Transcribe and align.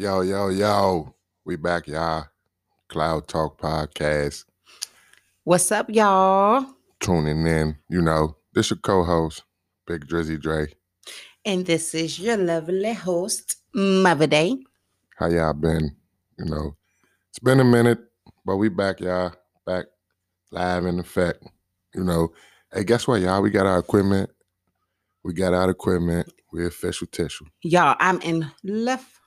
Yo, 0.00 0.22
yo, 0.22 0.48
yo. 0.48 1.14
We 1.44 1.56
back, 1.56 1.86
y'all. 1.86 2.24
Cloud 2.88 3.28
Talk 3.28 3.60
Podcast. 3.60 4.46
What's 5.44 5.70
up, 5.70 5.90
y'all? 5.90 6.64
Tuning 7.00 7.46
in. 7.46 7.76
You 7.90 8.00
know, 8.00 8.34
this 8.54 8.70
your 8.70 8.78
co-host, 8.78 9.42
Big 9.86 10.06
Drizzy 10.06 10.40
Dre. 10.40 10.68
And 11.44 11.66
this 11.66 11.94
is 11.94 12.18
your 12.18 12.38
lovely 12.38 12.94
host, 12.94 13.56
Mother 13.74 14.26
Day. 14.26 14.56
How 15.18 15.26
y'all 15.26 15.52
been? 15.52 15.94
You 16.38 16.46
know, 16.46 16.76
it's 17.28 17.38
been 17.38 17.60
a 17.60 17.64
minute, 17.64 17.98
but 18.46 18.56
we 18.56 18.70
back, 18.70 19.00
y'all. 19.00 19.34
Back 19.66 19.84
live 20.50 20.86
in 20.86 20.98
effect. 20.98 21.44
You 21.94 22.04
know, 22.04 22.32
hey, 22.72 22.84
guess 22.84 23.06
what, 23.06 23.20
y'all? 23.20 23.42
We 23.42 23.50
got 23.50 23.66
our 23.66 23.80
equipment. 23.80 24.30
We 25.24 25.34
got 25.34 25.52
our 25.52 25.68
equipment. 25.68 26.32
We 26.54 26.64
official 26.64 27.06
tissue. 27.06 27.44
Y'all, 27.60 27.96
I'm 28.00 28.22
in 28.22 28.50
love. 28.64 29.19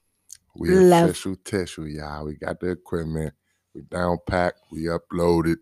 We 0.56 0.70
Love. 0.70 1.10
official 1.10 1.36
tissue, 1.44 1.86
y'all. 1.86 2.26
We 2.26 2.36
got 2.36 2.60
the 2.60 2.72
equipment. 2.72 3.34
We 3.74 3.82
down 3.82 4.20
packed. 4.28 4.62
We 4.72 4.84
uploaded. 4.84 5.58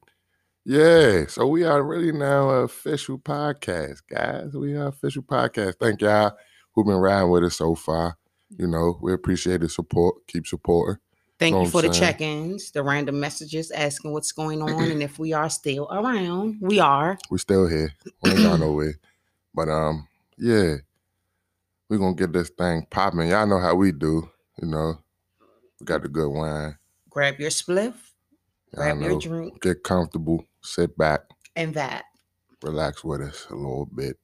Yeah. 0.65 1.27
So 1.27 1.47
we 1.47 1.63
are 1.63 1.81
really 1.81 2.11
now 2.11 2.49
a 2.49 2.63
official 2.63 3.17
podcast, 3.17 3.99
guys. 4.09 4.53
We 4.53 4.75
are 4.75 4.87
official 4.87 5.23
podcast. 5.23 5.75
Thank 5.79 6.01
y'all 6.01 6.33
who've 6.73 6.85
been 6.85 6.97
riding 6.97 7.29
with 7.29 7.43
us 7.43 7.55
so 7.55 7.75
far. 7.75 8.17
You 8.57 8.67
know, 8.67 8.99
we 9.01 9.13
appreciate 9.13 9.61
the 9.61 9.69
support. 9.69 10.27
Keep 10.27 10.47
supporting. 10.47 10.97
Thank 11.39 11.55
Know 11.55 11.63
you 11.63 11.69
for 11.69 11.81
the 11.81 11.91
saying? 11.91 11.99
check-ins, 11.99 12.71
the 12.71 12.83
random 12.83 13.19
messages 13.19 13.71
asking 13.71 14.11
what's 14.11 14.31
going 14.31 14.61
on, 14.61 14.91
and 14.91 15.01
if 15.01 15.17
we 15.17 15.33
are 15.33 15.49
still 15.49 15.87
around. 15.91 16.57
We 16.61 16.79
are. 16.79 17.17
We're 17.31 17.39
still 17.39 17.67
here. 17.67 17.93
We 18.21 18.31
ain't 18.31 18.39
gone 18.41 18.59
nowhere. 18.59 18.93
But 19.53 19.69
um, 19.69 20.07
yeah. 20.37 20.75
we're 21.89 21.97
gonna 21.97 22.15
get 22.15 22.31
this 22.31 22.49
thing 22.49 22.85
popping. 22.89 23.27
Y'all 23.27 23.47
know 23.47 23.59
how 23.59 23.75
we 23.75 23.91
do, 23.91 24.29
you 24.61 24.67
know. 24.67 24.99
We 25.79 25.85
got 25.85 26.03
the 26.03 26.09
good 26.09 26.29
wine. 26.29 26.77
Grab 27.09 27.39
your 27.39 27.49
spliff, 27.49 27.93
grab 28.73 29.01
your 29.01 29.19
drink, 29.19 29.61
Get 29.61 29.83
comfortable, 29.83 30.45
sit 30.61 30.97
back, 30.97 31.21
and 31.55 31.73
that. 31.73 32.05
relax 32.63 33.03
with 33.03 33.21
us 33.21 33.47
a 33.49 33.55
little 33.55 33.87
bit. 33.87 34.17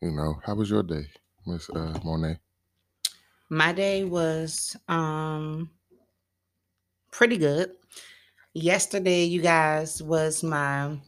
You 0.00 0.12
know, 0.12 0.40
how 0.44 0.54
was 0.54 0.70
your 0.70 0.82
day, 0.82 1.06
Miss 1.46 1.68
uh, 1.70 1.98
Monet? 2.04 2.38
My 3.50 3.72
day 3.72 4.04
was 4.04 4.76
um 4.88 5.70
pretty 7.10 7.36
good. 7.38 7.72
Yesterday, 8.54 9.24
you 9.24 9.42
guys, 9.42 10.02
was 10.02 10.42
my 10.42 10.98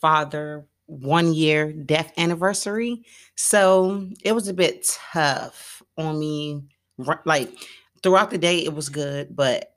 father 0.00 0.66
one 0.86 1.32
year 1.34 1.72
death 1.72 2.12
anniversary. 2.18 3.02
So 3.34 4.08
it 4.22 4.32
was 4.32 4.48
a 4.48 4.54
bit 4.54 4.86
tough 5.12 5.82
on 5.96 6.18
me. 6.18 6.62
Like 7.24 7.50
throughout 8.02 8.30
the 8.30 8.38
day, 8.38 8.64
it 8.64 8.74
was 8.74 8.88
good, 8.88 9.34
but 9.34 9.72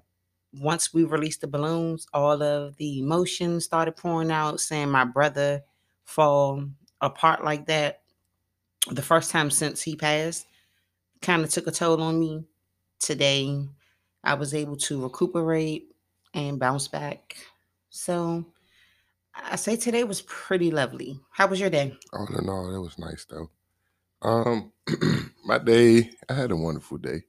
once 0.53 0.93
we 0.93 1.03
released 1.03 1.41
the 1.41 1.47
balloons, 1.47 2.07
all 2.13 2.41
of 2.41 2.75
the 2.77 2.99
emotions 2.99 3.65
started 3.65 3.95
pouring 3.95 4.31
out, 4.31 4.59
saying 4.59 4.89
my 4.89 5.05
brother 5.05 5.63
fall 6.03 6.65
apart 6.99 7.43
like 7.43 7.67
that. 7.67 8.01
The 8.89 9.01
first 9.01 9.31
time 9.31 9.51
since 9.51 9.81
he 9.81 9.95
passed 9.95 10.47
kind 11.21 11.43
of 11.43 11.49
took 11.49 11.67
a 11.67 11.71
toll 11.71 12.01
on 12.01 12.19
me. 12.19 12.45
Today, 12.99 13.67
I 14.23 14.33
was 14.35 14.53
able 14.53 14.75
to 14.77 15.03
recuperate 15.03 15.95
and 16.33 16.59
bounce 16.59 16.87
back. 16.87 17.35
So 17.89 18.45
I 19.35 19.55
say 19.55 19.75
today 19.75 20.03
was 20.03 20.21
pretty 20.21 20.71
lovely. 20.71 21.19
How 21.31 21.47
was 21.47 21.59
your 21.59 21.69
day? 21.69 21.95
All 22.13 22.27
in 22.37 22.49
all, 22.49 22.75
it 22.75 22.79
was 22.79 22.97
nice 22.97 23.25
though. 23.29 23.49
Um, 24.21 24.71
my 25.45 25.57
day, 25.57 26.11
I 26.29 26.33
had 26.33 26.51
a 26.51 26.55
wonderful 26.55 26.97
day. 26.97 27.23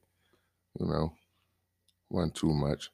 You 0.79 0.87
know, 0.87 1.13
wasn't 2.09 2.35
too 2.35 2.53
much. 2.53 2.91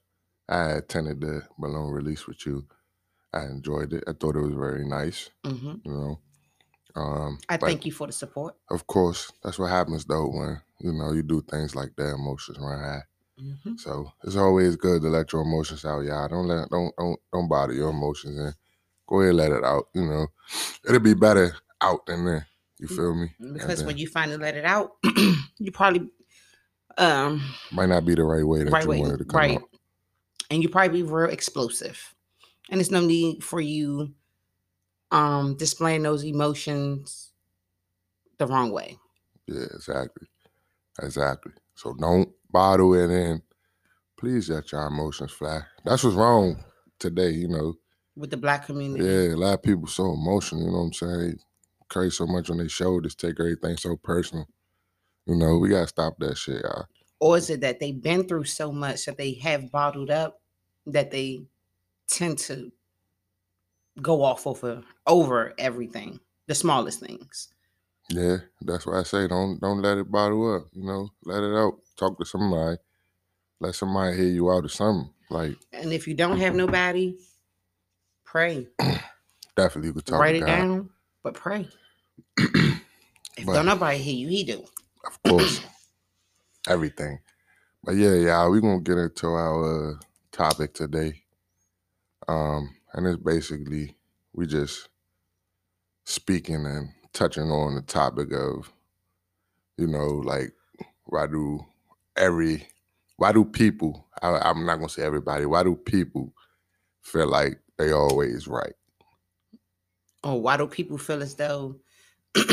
I 0.50 0.72
attended 0.72 1.22
the 1.22 1.44
balloon 1.58 1.92
release 1.92 2.28
with 2.28 2.46
you. 2.46 2.68
I 3.34 3.46
enjoyed 3.46 3.94
it. 3.94 4.04
I 4.08 4.14
thought 4.14 4.36
it 4.36 4.42
was 4.42 4.56
very 4.56 4.86
nice. 4.88 5.30
hmm 5.46 5.76
You 5.84 5.92
know, 5.92 6.20
um, 6.96 7.40
I 7.50 7.58
thank 7.58 7.86
you 7.86 7.92
for 7.92 8.08
the 8.08 8.14
support. 8.14 8.56
of 8.72 8.88
course, 8.88 9.32
that's 9.44 9.60
what 9.60 9.70
happens 9.72 10.06
though 10.06 10.28
when 10.30 10.62
you 10.80 10.94
know 10.94 11.14
you 11.14 11.24
do 11.24 11.42
things 11.42 11.76
like 11.76 11.96
that. 11.98 12.16
Emotions 12.16 12.60
run 12.60 12.80
high. 12.80 13.04
hmm 13.38 13.76
So 13.78 14.12
it's 14.24 14.36
always 14.36 14.76
good 14.76 15.02
to 15.04 15.10
let 15.10 15.34
your 15.34 15.44
emotions 15.44 15.86
out, 15.86 16.02
y'all. 16.06 16.28
Don't 16.28 16.48
let 16.48 16.70
don't 16.70 16.94
don't 16.98 17.20
don't 17.34 17.50
bother 17.50 17.74
your 17.74 17.90
emotions 17.92 18.38
and 18.40 18.56
go 19.08 19.22
ahead 19.22 19.30
and 19.30 19.38
let 19.38 19.52
it 19.52 19.64
out. 19.64 19.90
You 19.94 20.06
know, 20.06 20.28
it'll 20.88 21.00
be 21.00 21.14
better 21.16 21.56
out 21.82 22.06
than 22.08 22.28
in. 22.28 22.46
You 22.80 22.88
feel 22.88 23.14
me? 23.14 23.32
Because 23.54 23.84
when 23.84 23.98
you 23.98 24.08
finally 24.08 24.38
let 24.38 24.56
it 24.56 24.64
out, 24.64 24.92
you 25.60 25.72
probably 25.72 26.10
um 26.98 27.42
might 27.72 27.90
not 27.90 28.06
be 28.06 28.16
the 28.16 28.24
right 28.24 28.46
way 28.46 28.64
that 28.64 28.72
right 28.72 28.84
you 28.84 28.90
way, 28.90 29.00
wanted 29.00 29.20
to 29.20 29.26
come 29.26 29.38
right, 29.38 29.58
out. 29.58 29.70
and 30.50 30.64
you 30.64 30.70
probably 30.70 31.02
be 31.02 31.08
real 31.08 31.30
explosive, 31.30 32.16
and 32.70 32.80
there's 32.80 32.92
no 32.92 33.02
need 33.02 33.44
for 33.44 33.60
you 33.60 34.14
um 35.12 35.56
displaying 35.58 36.04
those 36.04 36.24
emotions 36.24 37.32
the 38.38 38.48
wrong 38.48 38.72
way. 38.72 38.98
Yeah, 39.46 39.66
exactly, 39.74 40.28
exactly. 41.02 41.52
So 41.76 41.94
don't 41.94 42.30
bottle 42.50 42.94
it 42.94 43.12
in. 43.12 43.42
Please 44.18 44.50
let 44.50 44.72
your 44.72 44.88
emotions 44.88 45.32
fly. 45.32 45.62
That's 45.84 46.04
what's 46.04 46.16
wrong 46.16 46.64
today. 46.98 47.32
You 47.32 47.50
know, 47.50 47.74
with 48.16 48.30
the 48.32 48.38
black 48.38 48.66
community. 48.66 49.04
yeah, 49.04 49.34
a 49.34 49.36
lot 49.36 49.54
of 49.56 49.64
people 49.64 49.88
so 49.88 50.14
emotional. 50.14 50.62
You 50.62 50.68
know 50.72 50.78
what 50.78 50.84
I'm 50.84 50.94
saying? 50.94 51.40
Carry 51.90 52.12
so 52.12 52.26
much 52.28 52.50
on 52.50 52.58
their 52.58 52.70
shoulders, 52.70 53.16
take 53.16 53.40
everything 53.40 53.78
so 53.78 53.96
personal. 53.98 54.48
You 55.26 55.36
know, 55.36 55.58
we 55.58 55.70
gotta 55.70 55.88
stop 55.88 56.18
that 56.20 56.38
shit, 56.38 56.64
y'all. 56.64 56.86
Or 57.20 57.38
is 57.38 57.50
it 57.50 57.62
that 57.62 57.80
they've 57.80 58.02
been 58.02 58.28
through 58.28 58.46
so 58.46 58.72
much 58.72 59.06
that 59.06 59.18
they 59.18 59.34
have 59.34 59.72
bottled 59.72 60.10
up 60.10 60.42
that 60.86 61.12
they 61.12 61.44
tend 62.08 62.38
to 62.40 62.72
go 64.02 64.24
off 64.24 64.48
over 64.48 64.84
over 65.08 65.54
everything, 65.58 66.20
the 66.48 66.56
smallest 66.56 67.00
things. 67.00 67.50
Yeah, 68.10 68.38
that's 68.62 68.86
why 68.86 69.00
I 69.00 69.04
say 69.04 69.28
don't 69.28 69.60
don't 69.62 69.82
let 69.82 69.98
it 69.98 70.12
bottle 70.12 70.56
up. 70.56 70.68
You 70.74 70.84
know, 70.84 71.10
let 71.24 71.44
it 71.44 71.56
out. 71.56 71.80
Talk 71.98 72.18
to 72.18 72.26
somebody. 72.26 72.78
Let 73.60 73.76
somebody 73.76 74.16
hear 74.16 74.28
you 74.28 74.52
out 74.52 74.66
or 74.66 74.70
something. 74.70 75.14
Like 75.30 75.58
And 75.74 75.94
if 75.94 76.08
you 76.08 76.16
don't 76.16 76.40
have 76.40 76.56
nobody, 76.56 77.18
pray. 78.26 78.68
definitely 79.56 79.90
you 79.90 79.94
could 79.94 80.06
talk 80.06 80.20
Write 80.22 80.36
it 80.36 80.40
God. 80.42 80.48
down, 80.48 80.90
but 81.24 81.34
pray. 81.36 81.68
If 83.38 83.46
But- 83.46 83.54
don't 83.54 83.66
nobody 83.68 83.98
hear 84.00 84.16
you, 84.16 84.28
he 84.30 84.44
do. 84.44 84.66
Of 85.06 85.24
course. 85.24 85.62
Everything. 86.68 87.20
But 87.84 87.96
yeah, 87.96 88.14
y'all, 88.16 88.52
we're 88.52 88.62
gonna 88.62 88.82
get 88.82 88.98
into 88.98 89.28
our 89.28 89.94
uh, 89.94 89.96
topic 90.32 90.74
today. 90.74 91.24
Um, 92.28 92.76
and 92.94 93.08
it's 93.08 93.18
basically 93.24 93.96
we 94.34 94.48
just 94.48 94.90
speaking 96.06 96.66
and 96.66 96.90
touching 97.14 97.50
on 97.52 97.76
the 97.76 97.82
topic 97.82 98.32
of, 98.34 98.72
you 99.78 99.88
know, 99.88 100.08
like 100.08 100.54
why 101.06 101.28
do 101.28 101.66
every 102.16 102.68
why 103.18 103.32
do 103.32 103.46
people 103.46 104.08
I, 104.22 104.38
I'm 104.40 104.66
not 104.66 104.78
gonna 104.78 104.90
say 104.90 105.04
everybody, 105.04 105.46
why 105.46 105.64
do 105.64 105.76
people 105.76 106.34
feel 107.02 107.28
like 107.28 107.60
they 107.78 107.92
always 107.92 108.48
right? 108.48 108.74
Or 110.24 110.42
why 110.42 110.58
do 110.58 110.68
people 110.68 110.98
feel 110.98 111.22
as 111.22 111.36
though 111.36 111.76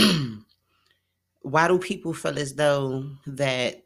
why 1.43 1.69
do 1.69 1.79
people 1.79 2.15
feel 2.15 2.39
as 2.39 2.55
though 2.55 3.05
that 3.27 3.85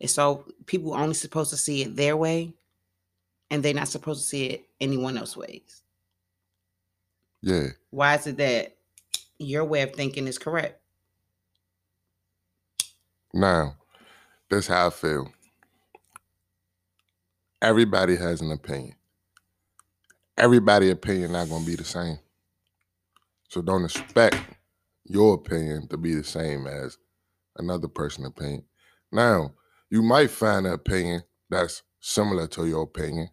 it's 0.00 0.18
all 0.18 0.44
people 0.66 0.94
only 0.94 1.14
supposed 1.14 1.50
to 1.50 1.56
see 1.56 1.82
it 1.82 1.96
their 1.96 2.16
way 2.16 2.52
and 3.50 3.62
they're 3.62 3.74
not 3.74 3.88
supposed 3.88 4.22
to 4.22 4.28
see 4.28 4.46
it 4.46 4.64
anyone 4.80 5.18
else's 5.18 5.36
ways? 5.36 5.82
Yeah. 7.42 7.68
Why 7.90 8.16
is 8.16 8.26
it 8.26 8.36
that 8.38 8.76
your 9.38 9.64
way 9.64 9.82
of 9.82 9.92
thinking 9.92 10.26
is 10.26 10.38
correct? 10.38 10.80
Now, 13.34 13.76
that's 14.50 14.66
how 14.66 14.88
I 14.88 14.90
feel. 14.90 15.32
Everybody 17.60 18.16
has 18.16 18.40
an 18.40 18.52
opinion. 18.52 18.94
Everybody' 20.36 20.90
opinion 20.90 21.32
not 21.32 21.48
gonna 21.48 21.64
be 21.64 21.76
the 21.76 21.84
same. 21.84 22.18
So 23.52 23.60
don't 23.60 23.84
expect 23.84 24.36
your 25.04 25.34
opinion 25.34 25.86
to 25.88 25.98
be 25.98 26.14
the 26.14 26.24
same 26.24 26.66
as 26.66 26.96
another 27.58 27.86
person's 27.86 28.28
opinion. 28.28 28.64
Now, 29.12 29.52
you 29.90 30.02
might 30.02 30.30
find 30.30 30.66
an 30.66 30.72
opinion 30.72 31.22
that's 31.50 31.82
similar 32.00 32.46
to 32.46 32.66
your 32.66 32.84
opinion, 32.84 33.28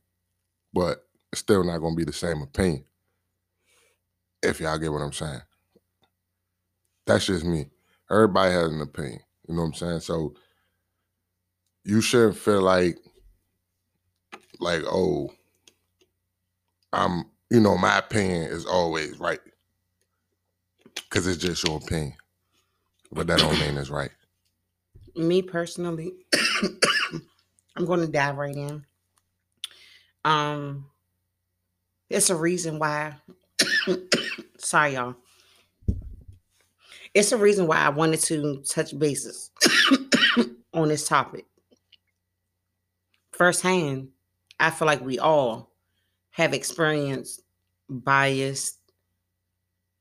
but 0.74 1.06
it's 1.31 1.39
still 1.39 1.63
not 1.63 1.77
gonna 1.77 1.95
be 1.95 2.04
the 2.04 2.12
same 2.12 2.42
opinion. 2.42 2.83
If 4.44 4.60
y'all 4.60 4.77
get 4.77 4.92
what 4.92 5.01
I'm 5.01 5.13
saying. 5.13 5.39
That's 7.07 7.25
just 7.25 7.45
me. 7.45 7.69
Everybody 8.12 8.51
has 8.51 8.74
an 8.74 8.81
opinion. 8.81 9.21
You 9.48 9.56
know 9.56 9.62
what 9.62 9.68
I'm 9.68 9.74
saying? 9.75 10.00
So 10.01 10.33
you 11.86 12.01
shouldn't 12.01 12.36
feel 12.36 12.62
like 12.62 12.98
like, 14.60 14.83
oh, 14.86 15.31
I'm, 16.92 17.24
you 17.50 17.62
know, 17.62 17.77
my 17.77 18.00
opinion 18.00 18.51
is 18.51 18.66
always 18.66 19.18
right. 19.18 19.39
Cause 21.09 21.25
it's 21.25 21.41
just 21.41 21.67
your 21.67 21.77
opinion. 21.77 22.13
But 23.11 23.27
that 23.27 23.39
don't 23.39 23.59
mean 23.59 23.77
it's 23.77 23.89
right. 23.89 24.11
me 25.15 25.41
personally, 25.41 26.13
I'm 27.75 27.85
going 27.85 28.01
to 28.01 28.07
dive 28.07 28.38
right 28.38 28.56
in. 28.56 28.85
Um, 30.23 30.85
it's 32.09 32.29
a 32.29 32.35
reason 32.35 32.79
why. 32.79 33.15
sorry, 34.57 34.94
y'all. 34.94 35.15
It's 37.13 37.31
a 37.31 37.38
reason 37.38 37.65
why 37.65 37.77
I 37.77 37.89
wanted 37.89 38.19
to 38.21 38.61
touch 38.67 38.97
bases 38.97 39.50
on 40.73 40.89
this 40.89 41.07
topic. 41.07 41.45
Firsthand, 43.31 44.09
I 44.59 44.69
feel 44.69 44.85
like 44.85 45.01
we 45.01 45.17
all 45.17 45.71
have 46.31 46.53
experienced 46.53 47.41
biased 47.89 48.78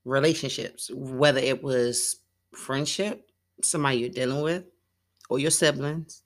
relationships, 0.08 0.90
whether 0.92 1.40
it 1.40 1.62
was 1.62 2.16
friendship, 2.54 3.30
somebody 3.62 3.98
you're 3.98 4.08
dealing 4.08 4.42
with, 4.42 4.64
or 5.28 5.38
your 5.38 5.50
siblings, 5.50 6.22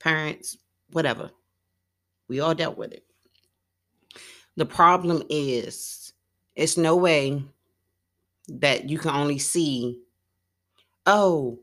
parents, 0.00 0.56
whatever. 0.92 1.30
We 2.28 2.40
all 2.40 2.54
dealt 2.54 2.78
with 2.78 2.92
it. 2.92 3.04
The 4.56 4.66
problem 4.66 5.22
is, 5.28 6.12
it's 6.54 6.76
no 6.76 6.96
way 6.96 7.44
that 8.48 8.88
you 8.88 8.98
can 8.98 9.14
only 9.14 9.38
see, 9.38 10.00
oh, 11.04 11.58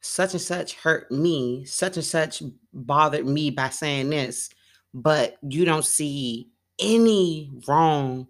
such 0.00 0.32
and 0.32 0.40
such 0.40 0.74
hurt 0.74 1.10
me, 1.10 1.64
such 1.64 1.96
and 1.96 2.04
such 2.04 2.42
bothered 2.72 3.26
me 3.26 3.50
by 3.50 3.68
saying 3.68 4.10
this, 4.10 4.50
but 4.92 5.36
you 5.42 5.64
don't 5.64 5.84
see 5.84 6.48
any 6.80 7.52
wrong 7.68 8.26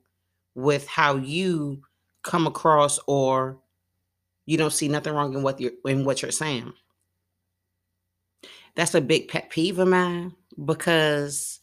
with 0.54 0.86
how 0.86 1.16
you 1.16 1.82
come 2.22 2.46
across 2.46 2.98
or 3.06 3.58
you 4.46 4.56
don't 4.56 4.72
see 4.72 4.88
nothing 4.88 5.12
wrong 5.12 5.34
in 5.34 5.42
what 5.42 5.60
you're 5.60 5.72
in 5.84 6.04
what 6.04 6.22
you're 6.22 6.30
saying. 6.30 6.72
That's 8.74 8.94
a 8.94 9.00
big 9.00 9.28
pet 9.28 9.50
peeve 9.50 9.78
of 9.78 9.88
mine 9.88 10.34
because 10.64 11.60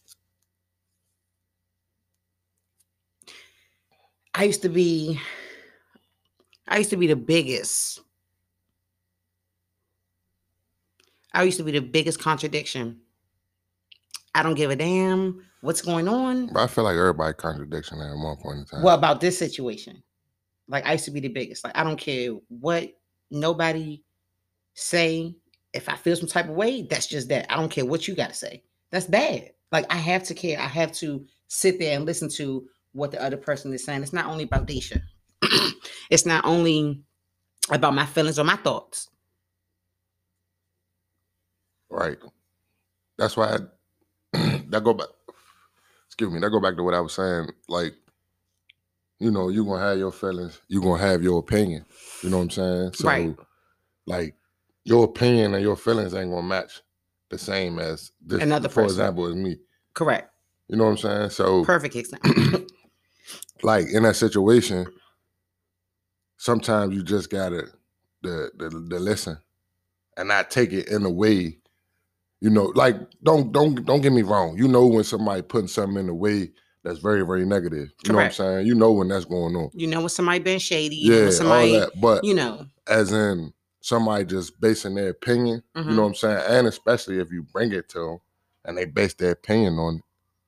I 4.34 4.44
used 4.44 4.62
to 4.62 4.68
be 4.68 5.20
I 6.68 6.78
used 6.78 6.90
to 6.90 6.96
be 6.96 7.06
the 7.06 7.16
biggest 7.16 8.00
I 11.32 11.42
used 11.42 11.58
to 11.58 11.64
be 11.64 11.72
the 11.72 11.80
biggest 11.80 12.18
contradiction. 12.18 13.00
I 14.34 14.42
don't 14.42 14.54
give 14.54 14.70
a 14.70 14.76
damn 14.76 15.44
what's 15.60 15.82
going 15.82 16.08
on. 16.08 16.46
But 16.46 16.62
I 16.62 16.66
feel 16.66 16.84
like 16.84 16.96
everybody 16.96 17.34
contradiction 17.34 18.00
at 18.00 18.16
one 18.16 18.36
point 18.36 18.58
in 18.60 18.64
time. 18.64 18.82
Well, 18.82 18.94
about 18.94 19.20
this 19.20 19.38
situation, 19.38 20.02
like 20.68 20.86
I 20.86 20.92
used 20.92 21.04
to 21.06 21.10
be 21.10 21.20
the 21.20 21.28
biggest. 21.28 21.64
Like 21.64 21.76
I 21.76 21.84
don't 21.84 21.98
care 21.98 22.32
what 22.48 22.92
nobody 23.30 24.02
say. 24.74 25.34
If 25.72 25.88
I 25.88 25.96
feel 25.96 26.16
some 26.16 26.28
type 26.28 26.48
of 26.48 26.54
way, 26.54 26.82
that's 26.82 27.06
just 27.06 27.28
that. 27.28 27.52
I 27.52 27.56
don't 27.56 27.70
care 27.70 27.84
what 27.84 28.08
you 28.08 28.14
got 28.14 28.30
to 28.30 28.34
say. 28.34 28.62
That's 28.90 29.06
bad. 29.06 29.50
Like 29.72 29.86
I 29.92 29.96
have 29.96 30.22
to 30.24 30.34
care. 30.34 30.58
I 30.58 30.66
have 30.66 30.92
to 30.92 31.26
sit 31.48 31.78
there 31.78 31.96
and 31.96 32.06
listen 32.06 32.28
to 32.30 32.66
what 32.92 33.10
the 33.10 33.22
other 33.22 33.36
person 33.36 33.72
is 33.74 33.84
saying. 33.84 34.02
It's 34.02 34.12
not 34.12 34.26
only 34.26 34.44
about 34.44 34.66
Daisha. 34.66 35.02
it's 36.10 36.24
not 36.24 36.44
only 36.44 37.02
about 37.70 37.94
my 37.94 38.06
feelings 38.06 38.38
or 38.38 38.44
my 38.44 38.56
thoughts. 38.56 39.10
Right. 41.90 42.18
That's 43.18 43.36
why 43.36 43.58
I, 44.34 44.38
that 44.68 44.82
go 44.82 44.94
back. 44.94 45.08
Excuse 46.06 46.32
me. 46.32 46.40
That 46.40 46.50
go 46.50 46.60
back 46.60 46.76
to 46.76 46.82
what 46.82 46.94
I 46.94 47.00
was 47.00 47.14
saying. 47.14 47.48
Like, 47.68 47.94
you 49.18 49.30
know, 49.30 49.48
you're 49.48 49.64
gonna 49.64 49.82
have 49.82 49.98
your 49.98 50.12
feelings. 50.12 50.60
you're 50.68 50.82
gonna 50.82 51.02
have 51.02 51.22
your 51.22 51.38
opinion. 51.38 51.84
You 52.22 52.30
know 52.30 52.38
what 52.38 52.42
I'm 52.44 52.50
saying? 52.50 52.92
So, 52.94 53.08
Right. 53.08 53.36
like, 54.06 54.34
your 54.84 55.04
opinion 55.04 55.54
and 55.54 55.62
your 55.62 55.76
feelings 55.76 56.14
ain't 56.14 56.30
gonna 56.30 56.46
match 56.46 56.82
the 57.30 57.38
same 57.38 57.78
as 57.78 58.12
this. 58.24 58.42
Another 58.42 58.68
for 58.68 58.82
person. 58.82 59.00
example, 59.00 59.26
as 59.26 59.34
me. 59.34 59.58
Correct. 59.94 60.30
You 60.68 60.76
know 60.76 60.84
what 60.84 60.90
I'm 60.90 60.98
saying? 60.98 61.30
So, 61.30 61.64
Perfect 61.64 61.96
example. 61.96 62.60
like 63.62 63.86
in 63.92 64.02
that 64.04 64.16
situation, 64.16 64.86
sometimes 66.36 66.94
you 66.94 67.02
just 67.02 67.30
gotta 67.30 67.68
the 68.22 68.50
the, 68.56 68.68
the 68.68 68.98
listen 69.00 69.38
and 70.16 70.28
not 70.28 70.50
take 70.50 70.72
it 70.72 70.88
in 70.88 71.04
a 71.04 71.10
way, 71.10 71.58
you 72.40 72.50
know, 72.50 72.72
like 72.74 72.96
don't 73.22 73.52
don't 73.52 73.84
don't 73.84 74.00
get 74.02 74.12
me 74.12 74.22
wrong. 74.22 74.56
You 74.56 74.68
know 74.68 74.86
when 74.86 75.04
somebody 75.04 75.42
putting 75.42 75.68
something 75.68 75.98
in 75.98 76.06
the 76.06 76.14
way 76.14 76.52
that's 76.86 77.00
very, 77.00 77.26
very 77.26 77.44
negative. 77.44 77.92
You 78.04 78.12
know 78.12 78.18
what 78.18 78.24
I'm 78.26 78.30
saying? 78.32 78.66
You 78.66 78.74
know 78.76 78.92
when 78.92 79.08
that's 79.08 79.24
going 79.24 79.56
on. 79.56 79.70
you 79.74 79.86
know 79.88 80.00
when 80.00 80.08
somebody 80.08 80.38
been 80.38 80.58
shady. 80.60 80.96
You 80.96 81.12
Yeah, 81.24 81.30
somebody, 81.30 81.74
all 81.74 81.80
that. 81.80 82.00
But 82.00 82.24
you 82.24 82.32
know. 82.34 82.66
as 82.86 83.12
in 83.12 83.52
somebody 83.80 84.24
just 84.24 84.60
basing 84.60 84.94
their 84.94 85.10
opinion, 85.10 85.62
you 85.74 85.82
Mhm. 85.82 85.96
know 85.96 86.02
what 86.02 86.08
I'm 86.08 86.14
saying? 86.14 86.42
And 86.48 86.66
especially 86.68 87.18
if 87.18 87.30
you 87.32 87.42
bring 87.42 87.72
it 87.72 87.88
to 87.90 87.98
them 87.98 88.18
and 88.64 88.78
they 88.78 88.84
base 88.84 89.14
their 89.14 89.32
opinion 89.32 89.78
on 89.78 90.02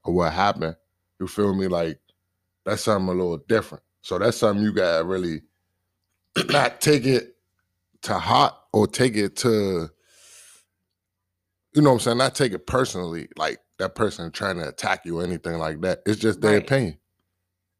or 0.04 0.14
what 0.14 0.32
happened, 0.32 0.76
you 1.20 1.26
feel 1.26 1.54
me? 1.54 1.66
Like 1.66 1.98
that's 2.64 2.82
something 2.82 3.08
a 3.08 3.12
little 3.12 3.38
different. 3.38 3.82
So 4.02 4.18
that's 4.18 4.36
something 4.36 4.64
you 4.64 4.72
gotta 4.72 5.04
really 5.04 5.42
not 6.50 6.80
take 6.80 7.04
it 7.04 7.34
to 8.02 8.14
heart 8.14 8.54
or 8.72 8.86
take 8.86 9.16
it 9.16 9.34
to, 9.36 9.90
you 11.74 11.82
know 11.82 11.90
what 11.90 11.94
I'm 11.94 12.00
saying? 12.00 12.18
Not 12.18 12.34
take 12.36 12.52
it 12.52 12.66
personally, 12.66 13.28
like 13.36 13.58
that 13.78 13.94
person 13.94 14.30
trying 14.32 14.56
to 14.58 14.68
attack 14.68 15.04
you 15.06 15.20
or 15.20 15.24
anything 15.24 15.58
like 15.58 15.80
that. 15.82 16.02
It's 16.06 16.20
just 16.20 16.40
their 16.40 16.54
Right. 16.54 16.64
opinion. 16.64 16.98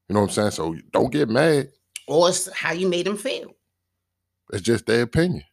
You 0.09 0.15
know 0.15 0.21
what 0.23 0.29
I'm 0.31 0.35
saying? 0.35 0.50
So 0.53 0.77
don't 0.93 1.12
get 1.12 1.29
mad. 1.29 1.71
Or 2.09 2.29
it's 2.29 2.50
how 2.53 2.73
you 2.73 2.89
made 2.89 3.06
them 3.06 3.17
feel. 3.17 3.55
It's 4.53 4.62
just 4.62 4.87
their 4.87 5.03
opinion. 5.03 5.45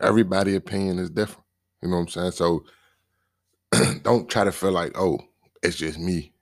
Everybody' 0.00 0.56
opinion 0.56 0.98
is 0.98 1.10
different. 1.10 1.44
You 1.82 1.88
know 1.90 1.96
what 1.96 2.02
I'm 2.02 2.08
saying? 2.08 2.32
So 2.32 2.64
don't 4.02 4.28
try 4.28 4.44
to 4.44 4.52
feel 4.52 4.72
like, 4.72 4.92
oh, 4.98 5.18
it's 5.62 5.76
just 5.76 5.98
me 5.98 6.32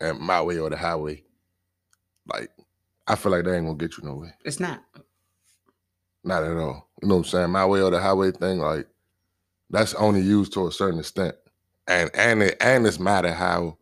and 0.00 0.18
my 0.20 0.42
way 0.42 0.58
or 0.58 0.70
the 0.70 0.76
highway. 0.76 1.24
Like, 2.32 2.50
I 3.06 3.16
feel 3.16 3.32
like 3.32 3.44
that 3.44 3.54
ain't 3.56 3.66
gonna 3.66 3.78
get 3.78 3.98
you 3.98 4.04
nowhere. 4.04 4.36
It's 4.44 4.60
not. 4.60 4.82
Not 6.24 6.44
at 6.44 6.56
all. 6.56 6.88
You 7.02 7.08
know 7.08 7.16
what 7.16 7.20
I'm 7.26 7.30
saying? 7.30 7.50
My 7.50 7.66
way 7.66 7.82
or 7.82 7.90
the 7.90 8.00
highway 8.00 8.32
thing, 8.32 8.58
like, 8.58 8.88
that's 9.70 9.94
only 9.94 10.20
used 10.22 10.52
to 10.54 10.66
a 10.66 10.72
certain 10.72 11.00
extent. 11.00 11.36
And 11.88 12.10
and 12.14 12.42
it 12.42 12.56
and 12.60 12.86
it's 12.86 12.98
matter 12.98 13.32
how, 13.32 13.78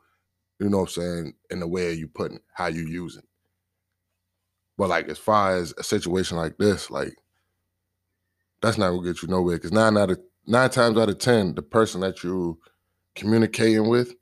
you 0.58 0.68
know 0.68 0.78
what 0.78 0.96
I'm 0.96 1.02
saying, 1.02 1.34
in 1.50 1.60
the 1.60 1.68
way 1.68 1.92
you 1.94 2.08
putting 2.08 2.36
it, 2.36 2.42
how 2.52 2.66
you 2.66 2.82
use 2.86 3.16
it. 3.16 3.24
But 4.76 4.88
like 4.88 5.08
as 5.08 5.18
far 5.18 5.56
as 5.56 5.72
a 5.78 5.82
situation 5.82 6.36
like 6.36 6.58
this, 6.58 6.90
like 6.90 7.14
that's 8.60 8.78
not 8.78 8.90
gonna 8.90 9.02
get 9.06 9.22
you 9.22 9.28
nowhere. 9.28 9.58
Cause 9.58 9.72
nine 9.72 9.96
out 9.96 10.10
of 10.10 10.20
nine 10.46 10.70
times 10.70 10.98
out 10.98 11.08
of 11.08 11.18
ten, 11.18 11.54
the 11.54 11.62
person 11.62 12.00
that 12.02 12.22
you 12.24 12.58
communicating 13.14 13.88
with, 13.88 14.14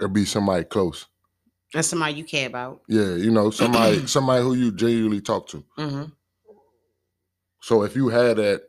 it'll 0.00 0.12
be 0.12 0.24
somebody 0.24 0.64
close. 0.64 1.06
That's 1.72 1.88
somebody 1.88 2.14
you 2.14 2.24
care 2.24 2.46
about. 2.46 2.82
Yeah, 2.88 3.14
you 3.14 3.30
know, 3.30 3.50
somebody 3.50 4.06
somebody 4.06 4.42
who 4.42 4.54
you 4.54 4.72
genuinely 4.72 5.20
talk 5.20 5.48
to. 5.48 5.64
hmm 5.76 6.04
So 7.62 7.82
if 7.82 7.94
you 7.96 8.08
had 8.08 8.38
that, 8.38 8.62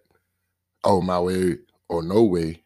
oh 0.83 1.01
my 1.01 1.19
way 1.19 1.57
or 1.89 2.03
no 2.03 2.23
way, 2.23 2.60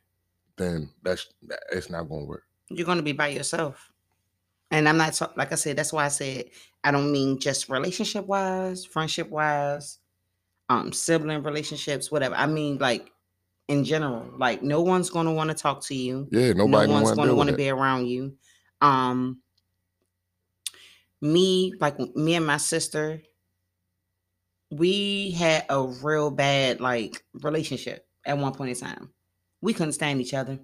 then 0.57 0.89
that's 1.03 1.27
that, 1.47 1.59
it's 1.71 1.89
not 1.89 2.09
gonna 2.09 2.25
work. 2.25 2.43
You're 2.69 2.85
going 2.85 2.97
to 2.97 3.03
be 3.03 3.11
by 3.11 3.27
yourself. 3.27 3.91
And 4.71 4.89
I'm 4.89 4.97
not, 4.97 5.37
like 5.37 5.51
I 5.51 5.55
said, 5.55 5.77
that's 5.77 5.93
why 5.93 6.05
I 6.05 6.09
said 6.09 6.45
I 6.83 6.91
don't 6.91 7.11
mean 7.11 7.39
just 7.39 7.69
relationship 7.69 8.25
wise, 8.25 8.85
friendship 8.85 9.29
wise, 9.29 9.99
um, 10.69 10.91
sibling 10.91 11.43
relationships, 11.43 12.11
whatever. 12.11 12.35
I 12.35 12.47
mean, 12.47 12.77
like 12.79 13.11
in 13.67 13.83
general, 13.83 14.31
like 14.37 14.63
no 14.63 14.81
one's 14.81 15.09
going 15.09 15.27
to 15.27 15.31
want 15.31 15.49
to 15.49 15.55
talk 15.55 15.83
to 15.85 15.95
you. 15.95 16.27
Yeah, 16.31 16.53
nobody 16.53 16.87
no 16.87 16.93
one's 16.93 17.11
going 17.11 17.27
to 17.27 17.33
to 17.33 17.35
want 17.35 17.49
to 17.49 17.55
be 17.55 17.69
around 17.69 18.07
you. 18.07 18.35
Um, 18.81 19.41
me, 21.21 21.73
like 21.79 21.99
me 22.15 22.35
and 22.35 22.45
my 22.45 22.57
sister, 22.57 23.21
we 24.71 25.31
had 25.31 25.65
a 25.69 25.81
real 25.81 26.31
bad 26.31 26.81
like 26.81 27.23
relationship 27.41 28.05
at 28.25 28.37
one 28.37 28.53
point 28.53 28.71
in 28.71 28.75
time. 28.75 29.09
We 29.61 29.73
couldn't 29.73 29.93
stand 29.93 30.21
each 30.21 30.33
other. 30.33 30.59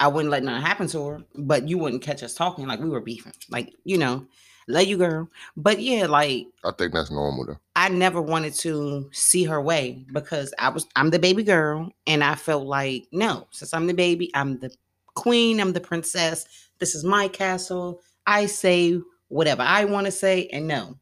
I 0.00 0.08
wouldn't 0.08 0.30
let 0.30 0.42
nothing 0.42 0.62
happen 0.62 0.88
to 0.88 1.06
her, 1.06 1.24
but 1.34 1.68
you 1.68 1.78
wouldn't 1.78 2.02
catch 2.02 2.22
us 2.22 2.34
talking 2.34 2.66
like 2.66 2.80
we 2.80 2.88
were 2.88 3.00
beefing. 3.00 3.32
Like, 3.48 3.74
you 3.84 3.96
know, 3.96 4.26
love 4.68 4.84
you, 4.84 4.96
girl. 4.96 5.28
But 5.56 5.80
yeah, 5.80 6.06
like 6.06 6.46
I 6.64 6.72
think 6.72 6.92
that's 6.92 7.10
normal 7.10 7.46
though. 7.46 7.58
I 7.76 7.88
never 7.88 8.20
wanted 8.20 8.54
to 8.54 9.08
see 9.12 9.44
her 9.44 9.60
way 9.60 10.04
because 10.12 10.52
I 10.58 10.68
was 10.68 10.86
I'm 10.96 11.10
the 11.10 11.18
baby 11.18 11.42
girl 11.42 11.90
and 12.06 12.24
I 12.24 12.34
felt 12.34 12.66
like 12.66 13.06
no, 13.12 13.46
since 13.50 13.72
I'm 13.72 13.86
the 13.86 13.94
baby, 13.94 14.30
I'm 14.34 14.58
the 14.58 14.74
queen, 15.14 15.60
I'm 15.60 15.72
the 15.72 15.80
princess. 15.80 16.46
This 16.78 16.94
is 16.94 17.04
my 17.04 17.28
castle. 17.28 18.00
I 18.26 18.46
say 18.46 19.00
whatever 19.28 19.62
I 19.62 19.84
want 19.84 20.06
to 20.06 20.12
say 20.12 20.48
and 20.48 20.66
no. 20.66 20.98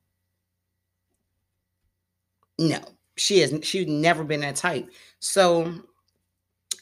No. 2.59 2.81
She 3.17 3.41
has 3.41 3.55
she's 3.63 3.87
never 3.87 4.25
been 4.25 4.41
that 4.41 4.57
type. 4.57 4.89
So 5.21 5.75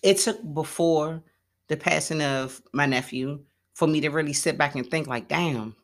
it 0.02 0.18
took 0.18 0.38
before 0.54 1.22
the 1.68 1.76
passing 1.76 2.22
of 2.22 2.60
my 2.72 2.86
nephew 2.86 3.40
for 3.74 3.86
me 3.86 4.00
to 4.00 4.10
really 4.10 4.32
sit 4.32 4.58
back 4.58 4.74
and 4.74 4.90
think 4.90 5.06
like, 5.06 5.28
damn, 5.28 5.74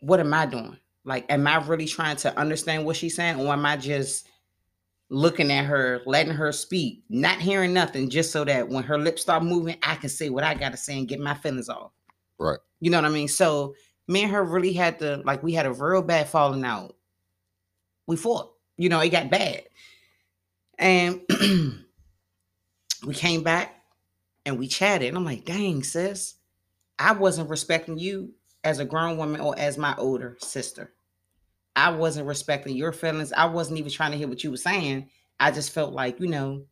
what 0.00 0.20
am 0.20 0.34
I 0.34 0.46
doing? 0.46 0.76
Like, 1.04 1.30
am 1.30 1.46
I 1.46 1.56
really 1.66 1.86
trying 1.86 2.16
to 2.16 2.36
understand 2.38 2.84
what 2.84 2.96
she's 2.96 3.16
saying, 3.16 3.40
or 3.40 3.52
am 3.52 3.66
I 3.66 3.76
just 3.76 4.26
looking 5.10 5.50
at 5.50 5.64
her, 5.66 6.00
letting 6.06 6.32
her 6.32 6.52
speak, 6.52 7.02
not 7.08 7.40
hearing 7.40 7.72
nothing, 7.72 8.08
just 8.08 8.32
so 8.32 8.44
that 8.44 8.68
when 8.68 8.84
her 8.84 8.98
lips 8.98 9.22
start 9.22 9.42
moving, 9.42 9.76
I 9.82 9.94
can 9.96 10.08
say 10.08 10.30
what 10.30 10.44
I 10.44 10.54
gotta 10.54 10.76
say 10.76 10.98
and 10.98 11.08
get 11.08 11.20
my 11.20 11.34
feelings 11.34 11.68
off. 11.68 11.92
Right. 12.38 12.58
You 12.80 12.90
know 12.90 12.98
what 12.98 13.10
I 13.10 13.14
mean? 13.14 13.28
So 13.28 13.74
me 14.08 14.22
and 14.22 14.32
her 14.32 14.42
really 14.42 14.72
had 14.72 14.98
to 15.00 15.22
like 15.24 15.42
we 15.42 15.52
had 15.52 15.66
a 15.66 15.72
real 15.72 16.02
bad 16.02 16.28
falling 16.28 16.64
out. 16.64 16.96
We 18.06 18.16
fought. 18.16 18.52
You 18.76 18.88
know, 18.88 19.00
it 19.00 19.10
got 19.10 19.30
bad. 19.30 19.62
And 20.78 21.20
we 23.04 23.14
came 23.14 23.42
back 23.42 23.82
and 24.46 24.58
we 24.58 24.68
chatted. 24.68 25.08
And 25.08 25.16
I'm 25.16 25.24
like, 25.24 25.44
dang, 25.44 25.82
sis, 25.82 26.34
I 26.98 27.12
wasn't 27.12 27.50
respecting 27.50 27.98
you 27.98 28.32
as 28.64 28.78
a 28.78 28.84
grown 28.84 29.16
woman 29.16 29.40
or 29.40 29.58
as 29.58 29.78
my 29.78 29.94
older 29.96 30.36
sister. 30.40 30.92
I 31.74 31.90
wasn't 31.90 32.28
respecting 32.28 32.76
your 32.76 32.92
feelings. 32.92 33.32
I 33.32 33.46
wasn't 33.46 33.78
even 33.78 33.90
trying 33.90 34.12
to 34.12 34.18
hear 34.18 34.28
what 34.28 34.44
you 34.44 34.50
were 34.50 34.56
saying. 34.56 35.08
I 35.40 35.50
just 35.50 35.72
felt 35.72 35.92
like, 35.92 36.20
you 36.20 36.28
know, 36.28 36.64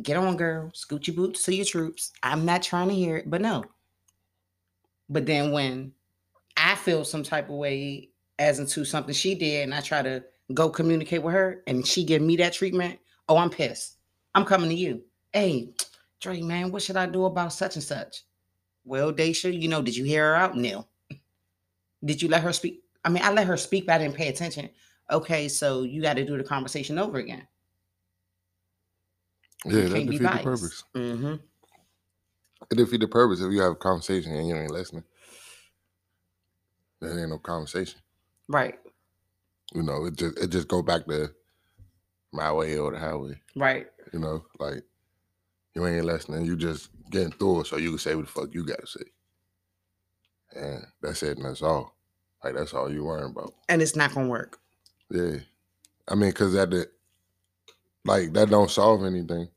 get 0.00 0.16
on, 0.16 0.36
girl, 0.36 0.70
scoot 0.74 1.06
your 1.06 1.16
boots 1.16 1.42
to 1.44 1.54
your 1.54 1.66
troops. 1.66 2.12
I'm 2.22 2.44
not 2.44 2.62
trying 2.62 2.88
to 2.88 2.94
hear 2.94 3.16
it, 3.18 3.30
but 3.30 3.40
no. 3.40 3.64
But 5.08 5.26
then 5.26 5.52
when 5.52 5.92
I 6.56 6.74
feel 6.74 7.04
some 7.04 7.22
type 7.22 7.50
of 7.50 7.56
way 7.56 8.08
as 8.38 8.58
into 8.58 8.84
something 8.84 9.14
she 9.14 9.34
did, 9.34 9.64
and 9.64 9.74
I 9.74 9.80
try 9.80 10.02
to 10.02 10.24
go 10.54 10.70
communicate 10.70 11.22
with 11.22 11.34
her, 11.34 11.62
and 11.66 11.86
she 11.86 12.04
give 12.04 12.22
me 12.22 12.36
that 12.36 12.54
treatment, 12.54 12.98
oh, 13.28 13.36
I'm 13.36 13.50
pissed. 13.50 13.98
I'm 14.34 14.44
coming 14.44 14.70
to 14.70 14.74
you. 14.74 15.02
Hey, 15.32 15.70
Dre, 16.20 16.40
man, 16.40 16.72
what 16.72 16.82
should 16.82 16.96
I 16.96 17.06
do 17.06 17.24
about 17.24 17.52
such 17.52 17.76
and 17.76 17.82
such? 17.82 18.22
Well, 18.84 19.12
Daisha, 19.12 19.60
you 19.60 19.68
know, 19.68 19.82
did 19.82 19.96
you 19.96 20.04
hear 20.04 20.24
her 20.24 20.34
out? 20.34 20.56
No. 20.56 20.86
Did 22.04 22.20
you 22.20 22.28
let 22.28 22.42
her 22.42 22.52
speak? 22.52 22.82
I 23.04 23.10
mean, 23.10 23.22
I 23.22 23.30
let 23.32 23.46
her 23.46 23.56
speak, 23.56 23.86
but 23.86 23.94
I 23.94 23.98
didn't 23.98 24.16
pay 24.16 24.26
attention. 24.26 24.68
Okay, 25.10 25.46
so 25.46 25.82
you 25.84 26.02
got 26.02 26.14
to 26.14 26.24
do 26.24 26.36
the 26.36 26.42
conversation 26.42 26.98
over 26.98 27.18
again. 27.18 27.46
Yeah, 29.64 29.82
that 29.82 30.06
defeat 30.06 30.22
the 30.22 30.28
purpose. 30.42 30.84
Mm-hmm. 30.96 31.34
It 32.70 32.74
defeat 32.74 33.00
the 33.00 33.08
purpose 33.08 33.40
if 33.40 33.52
you 33.52 33.60
have 33.60 33.72
a 33.72 33.76
conversation 33.76 34.32
and 34.32 34.48
you 34.48 34.56
ain't 34.56 34.70
listening. 34.70 35.04
There 37.00 37.18
ain't 37.18 37.30
no 37.30 37.38
conversation. 37.38 38.00
Right. 38.48 38.78
You 39.74 39.82
know, 39.82 40.06
it 40.06 40.16
just 40.16 40.38
it 40.38 40.50
just 40.50 40.68
go 40.68 40.82
back 40.82 41.06
to 41.06 41.30
my 42.32 42.52
way 42.52 42.78
or 42.78 42.92
the 42.92 42.98
highway. 42.98 43.40
Right. 43.54 43.86
You 44.12 44.18
know, 44.18 44.44
like 44.58 44.82
you 45.74 45.86
ain't 45.86 46.04
listening. 46.04 46.44
You 46.44 46.56
just 46.56 46.90
getting 47.10 47.32
through 47.32 47.60
it 47.60 47.66
so 47.66 47.76
you 47.76 47.90
can 47.90 47.98
say 47.98 48.14
what 48.14 48.26
the 48.26 48.32
fuck 48.32 48.54
you 48.54 48.64
gotta 48.64 48.86
say. 48.86 49.04
And 50.54 50.86
that's 51.00 51.22
it 51.22 51.36
and 51.36 51.46
that's 51.46 51.62
all. 51.62 51.96
Like 52.42 52.54
that's 52.54 52.74
all 52.74 52.92
you 52.92 53.04
worrying 53.04 53.30
about. 53.30 53.54
And 53.68 53.80
it's 53.80 53.96
not 53.96 54.14
gonna 54.14 54.28
work. 54.28 54.58
Yeah. 55.10 55.36
I 56.08 56.14
mean, 56.14 56.32
cause 56.32 56.54
that 56.54 56.70
the 56.70 56.88
like 58.04 58.32
that 58.32 58.50
don't 58.50 58.70
solve 58.70 59.04
anything. 59.04 59.48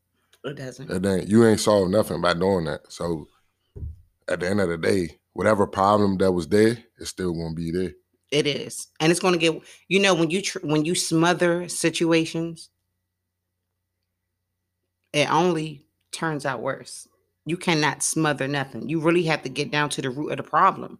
It 0.44 0.56
doesn't. 0.56 1.04
Ain't 1.04 1.28
you 1.28 1.44
ain't 1.46 1.60
solved 1.60 1.90
nothing 1.90 2.20
by 2.20 2.34
doing 2.34 2.66
that. 2.66 2.92
So 2.92 3.26
at 4.28 4.40
the 4.40 4.48
end 4.48 4.60
of 4.60 4.68
the 4.68 4.78
day, 4.78 5.18
whatever 5.32 5.66
problem 5.66 6.18
that 6.18 6.32
was 6.32 6.48
there, 6.48 6.78
it's 6.98 7.10
still 7.10 7.32
gonna 7.32 7.54
be 7.54 7.72
there. 7.72 7.92
It 8.36 8.46
is, 8.46 8.88
and 9.00 9.10
it's 9.10 9.18
gonna 9.18 9.38
get. 9.38 9.58
You 9.88 9.98
know, 9.98 10.12
when 10.12 10.28
you 10.28 10.42
tr- 10.42 10.58
when 10.58 10.84
you 10.84 10.94
smother 10.94 11.70
situations, 11.70 12.68
it 15.14 15.32
only 15.32 15.86
turns 16.12 16.44
out 16.44 16.60
worse. 16.60 17.08
You 17.46 17.56
cannot 17.56 18.02
smother 18.02 18.46
nothing. 18.46 18.90
You 18.90 19.00
really 19.00 19.22
have 19.22 19.42
to 19.44 19.48
get 19.48 19.70
down 19.70 19.88
to 19.88 20.02
the 20.02 20.10
root 20.10 20.32
of 20.32 20.36
the 20.36 20.42
problem 20.42 20.98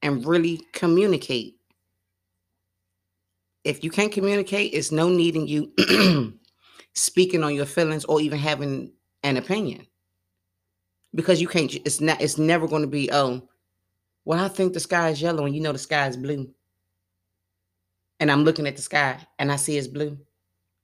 and 0.00 0.24
really 0.24 0.62
communicate. 0.72 1.56
If 3.64 3.84
you 3.84 3.90
can't 3.90 4.10
communicate, 4.10 4.72
it's 4.72 4.90
no 4.90 5.10
need 5.10 5.36
in 5.36 5.46
you 5.46 6.38
speaking 6.94 7.44
on 7.44 7.54
your 7.54 7.66
feelings 7.66 8.06
or 8.06 8.18
even 8.22 8.38
having 8.38 8.94
an 9.24 9.36
opinion. 9.36 9.86
Because 11.14 11.38
you 11.38 11.48
can't, 11.48 11.74
it's 11.74 12.00
not, 12.00 12.22
it's 12.22 12.38
never 12.38 12.66
going 12.66 12.80
to 12.80 12.88
be, 12.88 13.10
oh, 13.12 13.46
well, 14.30 14.44
I 14.44 14.46
think 14.46 14.74
the 14.74 14.78
sky 14.78 15.08
is 15.08 15.20
yellow 15.20 15.44
and 15.44 15.56
you 15.56 15.60
know 15.60 15.72
the 15.72 15.78
sky 15.78 16.06
is 16.06 16.16
blue. 16.16 16.48
And 18.20 18.30
I'm 18.30 18.44
looking 18.44 18.64
at 18.68 18.76
the 18.76 18.82
sky 18.82 19.18
and 19.40 19.50
I 19.50 19.56
see 19.56 19.76
it's 19.76 19.88
blue. 19.88 20.16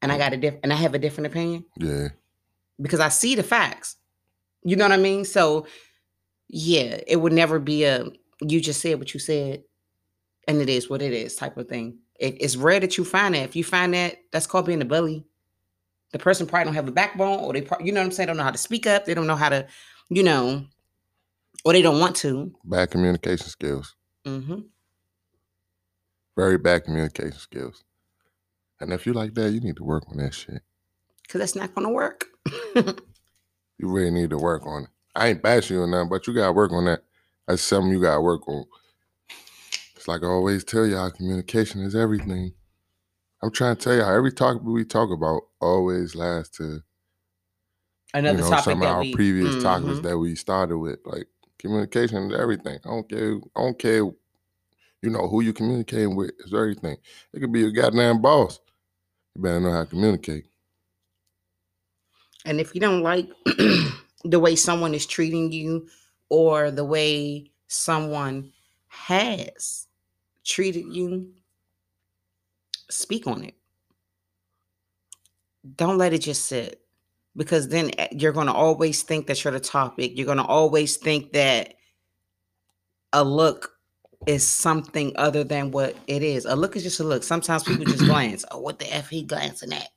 And 0.02 0.10
I 0.10 0.16
mm. 0.16 0.18
got 0.18 0.32
a 0.32 0.36
different 0.36 0.64
and 0.64 0.72
I 0.72 0.76
have 0.76 0.94
a 0.94 0.98
different 0.98 1.28
opinion. 1.28 1.64
Yeah. 1.76 2.08
Because 2.82 2.98
I 2.98 3.08
see 3.08 3.36
the 3.36 3.44
facts. 3.44 3.98
You 4.64 4.74
know 4.74 4.84
what 4.84 4.90
I 4.90 4.96
mean? 4.96 5.24
So 5.24 5.68
yeah, 6.48 6.98
it 7.06 7.20
would 7.20 7.32
never 7.32 7.60
be 7.60 7.84
a 7.84 8.06
you 8.40 8.60
just 8.60 8.80
said 8.80 8.98
what 8.98 9.14
you 9.14 9.20
said, 9.20 9.62
and 10.48 10.60
it 10.60 10.68
is 10.68 10.90
what 10.90 11.00
it 11.00 11.12
is 11.12 11.36
type 11.36 11.56
of 11.56 11.68
thing. 11.68 11.98
It, 12.18 12.42
it's 12.42 12.56
rare 12.56 12.80
that 12.80 12.98
you 12.98 13.04
find 13.04 13.32
that. 13.36 13.44
If 13.44 13.54
you 13.54 13.62
find 13.62 13.94
that, 13.94 14.16
that's 14.32 14.48
called 14.48 14.66
being 14.66 14.82
a 14.82 14.84
bully. 14.84 15.24
The 16.10 16.18
person 16.18 16.48
probably 16.48 16.64
don't 16.64 16.74
have 16.74 16.88
a 16.88 16.90
backbone, 16.92 17.44
or 17.44 17.52
they, 17.52 17.64
you 17.80 17.92
know 17.92 18.00
what 18.00 18.06
I'm 18.06 18.10
saying, 18.10 18.26
don't 18.26 18.38
know 18.38 18.42
how 18.42 18.50
to 18.50 18.58
speak 18.58 18.88
up. 18.88 19.04
They 19.04 19.14
don't 19.14 19.28
know 19.28 19.36
how 19.36 19.50
to, 19.50 19.68
you 20.10 20.24
know, 20.24 20.66
or 21.66 21.72
they 21.72 21.82
don't 21.82 21.98
want 21.98 22.14
to. 22.14 22.52
Bad 22.64 22.92
communication 22.92 23.48
skills. 23.48 23.96
Mm-hmm. 24.24 24.60
Very 26.36 26.58
bad 26.58 26.84
communication 26.84 27.40
skills. 27.40 27.82
And 28.80 28.92
if 28.92 29.04
you 29.04 29.12
like 29.12 29.34
that, 29.34 29.50
you 29.50 29.58
need 29.58 29.74
to 29.78 29.82
work 29.82 30.04
on 30.08 30.18
that 30.18 30.32
shit. 30.32 30.62
Cause 31.28 31.40
that's 31.40 31.56
not 31.56 31.74
gonna 31.74 31.90
work. 31.90 32.26
you 32.76 32.94
really 33.80 34.12
need 34.12 34.30
to 34.30 34.38
work 34.38 34.64
on 34.64 34.84
it. 34.84 34.90
I 35.16 35.28
ain't 35.28 35.42
bashing 35.42 35.76
you 35.76 35.82
or 35.82 35.88
nothing, 35.88 36.08
but 36.08 36.28
you 36.28 36.34
gotta 36.34 36.52
work 36.52 36.70
on 36.70 36.84
that. 36.84 37.00
That's 37.48 37.62
something 37.62 37.90
you 37.90 38.00
gotta 38.00 38.20
work 38.20 38.46
on. 38.46 38.64
It's 39.96 40.06
like 40.06 40.22
I 40.22 40.28
always 40.28 40.62
tell 40.62 40.86
y'all, 40.86 41.10
communication 41.10 41.80
is 41.80 41.96
everything. 41.96 42.52
I'm 43.42 43.50
trying 43.50 43.74
to 43.74 43.82
tell 43.82 43.96
y'all, 43.96 44.14
every 44.14 44.32
talk 44.32 44.62
we 44.62 44.84
talk 44.84 45.10
about 45.10 45.42
always 45.60 46.14
lasts 46.14 46.58
to 46.58 46.82
another 48.14 48.38
you 48.38 48.44
know, 48.44 48.50
topic 48.50 48.64
some 48.64 48.82
of 48.82 48.88
our 48.88 49.00
we, 49.00 49.12
previous 49.12 49.56
mm-hmm. 49.56 49.62
topics 49.62 49.98
that 50.00 50.16
we 50.16 50.36
started 50.36 50.78
with. 50.78 51.00
Like 51.04 51.26
communication 51.58 52.30
is 52.30 52.38
everything. 52.38 52.78
I 52.84 52.88
don't 52.88 53.08
care. 53.08 53.36
I 53.56 53.60
don't 53.62 53.78
care. 53.78 54.04
You 55.02 55.10
know 55.10 55.28
who 55.28 55.42
you 55.42 55.52
communicating 55.52 56.16
with 56.16 56.32
is 56.40 56.52
everything. 56.52 56.96
It 57.32 57.40
could 57.40 57.52
be 57.52 57.60
your 57.60 57.70
goddamn 57.70 58.20
boss. 58.20 58.58
You 59.34 59.42
better 59.42 59.60
know 59.60 59.72
how 59.72 59.84
to 59.84 59.90
communicate. 59.90 60.46
And 62.44 62.60
if 62.60 62.74
you 62.74 62.80
don't 62.80 63.02
like 63.02 63.28
the 64.24 64.40
way 64.40 64.56
someone 64.56 64.94
is 64.94 65.06
treating 65.06 65.52
you 65.52 65.88
or 66.28 66.70
the 66.70 66.84
way 66.84 67.50
someone 67.68 68.52
has 68.88 69.86
treated 70.44 70.86
you, 70.86 71.32
speak 72.88 73.26
on 73.26 73.44
it. 73.44 73.54
Don't 75.74 75.98
let 75.98 76.12
it 76.12 76.20
just 76.20 76.44
sit 76.44 76.85
because 77.36 77.68
then 77.68 77.90
eh, 77.98 78.08
you're 78.12 78.32
going 78.32 78.46
to 78.46 78.52
always 78.52 79.02
think 79.02 79.26
that 79.26 79.44
you're 79.44 79.52
the 79.52 79.60
topic. 79.60 80.16
You're 80.16 80.26
going 80.26 80.38
to 80.38 80.44
always 80.44 80.96
think 80.96 81.32
that 81.32 81.74
a 83.12 83.22
look 83.22 83.72
is 84.26 84.46
something 84.46 85.12
other 85.16 85.44
than 85.44 85.70
what 85.70 85.96
it 86.06 86.22
is. 86.22 86.46
A 86.46 86.56
look 86.56 86.74
is 86.74 86.82
just 86.82 87.00
a 87.00 87.04
look. 87.04 87.22
Sometimes 87.22 87.62
people 87.62 87.84
just 87.84 88.04
glance. 88.04 88.44
Oh, 88.50 88.60
what 88.60 88.78
the 88.78 88.92
F 88.92 89.08
he 89.08 89.22
glancing 89.22 89.72
at? 89.72 89.88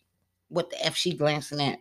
What 0.50 0.70
the 0.70 0.86
F 0.86 0.96
she 0.96 1.16
glancing 1.16 1.62
at? 1.62 1.80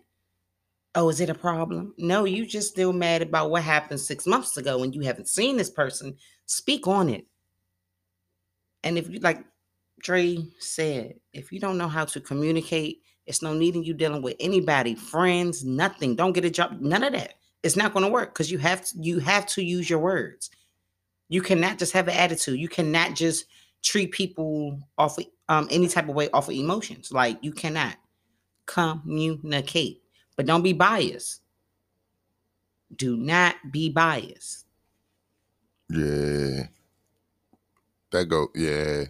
Oh, 0.95 1.09
is 1.11 1.21
it 1.21 1.31
a 1.31 1.35
problem? 1.35 1.95
No, 1.99 2.25
you 2.25 2.47
just 2.47 2.71
still 2.71 2.93
mad 2.93 3.23
about 3.23 3.50
what 3.50 3.62
happened 3.62 4.00
six 4.00 4.27
months 4.27 4.57
ago 4.57 4.83
and 4.83 4.95
you 4.95 5.03
haven't 5.03 5.29
seen 5.29 5.57
this 5.57 5.71
person. 5.71 6.17
Speak 6.47 6.87
on 6.87 7.09
it. 7.09 7.27
And 8.85 8.97
if 8.97 9.11
you 9.11 9.19
like 9.19 9.45
Dre 10.00 10.38
said, 10.59 11.15
if 11.33 11.53
you 11.53 11.61
don't 11.61 11.79
know 11.79 11.88
how 11.88 12.05
to 12.07 12.21
communicate, 12.21 13.03
it's 13.28 13.42
no 13.42 13.52
need 13.52 13.76
in 13.76 13.85
you 13.85 13.94
dealing 13.94 14.23
with 14.23 14.37
anybody, 14.40 14.94
friends, 14.94 15.64
nothing. 15.64 16.16
Don't 16.16 16.32
get 16.32 16.47
a 16.47 16.50
job, 16.50 16.80
none 16.80 17.04
of 17.04 17.12
that. 17.12 17.35
It's 17.62 17.76
not 17.76 17.92
going 17.92 18.04
to 18.04 18.11
work 18.11 18.32
because 18.32 18.50
you 18.50 18.58
have 18.58 18.85
to, 18.87 18.99
you 18.99 19.18
have 19.18 19.47
to 19.47 19.62
use 19.62 19.88
your 19.88 19.99
words. 19.99 20.50
You 21.28 21.42
cannot 21.42 21.78
just 21.78 21.92
have 21.92 22.08
an 22.08 22.16
attitude. 22.16 22.58
You 22.58 22.68
cannot 22.68 23.14
just 23.14 23.44
treat 23.82 24.12
people 24.12 24.80
off 24.97 25.18
of, 25.18 25.26
um, 25.49 25.68
any 25.70 25.88
type 25.88 26.08
of 26.08 26.14
way 26.14 26.30
off 26.30 26.49
of 26.49 26.54
emotions. 26.54 27.12
Like 27.12 27.38
you 27.42 27.52
cannot 27.52 27.97
communicate. 28.66 30.02
But 30.37 30.47
don't 30.47 30.62
be 30.62 30.73
biased. 30.73 31.42
Do 32.97 33.16
not 33.16 33.56
be 33.70 33.90
biased. 33.90 34.64
Yeah. 35.90 36.68
That 38.11 38.25
go, 38.26 38.49
yeah. 38.54 39.04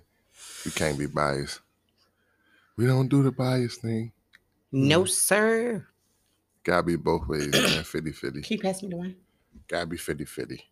You 0.65 0.71
can't 0.73 0.99
be 0.99 1.07
biased. 1.07 1.61
We 2.79 2.87
don't 2.87 3.09
do 3.09 3.25
the 3.25 3.33
bias 3.33 3.77
thing. 3.79 4.13
No, 4.71 5.03
mm. 5.03 5.09
sir. 5.09 5.85
Gotta 6.63 6.85
be 6.85 6.95
both 6.95 7.27
ways, 7.27 7.51
man. 7.51 7.83
50 7.83 8.13
50. 8.13 8.43
Can 8.43 8.57
you 8.57 8.63
pass 8.63 8.83
me 8.85 8.91
the 8.91 8.97
wine? 8.97 9.17
Gotta 9.67 9.87
be 9.87 9.97
50 9.97 10.25
50. 10.25 10.63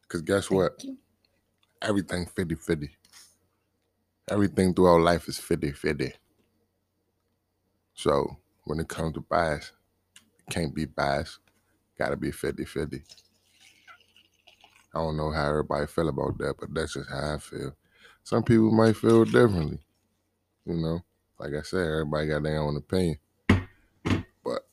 Because 0.00 0.22
guess 0.22 0.46
Thank 0.46 0.58
what? 0.58 0.82
You. 0.82 0.96
Everything 1.82 2.24
50 2.24 2.54
50. 2.54 2.90
Everything 4.30 4.72
throughout 4.72 5.02
life 5.02 5.28
is 5.28 5.38
50 5.38 5.72
50. 5.72 6.14
So 7.92 8.38
when 8.64 8.80
it 8.80 8.88
comes 8.88 9.12
to 9.14 9.20
bias, 9.20 9.72
it 10.38 10.50
can't 10.50 10.74
be 10.74 10.86
biased. 10.86 11.40
Gotta 11.98 12.16
be 12.16 12.30
50 12.30 12.64
50. 12.64 13.02
I 14.94 14.98
don't 14.98 15.18
know 15.18 15.30
how 15.30 15.50
everybody 15.50 15.86
feel 15.88 16.08
about 16.08 16.38
that, 16.38 16.54
but 16.58 16.72
that's 16.72 16.94
just 16.94 17.10
how 17.10 17.34
I 17.34 17.38
feel. 17.38 17.76
Some 18.24 18.42
people 18.42 18.70
might 18.70 18.96
feel 18.96 19.26
differently, 19.26 19.78
you 20.64 20.74
know. 20.74 21.02
Like 21.38 21.54
I 21.54 21.62
said, 21.62 21.86
everybody 21.86 22.26
got 22.26 22.42
their 22.42 22.60
own 22.60 22.76
opinion. 22.76 23.18
But 24.44 24.66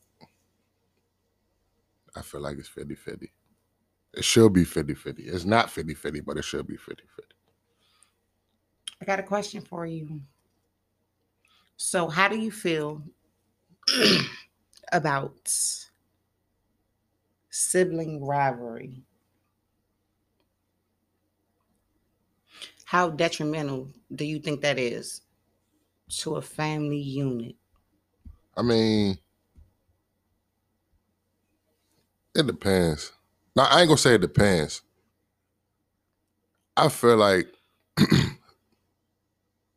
I 2.16 2.22
feel 2.22 2.42
like 2.42 2.58
it's 2.58 2.70
50-50. 2.70 3.30
It 4.14 4.24
should 4.24 4.54
be 4.54 4.64
50-50. 4.64 5.16
It's 5.20 5.46
not 5.46 5.68
50-50, 5.68 6.26
but 6.26 6.38
it 6.38 6.44
should 6.44 6.66
be 6.68 6.76
50-50. 6.76 7.00
I 9.02 9.06
got 9.06 9.20
a 9.20 9.24
question 9.24 9.62
for 9.62 9.86
you. 9.86 10.22
So, 11.78 12.08
how 12.08 12.30
do 12.30 12.38
you 12.38 12.52
feel 12.52 13.04
about 14.94 15.52
sibling 17.50 18.24
rivalry? 18.26 19.04
How 22.86 23.10
detrimental 23.10 23.90
do 24.16 24.24
you 24.24 24.40
think 24.40 24.62
that 24.62 24.80
is 24.80 25.22
to 26.10 26.36
a 26.36 26.42
family 26.42 27.00
unit? 27.00 27.56
I 28.58 28.62
mean, 28.62 29.18
it 32.36 32.48
depends. 32.48 33.12
Now, 33.56 33.68
I 33.70 33.82
ain't 33.82 33.88
gonna 33.88 33.98
say 33.98 34.16
it 34.16 34.22
depends. 34.22 34.82
I 36.78 36.90
feel 36.90 37.16
like 37.18 37.48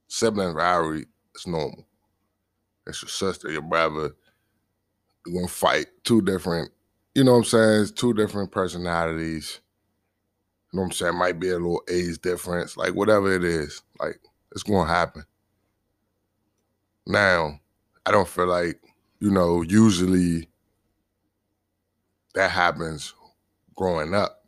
sibling 0.08 0.54
rivalry 0.54 1.06
is 1.34 1.46
normal. 1.46 1.86
It's 2.86 3.02
your 3.02 3.08
sister, 3.08 3.50
your 3.50 3.62
brother. 3.62 4.14
You're 5.26 5.34
gonna 5.36 5.48
fight 5.48 5.86
two 6.04 6.22
different, 6.22 6.70
you 7.14 7.22
know 7.22 7.32
what 7.32 7.38
I'm 7.38 7.44
saying? 7.44 7.82
It's 7.82 7.90
two 7.92 8.14
different 8.14 8.50
personalities. 8.50 9.60
You 10.72 10.78
know 10.78 10.82
what 10.82 10.86
I'm 10.88 10.92
saying? 10.92 11.16
Might 11.16 11.38
be 11.38 11.50
a 11.50 11.54
little 11.54 11.82
age 11.88 12.20
difference, 12.20 12.76
like 12.76 12.94
whatever 12.94 13.32
it 13.32 13.44
is, 13.44 13.82
like 14.00 14.20
it's 14.52 14.62
gonna 14.62 14.88
happen. 14.88 15.24
Now, 17.08 17.58
I 18.04 18.10
don't 18.10 18.28
feel 18.28 18.46
like, 18.46 18.78
you 19.18 19.30
know, 19.30 19.62
usually 19.62 20.46
that 22.34 22.50
happens 22.50 23.14
growing 23.74 24.12
up. 24.12 24.44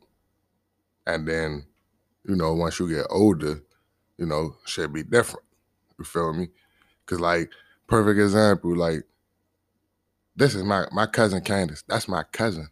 And 1.07 1.27
then, 1.27 1.65
you 2.23 2.35
know, 2.35 2.53
once 2.53 2.79
you 2.79 2.87
get 2.87 3.07
older, 3.09 3.63
you 4.19 4.27
know, 4.27 4.55
should 4.67 4.93
be 4.93 5.01
different. 5.01 5.43
You 5.97 6.05
feel 6.05 6.33
me? 6.33 6.49
Cause 7.07 7.19
like, 7.19 7.49
perfect 7.87 8.19
example, 8.19 8.77
like, 8.77 9.05
this 10.35 10.53
is 10.53 10.63
my 10.63 10.85
my 10.91 11.07
cousin 11.07 11.41
Candace. 11.41 11.83
That's 11.87 12.07
my 12.07 12.23
cousin. 12.31 12.69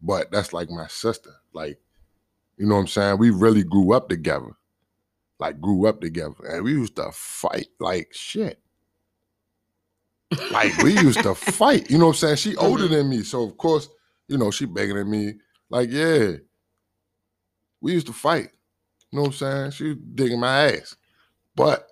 But 0.00 0.30
that's 0.30 0.54
like 0.54 0.70
my 0.70 0.86
sister. 0.86 1.30
Like, 1.52 1.78
you 2.56 2.66
know 2.66 2.76
what 2.76 2.80
I'm 2.80 2.86
saying? 2.86 3.18
We 3.18 3.30
really 3.30 3.64
grew 3.64 3.92
up 3.92 4.08
together. 4.08 4.56
Like 5.38 5.60
grew 5.60 5.86
up 5.86 6.00
together. 6.00 6.34
And 6.48 6.64
we 6.64 6.72
used 6.72 6.96
to 6.96 7.10
fight 7.12 7.68
like 7.78 8.08
shit. 8.12 8.60
Like 10.50 10.76
we 10.78 10.98
used 10.98 11.22
to 11.22 11.34
fight. 11.34 11.90
You 11.90 11.98
know 11.98 12.06
what 12.06 12.22
I'm 12.22 12.36
saying? 12.36 12.36
She 12.36 12.56
older 12.56 12.88
than 12.88 13.08
me. 13.08 13.22
So 13.22 13.44
of 13.44 13.56
course, 13.56 13.88
you 14.28 14.38
know, 14.38 14.50
she 14.50 14.64
bigger 14.64 14.94
than 14.94 15.10
me. 15.10 15.34
Like, 15.70 15.90
yeah. 15.90 16.32
We 17.80 17.92
used 17.92 18.06
to 18.08 18.12
fight. 18.12 18.50
You 19.10 19.18
know 19.18 19.22
what 19.22 19.28
I'm 19.28 19.32
saying? 19.32 19.70
She 19.72 19.94
digging 19.94 20.40
my 20.40 20.72
ass. 20.72 20.96
But 21.54 21.86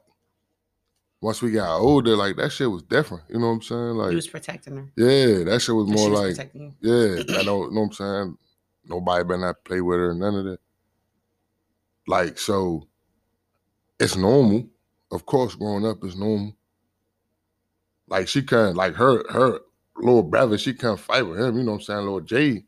once 1.21 1.41
we 1.41 1.53
got 1.53 1.79
older, 1.79 2.17
like 2.17 2.37
that 2.37 2.53
shit 2.53 2.71
was 2.71 2.83
different. 2.83 3.25
You 3.29 3.39
know 3.39 3.47
what 3.49 3.53
I'm 3.55 3.63
saying? 3.63 3.79
Like, 3.79 4.15
was 4.15 4.27
protecting 4.27 4.77
her. 4.77 4.93
yeah, 4.97 5.45
that 5.45 5.63
shit 5.63 5.75
was 5.75 5.87
more 5.87 6.11
was 6.11 6.21
like, 6.21 6.31
protecting 6.37 6.75
yeah, 6.81 7.39
I 7.39 7.45
don't 7.45 7.73
know 7.73 7.81
what 7.81 7.87
I'm 7.87 7.93
saying. 7.93 8.39
Nobody 8.87 9.25
better 9.25 9.39
not 9.39 9.65
play 9.65 9.81
with 9.81 9.99
her, 9.99 10.15
none 10.15 10.35
of 10.35 10.45
that. 10.45 10.59
Like, 12.07 12.39
so 12.39 12.87
it's 13.99 14.17
normal. 14.17 14.69
Of 15.11 15.25
course, 15.25 15.55
growing 15.55 15.87
up 15.87 16.05
is 16.05 16.17
normal. 16.17 16.55
Like 18.15 18.29
she 18.29 18.43
couldn't, 18.43 18.77
like 18.77 18.95
her 18.95 19.25
her 19.33 19.59
little 19.97 20.23
brother, 20.23 20.57
she 20.57 20.73
couldn't 20.73 20.99
fight 20.99 21.23
with 21.27 21.41
him. 21.41 21.57
You 21.57 21.65
know 21.65 21.73
what 21.73 21.79
I'm 21.79 21.83
saying? 21.85 21.99
Little 22.01 22.21
Jay 22.21 22.63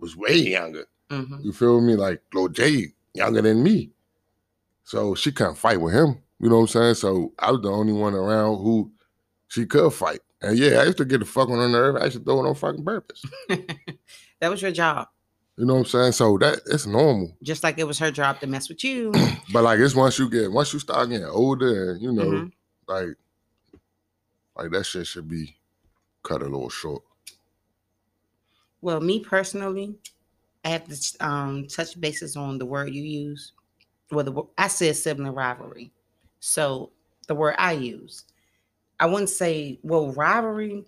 was 0.00 0.16
way 0.16 0.36
younger. 0.36 0.86
Mhm. 1.10 1.44
You 1.44 1.52
feel 1.52 1.80
me? 1.82 1.94
Like 1.94 2.22
little 2.32 2.48
Jay 2.48 2.94
younger 3.12 3.42
than 3.42 3.62
me. 3.62 3.90
So 4.84 5.14
she 5.14 5.30
couldn't 5.30 5.56
fight 5.56 5.78
with 5.78 5.92
him. 5.92 6.16
You 6.40 6.48
know 6.48 6.54
what 6.56 6.62
I'm 6.62 6.68
saying? 6.68 6.94
So 6.94 7.34
I 7.38 7.50
was 7.50 7.60
the 7.60 7.70
only 7.70 7.92
one 7.92 8.14
around 8.14 8.62
who 8.62 8.90
she 9.48 9.66
could 9.66 9.92
fight. 9.92 10.20
And 10.40 10.56
yeah, 10.56 10.78
I 10.80 10.84
used 10.84 10.96
to 10.98 11.04
get 11.04 11.18
the 11.18 11.26
fuck 11.26 11.50
on 11.50 11.58
her 11.58 11.68
nerve. 11.68 11.96
I 11.96 12.04
used 12.06 12.16
to 12.16 12.24
throw 12.24 12.42
it 12.42 12.48
on 12.48 12.54
fucking 12.54 12.84
purpose. 12.84 13.22
that 14.40 14.48
was 14.48 14.62
your 14.62 14.70
job. 14.70 15.08
You 15.58 15.66
know 15.66 15.74
what 15.74 15.80
I'm 15.80 15.86
saying? 15.86 16.12
So 16.12 16.38
that 16.38 16.60
it's 16.66 16.86
normal. 16.86 17.36
Just 17.42 17.62
like 17.62 17.78
it 17.78 17.84
was 17.86 17.98
her 17.98 18.10
job 18.10 18.40
to 18.40 18.46
mess 18.46 18.70
with 18.70 18.82
you. 18.84 19.12
But 19.52 19.64
like 19.64 19.80
it's 19.80 19.94
once 19.94 20.18
you 20.18 20.30
get 20.30 20.50
once 20.50 20.72
you 20.72 20.78
start 20.78 21.10
getting 21.10 21.26
older 21.26 21.92
and 21.92 22.00
you 22.02 22.12
know, 22.12 22.24
Mhm. 22.24 22.52
like 22.86 23.16
like 24.58 24.70
that 24.72 24.84
shit 24.84 25.06
should 25.06 25.28
be 25.28 25.56
cut 26.22 26.42
a 26.42 26.44
little 26.44 26.68
short. 26.68 27.02
Well, 28.80 29.00
me 29.00 29.20
personally, 29.20 29.94
I 30.64 30.68
have 30.70 30.88
to 30.88 31.26
um, 31.26 31.66
touch 31.68 31.98
bases 32.00 32.36
on 32.36 32.58
the 32.58 32.66
word 32.66 32.92
you 32.92 33.02
use. 33.02 33.52
Well, 34.10 34.24
the, 34.24 34.42
I 34.56 34.68
said 34.68 34.96
sibling 34.96 35.34
rivalry. 35.34 35.92
So 36.40 36.90
the 37.26 37.34
word 37.34 37.54
I 37.58 37.72
use, 37.72 38.24
I 39.00 39.06
wouldn't 39.06 39.30
say, 39.30 39.78
well, 39.82 40.12
rivalry, 40.12 40.84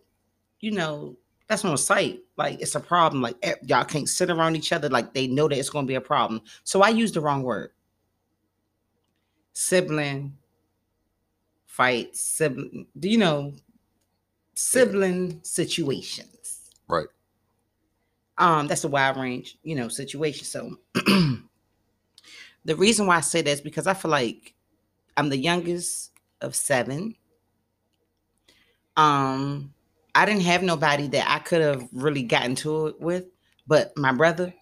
you 0.61 0.72
know, 0.72 1.16
that's 1.48 1.64
on 1.64 1.76
site. 1.78 2.20
Like 2.37 2.61
it's 2.61 2.74
a 2.74 2.80
problem. 2.80 3.22
Like 3.22 3.37
eh, 3.42 3.54
y'all 3.64 3.85
can't 3.85 4.09
sit 4.09 4.30
around 4.30 4.56
each 4.56 4.72
other. 4.72 4.88
Like 4.88 5.14
they 5.14 5.26
know 5.26 5.48
that 5.48 5.59
it's 5.59 5.70
going 5.70 5.85
to 5.85 5.88
be 5.88 5.96
a 5.96 6.00
problem. 6.00 6.42
So 6.64 6.83
I 6.83 6.90
used 6.90 7.14
the 7.14 7.20
wrong 7.20 7.42
word. 7.42 7.70
Sibling 9.52 10.37
fight, 11.70 12.16
sibling, 12.16 12.87
do 12.98 13.09
you 13.09 13.18
know, 13.18 13.54
sibling 14.54 15.40
situations. 15.42 16.70
Right. 16.88 17.06
um 18.38 18.66
that's 18.66 18.85
a 18.85 18.88
wide 18.88 19.16
range 19.16 19.59
you 19.62 19.74
know 19.76 19.88
situation. 19.88 20.44
So 20.44 20.76
the 22.64 22.76
reason 22.76 23.06
why 23.06 23.16
i 23.16 23.20
say 23.20 23.42
that 23.42 23.50
is 23.50 23.61
because 23.61 23.87
i 23.87 23.94
feel 23.94 24.11
like 24.11 24.54
i'm 25.16 25.28
the 25.28 25.37
youngest 25.38 26.12
of 26.40 26.54
seven. 26.54 27.14
Um 28.96 29.72
i 30.14 30.26
didn't 30.26 30.42
have 30.42 30.62
nobody 30.62 31.06
that 31.09 31.26
i 31.30 31.38
could 31.38 31.62
have 31.62 31.88
really 31.92 32.22
gotten 32.24 32.54
to 32.56 32.88
it 32.88 33.00
with 33.00 33.26
but 33.66 33.96
my 33.96 34.12
brother 34.12 34.52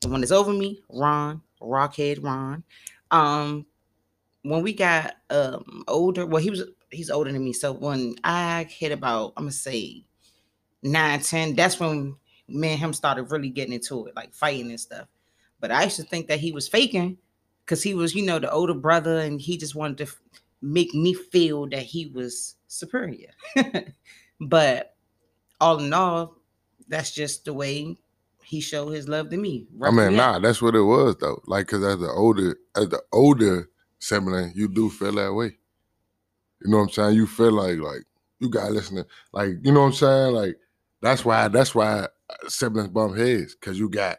the 0.00 0.08
one 0.08 0.20
that's 0.20 0.32
over 0.32 0.52
me 0.52 0.80
ron 0.88 1.42
rockhead 1.60 2.22
ron 2.22 2.62
um 3.10 3.66
when 4.42 4.62
we 4.62 4.72
got 4.72 5.14
um 5.30 5.84
older 5.88 6.26
well 6.26 6.42
he 6.42 6.50
was 6.50 6.64
he's 6.90 7.10
older 7.10 7.32
than 7.32 7.44
me 7.44 7.52
so 7.52 7.72
when 7.72 8.14
i 8.24 8.66
hit 8.68 8.92
about 8.92 9.32
i'm 9.36 9.44
gonna 9.44 9.52
say 9.52 10.04
nine, 10.82 11.20
10, 11.20 11.54
that's 11.54 11.78
when 11.78 12.16
me 12.48 12.70
and 12.70 12.78
him 12.78 12.92
started 12.92 13.24
really 13.24 13.48
getting 13.48 13.72
into 13.72 14.06
it, 14.06 14.16
like 14.16 14.34
fighting 14.34 14.70
and 14.70 14.80
stuff. 14.80 15.06
But 15.60 15.70
I 15.70 15.84
used 15.84 15.96
to 15.96 16.02
think 16.02 16.26
that 16.28 16.40
he 16.40 16.52
was 16.52 16.68
faking 16.68 17.18
because 17.64 17.82
he 17.82 17.94
was, 17.94 18.14
you 18.14 18.22
know, 18.24 18.38
the 18.38 18.50
older 18.50 18.74
brother 18.74 19.18
and 19.18 19.40
he 19.40 19.56
just 19.56 19.74
wanted 19.74 19.98
to 19.98 20.04
f- 20.04 20.20
make 20.60 20.92
me 20.92 21.14
feel 21.14 21.68
that 21.68 21.82
he 21.82 22.06
was 22.06 22.56
superior. 22.66 23.30
but 24.40 24.96
all 25.60 25.78
in 25.78 25.92
all, 25.92 26.36
that's 26.88 27.12
just 27.12 27.44
the 27.44 27.54
way 27.54 27.96
he 28.42 28.60
showed 28.60 28.90
his 28.90 29.08
love 29.08 29.30
to 29.30 29.36
me. 29.36 29.66
I 29.80 29.90
mean, 29.92 30.16
nah, 30.16 30.40
that's 30.40 30.60
what 30.60 30.74
it 30.74 30.82
was 30.82 31.16
though. 31.20 31.40
Like, 31.46 31.68
cause 31.68 31.84
as 31.84 32.00
the 32.00 32.10
older, 32.10 32.58
as 32.76 32.88
the 32.88 33.00
older 33.12 33.70
sibling, 34.02 34.52
you 34.54 34.68
do 34.68 34.90
feel 34.90 35.12
that 35.12 35.32
way. 35.32 35.56
You 36.62 36.70
know 36.70 36.78
what 36.78 36.82
I'm 36.84 36.90
saying? 36.90 37.16
You 37.16 37.26
feel 37.26 37.52
like, 37.52 37.78
like 37.78 38.04
you 38.40 38.48
gotta 38.48 38.72
listen 38.72 38.96
to, 38.96 39.06
like, 39.32 39.50
you 39.62 39.72
know 39.72 39.80
what 39.80 39.86
I'm 39.86 39.92
saying? 39.92 40.34
Like, 40.34 40.56
that's 41.00 41.24
why, 41.24 41.48
that's 41.48 41.74
why 41.74 42.08
siblings 42.48 42.88
bump 42.88 43.16
heads, 43.16 43.54
cause 43.54 43.78
you 43.78 43.88
got, 43.88 44.18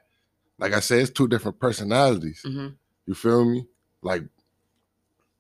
like 0.60 0.74
I 0.74 0.80
said, 0.80 1.00
it's 1.00 1.12
two 1.12 1.28
different 1.28 1.60
personalities. 1.60 2.42
Mhm. 2.46 2.76
You 3.06 3.14
feel 3.14 3.44
me? 3.46 3.68
Like, 4.02 4.24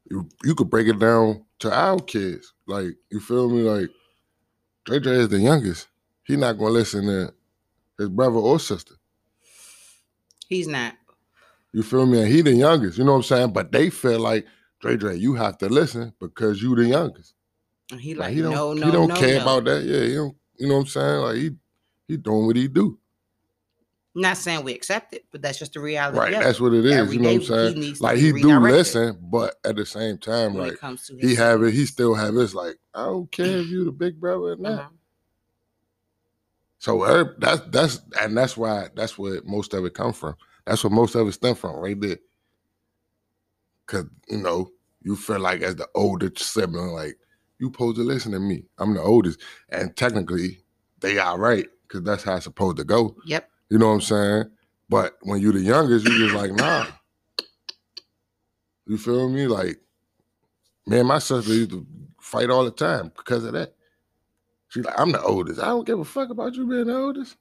you 0.10 0.27
you 0.43 0.56
could 0.56 0.69
break 0.69 0.88
it 0.88 0.99
down 0.99 1.45
to 1.60 1.73
our 1.73 1.99
kids. 1.99 2.53
Like, 2.67 2.95
you 3.10 3.19
feel 3.21 3.49
me? 3.49 3.62
Like, 3.62 3.89
Dre 4.86 4.99
Dre 4.99 5.17
is 5.19 5.29
the 5.29 5.39
youngest. 5.39 5.88
He's 6.23 6.38
not 6.38 6.58
gonna 6.58 6.71
listen 6.71 7.06
to 7.06 7.34
his 7.97 8.10
brother 8.10 8.38
or 8.38 8.60
sister. 8.60 8.95
He's 10.49 10.67
not. 10.67 10.95
You 11.74 11.84
feel 11.84 12.06
me? 12.06 12.20
And 12.20 12.28
he 12.28 12.42
the 12.42 12.54
youngest, 12.54 12.98
you 12.98 13.04
know 13.04 13.14
what 13.14 13.18
I'm 13.18 13.24
saying? 13.24 13.54
But 13.54 13.72
they 13.72 13.90
feel 13.90 14.20
like 14.20 14.46
Dre 14.80 14.96
Dre, 14.96 15.18
you 15.18 15.34
have 15.34 15.58
to 15.58 15.70
listen 15.70 16.14
because 16.20 16.62
you 16.62 16.76
the 16.76 16.86
youngest. 16.86 17.34
And 17.92 18.00
He 18.00 18.14
Like, 18.14 18.28
like, 18.28 18.36
he 18.36 18.42
don't 18.42 18.54
no, 18.54 18.74
no, 18.74 18.86
he 18.86 18.92
don't 18.92 19.08
no, 19.10 19.16
care 19.16 19.38
no. 19.38 19.42
about 19.42 19.64
that. 19.66 19.84
Yeah, 19.84 20.02
he 20.04 20.14
don't, 20.14 20.36
you 20.58 20.68
know 20.68 20.76
what 20.76 20.82
I'm 20.82 20.88
saying? 20.88 21.22
Like 21.22 21.36
he 21.36 21.52
he 22.08 22.18
doing 22.18 22.46
what 22.46 22.56
he 22.56 22.68
do. 22.68 23.00
Not 24.16 24.38
saying 24.38 24.64
we 24.64 24.76
accept 24.76 25.14
it, 25.14 25.26
but 25.32 25.42
that's 25.42 25.58
just 25.58 25.74
the 25.74 25.80
reality. 25.80 26.20
Right. 26.20 26.32
That's 26.32 26.62
what 26.62 26.74
it 26.74 26.86
is. 26.86 26.94
Every 26.94 27.16
you 27.16 27.22
know 27.22 27.30
what 27.30 27.36
I'm 27.36 27.44
saying? 27.44 27.82
he 27.82 27.94
like 27.96 28.18
he 28.18 28.32
do 28.32 28.60
listen, 28.60 29.18
but 29.20 29.56
at 29.66 29.76
the 29.76 29.86
same 29.88 30.20
time, 30.20 30.54
when 30.54 30.70
like 30.70 30.80
it 30.84 31.20
he 31.20 31.34
have 31.34 31.64
it, 31.64 31.74
he 31.74 31.88
still 31.88 32.14
have 32.14 32.36
his 32.36 32.54
like, 32.54 32.78
I 32.94 33.06
don't 33.06 33.32
care 33.32 33.58
if 33.58 33.68
you 33.70 33.86
the 33.86 33.92
big 33.92 34.20
brother 34.20 34.52
or 34.52 34.56
not. 34.56 34.72
Uh-huh. 34.72 34.90
So 36.78 37.04
er, 37.04 37.36
that's 37.40 37.62
that's 37.70 38.02
and 38.20 38.38
that's 38.38 38.56
why 38.56 38.90
that's 38.94 39.18
where 39.18 39.42
most 39.46 39.74
of 39.74 39.84
it 39.86 39.96
come 39.96 40.14
from. 40.14 40.36
That's 40.65 40.84
where 40.84 40.91
most 40.91 41.15
of 41.15 41.28
it 41.28 41.34
stem 41.34 41.56
from, 41.56 41.76
right 41.78 41.99
there. 41.99 42.17
Cause 43.86 44.06
you 44.30 44.38
know 44.38 44.71
you 45.02 45.15
feel 45.15 45.39
like 45.39 45.62
as 45.62 45.76
the 45.76 45.88
older 45.93 46.32
sibling, 46.36 46.91
like 46.91 47.17
You 47.60 47.67
supposed 47.67 47.97
to 47.97 48.04
listen 48.04 48.32
to 48.32 48.39
me. 48.39 48.65
I'm 48.78 48.93
the 48.93 49.02
oldest, 49.02 49.41
and 49.69 49.95
technically, 49.95 50.60
they 51.02 51.17
are 51.17 51.38
right 51.38 51.67
because 51.84 52.04
that's 52.04 52.23
how 52.23 52.36
it's 52.36 52.45
supposed 52.45 52.78
to 52.78 52.84
go. 52.84 53.15
Yep. 53.26 53.49
You 53.69 53.78
know 53.78 53.88
what 53.88 53.93
I'm 53.95 54.02
saying? 54.02 54.52
But 54.89 55.17
when 55.21 55.41
you're 55.41 55.54
the 55.54 55.62
youngest, 55.62 56.08
you 56.08 56.17
just 56.17 56.36
like 56.36 56.52
nah. 56.54 56.88
You 58.86 58.97
feel 58.97 59.30
me? 59.30 59.47
Like, 59.47 59.80
man, 60.86 61.06
my 61.06 61.19
sister 61.19 61.54
used 61.54 61.71
to 61.71 61.86
fight 62.19 62.49
all 62.49 62.65
the 62.65 62.71
time 62.71 63.12
because 63.15 63.45
of 63.45 63.54
that. 63.54 63.73
She's 64.69 64.84
like, 64.86 64.99
I'm 64.99 65.12
the 65.12 65.21
oldest. 65.21 65.62
I 65.62 65.67
don't 65.67 65.86
give 65.86 65.99
a 65.99 66.06
fuck 66.06 66.30
about 66.30 66.56
you 66.56 66.67
being 66.67 66.88
the 66.88 66.97
oldest. 66.97 67.38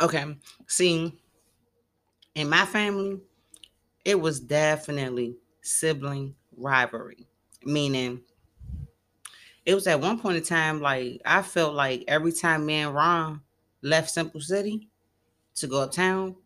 Okay. 0.00 0.36
See, 0.66 1.12
in 2.34 2.48
my 2.48 2.66
family, 2.66 3.20
it 4.04 4.20
was 4.20 4.40
definitely 4.40 5.36
sibling 5.62 6.34
rivalry. 6.56 7.26
Meaning, 7.64 8.20
it 9.64 9.74
was 9.74 9.86
at 9.86 10.00
one 10.00 10.18
point 10.18 10.36
in 10.36 10.42
time, 10.42 10.80
like 10.80 11.22
I 11.24 11.42
felt 11.42 11.74
like 11.74 12.04
every 12.06 12.32
time 12.32 12.66
me 12.66 12.74
and 12.74 12.94
Ron 12.94 13.40
left 13.82 14.10
Simple 14.10 14.40
City 14.40 14.88
to 15.56 15.66
go 15.66 15.82
uptown 15.82 16.36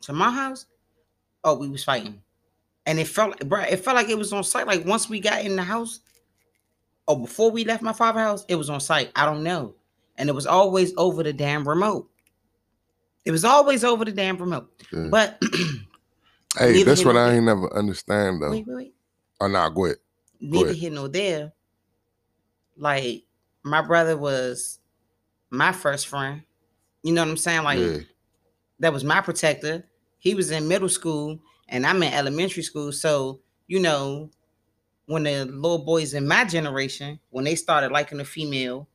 to 0.00 0.12
my 0.12 0.30
house, 0.30 0.66
oh, 1.44 1.54
we 1.54 1.68
was 1.68 1.84
fighting. 1.84 2.20
And 2.86 2.98
it 2.98 3.06
felt 3.06 3.38
bro, 3.48 3.60
it 3.60 3.84
felt 3.84 3.96
like 3.96 4.08
it 4.08 4.18
was 4.18 4.32
on 4.32 4.44
site. 4.44 4.66
Like 4.66 4.84
once 4.84 5.08
we 5.08 5.20
got 5.20 5.44
in 5.44 5.56
the 5.56 5.62
house, 5.62 6.00
or 7.06 7.20
before 7.20 7.50
we 7.50 7.64
left 7.64 7.82
my 7.82 7.92
father's 7.92 8.22
house, 8.22 8.44
it 8.48 8.56
was 8.56 8.70
on 8.70 8.80
site. 8.80 9.12
I 9.14 9.24
don't 9.24 9.42
know. 9.42 9.74
And 10.16 10.28
it 10.28 10.34
was 10.34 10.46
always 10.46 10.92
over 10.96 11.22
the 11.22 11.32
damn 11.32 11.66
remote. 11.66 12.10
It 13.24 13.30
was 13.30 13.44
always 13.44 13.84
over 13.84 14.04
the 14.04 14.12
damn 14.12 14.36
remote. 14.36 14.70
Yeah. 14.92 15.08
But 15.10 15.42
Hey, 16.58 16.84
that's 16.84 17.04
what 17.04 17.16
I 17.16 17.26
there. 17.26 17.36
ain't 17.36 17.44
never 17.46 17.72
understand 17.74 18.40
though. 18.40 18.50
wait, 18.50 18.66
wait, 18.66 18.76
wait. 18.76 18.94
Oh 19.40 19.48
nah, 19.48 19.68
go 19.70 19.86
ahead. 19.86 19.96
neither 20.40 20.66
ahead. 20.66 20.76
here 20.76 20.90
nor 20.90 21.08
there. 21.08 21.52
Like 22.76 23.24
my 23.64 23.82
brother 23.82 24.16
was 24.16 24.78
my 25.50 25.72
first 25.72 26.06
friend. 26.06 26.42
You 27.02 27.12
know 27.12 27.22
what 27.22 27.30
I'm 27.30 27.36
saying? 27.36 27.64
Like 27.64 27.80
yeah. 27.80 27.98
that 28.78 28.92
was 28.92 29.02
my 29.02 29.20
protector. 29.20 29.84
He 30.18 30.34
was 30.34 30.50
in 30.50 30.68
middle 30.68 30.88
school 30.88 31.40
and 31.68 31.84
I'm 31.84 32.02
in 32.02 32.12
elementary 32.12 32.62
school. 32.62 32.92
So, 32.92 33.40
you 33.66 33.80
know, 33.80 34.30
when 35.06 35.24
the 35.24 35.44
little 35.44 35.84
boys 35.84 36.14
in 36.14 36.26
my 36.26 36.44
generation, 36.44 37.18
when 37.30 37.44
they 37.44 37.56
started 37.56 37.90
liking 37.90 38.20
a 38.20 38.24
female, 38.24 38.88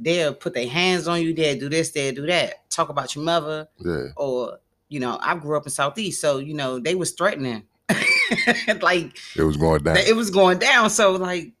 they'll 0.00 0.34
put 0.34 0.54
their 0.54 0.68
hands 0.68 1.08
on 1.08 1.20
you, 1.22 1.34
they'll 1.34 1.58
do 1.58 1.68
this, 1.68 1.90
they'll 1.90 2.14
do 2.14 2.26
that. 2.26 2.68
Talk 2.70 2.88
about 2.88 3.14
your 3.14 3.24
mother, 3.24 3.68
Yeah. 3.78 4.08
or 4.16 4.58
you 4.88 5.00
know, 5.00 5.18
I 5.20 5.34
grew 5.36 5.56
up 5.56 5.66
in 5.66 5.70
Southeast, 5.72 6.20
so 6.20 6.38
you 6.38 6.54
know, 6.54 6.78
they 6.78 6.94
was 6.94 7.12
threatening. 7.12 7.64
like 8.82 9.16
It 9.36 9.42
was 9.42 9.56
going 9.56 9.82
down. 9.82 9.96
it 9.96 10.14
was 10.16 10.30
going 10.30 10.58
down. 10.58 10.90
So 10.90 11.12
like 11.12 11.52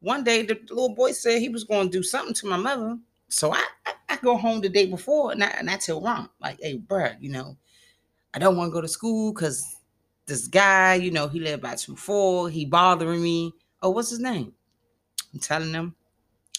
one 0.00 0.24
day 0.24 0.42
the 0.42 0.58
little 0.68 0.94
boy 0.94 1.12
said 1.12 1.40
he 1.40 1.48
was 1.48 1.64
going 1.64 1.90
to 1.90 1.98
do 1.98 2.02
something 2.02 2.34
to 2.34 2.46
my 2.46 2.56
mother. 2.56 2.98
So 3.28 3.52
I, 3.52 3.64
I, 3.86 3.92
I 4.10 4.16
go 4.18 4.36
home 4.36 4.60
the 4.60 4.68
day 4.68 4.86
before 4.86 5.32
and 5.32 5.42
I, 5.42 5.48
and 5.58 5.68
I 5.70 5.76
tell 5.76 6.00
Ron, 6.00 6.28
like, 6.40 6.58
hey, 6.60 6.78
bruh, 6.78 7.16
you 7.20 7.30
know, 7.30 7.56
I 8.32 8.38
don't 8.38 8.56
want 8.56 8.70
to 8.70 8.72
go 8.72 8.80
to 8.80 8.88
school 8.88 9.32
because 9.32 9.76
this 10.26 10.46
guy, 10.46 10.94
you 10.94 11.10
know, 11.10 11.26
he 11.28 11.40
lived 11.40 11.62
by 11.62 11.74
2-4. 11.74 12.50
He 12.50 12.64
bothering 12.64 13.22
me. 13.22 13.54
Oh, 13.82 13.90
what's 13.90 14.10
his 14.10 14.20
name? 14.20 14.52
I'm 15.32 15.40
telling 15.40 15.72
them 15.72 15.94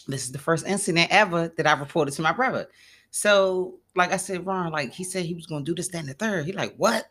this 0.08 0.24
is 0.26 0.32
the 0.32 0.40
first 0.40 0.66
incident 0.68 1.08
ever 1.12 1.48
that 1.58 1.68
I 1.68 1.74
reported 1.74 2.14
to 2.16 2.22
my 2.22 2.32
brother. 2.32 2.68
So, 3.12 3.76
like 3.96 4.12
I 4.12 4.18
said, 4.18 4.46
Ron, 4.46 4.72
like 4.72 4.92
he 4.92 5.04
said 5.04 5.26
he 5.26 5.34
was 5.34 5.46
gonna 5.46 5.64
do 5.64 5.74
this, 5.76 5.88
that, 5.90 6.00
and 6.00 6.10
the 6.10 6.14
third. 6.14 6.46
He 6.46 6.52
like, 6.52 6.76
what? 6.78 7.10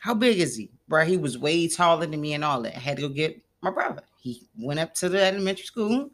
How 0.00 0.14
big 0.14 0.38
is 0.38 0.56
he? 0.56 0.70
Bro, 0.88 1.04
he 1.06 1.16
was 1.16 1.36
way 1.36 1.68
taller 1.68 2.06
than 2.06 2.20
me 2.20 2.34
and 2.34 2.44
all 2.44 2.62
that. 2.62 2.76
I 2.76 2.80
had 2.80 2.96
to 2.96 3.02
go 3.02 3.08
get 3.08 3.40
my 3.62 3.70
brother. 3.70 4.02
He 4.18 4.46
went 4.58 4.80
up 4.80 4.94
to 4.94 5.08
the 5.08 5.22
elementary 5.22 5.64
school, 5.64 6.10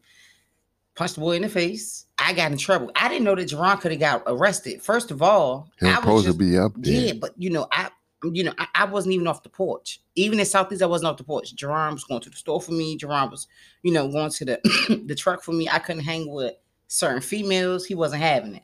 punched 0.95 1.15
the 1.17 1.21
boy 1.21 1.37
in 1.37 1.43
the 1.43 1.49
face. 1.49 2.07
I 2.19 2.33
got 2.33 2.51
in 2.51 2.59
trouble. 2.59 2.91
I 2.97 3.09
didn't 3.09 3.25
know 3.25 3.35
that 3.35 3.49
Jerron 3.49 3.81
could 3.81 3.93
have 3.93 4.01
got 4.01 4.23
arrested. 4.27 4.83
First 4.83 5.11
of 5.11 5.23
all, 5.23 5.69
He 5.79 5.87
I 5.87 5.91
was 5.91 5.97
was 5.99 6.05
supposed 6.05 6.27
just 6.27 6.39
to 6.39 6.45
be 6.45 6.59
up 6.59 6.73
there. 6.77 6.93
yeah, 6.93 7.13
but 7.13 7.33
you 7.37 7.51
know, 7.51 7.69
I 7.73 7.91
you 8.25 8.45
know, 8.45 8.53
I, 8.59 8.67
I 8.75 8.85
wasn't 8.85 9.15
even 9.15 9.27
off 9.27 9.43
the 9.43 9.49
porch. 9.49 10.01
Even 10.15 10.39
in 10.41 10.47
Southeast, 10.47 10.83
I 10.83 10.87
wasn't 10.87 11.11
off 11.11 11.17
the 11.19 11.25
porch. 11.25 11.55
Jerron 11.55 11.93
was 11.93 12.05
going 12.05 12.23
to 12.23 12.31
the 12.31 12.37
store 12.37 12.61
for 12.61 12.73
me. 12.73 12.97
Jerron 12.97 13.31
was, 13.31 13.47
you 13.83 13.93
know, 13.93 14.09
going 14.09 14.31
to 14.31 14.45
the 14.45 15.03
the 15.07 15.15
truck 15.15 15.43
for 15.43 15.53
me. 15.53 15.69
I 15.69 15.79
couldn't 15.79 16.05
hang 16.05 16.31
with 16.31 16.55
certain 16.89 17.21
females. 17.21 17.85
He 17.85 17.95
wasn't 17.95 18.23
having 18.23 18.57
it. 18.57 18.63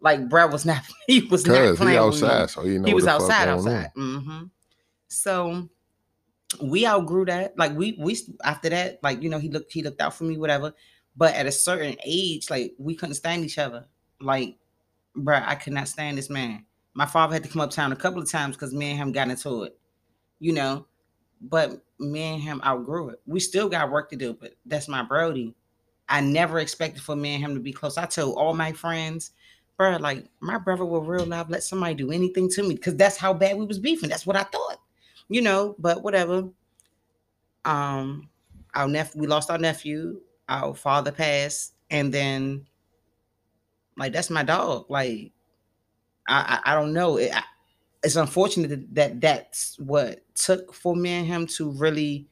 Like 0.00 0.28
Brad 0.28 0.52
was 0.52 0.64
not. 0.64 0.82
He 1.06 1.22
was 1.22 1.46
not 1.46 1.76
playing 1.76 2.00
he 2.00 2.06
with 2.06 2.20
me 2.20 2.28
outside, 2.28 2.50
so 2.50 2.62
he 2.62 2.78
know 2.78 2.86
he 2.86 2.94
was 2.94 3.06
outside 3.06 3.48
outside 3.48 3.90
hmm 3.94 4.44
so 5.10 5.68
we 6.62 6.86
outgrew 6.86 7.24
that 7.24 7.56
like 7.58 7.76
we 7.76 7.96
we 7.98 8.16
after 8.44 8.68
that 8.68 8.98
like 9.02 9.22
you 9.22 9.28
know 9.28 9.38
he 9.38 9.50
looked 9.50 9.72
he 9.72 9.82
looked 9.82 10.00
out 10.00 10.14
for 10.14 10.24
me 10.24 10.38
whatever 10.38 10.72
but 11.16 11.34
at 11.34 11.46
a 11.46 11.52
certain 11.52 11.96
age 12.04 12.48
like 12.48 12.72
we 12.78 12.94
couldn't 12.94 13.14
stand 13.14 13.44
each 13.44 13.58
other 13.58 13.86
like 14.20 14.56
bruh, 15.16 15.46
i 15.46 15.54
could 15.54 15.72
not 15.72 15.88
stand 15.88 16.16
this 16.16 16.30
man 16.30 16.64
my 16.94 17.06
father 17.06 17.34
had 17.34 17.42
to 17.42 17.48
come 17.48 17.60
uptown 17.60 17.92
a 17.92 17.96
couple 17.96 18.20
of 18.20 18.30
times 18.30 18.56
because 18.56 18.74
me 18.74 18.90
and 18.90 18.98
him 18.98 19.12
got 19.12 19.28
into 19.28 19.64
it 19.64 19.78
you 20.38 20.52
know 20.52 20.86
but 21.42 21.82
me 21.98 22.34
and 22.34 22.42
him 22.42 22.60
outgrew 22.64 23.08
it 23.10 23.20
we 23.26 23.40
still 23.40 23.68
got 23.68 23.90
work 23.90 24.10
to 24.10 24.16
do 24.16 24.34
but 24.34 24.54
that's 24.66 24.88
my 24.88 25.02
brody 25.02 25.54
i 26.08 26.20
never 26.20 26.58
expected 26.58 27.02
for 27.02 27.16
me 27.16 27.34
and 27.34 27.44
him 27.44 27.54
to 27.54 27.60
be 27.60 27.72
close 27.72 27.96
i 27.96 28.06
told 28.06 28.36
all 28.36 28.54
my 28.54 28.72
friends 28.72 29.32
bro, 29.80 29.96
like 29.96 30.26
my 30.40 30.58
brother 30.58 30.84
will 30.84 31.00
real 31.00 31.24
life 31.24 31.46
let 31.48 31.62
somebody 31.62 31.94
do 31.94 32.12
anything 32.12 32.50
to 32.50 32.62
me 32.62 32.74
because 32.74 32.96
that's 32.96 33.16
how 33.16 33.32
bad 33.32 33.56
we 33.56 33.64
was 33.64 33.78
beefing. 33.78 34.10
That's 34.10 34.26
what 34.26 34.36
I 34.36 34.42
thought, 34.42 34.76
you 35.30 35.40
know. 35.40 35.74
But 35.78 36.02
whatever. 36.02 36.50
Um, 37.64 38.28
our 38.74 38.86
nephew, 38.86 39.22
we 39.22 39.26
lost 39.26 39.50
our 39.50 39.56
nephew. 39.56 40.20
Our 40.50 40.74
father 40.74 41.12
passed, 41.12 41.76
and 41.88 42.12
then 42.12 42.66
like 43.96 44.12
that's 44.12 44.28
my 44.28 44.42
dog. 44.42 44.90
Like 44.90 45.32
I, 46.30 46.60
I, 46.64 46.72
I 46.72 46.74
don't 46.76 46.92
know. 46.94 47.18
It, 47.18 47.32
I, 47.34 47.42
it's 48.02 48.16
unfortunate 48.16 48.68
that, 48.70 48.94
that 48.94 49.20
that's 49.20 49.78
what 49.78 50.20
took 50.34 50.74
for 50.74 50.96
me 50.96 51.10
and 51.10 51.26
him 51.26 51.46
to 51.48 51.70
really 51.72 52.28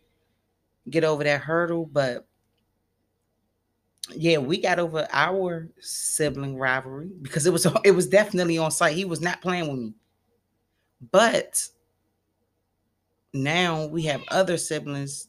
get 0.90 1.04
over 1.04 1.24
that 1.24 1.42
hurdle, 1.42 1.87
but 1.87 2.26
yeah, 4.14 4.38
we 4.38 4.61
got 4.61 4.78
over 4.78 5.06
our 5.12 5.68
sibling 5.80 6.56
rivalry 6.56 7.11
because 7.20 7.46
it 7.46 7.52
was 7.52 7.66
it 7.84 7.92
was 7.92 8.06
definitely 8.06 8.58
on 8.58 8.70
site. 8.70 8.94
He 8.94 9.04
was 9.04 9.20
not 9.20 9.40
playing 9.42 9.68
with 9.68 9.78
me. 9.78 9.94
But 11.11 11.70
now 13.32 13.87
we 13.87 14.02
have 14.04 14.22
other 14.28 14.56
siblings 14.56 15.28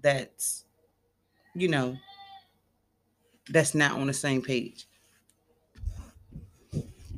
that's 0.00 0.64
you 1.54 1.68
know 1.68 1.96
that's 3.50 3.74
not 3.74 3.92
on 3.92 4.06
the 4.06 4.12
same 4.12 4.42
page. 4.42 4.86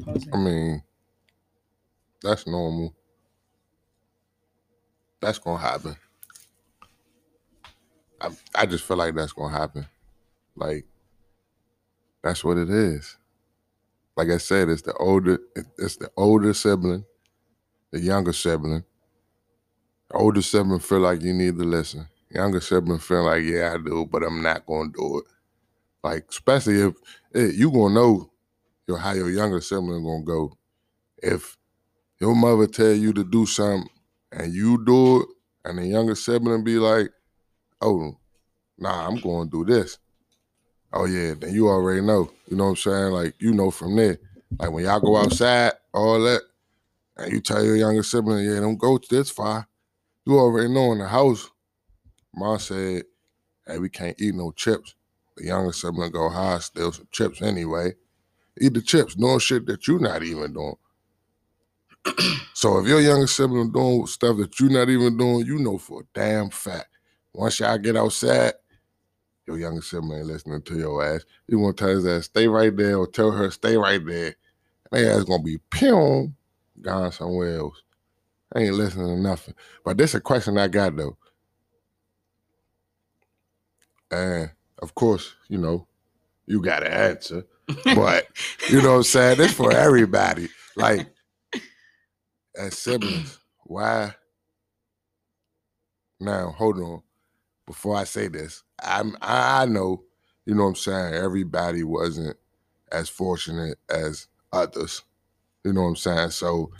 I 0.06 0.36
mean, 0.36 0.82
that's 2.22 2.46
normal. 2.46 2.94
That's 5.20 5.38
gonna 5.38 5.58
happen. 5.58 5.96
I 8.20 8.30
I 8.54 8.66
just 8.66 8.84
feel 8.84 8.96
like 8.96 9.14
that's 9.14 9.32
gonna 9.32 9.56
happen. 9.56 9.86
Like 10.56 10.86
that's 12.22 12.44
what 12.44 12.58
it 12.58 12.70
is. 12.70 13.16
Like 14.16 14.30
I 14.30 14.38
said, 14.38 14.68
it's 14.68 14.82
the 14.82 14.94
older 14.94 15.38
it's 15.78 15.96
the 15.96 16.10
older 16.16 16.54
sibling, 16.54 17.04
the 17.92 18.00
younger 18.00 18.32
sibling. 18.34 18.84
The 20.10 20.16
older 20.16 20.42
sibling 20.42 20.78
feel 20.80 21.00
like 21.00 21.22
you 21.22 21.32
need 21.32 21.56
to 21.58 21.64
listen. 21.64 22.08
Younger 22.30 22.60
sibling 22.60 22.98
feel 23.00 23.24
like 23.24 23.42
yeah 23.44 23.74
I 23.74 23.78
do, 23.78 24.06
but 24.10 24.22
I'm 24.22 24.42
not 24.42 24.64
gonna 24.66 24.90
do 24.90 25.18
it. 25.18 25.24
Like 26.04 26.26
especially 26.30 26.80
if 26.82 26.94
eh, 27.34 27.52
you 27.54 27.72
gonna 27.72 27.94
know 27.94 28.31
your 28.86 28.98
how 28.98 29.12
your 29.12 29.30
younger 29.30 29.60
sibling 29.60 30.04
gonna 30.04 30.24
go 30.24 30.56
if 31.22 31.56
your 32.20 32.34
mother 32.34 32.66
tell 32.66 32.92
you 32.92 33.12
to 33.12 33.24
do 33.24 33.46
something 33.46 33.88
and 34.30 34.52
you 34.52 34.84
do 34.84 35.22
it, 35.22 35.28
and 35.64 35.78
the 35.78 35.86
younger 35.86 36.14
sibling 36.14 36.64
be 36.64 36.78
like, 36.78 37.10
"Oh, 37.80 38.16
nah, 38.78 39.06
I'm 39.06 39.16
going 39.20 39.50
to 39.50 39.64
do 39.64 39.72
this." 39.72 39.98
Oh 40.92 41.06
yeah, 41.06 41.34
then 41.34 41.54
you 41.54 41.68
already 41.68 42.00
know. 42.00 42.30
You 42.48 42.56
know 42.56 42.64
what 42.64 42.70
I'm 42.70 42.76
saying? 42.76 43.12
Like 43.12 43.34
you 43.38 43.52
know 43.52 43.70
from 43.70 43.96
there. 43.96 44.18
Like 44.58 44.70
when 44.70 44.84
y'all 44.84 45.00
go 45.00 45.16
outside, 45.16 45.72
all 45.94 46.20
that, 46.20 46.42
and 47.16 47.32
you 47.32 47.40
tell 47.40 47.64
your 47.64 47.76
younger 47.76 48.02
sibling, 48.02 48.44
"Yeah, 48.44 48.60
don't 48.60 48.76
go 48.76 48.98
this 49.10 49.30
far." 49.30 49.66
You 50.26 50.38
already 50.38 50.72
know 50.72 50.92
in 50.92 50.98
the 50.98 51.08
house. 51.08 51.50
Mom 52.34 52.58
said, 52.58 53.04
"Hey, 53.66 53.78
we 53.78 53.88
can't 53.88 54.20
eat 54.20 54.34
no 54.34 54.52
chips." 54.52 54.94
The 55.36 55.46
younger 55.46 55.72
sibling 55.72 56.12
go, 56.12 56.28
"Hi, 56.28 56.58
steal 56.58 56.92
some 56.92 57.08
chips 57.10 57.42
anyway." 57.42 57.94
Eat 58.60 58.74
the 58.74 58.82
chips, 58.82 59.14
doing 59.14 59.38
shit 59.38 59.66
that 59.66 59.86
you're 59.88 59.98
not 59.98 60.22
even 60.22 60.52
doing. 60.52 60.76
So 62.54 62.78
if 62.78 62.86
your 62.86 63.00
younger 63.00 63.26
sibling 63.26 63.72
doing 63.72 64.06
stuff 64.06 64.36
that 64.36 64.60
you're 64.60 64.70
not 64.70 64.88
even 64.88 65.16
doing, 65.16 65.46
you 65.46 65.58
know 65.58 65.78
for 65.78 66.02
a 66.02 66.04
damn 66.14 66.50
fact. 66.50 66.88
Once 67.32 67.58
y'all 67.58 67.78
get 67.78 67.96
outside, 67.96 68.52
your 69.46 69.58
younger 69.58 69.82
sibling 69.82 70.18
ain't 70.18 70.26
listening 70.28 70.62
to 70.62 70.76
your 70.76 71.04
ass. 71.04 71.24
You 71.48 71.58
want 71.58 71.76
to 71.78 71.84
tell 71.84 71.94
his 71.94 72.06
ass 72.06 72.26
stay 72.26 72.46
right 72.46 72.76
there 72.76 72.98
or 72.98 73.06
tell 73.08 73.32
her 73.32 73.50
stay 73.50 73.76
right 73.76 74.04
there. 74.06 74.36
They 74.92 75.08
ass 75.08 75.24
gonna 75.24 75.42
be 75.42 75.58
pew 75.70 76.32
gone 76.80 77.12
somewhere 77.12 77.58
else. 77.58 77.82
I 78.54 78.60
ain't 78.60 78.74
listening 78.74 79.08
to 79.08 79.20
nothing. 79.20 79.54
But 79.84 79.98
this 79.98 80.14
a 80.14 80.20
question 80.20 80.58
I 80.58 80.68
got 80.68 80.96
though. 80.96 81.16
And 84.10 84.50
of 84.80 84.94
course, 84.94 85.34
you 85.48 85.58
know, 85.58 85.86
you 86.46 86.60
got 86.60 86.80
to 86.80 86.92
answer. 86.92 87.44
But 87.94 88.26
you 88.68 88.80
know 88.80 88.92
what 88.92 88.96
I'm 88.98 89.02
saying? 89.04 89.40
It's 89.40 89.54
for 89.54 89.72
everybody. 89.72 90.48
Like 90.76 91.06
as 92.56 92.78
siblings, 92.78 93.38
why 93.64 94.14
now 96.20 96.50
hold 96.56 96.78
on. 96.80 97.02
Before 97.66 97.96
I 97.96 98.04
say 98.04 98.28
this, 98.28 98.62
I'm 98.82 99.16
I 99.22 99.66
know, 99.66 100.04
you 100.46 100.54
know 100.54 100.64
what 100.64 100.68
I'm 100.70 100.76
saying, 100.76 101.14
everybody 101.14 101.84
wasn't 101.84 102.36
as 102.90 103.08
fortunate 103.08 103.78
as 103.88 104.26
others. 104.52 105.02
You 105.64 105.72
know 105.72 105.82
what 105.82 105.88
I'm 105.88 105.96
saying? 105.96 106.30
So 106.30 106.72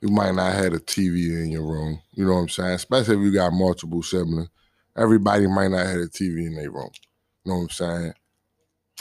you 0.00 0.08
might 0.10 0.34
not 0.34 0.54
have 0.54 0.74
a 0.74 0.78
TV 0.78 1.42
in 1.42 1.50
your 1.50 1.64
room. 1.64 2.00
You 2.12 2.26
know 2.26 2.34
what 2.34 2.40
I'm 2.40 2.48
saying? 2.48 2.70
Especially 2.72 3.16
if 3.16 3.22
you 3.22 3.32
got 3.32 3.52
multiple 3.52 4.02
siblings. 4.02 4.48
Everybody 4.96 5.46
might 5.46 5.70
not 5.70 5.86
have 5.86 5.96
a 6.00 6.06
TV 6.06 6.46
in 6.46 6.56
their 6.56 6.70
room. 6.70 6.90
You 7.44 7.52
know 7.52 7.58
what 7.58 7.62
I'm 7.64 7.70
saying? 7.70 8.12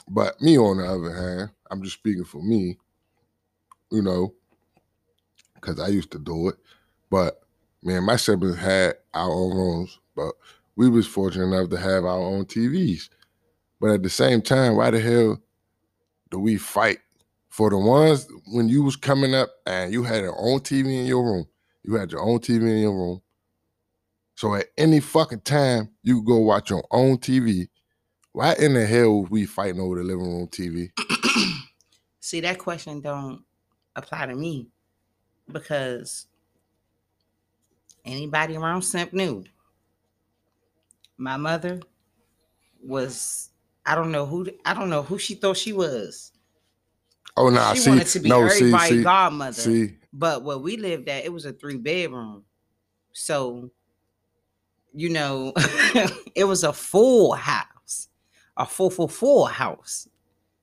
But 0.08 0.42
me, 0.42 0.58
on 0.58 0.78
the 0.78 0.86
other 0.86 1.14
hand, 1.14 1.52
I'm 1.70 1.84
just 1.84 1.96
speaking 1.96 2.24
for 2.24 2.42
me, 2.42 2.78
you 3.92 4.02
know, 4.02 4.34
because 5.56 5.80
I 5.80 5.90
used 5.90 6.12
to 6.12 6.20
do 6.20 6.50
it. 6.50 6.56
But 7.10 7.42
man, 7.84 8.04
my 8.04 8.16
siblings 8.16 8.58
had 8.58 8.96
our 9.14 9.30
own 9.30 9.56
rooms, 9.56 10.00
but 10.16 10.34
we 10.76 10.90
was 10.90 11.08
fortunate 11.08 11.46
enough 11.46 11.70
to 11.72 11.78
have 11.78 12.06
our 12.06 12.20
own 12.20 12.46
TVs. 12.46 13.10
But 13.80 13.92
at 13.92 14.04
the 14.04 14.10
same 14.10 14.42
time, 14.42 14.76
why 14.76 14.92
the 14.92 15.00
hell 15.00 15.42
do 16.32 16.40
we 16.40 16.58
fight 16.58 17.00
for 17.50 17.70
the 17.70 17.78
ones 17.78 18.28
when 18.48 18.70
you 18.70 18.84
was 18.84 18.96
coming 18.96 19.36
up 19.36 19.50
and 19.66 19.92
you 19.92 20.04
had 20.04 20.24
your 20.24 20.40
own 20.40 20.60
TV 20.62 21.00
in 21.00 21.06
your 21.06 21.24
room? 21.24 21.48
You 21.84 21.96
had 21.96 22.12
your 22.12 22.22
own 22.22 22.40
TV 22.40 22.62
in 22.62 22.80
your 22.80 22.94
room. 22.96 23.22
So 24.36 24.54
at 24.56 24.68
any 24.78 25.00
fucking 25.00 25.42
time 25.42 25.90
you 26.04 26.22
go 26.22 26.38
watch 26.38 26.70
your 26.70 26.86
own 26.92 27.18
TV. 27.18 27.68
Why 28.38 28.54
in 28.60 28.76
the 28.76 28.86
hell 28.86 29.24
we 29.24 29.48
fighting 29.48 29.82
over 29.82 29.96
the 29.96 30.04
living 30.04 30.24
room 30.24 30.48
TV? 30.48 30.92
See, 32.20 32.40
that 32.42 32.60
question 32.60 33.02
don't 33.02 33.44
apply 33.96 34.28
to 34.28 34.36
me 34.36 34.68
because 35.52 36.28
anybody 38.06 38.56
around 38.56 38.84
Simp 38.84 39.12
knew. 39.12 39.44
My 41.18 41.36
mother 41.36 41.80
was 42.80 43.50
I 43.88 43.96
don't 43.96 44.12
know 44.12 44.28
who 44.28 44.46
I 44.64 44.76
don't 44.76 44.92
know 44.92 45.02
who 45.02 45.18
she 45.18 45.34
thought 45.34 45.58
she 45.58 45.74
was. 45.74 46.32
Oh 47.36 47.50
nah, 47.50 47.74
she 47.74 47.80
see, 47.80 47.90
wanted 47.90 48.06
to 48.06 48.20
be 48.20 48.30
no, 48.30 48.46
everybody's 48.46 48.98
see, 48.98 49.04
godmother. 49.04 49.54
see, 49.54 49.96
But 50.14 50.44
where 50.44 50.60
we 50.60 50.78
lived 50.78 51.10
at, 51.10 51.26
it 51.26 51.34
was 51.34 51.46
a 51.48 51.54
three 51.54 51.78
bedroom. 51.78 52.44
So, 53.14 53.72
you 54.94 55.10
know, 55.10 55.54
it 56.36 56.44
was 56.44 56.64
a 56.64 56.72
full 56.72 57.34
house, 57.34 57.66
a 58.58 58.66
full, 58.66 58.90
full, 58.90 59.08
full 59.08 59.46
house. 59.46 60.10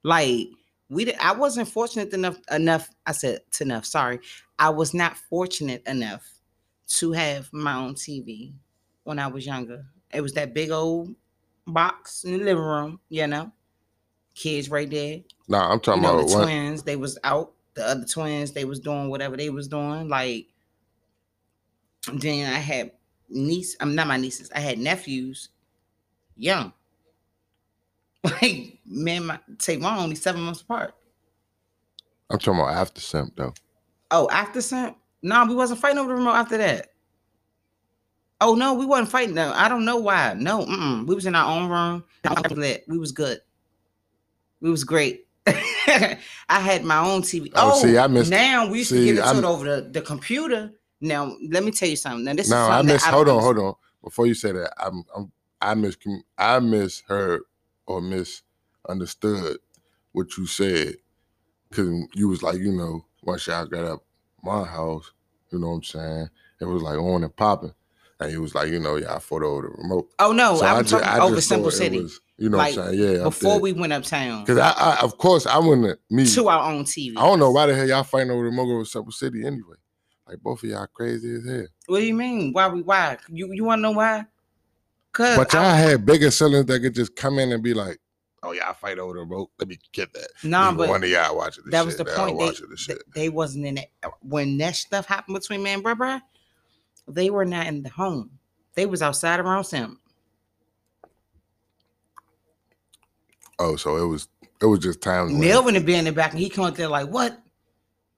Like 0.02 0.48
we, 0.90 1.12
I 1.14 1.33
wasn't 1.33 1.68
fortunate 1.68 2.12
enough. 2.12 2.37
Enough, 2.50 2.90
I 3.07 3.12
said 3.12 3.40
to 3.52 3.64
enough. 3.64 3.87
Sorry, 3.87 4.20
I 4.59 4.68
was 4.68 4.92
not 4.92 5.16
fortunate 5.16 5.83
enough 5.87 6.28
to 6.98 7.12
have 7.12 7.50
my 7.52 7.74
own 7.74 7.94
TV 7.94 8.52
when 9.04 9.18
I 9.18 9.28
was 9.28 9.46
younger. 9.46 9.87
It 10.12 10.20
was 10.20 10.35
that 10.35 10.52
big 10.52 10.70
old 10.70 11.14
box 11.66 12.24
in 12.24 12.33
the 12.33 12.38
living 12.44 12.62
room. 12.62 13.00
You 13.09 13.26
know, 13.26 13.52
kids 14.35 14.68
right 14.68 14.90
there 14.90 15.20
nah, 15.48 15.68
I'm 15.68 15.74
you 15.74 15.80
talking 15.80 16.02
know, 16.02 16.18
about 16.18 16.28
the 16.28 16.44
twins, 16.44 16.83
they 16.83 16.96
was 16.96 17.18
out. 17.24 17.52
The 17.74 17.87
other 17.87 18.04
twins, 18.04 18.52
they 18.52 18.64
was 18.64 18.78
doing 18.78 19.09
whatever 19.09 19.37
they 19.37 19.50
was 19.50 19.66
doing. 19.66 20.09
Like 20.09 20.46
then 22.12 22.52
I 22.52 22.59
had 22.59 22.92
niece, 23.28 23.76
I'm 23.80 23.94
not 23.94 24.07
my 24.07 24.16
nieces. 24.16 24.50
I 24.54 24.61
had 24.61 24.78
nephews, 24.78 25.48
young. 26.37 26.72
Like 28.24 28.78
me 28.87 29.16
and 29.16 29.26
my 29.26 29.38
take 29.58 29.80
my 29.80 29.98
only 29.98 30.14
seven 30.16 30.40
months 30.42 30.62
apart. 30.62 30.94
I'm 32.30 32.38
talking 32.38 32.58
about 32.60 32.74
after 32.74 33.00
simp 33.00 33.34
though. 33.37 33.52
Oh, 34.10 34.28
after 34.30 34.60
Simp? 34.60 34.96
No, 35.22 35.44
we 35.46 35.54
wasn't 35.54 35.80
fighting 35.80 35.98
over 35.98 36.08
the 36.10 36.14
remote 36.14 36.34
after 36.34 36.56
that. 36.58 36.92
Oh 38.40 38.54
no, 38.54 38.74
we 38.74 38.87
wasn't 38.87 39.08
fighting. 39.10 39.34
No, 39.34 39.52
I 39.52 39.68
don't 39.68 39.84
know 39.84 39.96
why. 39.96 40.34
No, 40.34 40.64
mm-mm. 40.64 41.06
we 41.06 41.14
was 41.14 41.26
in 41.26 41.34
our 41.34 41.50
own 41.50 41.68
room. 41.68 42.04
We 42.88 42.98
was 42.98 43.12
good. 43.12 43.40
We 44.60 44.70
was 44.70 44.84
great. 44.84 45.26
I 45.46 46.16
had 46.48 46.84
my 46.84 46.98
own 46.98 47.22
TV. 47.22 47.50
Oh, 47.56 47.72
Oh, 47.74 47.82
see, 47.82 47.96
oh, 47.96 48.04
I 48.04 48.06
missed- 48.06 48.30
Now 48.30 48.68
we 48.68 48.78
used 48.78 48.90
see, 48.90 48.98
to 49.00 49.04
give 49.04 49.18
it 49.18 49.37
it 49.38 49.44
over 49.44 49.64
the, 49.64 49.88
the 49.90 50.00
computer. 50.00 50.70
Now 51.00 51.37
let 51.50 51.64
me 51.64 51.70
tell 51.70 51.88
you 51.88 51.96
something. 51.96 52.24
Now 52.24 52.34
this 52.34 52.48
No, 52.48 52.56
is 52.56 52.68
I 52.68 52.76
something 52.78 52.94
miss. 52.94 53.04
that 53.04 53.14
Hold 53.14 53.28
on, 53.28 53.42
hold 53.42 53.58
on. 53.58 53.74
Before 54.02 54.26
you 54.26 54.34
say 54.34 54.52
that, 54.52 54.72
I'm, 54.78 55.04
I'm, 55.16 55.32
I 55.60 55.74
miss, 55.74 55.96
I 56.38 56.60
misheard 56.60 57.42
or 57.87 58.01
misunderstood 58.01 59.59
what 60.12 60.37
you 60.37 60.47
said 60.47 60.94
because 61.70 61.88
you 62.14 62.29
was 62.29 62.42
like, 62.42 62.59
you 62.59 62.73
know, 62.73 63.05
once 63.23 63.47
y'all 63.47 63.66
got 63.66 63.85
up 63.85 64.05
my 64.42 64.64
house, 64.64 65.11
you 65.51 65.59
know 65.59 65.70
what 65.70 65.75
I'm 65.77 65.83
saying? 65.83 66.29
It 66.61 66.64
was 66.66 66.83
like 66.83 66.99
on 66.99 67.25
and 67.25 67.35
popping, 67.35 67.75
and 68.20 68.31
he 68.31 68.38
was 68.38 68.55
like, 68.55 68.68
you 68.68 68.79
know, 68.79 68.97
y'all 68.97 69.18
fought 69.18 69.42
over 69.42 69.62
the 69.62 69.68
remote. 69.83 70.11
Oh 70.18 70.33
no, 70.33 70.57
So 70.57 70.66
I'm 70.66 70.85
ju- 70.85 70.99
talking 71.01 71.20
over 71.23 71.40
Simple 71.40 71.70
City. 71.70 72.01
was, 72.03 72.20
you 72.38 72.49
know 72.49 72.59
Like, 72.59 72.77
what 72.77 72.87
I'm 72.87 72.94
saying? 72.94 73.16
Yeah. 73.18 73.23
Before 73.25 73.61
we 73.61 73.73
went 73.73 73.92
uptown 73.92 74.44
because 74.44 74.59
I, 74.59 74.70
I, 74.70 74.99
of 75.03 75.18
course, 75.18 75.47
I 75.47 75.59
wouldn't. 75.59 75.99
Me, 76.11 76.27
to 76.35 76.49
our 76.49 76.70
own 76.73 76.85
TV. 76.85 77.14
I 77.16 77.23
don't 77.23 77.38
know 77.38 77.51
why 77.51 77.66
the 77.66 77.75
hell 77.75 77.88
y'all 77.88 78.05
fighting 78.05 78.31
over 78.31 78.40
the 78.44 78.51
remote 78.51 78.70
over 78.73 78.85
Simple 78.85 79.12
City 79.12 79.44
anyway. 79.44 79.77
Like 80.29 80.40
both 80.40 80.62
of 80.62 80.70
y'all 80.70 80.87
crazy 80.87 81.35
as 81.35 81.47
hell. 81.47 81.66
What 81.87 82.01
do 82.01 82.07
you 82.07 82.14
mean? 82.14 82.53
Why 82.53 82.68
we 82.68 82.83
why? 82.83 83.18
You 83.29 83.53
you 83.53 83.64
wanna 83.64 83.83
know 83.83 83.90
why? 83.92 84.27
Cause 85.14 85.37
But 85.37 85.53
y'all 85.53 85.62
had 85.62 86.05
bigger 86.05 86.31
sellers 86.33 86.66
that 86.66 86.81
could 86.81 86.94
just 86.94 87.14
come 87.14 87.38
in 87.38 87.53
and 87.53 87.62
be 87.62 87.72
like, 87.72 87.98
"Oh, 88.42 88.50
y'all 88.50 88.74
fight 88.74 88.98
over 88.98 89.14
the 89.14 89.20
remote. 89.20 89.48
Let 89.61 89.68
me 89.68 89.79
get 89.92 90.12
that." 90.12 90.27
Nah, 90.42 90.72
but 90.72 90.88
one 90.88 91.05
of 91.05 91.09
y'all 91.09 91.37
watching 91.37 91.62
this 91.64 91.70
that 91.70 91.79
shit. 91.79 91.87
was 91.87 91.96
the 91.98 92.05
They 92.05 92.11
point. 92.11 92.38
They, 92.38 92.77
shit. 92.77 92.98
they 93.14 93.29
wasn't 93.29 93.64
in 93.64 93.79
it 93.79 93.92
when 94.22 94.59
that 94.59 94.74
stuff 94.74 95.07
happened 95.07 95.37
between 95.37 95.62
me 95.62 95.70
and 95.70 95.85
bruh, 95.85 95.96
bruh, 95.96 96.20
They 97.07 97.31
were 97.31 97.44
not 97.44 97.68
in 97.68 97.85
the 97.85 97.90
home. 97.90 98.29
They 98.74 98.87
was 98.87 99.03
outside 99.03 99.38
around 99.38 99.62
Sim. 99.64 100.00
Oh, 103.61 103.77
so 103.77 103.96
it 103.98 104.07
was 104.07 104.27
it 104.61 104.66
was 104.66 104.81
just 104.81 105.07
when 105.07 105.38
Melvin 105.38 105.74
would 105.74 105.87
be 105.87 105.94
in 105.94 106.07
the 106.07 106.12
back 106.12 106.33
and 106.33 106.40
he 106.40 106.48
come 106.48 106.64
up 106.64 106.74
there 106.74 106.88
like, 106.88 107.07
"What? 107.09 107.40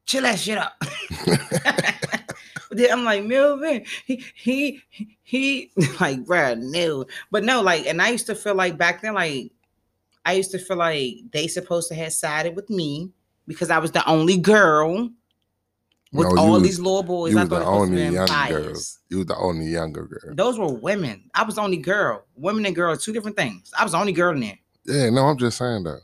Chill 0.06 0.22
that 0.22 0.38
shit 0.38 0.56
up." 0.56 0.82
I'm 2.90 3.04
like 3.04 3.24
Melvin, 3.24 3.84
he 4.04 4.24
he 4.34 4.82
he 5.22 5.70
like 6.00 6.24
bruh, 6.24 6.58
no, 6.58 7.04
but 7.30 7.44
no, 7.44 7.62
like, 7.62 7.86
and 7.86 8.00
I 8.02 8.10
used 8.10 8.26
to 8.26 8.34
feel 8.34 8.54
like 8.54 8.76
back 8.78 9.02
then, 9.02 9.14
like 9.14 9.52
I 10.24 10.32
used 10.32 10.50
to 10.52 10.58
feel 10.58 10.76
like 10.76 11.14
they 11.32 11.46
supposed 11.46 11.88
to 11.88 11.94
have 11.94 12.12
sided 12.12 12.56
with 12.56 12.68
me 12.70 13.10
because 13.46 13.70
I 13.70 13.78
was 13.78 13.92
the 13.92 14.06
only 14.08 14.36
girl 14.38 15.08
with 16.12 16.28
No, 16.34 16.36
all 16.36 16.52
was- 16.54 16.62
these 16.62 16.78
little 16.80 17.02
boys. 17.02 17.32
you 17.32 17.38
I 17.38 17.42
was 17.42 17.48
the 17.50 17.56
it 17.56 17.58
was 17.58 17.64
supposed 17.66 17.78
to 17.78 17.82
only 17.92 18.08
be 18.08 18.14
young 18.14 18.26
girl. 18.48 18.74
You 19.08 19.18
was 19.18 19.26
the 19.26 19.36
only 19.36 19.66
younger 19.66 20.04
girl. 20.06 20.34
Those 20.34 20.58
were 20.58 20.72
women. 20.72 21.30
I 21.34 21.42
was 21.44 21.54
the 21.56 21.60
only 21.62 21.76
girl. 21.76 22.24
Women 22.36 22.66
and 22.66 22.74
girls, 22.74 23.04
two 23.04 23.12
different 23.12 23.36
things. 23.36 23.72
I 23.78 23.82
was 23.84 23.92
the 23.92 23.98
only 23.98 24.12
girl 24.12 24.32
in 24.34 24.40
there. 24.40 24.58
Yeah, 24.84 25.10
no, 25.10 25.26
I'm 25.26 25.36
just 25.38 25.58
saying 25.58 25.84
that. 25.84 26.00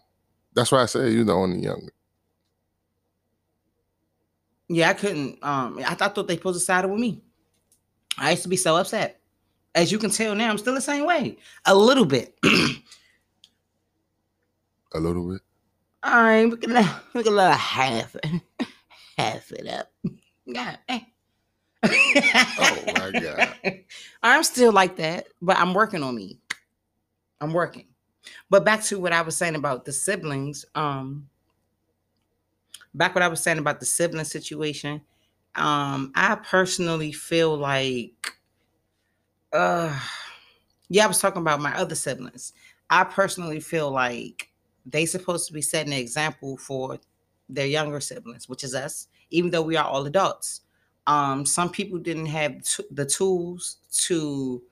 That's 0.54 0.70
why 0.70 0.82
I 0.82 0.86
said 0.86 1.12
you're 1.12 1.24
the 1.24 1.32
only 1.34 1.60
younger. 1.60 1.92
Yeah, 4.74 4.88
I 4.88 4.94
couldn't. 4.94 5.38
Um, 5.42 5.74
I, 5.78 5.88
th- 5.88 6.00
I 6.02 6.08
thought 6.08 6.26
they 6.26 6.36
supposed 6.36 6.58
to 6.58 6.64
side 6.64 6.86
with 6.86 6.98
me. 6.98 7.22
I 8.16 8.30
used 8.30 8.42
to 8.44 8.48
be 8.48 8.56
so 8.56 8.76
upset. 8.76 9.20
As 9.74 9.92
you 9.92 9.98
can 9.98 10.10
tell 10.10 10.34
now, 10.34 10.48
I'm 10.50 10.56
still 10.56 10.74
the 10.74 10.80
same 10.80 11.04
way. 11.06 11.36
A 11.66 11.74
little 11.74 12.06
bit. 12.06 12.34
A 14.94 15.00
little 15.00 15.30
bit. 15.30 15.40
All 16.02 16.22
right, 16.22 16.44
we 16.50 16.56
can 16.56 16.72
let, 16.72 16.86
we 17.14 17.22
can 17.22 17.34
let 17.34 17.56
half 17.56 18.14
it, 18.16 18.26
half 19.16 19.50
it 19.52 19.66
up. 19.68 19.90
Eh. 20.88 21.00
Oh, 21.84 22.82
my 22.98 23.10
God. 23.10 23.54
I'm 24.22 24.42
still 24.42 24.72
like 24.72 24.96
that, 24.96 25.28
but 25.40 25.56
I'm 25.58 25.74
working 25.74 26.02
on 26.02 26.14
me. 26.14 26.40
I'm 27.40 27.52
working. 27.52 27.86
But 28.50 28.64
back 28.64 28.82
to 28.84 29.00
what 29.00 29.12
I 29.12 29.22
was 29.22 29.36
saying 29.36 29.54
about 29.54 29.84
the 29.84 29.92
siblings. 29.92 30.64
Um, 30.74 31.28
back 32.94 33.14
what 33.14 33.22
I 33.22 33.28
was 33.28 33.40
saying 33.42 33.58
about 33.58 33.80
the 33.80 33.86
sibling 33.86 34.24
situation. 34.24 35.02
Um, 35.54 36.12
I 36.14 36.36
personally 36.36 37.12
feel 37.12 37.56
like, 37.56 38.32
uh, 39.52 39.98
yeah, 40.88 41.04
I 41.04 41.08
was 41.08 41.20
talking 41.20 41.42
about 41.42 41.60
my 41.60 41.76
other 41.76 41.94
siblings. 41.94 42.52
I 42.90 43.04
personally 43.04 43.60
feel 43.60 43.90
like 43.90 44.50
they 44.84 45.06
supposed 45.06 45.46
to 45.46 45.52
be 45.52 45.62
setting 45.62 45.92
an 45.92 45.98
example 45.98 46.56
for 46.56 46.98
their 47.48 47.66
younger 47.66 48.00
siblings, 48.00 48.48
which 48.48 48.64
is 48.64 48.74
us, 48.74 49.08
even 49.30 49.50
though 49.50 49.62
we 49.62 49.76
are 49.76 49.84
all 49.84 50.06
adults. 50.06 50.62
Um, 51.06 51.44
some 51.44 51.70
people 51.70 51.98
didn't 51.98 52.26
have 52.26 52.62
t- 52.62 52.84
the 52.90 53.04
tools 53.06 53.78
to 54.06 54.62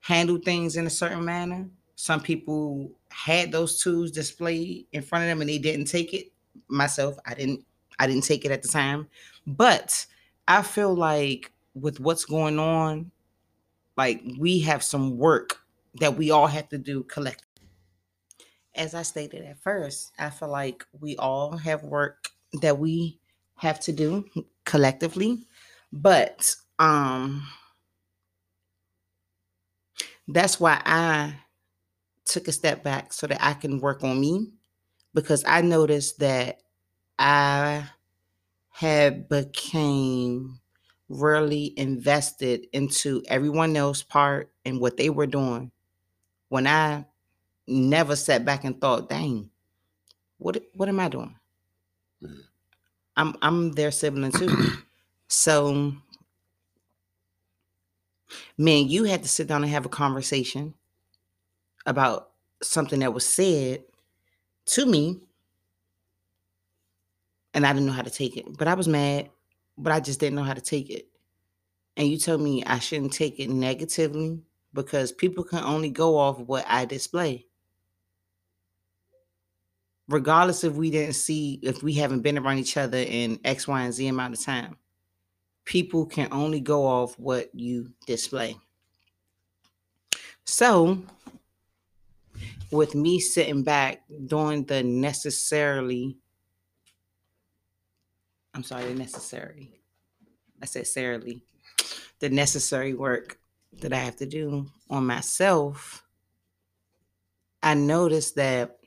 handle 0.00 0.38
things 0.38 0.76
in 0.76 0.86
a 0.86 0.90
certain 0.90 1.24
manner. 1.24 1.68
Some 1.94 2.20
people 2.20 2.90
had 3.10 3.52
those 3.52 3.80
tools 3.80 4.10
displayed 4.10 4.86
in 4.92 5.02
front 5.02 5.24
of 5.24 5.28
them 5.28 5.40
and 5.40 5.48
they 5.48 5.58
didn't 5.58 5.86
take 5.86 6.12
it. 6.14 6.32
Myself, 6.72 7.16
I 7.26 7.34
didn't. 7.34 7.64
I 7.98 8.06
didn't 8.08 8.24
take 8.24 8.44
it 8.44 8.50
at 8.50 8.62
the 8.62 8.68
time, 8.68 9.08
but 9.46 10.06
I 10.48 10.62
feel 10.62 10.94
like 10.94 11.52
with 11.74 12.00
what's 12.00 12.24
going 12.24 12.58
on, 12.58 13.12
like 13.96 14.22
we 14.38 14.60
have 14.60 14.82
some 14.82 15.18
work 15.18 15.60
that 16.00 16.16
we 16.16 16.30
all 16.30 16.46
have 16.48 16.68
to 16.70 16.78
do 16.78 17.04
collectively. 17.04 17.46
As 18.74 18.94
I 18.94 19.02
stated 19.02 19.42
at 19.44 19.58
first, 19.58 20.12
I 20.18 20.30
feel 20.30 20.48
like 20.48 20.86
we 20.98 21.16
all 21.16 21.56
have 21.58 21.82
work 21.84 22.30
that 22.62 22.78
we 22.78 23.18
have 23.56 23.78
to 23.80 23.92
do 23.92 24.24
collectively, 24.64 25.46
but 25.92 26.54
um 26.78 27.46
that's 30.28 30.60
why 30.60 30.80
I 30.84 31.34
took 32.24 32.48
a 32.48 32.52
step 32.52 32.84
back 32.84 33.12
so 33.12 33.26
that 33.26 33.42
I 33.44 33.54
can 33.54 33.80
work 33.80 34.04
on 34.04 34.20
me 34.20 34.48
because 35.14 35.44
I 35.46 35.60
noticed 35.60 36.18
that 36.20 36.62
I 37.18 37.84
had 38.70 39.28
became 39.28 40.60
really 41.08 41.74
invested 41.76 42.66
into 42.72 43.22
everyone 43.28 43.76
else's 43.76 44.02
part 44.02 44.50
and 44.64 44.80
what 44.80 44.96
they 44.96 45.10
were 45.10 45.26
doing 45.26 45.70
when 46.48 46.66
I 46.66 47.04
never 47.66 48.16
sat 48.16 48.44
back 48.44 48.64
and 48.64 48.80
thought, 48.80 49.08
dang, 49.08 49.50
what 50.38 50.62
what 50.74 50.88
am 50.88 51.00
I 51.00 51.08
doing? 51.08 51.36
Mm-hmm. 52.22 52.40
I'm 53.16 53.36
I'm 53.42 53.72
their 53.72 53.90
sibling 53.90 54.32
too. 54.32 54.56
so 55.28 55.92
man, 58.56 58.88
you 58.88 59.04
had 59.04 59.22
to 59.22 59.28
sit 59.28 59.46
down 59.46 59.62
and 59.62 59.72
have 59.72 59.86
a 59.86 59.90
conversation 59.90 60.74
about 61.86 62.30
something 62.62 63.00
that 63.00 63.12
was 63.12 63.26
said 63.26 63.82
to 64.66 64.86
me 64.86 65.20
and 67.54 67.66
I 67.66 67.72
didn't 67.72 67.86
know 67.86 67.92
how 67.92 68.02
to 68.02 68.10
take 68.10 68.36
it. 68.36 68.56
But 68.56 68.68
I 68.68 68.74
was 68.74 68.88
mad 68.88 69.30
but 69.78 69.92
I 69.92 70.00
just 70.00 70.20
didn't 70.20 70.36
know 70.36 70.42
how 70.42 70.54
to 70.54 70.60
take 70.60 70.90
it. 70.90 71.08
And 71.96 72.08
you 72.08 72.18
told 72.18 72.40
me 72.40 72.64
I 72.64 72.78
shouldn't 72.78 73.12
take 73.12 73.38
it 73.38 73.50
negatively 73.50 74.40
because 74.72 75.12
people 75.12 75.44
can 75.44 75.62
only 75.64 75.90
go 75.90 76.16
off 76.16 76.38
what 76.38 76.64
I 76.68 76.84
display. 76.84 77.46
Regardless 80.08 80.64
if 80.64 80.74
we 80.74 80.90
didn't 80.90 81.14
see, 81.14 81.60
if 81.62 81.82
we 81.82 81.94
haven't 81.94 82.20
been 82.20 82.38
around 82.38 82.58
each 82.58 82.76
other 82.76 82.98
in 82.98 83.38
X, 83.44 83.68
Y, 83.68 83.82
and 83.82 83.92
Z 83.92 84.06
amount 84.06 84.34
of 84.34 84.44
time, 84.44 84.76
people 85.64 86.06
can 86.06 86.28
only 86.32 86.60
go 86.60 86.86
off 86.86 87.18
what 87.18 87.54
you 87.54 87.92
display. 88.06 88.56
So, 90.44 91.02
with 92.70 92.94
me 92.94 93.20
sitting 93.20 93.62
back 93.62 94.02
doing 94.26 94.64
the 94.64 94.82
necessarily 94.82 96.16
I'm 98.54 98.62
sorry, 98.62 98.84
the 98.84 98.94
necessary. 98.94 99.70
I 100.62 100.66
said 100.66 100.80
necessarily, 100.80 101.42
the 102.20 102.28
necessary 102.28 102.92
work 102.92 103.38
that 103.80 103.92
I 103.92 103.96
have 103.96 104.16
to 104.16 104.26
do 104.26 104.66
on 104.90 105.06
myself. 105.06 106.04
I 107.62 107.74
noticed 107.74 108.36
that 108.36 108.78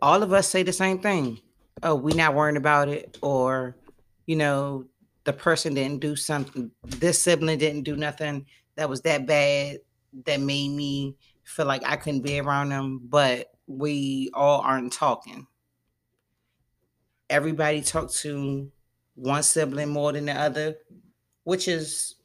all 0.00 0.22
of 0.22 0.32
us 0.32 0.48
say 0.48 0.62
the 0.62 0.72
same 0.72 1.00
thing. 1.00 1.40
Oh, 1.82 1.96
we're 1.96 2.14
not 2.14 2.34
worrying 2.34 2.56
about 2.56 2.88
it, 2.88 3.18
or 3.22 3.76
you 4.26 4.36
know, 4.36 4.86
the 5.24 5.32
person 5.32 5.74
didn't 5.74 6.00
do 6.00 6.16
something. 6.16 6.70
This 6.84 7.22
sibling 7.22 7.58
didn't 7.58 7.82
do 7.82 7.96
nothing 7.96 8.46
that 8.76 8.88
was 8.88 9.02
that 9.02 9.26
bad 9.26 9.78
that 10.26 10.40
made 10.40 10.70
me 10.70 11.16
feel 11.44 11.66
like 11.66 11.82
I 11.84 11.96
couldn't 11.96 12.22
be 12.22 12.40
around 12.40 12.70
them. 12.70 13.00
But 13.04 13.48
we 13.66 14.30
all 14.34 14.60
aren't 14.60 14.92
talking. 14.92 15.46
Everybody 17.28 17.82
talk 17.82 18.10
to 18.12 18.70
one 19.14 19.42
sibling 19.42 19.90
more 19.90 20.12
than 20.12 20.26
the 20.26 20.32
other, 20.32 20.76
which 21.44 21.68
is 21.68 22.16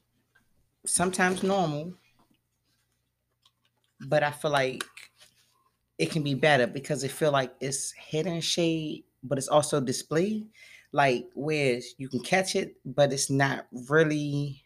sometimes 0.86 1.44
normal. 1.44 1.94
But 4.08 4.24
I 4.24 4.32
feel 4.32 4.52
like 4.52 4.84
it 5.98 6.12
can 6.12 6.24
be 6.24 6.34
better 6.34 6.68
because 6.68 7.04
it 7.04 7.12
feel 7.12 7.32
like 7.32 7.54
it's 7.60 7.92
hidden 7.92 8.42
shade, 8.42 9.04
but 9.24 9.38
it's 9.38 9.48
also 9.48 9.80
display. 9.80 10.48
Like 10.96 11.28
where 11.34 11.82
you 11.98 12.08
can 12.08 12.22
catch 12.22 12.56
it, 12.56 12.78
but 12.86 13.12
it's 13.12 13.30
not 13.30 13.68
really 13.90 14.64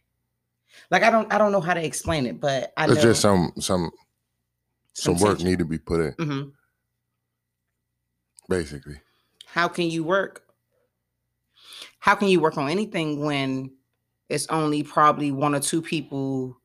like 0.91 1.01
I 1.01 1.09
don't 1.09 1.31
I 1.33 1.39
don't 1.39 1.51
know 1.51 1.61
how 1.61 1.73
to 1.73 1.83
explain 1.83 2.27
it, 2.27 2.39
but 2.39 2.71
I 2.77 2.85
it's 2.85 3.01
just 3.01 3.21
some 3.21 3.51
some 3.59 3.89
some, 4.93 5.17
some 5.17 5.27
work 5.27 5.39
need 5.41 5.59
to 5.59 5.65
be 5.65 5.79
put 5.79 6.01
in. 6.01 6.13
Mm-hmm 6.13 6.49
basically. 8.49 8.99
How 9.45 9.69
can 9.69 9.89
you 9.89 10.03
work? 10.03 10.43
How 11.99 12.15
can 12.15 12.27
you 12.27 12.41
work 12.41 12.57
on 12.57 12.69
anything 12.69 13.23
when 13.23 13.71
it's 14.27 14.47
only 14.47 14.83
probably 14.83 15.31
one 15.31 15.55
or 15.55 15.59
two 15.59 15.81
people 15.81 16.57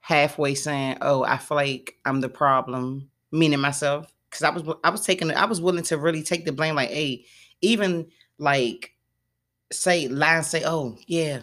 halfway 0.00 0.54
saying, 0.54 0.98
"Oh, 1.00 1.24
I 1.24 1.38
feel 1.38 1.56
like 1.56 1.96
I'm 2.04 2.20
the 2.20 2.28
problem," 2.28 3.10
meaning 3.32 3.60
myself, 3.60 4.12
because 4.28 4.42
I 4.42 4.50
was 4.50 4.62
I 4.84 4.90
was 4.90 5.06
taking 5.06 5.30
I 5.30 5.46
was 5.46 5.60
willing 5.60 5.84
to 5.84 5.96
really 5.96 6.22
take 6.22 6.44
the 6.44 6.52
blame. 6.52 6.74
Like, 6.74 6.90
hey, 6.90 7.24
even 7.62 8.08
like 8.38 8.94
say 9.72 10.08
lie 10.08 10.36
and 10.36 10.44
say, 10.44 10.62
"Oh, 10.64 10.96
yeah, 11.06 11.40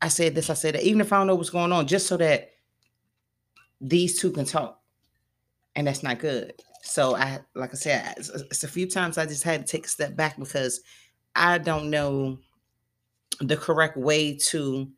I 0.00 0.08
said 0.08 0.34
this, 0.34 0.50
I 0.50 0.54
said 0.54 0.74
that," 0.74 0.84
even 0.84 1.00
if 1.00 1.12
I 1.12 1.18
don't 1.18 1.26
know 1.26 1.34
what's 1.34 1.50
going 1.50 1.72
on, 1.72 1.86
just 1.86 2.06
so 2.06 2.16
that 2.16 2.50
these 3.80 4.18
two 4.20 4.30
can 4.30 4.44
talk, 4.44 4.80
and 5.74 5.86
that's 5.86 6.02
not 6.02 6.18
good. 6.18 6.54
So 6.82 7.14
I, 7.14 7.40
like 7.54 7.70
I 7.72 7.76
said, 7.76 8.14
it's, 8.16 8.28
it's 8.30 8.64
a 8.64 8.68
few 8.68 8.88
times 8.88 9.18
I 9.18 9.26
just 9.26 9.42
had 9.42 9.66
to 9.66 9.70
take 9.70 9.86
a 9.86 9.88
step 9.88 10.16
back 10.16 10.38
because 10.38 10.80
I 11.36 11.58
don't 11.58 11.90
know 11.90 12.38
the 13.40 13.56
correct 13.56 13.96
way 13.96 14.36
to 14.36 14.88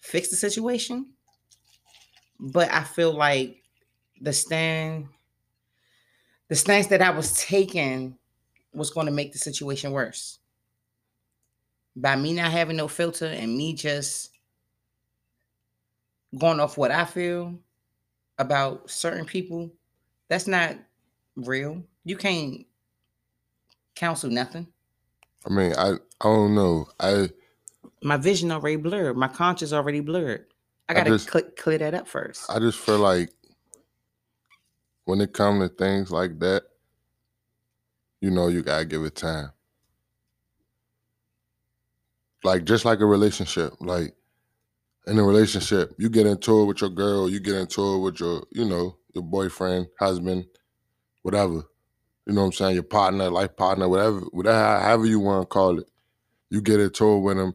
fix 0.00 0.28
the 0.28 0.36
situation. 0.36 1.12
But 2.38 2.70
I 2.70 2.84
feel 2.84 3.12
like 3.12 3.62
the 4.20 4.32
stand, 4.32 5.08
the 6.48 6.56
stance 6.56 6.88
that 6.88 7.00
I 7.00 7.10
was 7.10 7.42
taking 7.42 8.18
was 8.74 8.90
going 8.90 9.06
to 9.06 9.12
make 9.12 9.32
the 9.32 9.38
situation 9.38 9.92
worse. 9.92 10.38
By 11.96 12.16
me 12.16 12.34
not 12.34 12.50
having 12.52 12.76
no 12.76 12.88
filter 12.88 13.26
and 13.26 13.56
me 13.56 13.72
just 13.72 14.30
going 16.38 16.60
off 16.60 16.76
what 16.76 16.90
I 16.90 17.04
feel 17.04 17.58
about 18.38 18.90
certain 18.90 19.24
people, 19.24 19.72
that's 20.28 20.46
not 20.46 20.76
real. 21.36 21.82
You 22.04 22.16
can't 22.16 22.66
counsel 23.94 24.30
nothing. 24.30 24.66
I 25.46 25.50
mean, 25.50 25.72
I 25.76 25.92
I 25.92 26.24
don't 26.24 26.54
know. 26.54 26.88
I 27.00 27.30
my 28.02 28.16
vision 28.16 28.52
already 28.52 28.76
blurred. 28.76 29.16
My 29.16 29.28
conscience 29.28 29.72
already 29.72 30.00
blurred. 30.00 30.46
I 30.88 30.94
gotta 30.94 31.10
I 31.10 31.12
just, 31.14 31.30
cl- 31.30 31.50
clear 31.56 31.78
that 31.78 31.94
up 31.94 32.06
first. 32.06 32.50
I 32.50 32.58
just 32.58 32.78
feel 32.78 32.98
like 32.98 33.30
when 35.04 35.20
it 35.20 35.32
comes 35.32 35.68
to 35.68 35.74
things 35.74 36.10
like 36.10 36.38
that, 36.40 36.64
you 38.20 38.30
know, 38.30 38.48
you 38.48 38.62
gotta 38.62 38.84
give 38.84 39.04
it 39.04 39.16
time. 39.16 39.50
Like 42.44 42.64
just 42.64 42.84
like 42.84 43.00
a 43.00 43.06
relationship, 43.06 43.74
like 43.80 44.14
in 45.06 45.18
a 45.18 45.24
relationship, 45.24 45.94
you 45.98 46.08
get 46.08 46.26
into 46.26 46.62
it 46.62 46.64
with 46.66 46.80
your 46.80 46.90
girl, 46.90 47.30
you 47.30 47.40
get 47.40 47.54
into 47.54 47.94
it 47.94 47.98
with 48.00 48.20
your, 48.20 48.42
you 48.52 48.64
know, 48.64 48.96
your 49.14 49.24
boyfriend, 49.24 49.86
husband, 49.98 50.46
whatever. 51.22 51.62
You 52.26 52.34
know 52.34 52.42
what 52.42 52.46
I'm 52.46 52.52
saying? 52.52 52.74
Your 52.74 52.82
partner, 52.82 53.30
life 53.30 53.56
partner, 53.56 53.88
whatever, 53.88 54.20
whatever, 54.32 54.80
however 54.80 55.06
you 55.06 55.20
want 55.20 55.42
to 55.42 55.46
call 55.46 55.78
it. 55.78 55.88
You 56.50 56.60
get 56.60 56.80
into 56.80 57.16
it 57.16 57.20
with 57.20 57.36
them. 57.36 57.54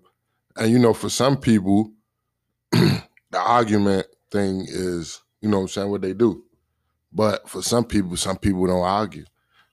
And 0.56 0.72
you 0.72 0.80
know, 0.80 0.94
for 0.94 1.10
some 1.10 1.38
people, 1.38 1.91
the 2.72 3.02
argument 3.34 4.08
thing 4.32 4.65
is, 4.67 5.22
you 5.41 5.50
know 5.50 5.58
what 5.58 5.63
I'm 5.63 5.70
saying, 5.70 5.89
what 5.89 6.02
they 6.02 6.13
do. 6.13 6.44
But 7.12 7.50
for 7.50 7.62
some 7.62 7.86
people, 7.86 8.15
some 8.15 8.38
people 8.38 8.65
don't 8.67 8.82
argue. 8.82 9.26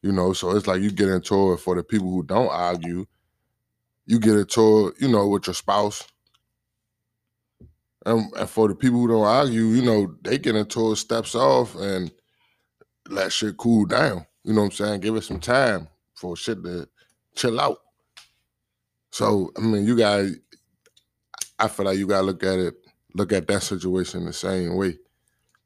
You 0.03 0.13
know, 0.13 0.33
so 0.33 0.57
it's 0.57 0.67
like 0.67 0.81
you 0.81 0.91
get 0.91 1.09
into 1.09 1.53
it 1.53 1.59
for 1.59 1.75
the 1.75 1.83
people 1.83 2.11
who 2.11 2.23
don't 2.23 2.51
argue, 2.51 3.07
you 4.09 4.19
get 4.19 4.37
into 4.37 4.89
it, 4.89 4.95
you 5.01 5.09
know, 5.09 5.29
with 5.29 5.47
your 5.47 5.55
spouse. 5.55 6.03
And, 8.07 8.33
and 8.35 8.49
for 8.49 8.67
the 8.67 8.75
people 8.75 9.01
who 9.01 9.09
don't 9.09 9.27
argue, 9.27 9.65
you 9.65 9.83
know, 9.83 10.15
they 10.23 10.39
get 10.39 10.57
into 10.57 10.93
it, 10.93 10.97
steps 10.97 11.35
off, 11.35 11.75
and 11.75 12.11
let 13.07 13.31
shit 13.31 13.59
cool 13.59 13.85
down. 13.85 14.25
You 14.45 14.55
know 14.55 14.63
what 14.63 14.69
I'm 14.69 14.73
saying? 14.73 15.01
Give 15.01 15.15
it 15.15 15.25
some 15.25 15.41
time 15.41 15.89
for 16.15 16.37
shit 16.37 16.65
to 16.65 16.89
chill 17.35 17.61
out. 17.61 17.81
So 19.11 19.53
I 19.59 19.61
mean, 19.61 19.85
you 19.87 19.95
guys, 19.95 20.37
I 21.59 21.69
feel 21.69 21.85
like 21.85 21.99
you 21.99 22.07
gotta 22.07 22.25
look 22.25 22.43
at 22.43 22.59
it, 22.59 22.75
look 23.15 23.31
at 23.35 23.47
that 23.49 23.63
situation 23.63 24.25
the 24.25 24.33
same 24.33 24.75
way. 24.77 24.97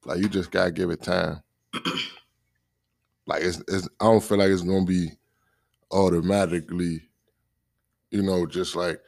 Like 0.05 0.19
you 0.19 0.29
just 0.29 0.51
gotta 0.51 0.73
give 0.73 0.91
it 0.91 1.03
time. 1.03 1.43
like 3.27 3.45
it's, 3.45 3.63
it's, 3.69 3.89
I 4.01 4.07
don't 4.07 4.23
feel 4.23 4.39
like 4.39 4.51
it's 4.51 4.63
gonna 4.63 4.85
be 4.85 5.13
automatically, 5.93 7.03
you 8.13 8.23
know, 8.23 8.47
just 8.47 8.77
like, 8.77 9.03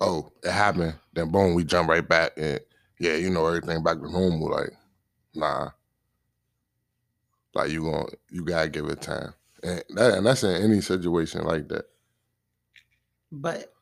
oh, 0.00 0.32
it 0.44 0.52
happened, 0.52 0.94
then 1.14 1.30
boom, 1.30 1.54
we 1.54 1.64
jump 1.64 1.88
right 1.90 2.08
back 2.08 2.32
and 2.36 2.60
yeah, 3.00 3.14
you 3.14 3.30
know, 3.30 3.46
everything 3.46 3.82
back 3.82 3.98
to 4.00 4.10
normal. 4.12 4.50
Like, 4.50 4.72
nah. 5.34 5.70
Like 7.54 7.70
you 7.70 7.82
gonna, 7.84 8.06
you 8.30 8.44
gotta 8.44 8.68
give 8.68 8.86
it 8.86 9.02
time. 9.02 9.34
And 9.64 9.82
that 9.90 10.18
and 10.18 10.26
that's 10.26 10.44
in 10.44 10.62
any 10.62 10.80
situation 10.80 11.44
like 11.44 11.68
that. 11.68 11.86
But 13.32 13.72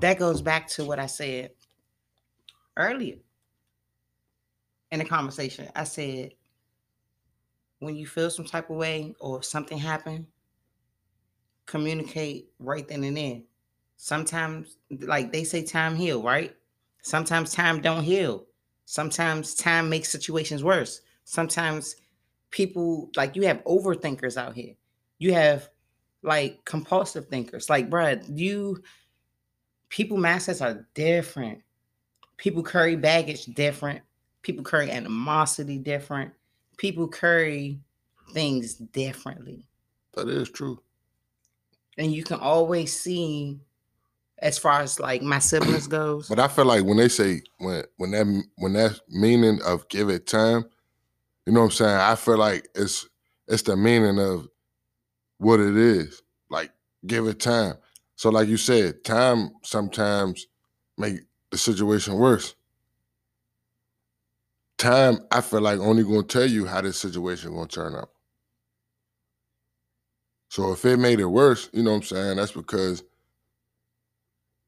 that 0.00 0.18
goes 0.18 0.42
back 0.42 0.68
to 0.70 0.84
what 0.84 0.98
I 0.98 1.06
said. 1.06 1.52
earlier 2.76 3.16
in 4.90 5.00
the 5.00 5.04
conversation. 5.04 5.68
I 5.76 5.84
said, 5.84 6.32
when 7.80 7.96
you 7.96 8.06
feel 8.06 8.30
some 8.30 8.46
type 8.46 8.70
of 8.70 8.76
way 8.76 9.14
or 9.20 9.42
something 9.42 9.78
happened, 9.78 10.26
communicate 11.66 12.48
right 12.58 12.86
then 12.88 13.04
and 13.04 13.16
there. 13.16 13.40
Sometimes, 13.96 14.76
like 15.00 15.32
they 15.32 15.44
say, 15.44 15.62
time 15.62 15.96
heal, 15.96 16.22
right? 16.22 16.54
Sometimes 17.02 17.52
time 17.52 17.80
don't 17.80 18.02
heal. 18.02 18.46
Sometimes 18.84 19.54
time 19.54 19.88
makes 19.88 20.08
situations 20.08 20.62
worse. 20.62 21.00
Sometimes 21.24 21.96
people 22.50 23.10
like 23.16 23.36
you 23.36 23.42
have 23.42 23.62
overthinkers 23.64 24.36
out 24.36 24.54
here. 24.54 24.74
You 25.18 25.32
have 25.34 25.68
like 26.22 26.64
compulsive 26.64 27.26
thinkers. 27.26 27.68
Like, 27.68 27.90
bruh, 27.90 28.22
you 28.36 28.82
people 29.88 30.18
mindsets 30.18 30.64
are 30.64 30.86
different. 30.94 31.62
People 32.36 32.62
carry 32.62 32.96
baggage 32.96 33.46
different. 33.46 34.02
People 34.42 34.64
carry 34.64 34.90
animosity 34.90 35.78
different. 35.78 36.32
People 36.76 37.08
carry 37.08 37.80
things 38.32 38.74
differently. 38.74 39.66
That 40.14 40.28
is 40.28 40.50
true. 40.50 40.80
And 41.98 42.12
you 42.12 42.24
can 42.24 42.40
always 42.40 42.92
see 42.92 43.58
as 44.38 44.58
far 44.58 44.80
as 44.80 45.00
like 45.00 45.22
my 45.22 45.38
siblings 45.38 45.86
goes. 45.86 46.28
But 46.28 46.38
I 46.38 46.48
feel 46.48 46.66
like 46.66 46.84
when 46.84 46.98
they 46.98 47.08
say 47.08 47.42
when 47.58 47.84
when 47.96 48.10
that 48.12 48.44
when 48.56 48.74
that 48.74 49.00
meaning 49.08 49.60
of 49.64 49.88
give 49.88 50.08
it 50.08 50.26
time, 50.26 50.64
you 51.46 51.52
know 51.52 51.60
what 51.60 51.66
I'm 51.66 51.72
saying? 51.72 51.96
I 51.96 52.14
feel 52.16 52.38
like 52.38 52.68
it's 52.74 53.08
it's 53.48 53.62
the 53.62 53.76
meaning 53.76 54.18
of 54.18 54.48
what 55.38 55.60
it 55.60 55.76
is. 55.76 56.22
Like 56.50 56.70
give 57.06 57.26
it 57.26 57.40
time. 57.40 57.74
So 58.16 58.30
like 58.30 58.48
you 58.48 58.56
said, 58.56 59.04
time 59.04 59.50
sometimes 59.62 60.46
make 60.98 61.20
the 61.50 61.58
situation 61.58 62.14
worse. 62.14 62.54
Time, 64.78 65.18
I 65.30 65.40
feel 65.40 65.62
like 65.62 65.78
only 65.78 66.02
gonna 66.02 66.22
tell 66.22 66.46
you 66.46 66.66
how 66.66 66.82
this 66.82 66.98
situation 66.98 67.54
gonna 67.54 67.66
turn 67.66 67.94
out. 67.94 68.10
So 70.48 70.72
if 70.72 70.84
it 70.84 70.98
made 70.98 71.20
it 71.20 71.26
worse, 71.26 71.68
you 71.72 71.82
know 71.82 71.90
what 71.90 71.96
I'm 71.96 72.02
saying? 72.02 72.36
That's 72.36 72.52
because 72.52 73.02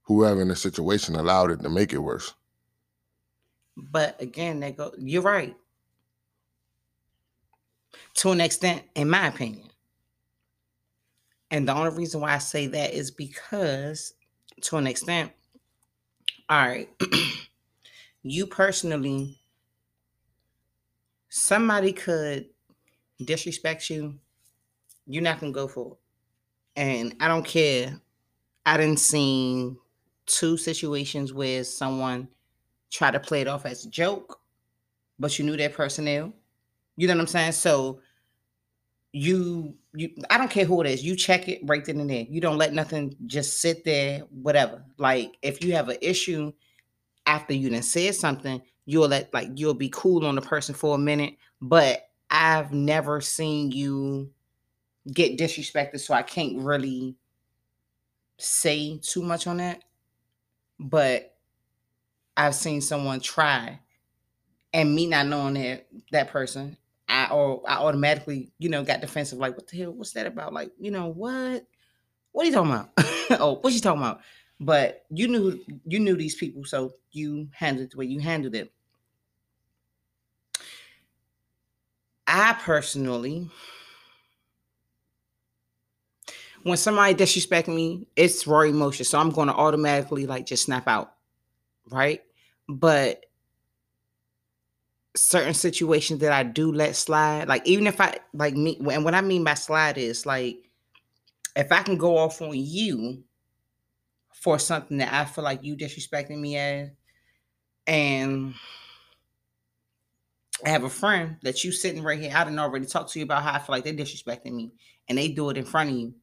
whoever 0.03 0.43
in 0.43 0.49
the 0.49 0.57
situation 0.57 1.15
allowed 1.15 1.51
it 1.51 1.63
to 1.63 1.69
make 1.69 1.93
it 1.93 1.99
worse. 1.99 2.35
But 3.77 4.21
again, 4.21 4.59
they 4.61 4.73
go, 4.73 4.93
you're 4.99 5.23
right. 5.23 5.57
To 8.15 8.33
an 8.33 8.41
extent, 8.41 8.83
in 8.95 9.09
my 9.09 9.29
opinion. 9.29 9.69
And 11.51 11.67
the 11.67 11.75
only 11.75 11.97
reason 11.97 12.21
why 12.21 12.35
I 12.35 12.39
say 12.39 12.67
that 12.67 12.93
is 12.93 13.11
because, 13.11 14.15
to 14.63 14.77
an 14.77 14.87
extent, 14.87 15.33
all 16.49 16.67
right, 16.67 16.89
you 18.23 18.47
personally, 18.47 19.39
somebody 21.29 21.93
could 21.93 22.47
disrespect 23.25 23.89
you, 23.89 24.19
you're 25.09 25.23
not 25.23 25.41
gonna 25.41 25.53
go 25.53 25.67
for 25.67 25.93
it. 25.93 25.99
And 26.81 27.17
I 27.21 27.29
don't 27.29 27.45
care. 27.45 28.01
I 28.67 28.77
didn't 28.77 29.01
see 29.01 29.73
two 30.27 30.57
situations 30.57 31.33
where 31.33 31.65
someone 31.65 32.29
tried 32.91 33.13
to 33.13 33.21
play 33.21 33.41
it 33.41 33.49
off 33.49 33.67
as 33.67 33.85
a 33.85 33.91
joke, 33.91 34.39
but 35.19 35.39
you 35.39 35.45
knew 35.45 35.57
their 35.57 35.71
personnel. 35.71 36.33
You 36.97 37.09
know 37.09 37.15
what 37.15 37.23
I'm 37.23 37.27
saying? 37.27 37.53
So 37.53 38.01
you 39.13 39.75
you 39.95 40.11
I 40.31 40.37
don't 40.37 40.51
care 40.51 40.65
who 40.65 40.81
it 40.83 40.87
is, 40.87 41.03
you 41.03 41.17
check 41.17 41.49
it 41.49 41.61
right 41.65 41.85
then 41.85 42.01
and 42.01 42.11
there. 42.11 42.27
You 42.29 42.41
don't 42.41 42.59
let 42.59 42.75
nothing 42.75 43.17
just 43.27 43.61
sit 43.61 43.85
there, 43.85 44.21
whatever. 44.31 44.85
Like 44.99 45.37
if 45.43 45.65
you 45.65 45.73
have 45.73 45.89
an 45.89 45.99
issue 46.03 46.53
after 47.27 47.55
you 47.55 47.71
done 47.71 47.83
said 47.83 48.15
something, 48.15 48.61
you'll 48.85 49.09
let 49.09 49.33
like 49.33 49.49
you'll 49.55 49.75
be 49.75 49.91
cool 49.91 50.27
on 50.27 50.35
the 50.35 50.43
person 50.43 50.75
for 50.75 50.95
a 50.95 50.99
minute. 50.99 51.35
But 51.61 52.11
I've 52.31 52.73
never 52.73 53.21
seen 53.21 53.71
you 53.71 54.31
get 55.13 55.39
disrespected, 55.39 56.01
so 56.01 56.15
I 56.15 56.23
can't 56.23 56.59
really 56.59 57.17
say 58.39 58.99
too 59.03 59.23
much 59.23 59.47
on 59.47 59.57
that 59.57 59.83
but 60.79 61.35
I've 62.37 62.55
seen 62.55 62.81
someone 62.81 63.21
try, 63.21 63.81
and 64.73 64.95
me 64.95 65.07
not 65.07 65.27
knowing 65.27 65.55
that 65.55 65.87
that 66.13 66.29
person, 66.29 66.77
I 67.09 67.29
or 67.31 67.63
I 67.67 67.77
automatically, 67.77 68.53
you 68.59 68.69
know, 68.69 68.85
got 68.85 69.01
defensive. 69.01 69.39
Like, 69.39 69.57
what 69.57 69.67
the 69.67 69.79
hell? 69.79 69.93
What's 69.93 70.13
that 70.13 70.27
about? 70.27 70.53
Like, 70.53 70.71
you 70.79 70.91
know, 70.91 71.09
what? 71.09 71.67
What 72.33 72.43
are 72.43 72.47
you 72.47 72.53
talking 72.53 72.73
about? 72.73 72.91
oh, 73.41 73.59
what 73.61 73.73
you 73.73 73.81
talking 73.81 74.03
about? 74.03 74.21
But 74.61 75.05
you 75.11 75.29
knew 75.29 75.61
you 75.85 75.99
knew 75.99 76.17
these 76.17 76.37
people, 76.37 76.65
so 76.65 76.95
you 77.11 77.49
handled 77.53 77.87
it 77.87 77.91
the 77.93 77.97
way 77.97 78.07
you 78.07 78.21
handled 78.21 78.55
it. 78.55 78.73
I 82.27 82.53
personally 82.61 83.49
when 86.69 86.79
somebody 86.79 87.15
disrespect 87.15 87.69
me, 87.69 88.07
it's 88.17 88.47
raw 88.47 88.61
emotion. 88.61 89.05
So 89.05 89.19
I'm 89.19 89.31
going 89.31 89.49
to 89.49 89.55
automatically 89.55 90.27
like 90.27 90.47
just 90.47 90.65
snap 90.65 90.89
out. 90.89 91.13
Right. 91.91 92.23
But 92.69 93.25
certain 95.17 95.55
situations 95.55 96.21
that 96.21 96.33
I 96.33 96.43
do 96.43 96.73
let 96.73 96.97
slide, 96.97 97.49
like 97.49 97.67
even 97.67 97.87
if 97.87 98.01
I 98.01 98.19
like 98.33 98.55
me, 98.55 98.79
and 98.91 99.05
what 99.05 99.15
I 99.15 99.21
mean 99.21 99.45
by 99.45 99.55
slide 99.55 99.99
is 99.99 100.27
like 100.27 100.59
if 101.57 101.73
I 101.73 101.83
can 101.83 101.97
go 101.97 102.17
off 102.17 102.41
on 102.41 102.53
you 102.55 103.23
for 104.33 104.59
something 104.59 104.99
that 104.99 105.13
I 105.13 105.25
feel 105.25 105.45
like 105.45 105.65
you 105.65 105.77
disrespecting 105.77 106.39
me 106.39 106.57
as, 106.57 106.91
and 107.87 108.55
I 110.65 110.69
have 110.69 110.85
a 110.85 110.91
friend 110.91 111.37
that 111.43 111.65
you 111.65 111.73
sitting 111.73 112.03
right 112.03 112.21
here. 112.21 112.33
I 112.35 112.45
didn't 112.45 112.59
already 112.59 112.87
talk 112.87 113.09
to 113.11 113.19
you 113.19 113.25
about 113.25 113.43
how 113.43 113.55
I 113.55 113.59
feel 113.59 113.75
like 113.75 113.85
they're 113.85 113.95
disrespecting 113.95 114.53
me, 114.53 114.73
and 115.09 115.19
they 115.19 115.29
do 115.29 115.51
it 115.51 115.57
in 115.57 115.65
front 115.65 115.91
of 115.91 115.97
you 115.97 116.15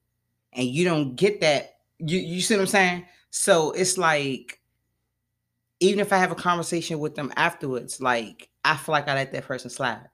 and 0.56 0.68
you 0.68 0.86
don't 0.86 1.16
get 1.16 1.42
that. 1.42 1.78
You 2.00 2.20
you 2.20 2.42
see 2.42 2.56
what 2.56 2.62
I'm 2.62 2.68
saying? 2.68 3.06
So 3.30 3.72
it's 3.72 3.98
like 3.98 4.60
even 5.80 6.00
if 6.00 6.14
I 6.14 6.18
have 6.18 6.32
a 6.32 6.36
conversation 6.36 7.00
with 7.00 7.16
them 7.16 7.32
afterwards, 7.36 8.02
like 8.02 8.50
I 8.64 8.78
feel 8.78 8.94
like 8.94 9.08
I 9.08 9.14
let 9.14 9.32
that 9.34 9.46
person 9.46 9.70
slide 9.70 10.10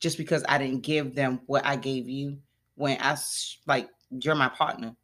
just 0.00 0.18
because 0.18 0.42
I 0.48 0.58
didn't 0.58 0.82
give 0.82 1.14
them 1.14 1.40
what 1.46 1.64
I 1.64 1.76
gave 1.76 2.08
you 2.08 2.38
when 2.74 2.98
I 3.00 3.16
like 3.66 3.88
you're 4.10 4.34
my 4.34 4.48
partner. 4.48 4.96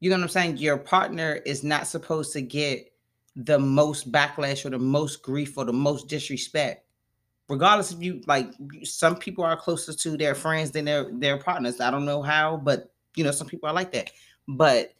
You 0.00 0.10
know 0.10 0.16
what 0.16 0.24
I'm 0.24 0.28
saying? 0.28 0.56
Your 0.58 0.76
partner 0.76 1.40
is 1.46 1.62
not 1.62 1.86
supposed 1.86 2.32
to 2.32 2.42
get 2.42 2.92
the 3.36 3.58
most 3.58 4.10
backlash 4.10 4.64
or 4.64 4.70
the 4.70 4.78
most 4.78 5.22
grief 5.22 5.56
or 5.56 5.64
the 5.64 5.72
most 5.72 6.08
disrespect. 6.08 6.84
Regardless 7.48 7.92
if 7.92 8.02
you 8.02 8.22
like 8.26 8.50
some 8.82 9.16
people 9.16 9.44
are 9.44 9.56
closer 9.56 9.92
to 9.92 10.16
their 10.16 10.34
friends 10.34 10.72
than 10.72 10.86
their 10.86 11.10
their 11.12 11.38
partners. 11.38 11.80
I 11.80 11.90
don't 11.90 12.04
know 12.04 12.22
how, 12.22 12.56
but 12.56 12.92
you 13.16 13.24
know, 13.24 13.32
some 13.32 13.48
people 13.48 13.68
are 13.68 13.74
like 13.74 13.92
that. 13.92 14.10
But 14.46 14.92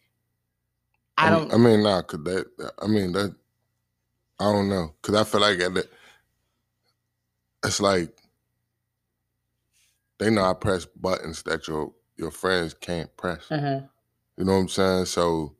I 1.17 1.29
don't. 1.29 1.53
I 1.53 1.57
mean, 1.57 1.83
nah, 1.83 2.01
cause 2.01 2.23
that. 2.23 2.71
I 2.81 2.87
mean 2.87 3.13
that. 3.13 3.33
I 4.39 4.51
don't 4.51 4.69
know, 4.69 4.93
cause 5.01 5.15
I 5.15 5.23
feel 5.23 5.41
like 5.41 5.57
it, 5.57 5.89
it's 7.65 7.81
like 7.81 8.15
they 10.19 10.29
know 10.29 10.43
I 10.43 10.53
press 10.53 10.85
buttons 10.85 11.41
that 11.43 11.67
your 11.67 11.91
your 12.17 12.31
friends 12.31 12.73
can't 12.73 13.15
press. 13.17 13.47
Mm-hmm. 13.49 13.85
You 14.37 14.45
know 14.45 14.53
what 14.53 14.59
I'm 14.59 14.67
saying? 14.67 15.05
So, 15.05 15.55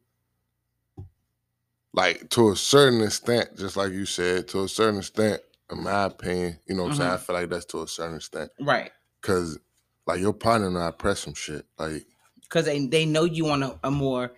like 1.93 2.29
to 2.31 2.51
a 2.51 2.55
certain 2.55 3.01
extent, 3.01 3.57
just 3.57 3.77
like 3.77 3.91
you 3.91 4.05
said, 4.05 4.47
to 4.49 4.63
a 4.63 4.69
certain 4.69 4.99
extent, 4.99 5.41
in 5.71 5.83
my 5.83 6.05
opinion, 6.05 6.59
you 6.67 6.75
know 6.75 6.83
what 6.83 6.91
I'm 6.91 6.97
saying? 6.97 7.09
I 7.09 7.15
mm-hmm. 7.15 7.23
feel 7.23 7.35
like 7.35 7.49
that's 7.49 7.65
to 7.65 7.81
a 7.81 7.87
certain 7.87 8.17
extent, 8.17 8.51
right? 8.59 8.91
Because 9.19 9.57
like 10.05 10.19
your 10.19 10.33
partner 10.33 10.67
and 10.67 10.77
I 10.77 10.91
press 10.91 11.21
some 11.21 11.33
shit, 11.33 11.65
like 11.79 12.05
because 12.49 12.65
they, 12.65 12.85
they 12.87 13.05
know 13.05 13.23
you 13.23 13.49
on 13.49 13.63
a, 13.63 13.79
a, 13.83 13.91
more 13.91 14.31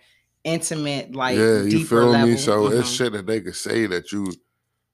intimate, 0.44 1.14
like 1.14 1.36
yeah, 1.36 1.62
you 1.62 1.84
feel 1.84 2.06
level. 2.06 2.28
me. 2.28 2.36
So 2.36 2.62
mm-hmm. 2.62 2.80
it's 2.80 2.90
shit 2.90 3.12
that 3.12 3.26
they 3.26 3.40
could 3.40 3.56
say 3.56 3.86
that 3.86 4.12
you, 4.12 4.32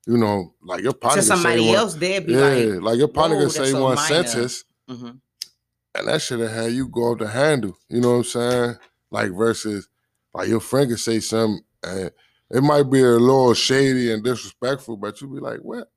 you 0.06 0.16
know, 0.16 0.54
like 0.62 0.82
your 0.82 0.92
partner 0.92 1.22
to 1.22 1.26
somebody 1.26 1.72
else. 1.72 1.94
There, 1.94 2.20
be 2.20 2.32
yeah, 2.32 2.40
like, 2.40 2.82
like 2.82 2.98
your 2.98 3.08
partner 3.08 3.38
could 3.38 3.52
say 3.52 3.70
so 3.70 3.82
one 3.82 3.96
minor. 3.96 4.24
sentence, 4.26 4.64
mm-hmm. 4.88 5.10
and 5.94 6.08
that 6.08 6.22
should 6.22 6.40
have 6.40 6.52
had 6.52 6.72
you 6.72 6.88
go 6.88 7.12
off 7.12 7.18
the 7.18 7.28
handle. 7.28 7.76
You 7.88 8.00
know 8.00 8.10
what 8.10 8.16
I'm 8.16 8.24
saying? 8.24 8.74
Like 9.10 9.30
versus 9.30 9.88
like 10.34 10.48
your 10.48 10.60
friend 10.60 10.90
could 10.90 11.00
say 11.00 11.20
something 11.20 11.62
and 11.82 12.10
it 12.50 12.62
might 12.62 12.84
be 12.84 13.00
a 13.00 13.10
little 13.10 13.54
shady 13.54 14.12
and 14.12 14.22
disrespectful, 14.22 14.96
but 14.96 15.20
you 15.20 15.28
be 15.28 15.40
like, 15.40 15.58
what? 15.60 15.90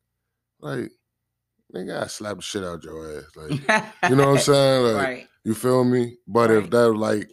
Like, 0.60 0.92
nigga, 1.74 2.04
I 2.04 2.08
slap 2.08 2.38
the 2.38 2.42
shit 2.42 2.64
out 2.64 2.84
your 2.84 3.18
ass. 3.18 3.24
Like, 3.36 3.52
you 4.10 4.16
know 4.16 4.30
what 4.30 4.38
I'm 4.38 4.40
saying? 4.40 4.84
Like, 4.86 5.06
right. 5.08 5.28
You 5.44 5.54
feel 5.54 5.84
me? 5.84 6.18
But 6.28 6.50
right. 6.50 6.64
if 6.64 6.70
that 6.70 6.90
like, 6.92 7.30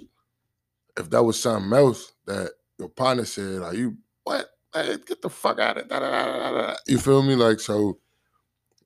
if 0.96 1.10
that 1.10 1.22
was 1.22 1.40
something 1.40 1.72
else 1.72 2.12
that 2.26 2.50
your 2.78 2.88
partner 2.88 3.24
said, 3.24 3.62
are 3.62 3.74
you 3.74 3.96
what? 4.24 4.46
Hey, 4.72 4.96
get 5.06 5.22
the 5.22 5.30
fuck 5.30 5.58
out 5.58 5.78
of 5.78 5.86
it. 5.90 6.78
You 6.86 6.98
feel 6.98 7.22
me? 7.22 7.34
Like 7.34 7.60
so, 7.60 7.98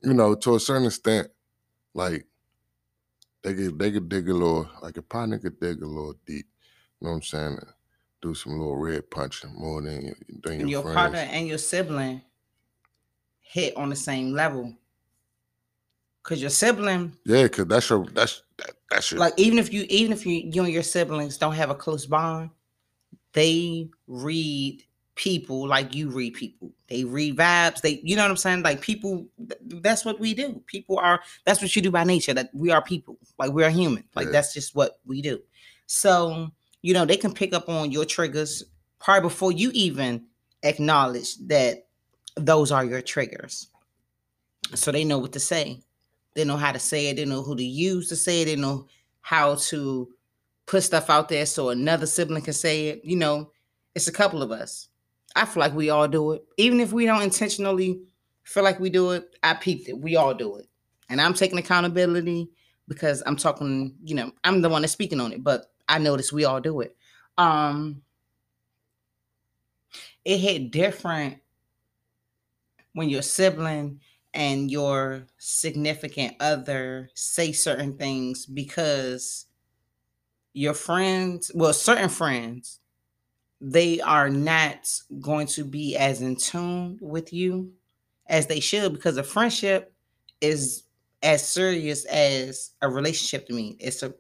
you 0.03 0.15
know, 0.15 0.35
to 0.35 0.55
a 0.55 0.61
certain 0.61 0.87
extent, 0.87 1.29
like 1.95 2.27
they 3.43 3.55
could 3.55 3.79
they 3.79 3.91
could 3.91 4.09
dig 4.09 4.29
a 4.29 4.33
little, 4.33 4.69
like 4.83 4.97
a 4.97 5.03
partner 5.03 5.39
could 5.39 5.61
dig 5.61 5.83
a 5.83 5.87
little 5.87 6.15
deep. 6.27 6.47
You 7.01 7.07
know 7.07 7.11
what 7.11 7.17
I'm 7.17 7.23
saying? 7.23 7.59
Do 8.23 8.35
some 8.35 8.53
little 8.53 8.77
red 8.77 9.11
punching 9.11 9.55
more 9.57 9.81
than, 9.81 10.15
than 10.43 10.61
your, 10.61 10.69
your 10.69 10.83
friends. 10.83 10.97
partner 10.97 11.19
and 11.19 11.49
your 11.49 11.59
sibling 11.59 12.21
hit 13.41 13.77
on 13.77 13.89
the 13.89 13.97
same 13.97 14.33
level. 14.33 14.77
Cause 16.23 16.41
your 16.41 16.51
sibling, 16.51 17.17
Yeah, 17.25 17.49
cause 17.49 17.67
that's 17.67 17.89
your 17.89 18.05
that's 18.05 18.43
that, 18.61 18.75
that's 18.91 19.11
your 19.11 19.21
like 19.21 19.35
even 19.37 19.59
if 19.59 19.73
you 19.73 19.85
even 19.89 20.13
if 20.13 20.25
you 20.27 20.51
you 20.53 20.65
and 20.65 20.73
your 20.73 20.83
siblings 20.83 21.37
don't 21.37 21.55
have 21.55 21.71
a 21.71 21.75
close 21.75 22.07
bond, 22.07 22.51
they 23.33 23.89
read 24.07 24.83
people 25.15 25.67
like 25.67 25.95
you 25.95 26.09
read 26.09 26.35
people. 26.35 26.73
They 26.89 27.05
read 27.05 27.37
vibes. 27.37 27.81
They 27.83 28.01
you 28.03 28.17
know 28.17 28.23
what 28.23 28.31
I'm 28.31 28.37
saying? 28.37 28.63
Like 28.63 28.81
people 28.81 29.27
that's 29.67 30.05
what 30.05 30.19
we 30.19 30.35
do. 30.35 30.63
People 30.67 30.99
are 30.99 31.21
that's 31.45 31.61
what 31.61 31.75
you 31.75 31.83
do 31.83 31.91
by 31.91 32.05
nature. 32.05 32.35
That 32.35 32.51
we 32.55 32.71
are 32.71 32.83
people. 32.83 33.19
Like 33.39 33.53
we 33.53 33.65
are 33.65 33.71
human. 33.71 34.05
Like 34.15 34.27
Yeah. 34.27 34.33
that's 34.33 34.55
just 34.55 34.75
what 34.75 34.99
we 35.05 35.21
do. 35.23 35.41
So, 35.87 36.49
you 36.83 36.95
know, 36.95 37.05
they 37.05 37.17
can 37.17 37.35
pick 37.35 37.53
up 37.53 37.69
on 37.69 37.91
your 37.91 38.05
triggers 38.05 38.65
probably 39.01 39.29
before 39.29 39.53
you 39.53 39.71
even 39.75 40.25
acknowledge 40.63 41.37
that 41.49 41.87
those 42.37 42.71
are 42.71 42.85
your 42.85 43.03
triggers. 43.03 43.69
So 44.75 44.93
they 44.93 45.05
know 45.05 45.19
what 45.19 45.33
to 45.33 45.41
say. 45.41 45.81
They 46.35 46.45
know 46.45 46.57
how 46.57 46.73
to 46.73 46.79
say 46.79 47.09
it. 47.09 47.17
They 47.17 47.25
know 47.25 47.43
who 47.43 47.57
to 47.57 47.65
use 47.65 48.09
to 48.09 48.17
say 48.17 48.43
it. 48.43 48.45
They 48.47 48.57
know 48.57 48.87
how 49.21 49.57
to 49.57 50.09
put 50.67 50.83
stuff 50.83 51.11
out 51.11 51.29
there 51.29 51.47
so 51.47 51.71
another 51.71 52.07
sibling 52.07 52.43
can 52.43 52.53
say 52.53 52.89
it. 52.89 53.05
You 53.05 53.17
know, 53.17 53.51
it's 53.95 54.09
a 54.09 54.13
couple 54.13 54.43
of 54.43 54.51
us. 54.51 54.89
I 55.35 55.45
feel 55.45 55.61
like 55.61 55.75
we 55.75 55.91
all 55.91 56.09
do 56.09 56.33
it. 56.33 56.45
Even 56.57 56.81
if 56.81 56.93
we 56.93 57.07
don't 57.07 57.23
intentionally 57.23 58.01
feel 58.45 58.65
like 58.65 58.81
we 58.81 58.91
do 58.91 59.11
it, 59.13 59.37
I 59.43 59.55
peeped 59.55 59.89
it. 59.89 59.99
We 59.99 60.17
all 60.17 60.35
do 60.35 60.57
it. 60.57 60.67
And 61.09 61.21
I'm 61.21 61.35
taking 61.35 61.59
accountability 61.59 62.49
because 62.89 63.23
I'm 63.27 63.37
talking, 63.37 63.95
you 64.05 64.15
know, 64.15 64.33
I'm 64.45 64.63
the 64.63 64.69
one 64.69 64.83
that's 64.83 64.93
speaking 64.93 65.21
on 65.21 65.33
it, 65.33 65.43
but 65.43 65.73
I 65.89 65.99
notice 65.99 66.33
we 66.33 66.45
all 66.45 66.61
do 66.61 66.81
it. 66.81 66.97
Um 67.39 68.03
it 70.25 70.39
hit 70.39 70.71
different 70.71 71.39
when 72.93 73.09
your 73.09 73.23
sibling 73.23 74.01
and 74.35 74.71
your 74.71 75.27
significant 75.39 76.35
other 76.41 77.11
say 77.15 77.53
certain 77.53 77.97
things 77.97 78.47
because 78.47 79.47
your 80.53 80.75
friends, 80.75 81.51
well, 81.55 81.73
certain 81.73 82.09
friends, 82.09 82.81
they 83.61 84.01
are 84.01 84.31
not 84.31 84.89
going 85.21 85.47
to 85.47 85.65
be 85.65 85.97
as 85.97 86.23
in 86.23 86.37
tune 86.37 86.99
with 87.01 87.33
you 87.33 87.73
as 88.29 88.47
they 88.47 88.61
should 88.61 88.93
because 88.93 89.17
a 89.17 89.23
friendship 89.23 89.93
is 90.41 90.85
as 91.23 91.47
serious 91.47 92.05
as 92.07 92.71
a 92.81 92.89
relationship 92.89 93.47
to 93.47 93.55
me. 93.55 93.77
It's 93.81 94.03
a 94.03 94.15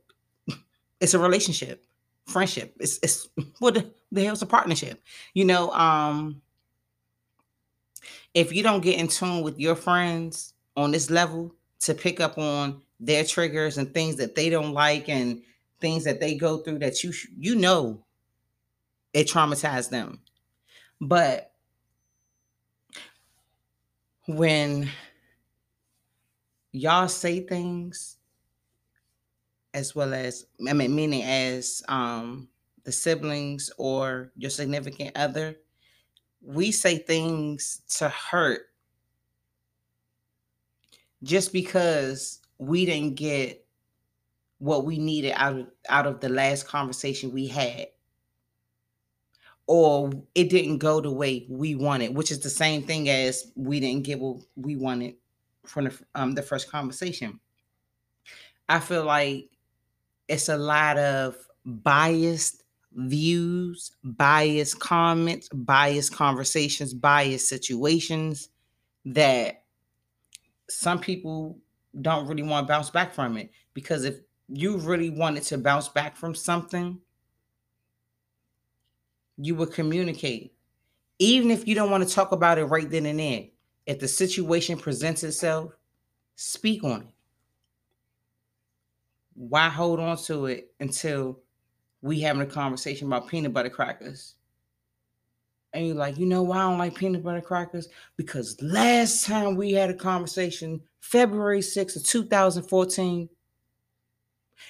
it's 1.00 1.14
a 1.14 1.18
relationship. 1.18 1.84
Friendship. 2.26 2.76
It's 2.80 2.98
it's 3.02 3.28
what 3.58 3.74
the, 4.12 4.24
hell's 4.24 4.42
a 4.42 4.46
partnership? 4.46 5.02
You 5.34 5.46
know, 5.46 5.70
um 5.70 6.42
if 8.34 8.52
you 8.52 8.62
don't 8.62 8.82
get 8.82 8.98
in 8.98 9.08
tune 9.08 9.42
with 9.42 9.58
your 9.58 9.74
friends 9.74 10.54
on 10.76 10.90
this 10.92 11.10
level 11.10 11.54
to 11.80 11.94
pick 11.94 12.20
up 12.20 12.38
on 12.38 12.80
their 13.00 13.24
triggers 13.24 13.78
and 13.78 13.92
things 13.92 14.16
that 14.16 14.34
they 14.34 14.50
don't 14.50 14.72
like 14.72 15.08
and 15.08 15.42
things 15.80 16.04
that 16.04 16.20
they 16.20 16.34
go 16.36 16.58
through 16.58 16.78
that 16.78 17.02
you 17.02 17.12
you 17.38 17.56
know 17.56 18.04
it 19.12 19.26
traumatized 19.26 19.90
them. 19.90 20.20
But 21.00 21.52
when 24.26 24.88
y'all 26.72 27.08
say 27.08 27.40
things 27.40 28.16
as 29.74 29.94
well 29.94 30.14
as 30.14 30.46
i 30.68 30.72
mean 30.72 30.94
meaning 30.94 31.22
as 31.24 31.82
um 31.88 32.48
the 32.84 32.92
siblings 32.92 33.70
or 33.76 34.30
your 34.36 34.50
significant 34.50 35.10
other 35.16 35.56
we 36.42 36.72
say 36.72 36.98
things 36.98 37.82
to 37.98 38.08
hurt 38.08 38.62
just 41.22 41.52
because 41.52 42.40
we 42.58 42.84
didn't 42.86 43.14
get 43.16 43.64
what 44.58 44.84
we 44.84 44.98
needed 44.98 45.32
out 45.36 45.58
of 45.58 45.66
out 45.88 46.06
of 46.06 46.20
the 46.20 46.28
last 46.28 46.66
conversation 46.66 47.32
we 47.32 47.46
had. 47.46 47.86
Or 49.66 50.10
it 50.34 50.50
didn't 50.50 50.78
go 50.78 51.00
the 51.00 51.12
way 51.12 51.46
we 51.48 51.76
wanted 51.76 52.14
which 52.14 52.30
is 52.30 52.40
the 52.40 52.50
same 52.50 52.82
thing 52.82 53.08
as 53.08 53.52
we 53.54 53.78
didn't 53.78 54.04
get 54.04 54.18
what 54.18 54.38
we 54.56 54.76
wanted 54.76 55.14
from 55.64 55.84
the, 55.84 55.98
um, 56.14 56.32
the 56.34 56.42
first 56.42 56.70
conversation. 56.70 57.38
I 58.68 58.80
feel 58.80 59.04
like 59.04 59.50
it's 60.28 60.48
a 60.48 60.56
lot 60.56 60.98
of 60.98 61.36
biased 61.64 62.59
views, 62.92 63.92
biased 64.02 64.78
comments, 64.80 65.48
biased 65.50 66.14
conversations, 66.14 66.92
biased 66.92 67.48
situations 67.48 68.48
that 69.04 69.64
some 70.68 70.98
people 70.98 71.58
don't 72.00 72.26
really 72.26 72.42
want 72.42 72.66
to 72.66 72.72
bounce 72.72 72.90
back 72.90 73.14
from 73.14 73.36
it. 73.36 73.50
Because 73.74 74.04
if 74.04 74.20
you 74.48 74.76
really 74.78 75.10
wanted 75.10 75.42
to 75.44 75.58
bounce 75.58 75.88
back 75.88 76.16
from 76.16 76.34
something, 76.34 76.98
you 79.36 79.54
would 79.54 79.72
communicate. 79.72 80.54
Even 81.18 81.50
if 81.50 81.66
you 81.66 81.74
don't 81.74 81.90
want 81.90 82.06
to 82.06 82.14
talk 82.14 82.32
about 82.32 82.58
it 82.58 82.64
right 82.64 82.90
then 82.90 83.06
and 83.06 83.18
there, 83.18 83.44
if 83.86 83.98
the 83.98 84.08
situation 84.08 84.78
presents 84.78 85.22
itself, 85.22 85.72
speak 86.36 86.84
on 86.84 87.02
it. 87.02 87.08
Why 89.34 89.68
hold 89.68 90.00
on 90.00 90.16
to 90.24 90.46
it 90.46 90.72
until 90.80 91.40
we 92.02 92.20
having 92.20 92.42
a 92.42 92.46
conversation 92.46 93.06
about 93.06 93.28
peanut 93.28 93.52
butter 93.52 93.70
crackers. 93.70 94.34
And 95.72 95.86
you're 95.86 95.96
like, 95.96 96.18
you 96.18 96.26
know 96.26 96.42
why 96.42 96.58
I 96.58 96.62
don't 96.62 96.78
like 96.78 96.96
peanut 96.96 97.22
butter 97.22 97.40
crackers? 97.40 97.88
Because 98.16 98.60
last 98.60 99.24
time 99.24 99.54
we 99.54 99.72
had 99.72 99.90
a 99.90 99.94
conversation, 99.94 100.80
February 101.00 101.60
6th 101.60 101.96
of 101.96 102.04
2014, 102.04 103.28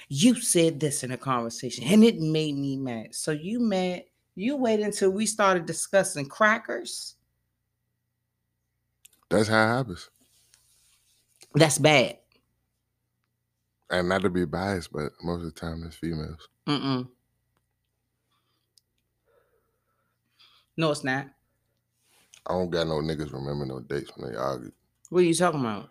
you 0.09 0.35
said 0.41 0.78
this 0.78 1.03
in 1.03 1.12
a 1.12 1.16
conversation 1.16 1.85
and 1.85 2.05
it 2.05 2.18
made 2.18 2.57
me 2.57 2.76
mad. 2.76 3.14
So 3.14 3.31
you 3.31 3.61
mad, 3.61 4.05
you 4.35 4.57
wait 4.57 4.81
until 4.81 5.11
we 5.11 5.26
started 5.26 5.66
discussing 5.66 6.26
crackers. 6.26 7.16
that's 9.31 9.49
how 9.49 9.64
it 9.64 9.76
happens. 9.76 10.11
That's 11.55 11.78
bad. 11.78 12.18
And 13.91 14.09
not 14.09 14.22
to 14.22 14.31
be 14.31 14.45
biased, 14.45 14.93
but 14.93 15.12
most 15.22 15.39
of 15.39 15.55
the 15.55 15.61
time 15.61 15.83
it's 15.85 15.97
females. 15.97 16.49
Mm-mm. 16.68 17.09
No, 20.81 20.91
it's 20.91 21.05
not. 21.05 21.26
I 22.47 22.55
don't 22.55 22.70
got 22.70 22.87
no 22.87 22.95
niggas 22.95 23.33
remember 23.33 23.66
no 23.66 23.81
dates 23.81 24.11
when 24.16 24.33
they 24.33 24.37
argue. 24.37 24.72
What 25.11 25.20
are 25.20 25.24
you 25.24 25.35
talking 25.35 25.61
about? 25.61 25.91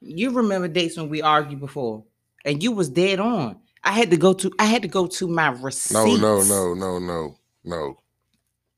You 0.00 0.30
remember 0.30 0.68
dates 0.68 0.96
when 0.96 1.08
we 1.08 1.20
argued 1.20 1.58
before, 1.58 2.04
and 2.44 2.62
you 2.62 2.70
was 2.70 2.88
dead 2.88 3.18
on. 3.18 3.58
I 3.82 3.90
had 3.90 4.10
to 4.12 4.16
go 4.16 4.32
to 4.32 4.52
I 4.58 4.66
had 4.66 4.82
to 4.82 4.88
go 4.88 5.08
to 5.08 5.26
my 5.26 5.48
receipts. 5.48 5.92
No, 5.92 6.16
no, 6.16 6.42
no, 6.42 6.74
no, 6.74 6.98
no, 7.00 7.36
no. 7.64 7.98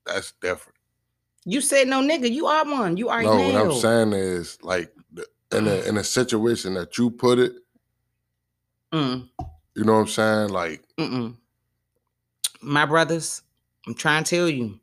That's 0.07 0.33
different. 0.41 0.77
You 1.45 1.61
said 1.61 1.87
no, 1.87 2.01
nigga. 2.01 2.31
You 2.31 2.47
are 2.47 2.65
one. 2.65 2.97
You 2.97 3.09
are 3.09 3.21
no, 3.21 3.37
male. 3.37 3.53
what 3.53 3.75
I'm 3.75 3.79
saying 3.79 4.13
is 4.13 4.57
like 4.63 4.91
in 5.51 5.67
a 5.67 5.81
in 5.87 5.97
a 5.97 6.03
situation 6.03 6.73
that 6.73 6.97
you 6.97 7.11
put 7.11 7.37
it, 7.37 7.53
Mm, 8.91 9.29
you 9.75 9.83
know 9.83 9.93
what 9.93 9.99
I'm 9.99 10.07
saying? 10.07 10.49
Like 10.49 10.83
mm-mm. 10.97 11.35
My 12.61 12.85
brothers, 12.85 13.43
I'm 13.85 13.93
trying 13.93 14.23
to 14.23 14.35
tell 14.35 14.49
you. 14.49 14.79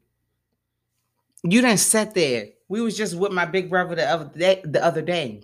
You 1.45 1.61
didn't 1.61 1.79
sit 1.79 2.15
there. 2.15 2.47
We 2.69 2.81
was 2.81 2.97
just 2.97 3.17
with 3.17 3.33
my 3.33 3.45
big 3.45 3.69
brother 3.71 3.95
the 3.95 4.09
other 4.11 4.31
day. 4.37 4.63
The 4.65 4.83
other 4.85 5.03
day, 5.03 5.43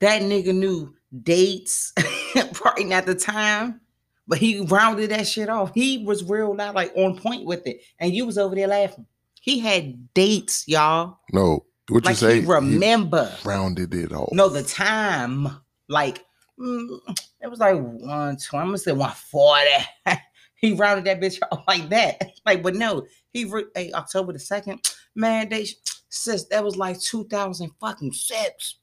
that 0.00 0.22
nigga 0.22 0.54
knew 0.54 0.94
dates, 1.22 1.92
probably 2.54 2.84
not 2.84 3.06
the 3.06 3.14
time, 3.14 3.80
but 4.26 4.38
he 4.38 4.60
rounded 4.62 5.10
that 5.10 5.26
shit 5.28 5.48
off. 5.48 5.72
He 5.74 5.98
was 6.04 6.24
real 6.28 6.54
loud, 6.56 6.74
like 6.74 6.92
on 6.96 7.16
point 7.18 7.44
with 7.46 7.66
it, 7.66 7.82
and 8.00 8.12
you 8.12 8.26
was 8.26 8.36
over 8.36 8.54
there 8.54 8.66
laughing. 8.66 9.06
He 9.40 9.60
had 9.60 10.12
dates, 10.14 10.66
y'all. 10.66 11.18
no, 11.32 11.64
what 11.88 12.04
Like 12.04 12.12
you 12.12 12.16
say? 12.16 12.40
he 12.40 12.46
remember. 12.46 13.32
rounded 13.44 13.94
it 13.94 14.12
off. 14.12 14.30
No, 14.32 14.48
the 14.48 14.62
time, 14.64 15.46
like 15.88 16.24
mm, 16.58 16.98
it 17.40 17.48
was 17.48 17.60
like 17.60 17.76
one 17.76 18.36
twenty. 18.38 18.62
I'm 18.62 18.68
gonna 18.68 18.78
say 18.78 18.92
one 18.92 19.12
forty. 19.12 19.70
he 20.56 20.72
rounded 20.72 21.04
that 21.04 21.20
bitch 21.20 21.38
off 21.52 21.62
like 21.68 21.88
that. 21.90 22.20
Like, 22.46 22.62
but 22.62 22.74
no, 22.74 23.06
he 23.34 23.44
re- 23.44 23.64
hey, 23.74 23.92
October 23.92 24.32
the 24.32 24.38
second, 24.38 24.80
man. 25.14 25.50
They 25.50 25.66
sis 26.08 26.44
that 26.44 26.64
was 26.64 26.76
like 26.76 26.98
two 27.00 27.24
thousand 27.24 27.70
fucking 27.80 28.12
six. 28.12 28.76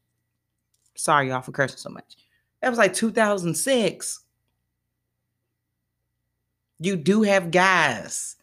Sorry 0.96 1.30
y'all 1.30 1.42
for 1.42 1.52
cursing 1.54 1.78
so 1.78 1.90
much. 1.90 2.18
That 2.62 2.70
was 2.70 2.78
like 2.78 2.94
two 2.94 3.12
thousand 3.12 3.56
six. 3.56 4.24
You 6.80 6.96
do 6.98 7.22
have 7.24 7.50
guys 7.52 8.36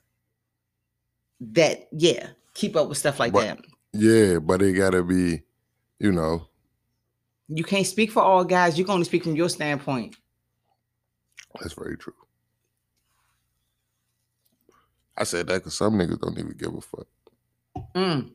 that 1.41 1.89
yeah 1.93 2.31
keep 2.55 2.75
up 2.75 2.89
with 2.89 2.99
stuff 2.99 3.21
like 3.21 3.33
But- 3.33 3.43
that. 3.45 3.59
Yeah, 3.95 4.39
but 4.39 4.61
it 4.61 4.75
gotta 4.75 5.03
be, 5.03 5.43
you 5.99 6.13
know, 6.13 6.47
You 7.49 7.65
can't 7.65 7.87
speak 7.87 8.11
for 8.13 8.23
all 8.23 8.45
guys. 8.45 8.79
You 8.79 8.85
can 8.85 8.93
only 8.93 9.07
speak 9.07 9.25
from 9.25 9.35
your 9.35 9.49
standpoint. 9.49 10.17
that's 11.61 11.73
very 11.73 11.97
true. 11.97 12.13
I 15.19 15.25
said 15.25 15.49
that 15.49 15.55
because 15.55 15.75
some 15.75 15.95
niggas 15.95 16.21
don't 16.21 16.39
even 16.39 16.55
give 16.57 16.73
a 16.73 16.81
fuck. 16.81 17.07
Mm. 17.95 18.31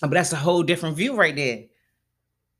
But 0.00 0.10
that's 0.10 0.32
a 0.32 0.36
whole 0.36 0.64
different 0.64 0.96
view 0.96 1.14
right 1.14 1.34
there. 1.34 1.64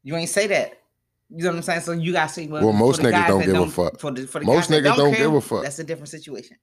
You 0.05 0.15
ain't 0.17 0.31
say 0.31 0.47
that. 0.47 0.81
You 1.29 1.43
know 1.43 1.51
what 1.51 1.57
I'm 1.57 1.63
saying? 1.63 1.81
So 1.81 1.93
you 1.93 2.13
gotta 2.13 2.33
say, 2.33 2.47
well, 2.47 2.65
Well, 2.65 2.73
most 2.73 3.01
niggas 3.01 3.27
don't 3.27 3.45
give 3.45 3.57
a 3.57 3.69
fuck. 3.69 3.99
For 3.99 4.13
the, 4.13 4.27
for 4.29 4.39
the 4.39 4.47
Most 4.47 4.71
niggas 4.71 4.97
don't 4.97 5.13
care, 5.13 5.25
give 5.25 5.35
a 5.35 5.41
fuck. 5.41 5.65
That's 5.65 5.81
a 5.81 5.85
different 5.85 6.09
situation. 6.09 6.57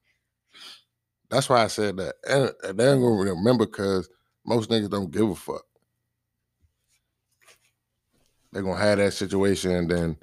That's 1.30 1.50
why 1.50 1.64
I 1.64 1.68
said 1.68 1.98
that. 1.98 2.16
And, 2.30 2.52
and 2.64 2.80
they 2.80 2.90
ain't 2.90 3.02
gonna 3.02 3.32
remember 3.32 3.66
because 3.66 4.10
most 4.46 4.70
niggas 4.70 4.90
don't 4.90 5.12
give 5.12 5.30
a 5.30 5.36
fuck. 5.36 5.66
They're 8.54 8.64
gonna 8.64 8.80
have 8.80 9.00
that 9.00 9.12
situation 9.12 9.72
and 9.72 9.92
then, 9.92 10.18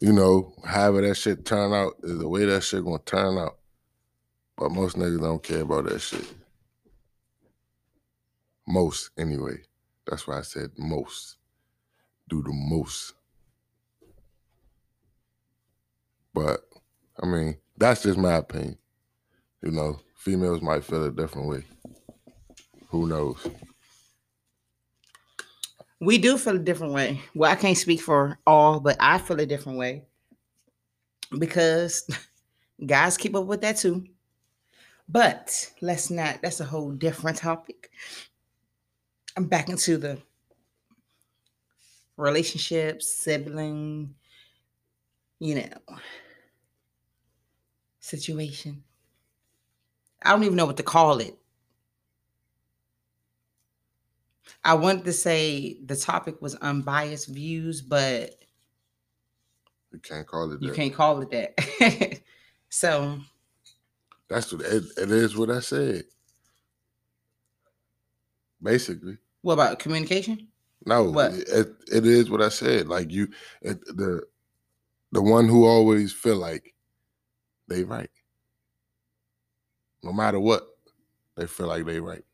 you 0.00 0.12
know, 0.12 0.52
however 0.64 1.02
that 1.02 1.16
shit 1.16 1.44
turn 1.44 1.72
out 1.72 1.94
is 2.02 2.18
the 2.18 2.28
way 2.28 2.46
that 2.46 2.64
shit 2.64 2.84
gonna 2.84 2.98
turn 3.04 3.38
out. 3.38 3.55
But 4.56 4.70
most 4.70 4.96
niggas 4.96 5.20
don't 5.20 5.42
care 5.42 5.62
about 5.62 5.84
that 5.84 6.00
shit. 6.00 6.24
Most, 8.66 9.10
anyway. 9.18 9.62
That's 10.06 10.26
why 10.26 10.38
I 10.38 10.42
said 10.42 10.70
most. 10.78 11.36
Do 12.28 12.42
the 12.42 12.52
most. 12.52 13.14
But 16.32 16.60
I 17.20 17.26
mean, 17.26 17.56
that's 17.76 18.02
just 18.02 18.18
my 18.18 18.34
opinion. 18.34 18.78
You 19.62 19.72
know, 19.72 19.98
females 20.14 20.62
might 20.62 20.84
feel 20.84 21.04
a 21.04 21.10
different 21.10 21.48
way. 21.48 21.64
Who 22.88 23.08
knows? 23.08 23.46
We 25.98 26.18
do 26.18 26.36
feel 26.36 26.56
a 26.56 26.60
different 26.60 26.92
way. 26.92 27.20
Well, 27.34 27.50
I 27.50 27.56
can't 27.56 27.76
speak 27.76 28.00
for 28.00 28.38
all, 28.46 28.80
but 28.80 28.96
I 29.00 29.18
feel 29.18 29.40
a 29.40 29.46
different 29.46 29.78
way 29.78 30.04
because 31.36 32.08
guys 32.86 33.16
keep 33.16 33.34
up 33.34 33.46
with 33.46 33.62
that 33.62 33.78
too. 33.78 34.04
But 35.08 35.72
let's 35.80 36.10
not, 36.10 36.42
that's 36.42 36.60
a 36.60 36.64
whole 36.64 36.90
different 36.90 37.38
topic. 37.38 37.90
I'm 39.36 39.46
back 39.46 39.68
into 39.68 39.98
the 39.98 40.18
relationship, 42.16 43.02
sibling, 43.02 44.14
you 45.38 45.56
know, 45.56 45.96
situation. 48.00 48.82
I 50.22 50.30
don't 50.30 50.44
even 50.44 50.56
know 50.56 50.66
what 50.66 50.78
to 50.78 50.82
call 50.82 51.18
it. 51.18 51.36
I 54.64 54.74
wanted 54.74 55.04
to 55.04 55.12
say 55.12 55.78
the 55.84 55.96
topic 55.96 56.40
was 56.40 56.54
unbiased 56.56 57.28
views, 57.28 57.82
but 57.82 58.34
You 59.92 60.00
can't 60.00 60.26
call 60.26 60.52
it 60.52 60.62
you 60.62 60.72
can't 60.72 60.94
call 60.94 61.22
it 61.22 61.30
that. 61.30 62.20
so 62.68 63.20
That's 64.28 64.52
what 64.52 64.62
it, 64.62 64.84
it 64.96 65.10
is. 65.10 65.36
What 65.36 65.50
I 65.50 65.60
said. 65.60 66.04
Basically, 68.62 69.18
what 69.42 69.54
about 69.54 69.78
communication? 69.78 70.48
no. 70.84 71.04
What? 71.04 71.32
It, 71.32 71.68
it 71.92 72.06
is 72.06 72.30
what 72.30 72.42
I 72.42 72.48
said. 72.48 72.88
Like 72.88 73.10
you, 73.12 73.28
it, 73.62 73.80
the 73.84 74.22
the 75.12 75.22
one 75.22 75.48
who 75.48 75.66
always 75.66 76.12
feel 76.12 76.36
like 76.36 76.74
they 77.68 77.84
right, 77.84 78.10
no 80.02 80.12
matter 80.12 80.40
what, 80.40 80.66
they 81.36 81.46
feel 81.46 81.68
like 81.68 81.84
they 81.84 82.00
right. 82.00 82.24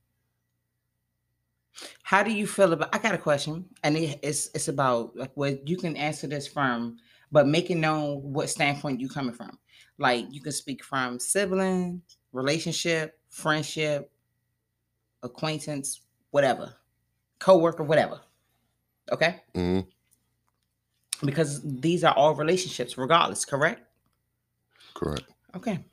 How 2.03 2.23
do 2.23 2.31
you 2.31 2.47
feel 2.47 2.73
about? 2.73 2.95
I 2.95 2.99
got 2.99 3.15
a 3.15 3.19
question, 3.19 3.65
and 3.83 3.97
it, 3.97 4.21
it's 4.23 4.51
it's 4.55 4.69
about 4.69 5.17
like 5.17 5.33
what 5.35 5.67
you 5.67 5.77
can 5.77 5.97
answer 5.97 6.27
this 6.27 6.47
from, 6.47 6.99
but 7.31 7.49
making 7.49 7.81
known 7.81 8.21
what 8.23 8.51
standpoint 8.51 9.01
you 9.01 9.09
coming 9.09 9.35
from. 9.35 9.59
Like 10.03 10.27
you 10.33 10.41
can 10.41 10.51
speak 10.51 10.83
from 10.83 11.21
sibling, 11.21 12.03
relationship, 12.33 13.21
friendship, 13.31 14.11
acquaintance, 15.23 16.01
whatever, 16.33 16.75
coworker, 17.39 17.85
whatever. 17.85 18.21
Okay, 19.13 19.41
hmm 19.55 19.81
because 21.25 21.63
these 21.81 22.03
are 22.03 22.15
all 22.15 22.35
relationships, 22.35 22.99
regardless. 22.99 23.45
Correct. 23.45 23.81
Correct. 24.95 25.23
Okay. 25.55 25.85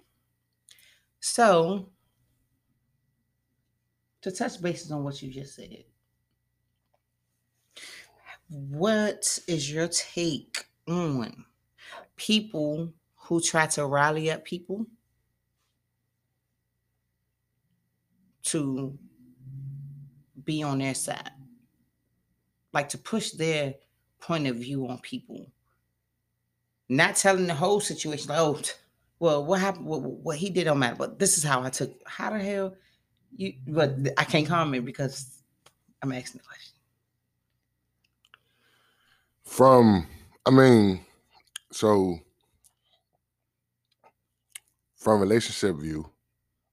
So, 1.20 1.90
to 4.22 4.32
touch 4.32 4.60
bases 4.60 4.92
on 4.92 5.04
what 5.04 5.22
you 5.22 5.32
just 5.32 5.56
said, 5.56 5.84
what 8.50 9.38
is 9.48 9.72
your 9.72 9.88
take 9.88 10.66
on 10.88 11.46
people 12.16 12.92
who 13.30 13.40
try 13.40 13.68
to 13.68 13.86
rally 13.86 14.32
up 14.32 14.44
people 14.44 14.88
to 18.42 18.98
be 20.44 20.64
on 20.64 20.80
their 20.80 20.96
side? 20.96 21.30
Like 22.74 22.90
to 22.90 22.98
push 22.98 23.32
their 23.32 23.76
point 24.20 24.48
of 24.48 24.56
view 24.56 24.88
on 24.88 24.98
people, 24.98 25.48
not 26.90 27.18
telling 27.18 27.46
the 27.46 27.54
whole 27.54 27.80
situation, 27.80 28.30
like, 28.30 28.40
oh, 28.40 28.60
well, 29.20 29.46
what 29.46 29.60
happened? 29.60 29.86
What, 29.86 30.02
what 30.02 30.38
he 30.38 30.50
did 30.50 30.64
don't 30.64 30.80
matter, 30.80 30.96
but 30.96 31.20
this 31.20 31.38
is 31.38 31.44
how 31.44 31.62
I 31.62 31.70
took. 31.70 31.92
How 32.08 32.32
the 32.32 32.40
hell 32.40 32.76
you? 33.38 33.54
But 33.68 33.96
I 34.18 34.24
can't 34.24 34.48
comment 34.48 34.86
because 34.86 35.44
I'm 36.02 36.12
asking 36.12 36.40
the 36.40 36.48
question. 36.48 36.74
From, 39.44 40.08
I 40.48 40.50
mean, 40.50 41.02
so 41.72 42.20
from 45.00 45.20
relationship 45.22 45.78
view, 45.78 46.10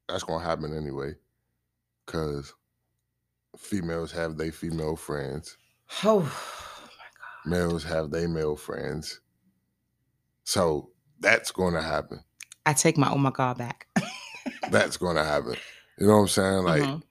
that's 0.08 0.24
gonna 0.24 0.44
happen 0.44 0.76
anyway, 0.76 1.14
because 2.04 2.52
females 3.56 4.12
have 4.12 4.36
their 4.36 4.52
female 4.52 4.96
friends, 4.96 5.56
Oh, 6.04 6.20
my 6.20 6.26
God. 6.26 7.50
males 7.50 7.84
have 7.84 8.10
their 8.10 8.28
male 8.28 8.56
friends, 8.56 9.20
so 10.44 10.90
that's 11.20 11.50
gonna 11.50 11.82
happen. 11.82 12.20
I 12.66 12.72
take 12.72 12.98
my 12.98 13.08
oh 13.10 13.16
my 13.18 13.30
god 13.30 13.58
back. 13.58 13.86
That's 14.70 14.96
gonna 14.96 15.22
happen. 15.24 15.54
You 15.98 16.08
know 16.08 16.14
what 16.16 16.20
I'm 16.22 16.28
saying? 16.28 16.64
Like 16.64 16.82
Mhm. 16.82 17.02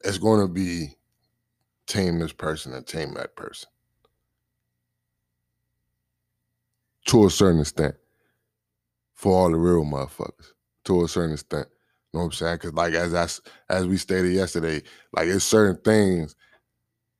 it's 0.00 0.18
gonna 0.18 0.48
be 0.48 0.96
tame 1.86 2.18
this 2.18 2.32
person 2.32 2.74
and 2.74 2.84
tame 2.84 3.14
that 3.14 3.36
person 3.36 3.68
to 7.06 7.26
a 7.26 7.30
certain 7.30 7.60
extent 7.60 7.94
for 9.14 9.32
all 9.32 9.50
the 9.50 9.56
real 9.56 9.84
motherfuckers 9.84 10.52
to 10.84 11.04
a 11.04 11.08
certain 11.08 11.34
extent. 11.34 11.68
You 12.12 12.18
know 12.18 12.26
what 12.26 12.26
I'm 12.26 12.32
saying? 12.32 12.56
Because 12.56 12.74
like 12.74 12.94
as 12.94 13.14
I, 13.14 13.74
as 13.74 13.86
we 13.86 13.96
stated 13.96 14.32
yesterday, 14.32 14.82
like 15.12 15.28
it's 15.28 15.44
certain 15.44 15.80
things 15.82 16.36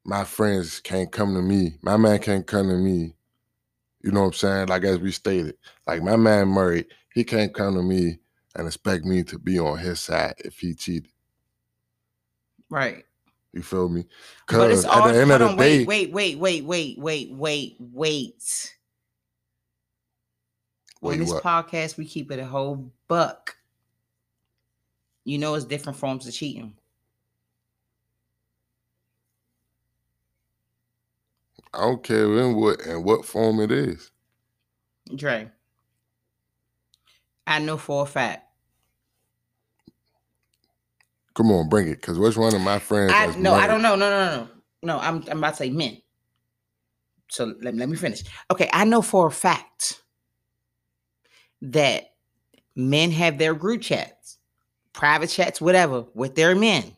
my 0.05 0.24
friends 0.24 0.80
can't 0.80 1.11
come 1.11 1.34
to 1.34 1.42
me. 1.42 1.76
My 1.82 1.97
man 1.97 2.18
can't 2.18 2.47
come 2.47 2.68
to 2.68 2.76
me. 2.76 3.16
You 4.03 4.12
know 4.12 4.20
what 4.20 4.26
I'm 4.26 4.32
saying? 4.34 4.68
Like 4.68 4.84
as 4.84 4.99
we 4.99 5.11
stated, 5.12 5.57
like 5.86 6.03
my 6.03 6.16
man 6.16 6.49
Murray, 6.49 6.84
he 7.14 7.24
can't 7.24 7.55
come 7.55 7.74
to 7.74 7.82
me 7.82 8.18
and 8.55 8.66
expect 8.66 9.05
me 9.05 9.24
to 9.24 9.38
be 9.38 9.59
on 9.59 9.78
his 9.78 10.01
side 10.01 10.34
if 10.38 10.59
he 10.59 10.74
cheated. 10.74 11.11
right. 12.70 13.05
You 13.53 13.62
feel 13.62 13.88
me? 13.88 14.05
Because 14.47 14.84
at 14.84 15.05
the 15.05 15.20
end 15.20 15.30
of 15.30 15.38
the 15.38 15.55
day, 15.57 15.84
wait, 15.84 16.12
wait, 16.12 16.12
wait, 16.12 16.38
wait, 16.38 16.64
wait, 16.64 16.99
wait, 16.99 17.32
wait, 17.32 17.76
wait. 17.78 18.74
On 21.05 21.18
this 21.18 21.32
what? 21.32 21.42
podcast, 21.42 21.98
we 21.98 22.07
keep 22.07 22.30
it 22.30 22.38
a 22.38 22.46
whole 22.46 22.90
buck. 23.09 23.57
You 25.24 25.38
know, 25.38 25.55
it's 25.55 25.64
different 25.64 25.98
forms 25.98 26.26
of 26.26 26.32
cheating. 26.32 26.74
I 31.72 31.80
don't 31.80 32.02
care 32.02 32.38
in 32.38 32.55
what 32.55 32.80
in 32.82 33.02
what 33.02 33.24
form 33.24 33.61
it 33.61 33.70
is. 33.70 34.11
Dre, 35.14 35.50
I 37.46 37.59
know 37.59 37.76
for 37.76 38.05
a 38.05 38.07
fact. 38.07 38.48
Come 41.34 41.50
on, 41.50 41.68
bring 41.68 41.88
it. 41.88 42.00
Cause 42.00 42.18
which 42.18 42.36
one 42.36 42.55
of 42.55 42.61
my 42.61 42.78
friends? 42.78 43.12
I 43.14 43.34
no, 43.36 43.55
I 43.55 43.66
don't 43.66 43.82
know. 43.82 43.96
No, 43.96 44.09
no, 44.09 44.36
no, 44.36 44.48
no. 44.82 44.98
I'm 45.00 45.24
I'm 45.28 45.38
about 45.38 45.50
to 45.50 45.57
say 45.57 45.70
men. 45.70 46.00
So 47.28 47.55
let, 47.61 47.74
let 47.74 47.88
me 47.88 47.96
finish. 47.96 48.22
Okay, 48.50 48.70
I 48.72 48.84
know 48.84 49.02
for 49.02 49.26
a 49.26 49.32
fact 49.32 50.03
that 51.62 52.14
men 52.76 53.11
have 53.11 53.38
their 53.38 53.55
group 53.55 53.82
chats, 53.82 54.38
private 54.92 55.28
chats, 55.28 55.61
whatever, 55.61 56.05
with 56.14 56.34
their 56.34 56.55
men. 56.55 56.96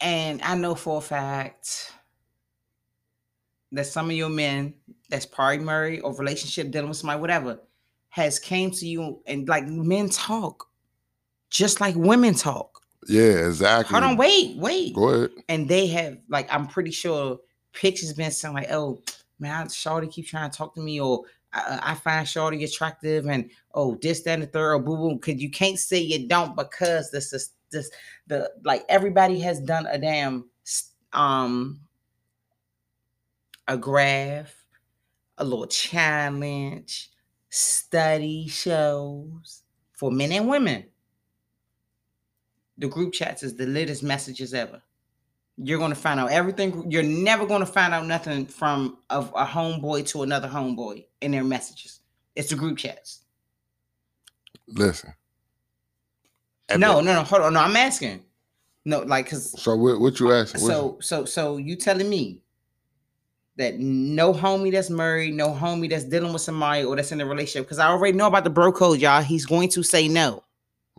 And 0.00 0.40
I 0.42 0.56
know 0.56 0.74
for 0.74 0.98
a 0.98 1.02
fact 1.02 1.92
that 3.72 3.86
some 3.86 4.06
of 4.06 4.16
your 4.16 4.30
men 4.30 4.74
that's 5.08 5.26
married 5.38 6.00
or 6.00 6.16
relationship 6.16 6.70
dealing 6.70 6.88
with 6.88 6.96
somebody, 6.96 7.20
whatever, 7.20 7.60
has 8.08 8.38
came 8.38 8.70
to 8.70 8.86
you 8.86 9.20
and 9.26 9.48
like 9.48 9.66
men 9.66 10.08
talk 10.08 10.70
just 11.50 11.80
like 11.80 11.94
women 11.96 12.34
talk. 12.34 12.80
Yeah, 13.08 13.46
exactly. 13.48 13.92
Hold 13.94 14.12
on, 14.12 14.16
wait, 14.16 14.56
wait. 14.56 14.94
Go 14.94 15.08
ahead. 15.08 15.30
And 15.48 15.68
they 15.68 15.88
have 15.88 16.18
like 16.28 16.52
I'm 16.52 16.66
pretty 16.66 16.92
sure 16.92 17.38
pictures 17.72 18.12
been 18.12 18.30
saying 18.30 18.54
like, 18.54 18.70
oh 18.70 19.02
man, 19.40 19.66
Shawty 19.68 20.10
keep 20.10 20.26
trying 20.26 20.50
to 20.50 20.56
talk 20.56 20.74
to 20.74 20.80
me, 20.80 21.00
or 21.00 21.24
I, 21.52 21.80
I 21.82 21.94
find 21.94 22.26
Shawty 22.26 22.64
attractive, 22.64 23.26
and 23.26 23.50
oh 23.74 23.98
this, 24.02 24.22
that, 24.22 24.34
and 24.34 24.42
the 24.42 24.46
third, 24.46 24.74
or 24.74 24.78
boo 24.78 24.96
boo. 24.96 25.18
Cause 25.18 25.36
you 25.36 25.50
can't 25.50 25.78
say 25.78 25.98
you 25.98 26.28
don't 26.28 26.56
because 26.56 27.10
this 27.10 27.32
is 27.32 27.52
just 27.72 27.92
the 28.26 28.50
like 28.64 28.84
everybody 28.88 29.40
has 29.40 29.60
done 29.60 29.86
a 29.86 29.98
damn 29.98 30.48
um 31.12 31.80
a 33.68 33.76
graph, 33.76 34.52
a 35.38 35.44
little 35.44 35.66
challenge, 35.66 37.10
study 37.50 38.48
shows 38.48 39.62
for 39.92 40.10
men 40.10 40.32
and 40.32 40.48
women. 40.48 40.84
The 42.78 42.88
group 42.88 43.12
chats 43.12 43.42
is 43.42 43.56
the 43.56 43.66
latest 43.66 44.02
messages 44.02 44.54
ever. 44.54 44.82
You're 45.62 45.78
going 45.78 45.90
to 45.90 45.96
find 45.96 46.18
out 46.18 46.30
everything. 46.30 46.90
You're 46.90 47.02
never 47.02 47.44
going 47.44 47.60
to 47.60 47.66
find 47.66 47.92
out 47.92 48.06
nothing 48.06 48.46
from 48.46 48.96
a, 49.10 49.18
a 49.20 49.44
homeboy 49.44 50.06
to 50.08 50.22
another 50.22 50.48
homeboy 50.48 51.04
in 51.20 51.32
their 51.32 51.44
messages. 51.44 52.00
It's 52.34 52.48
the 52.48 52.56
group 52.56 52.78
chats. 52.78 53.20
Listen. 54.68 55.12
No, 56.70 57.00
no, 57.00 57.12
no. 57.12 57.22
Hold 57.22 57.42
on. 57.42 57.52
No, 57.52 57.60
I'm 57.60 57.76
asking. 57.76 58.22
No, 58.84 59.00
like, 59.00 59.28
cause. 59.28 59.60
So 59.60 59.76
what? 59.76 60.00
What 60.00 60.18
you 60.18 60.32
asking? 60.32 60.60
So, 60.60 60.96
so, 61.02 61.24
so 61.26 61.58
you 61.58 61.76
telling 61.76 62.08
me 62.08 62.40
that 63.56 63.78
no 63.78 64.32
homie 64.32 64.72
that's 64.72 64.88
married, 64.88 65.34
no 65.34 65.52
homie 65.52 65.90
that's 65.90 66.04
dealing 66.04 66.32
with 66.32 66.42
somebody 66.42 66.84
or 66.84 66.96
that's 66.96 67.12
in 67.12 67.20
a 67.20 67.26
relationship? 67.26 67.66
Because 67.66 67.78
I 67.78 67.88
already 67.88 68.16
know 68.16 68.28
about 68.28 68.44
the 68.44 68.50
bro 68.50 68.72
code, 68.72 69.00
y'all. 69.00 69.22
He's 69.22 69.44
going 69.44 69.68
to 69.70 69.82
say 69.82 70.08
no. 70.08 70.42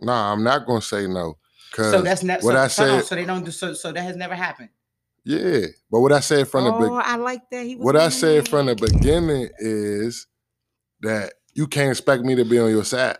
Nah, 0.00 0.32
I'm 0.32 0.44
not 0.44 0.66
going 0.66 0.80
to 0.80 0.86
say 0.86 1.06
no. 1.08 1.36
So 1.74 2.02
that's 2.02 2.22
not 2.22 2.42
what 2.42 2.52
so, 2.52 2.58
I 2.58 2.68
said. 2.68 3.04
So 3.04 3.14
they 3.14 3.24
don't 3.24 3.44
do 3.44 3.50
so. 3.50 3.72
So 3.74 3.92
that 3.92 4.02
has 4.02 4.16
never 4.16 4.34
happened. 4.34 4.68
Yeah, 5.24 5.66
but 5.90 6.00
what 6.00 6.12
I 6.12 6.20
said 6.20 6.48
from 6.48 6.64
oh, 6.64 6.72
the 6.72 6.78
beginning. 6.78 7.02
I 7.04 7.16
like 7.16 7.48
that. 7.50 7.64
He 7.64 7.76
what 7.76 7.96
I 7.96 8.08
said 8.08 8.48
from 8.48 8.66
the 8.66 8.74
beginning 8.74 9.48
is 9.58 10.26
that 11.00 11.34
you 11.54 11.66
can't 11.66 11.90
expect 11.90 12.24
me 12.24 12.34
to 12.34 12.44
be 12.44 12.58
on 12.58 12.70
your 12.70 12.84
side. 12.84 13.18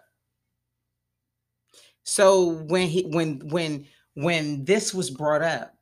So 2.02 2.48
when 2.64 2.88
he 2.88 3.02
when 3.02 3.48
when 3.48 3.86
when 4.14 4.64
this 4.64 4.92
was 4.92 5.10
brought 5.10 5.42
up, 5.42 5.74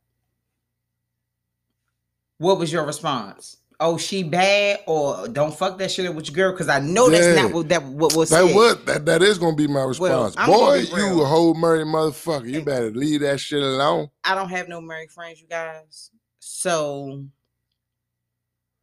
what 2.37 2.59
was 2.59 2.71
your 2.71 2.85
response? 2.85 3.57
Oh, 3.83 3.97
she 3.97 4.21
bad, 4.21 4.81
or 4.85 5.27
don't 5.27 5.53
fuck 5.53 5.79
that 5.79 5.89
shit 5.89 6.05
up 6.05 6.13
with 6.13 6.27
your 6.27 6.35
girl, 6.35 6.51
because 6.51 6.69
I 6.69 6.79
know 6.79 7.07
yeah. 7.09 7.19
that's 7.19 7.41
not 7.41 7.51
what 7.51 7.69
that 7.69 7.83
what 7.83 8.15
was. 8.15 8.29
That 8.29 8.53
what 8.53 8.85
that, 8.85 9.05
that 9.07 9.23
is 9.23 9.39
gonna 9.39 9.55
be 9.55 9.67
my 9.67 9.81
response. 9.81 10.35
Well, 10.35 10.47
Boy, 10.47 10.85
you 10.95 11.21
a 11.23 11.25
whole 11.25 11.55
married 11.55 11.87
motherfucker. 11.87 12.47
You 12.47 12.61
better 12.61 12.91
leave 12.91 13.21
that 13.21 13.39
shit 13.39 13.63
alone. 13.63 14.09
I 14.23 14.35
don't 14.35 14.49
have 14.49 14.69
no 14.69 14.81
married 14.81 15.09
friends, 15.11 15.41
you 15.41 15.47
guys. 15.47 16.11
So 16.39 17.25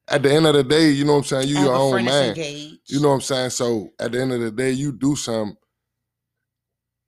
at 0.08 0.22
the 0.22 0.32
end 0.32 0.46
of 0.46 0.54
the 0.54 0.64
day, 0.64 0.90
you 0.90 1.04
know 1.04 1.12
what 1.12 1.18
I'm 1.18 1.24
saying? 1.24 1.48
You 1.48 1.60
your 1.60 1.74
own 1.74 2.04
man. 2.04 2.34
You 2.36 3.00
know 3.00 3.10
what 3.10 3.14
I'm 3.14 3.20
saying? 3.20 3.50
So 3.50 3.90
at 4.00 4.10
the 4.10 4.20
end 4.20 4.32
of 4.32 4.40
the 4.40 4.50
day, 4.50 4.72
you 4.72 4.90
do 4.90 5.14
something 5.14 5.56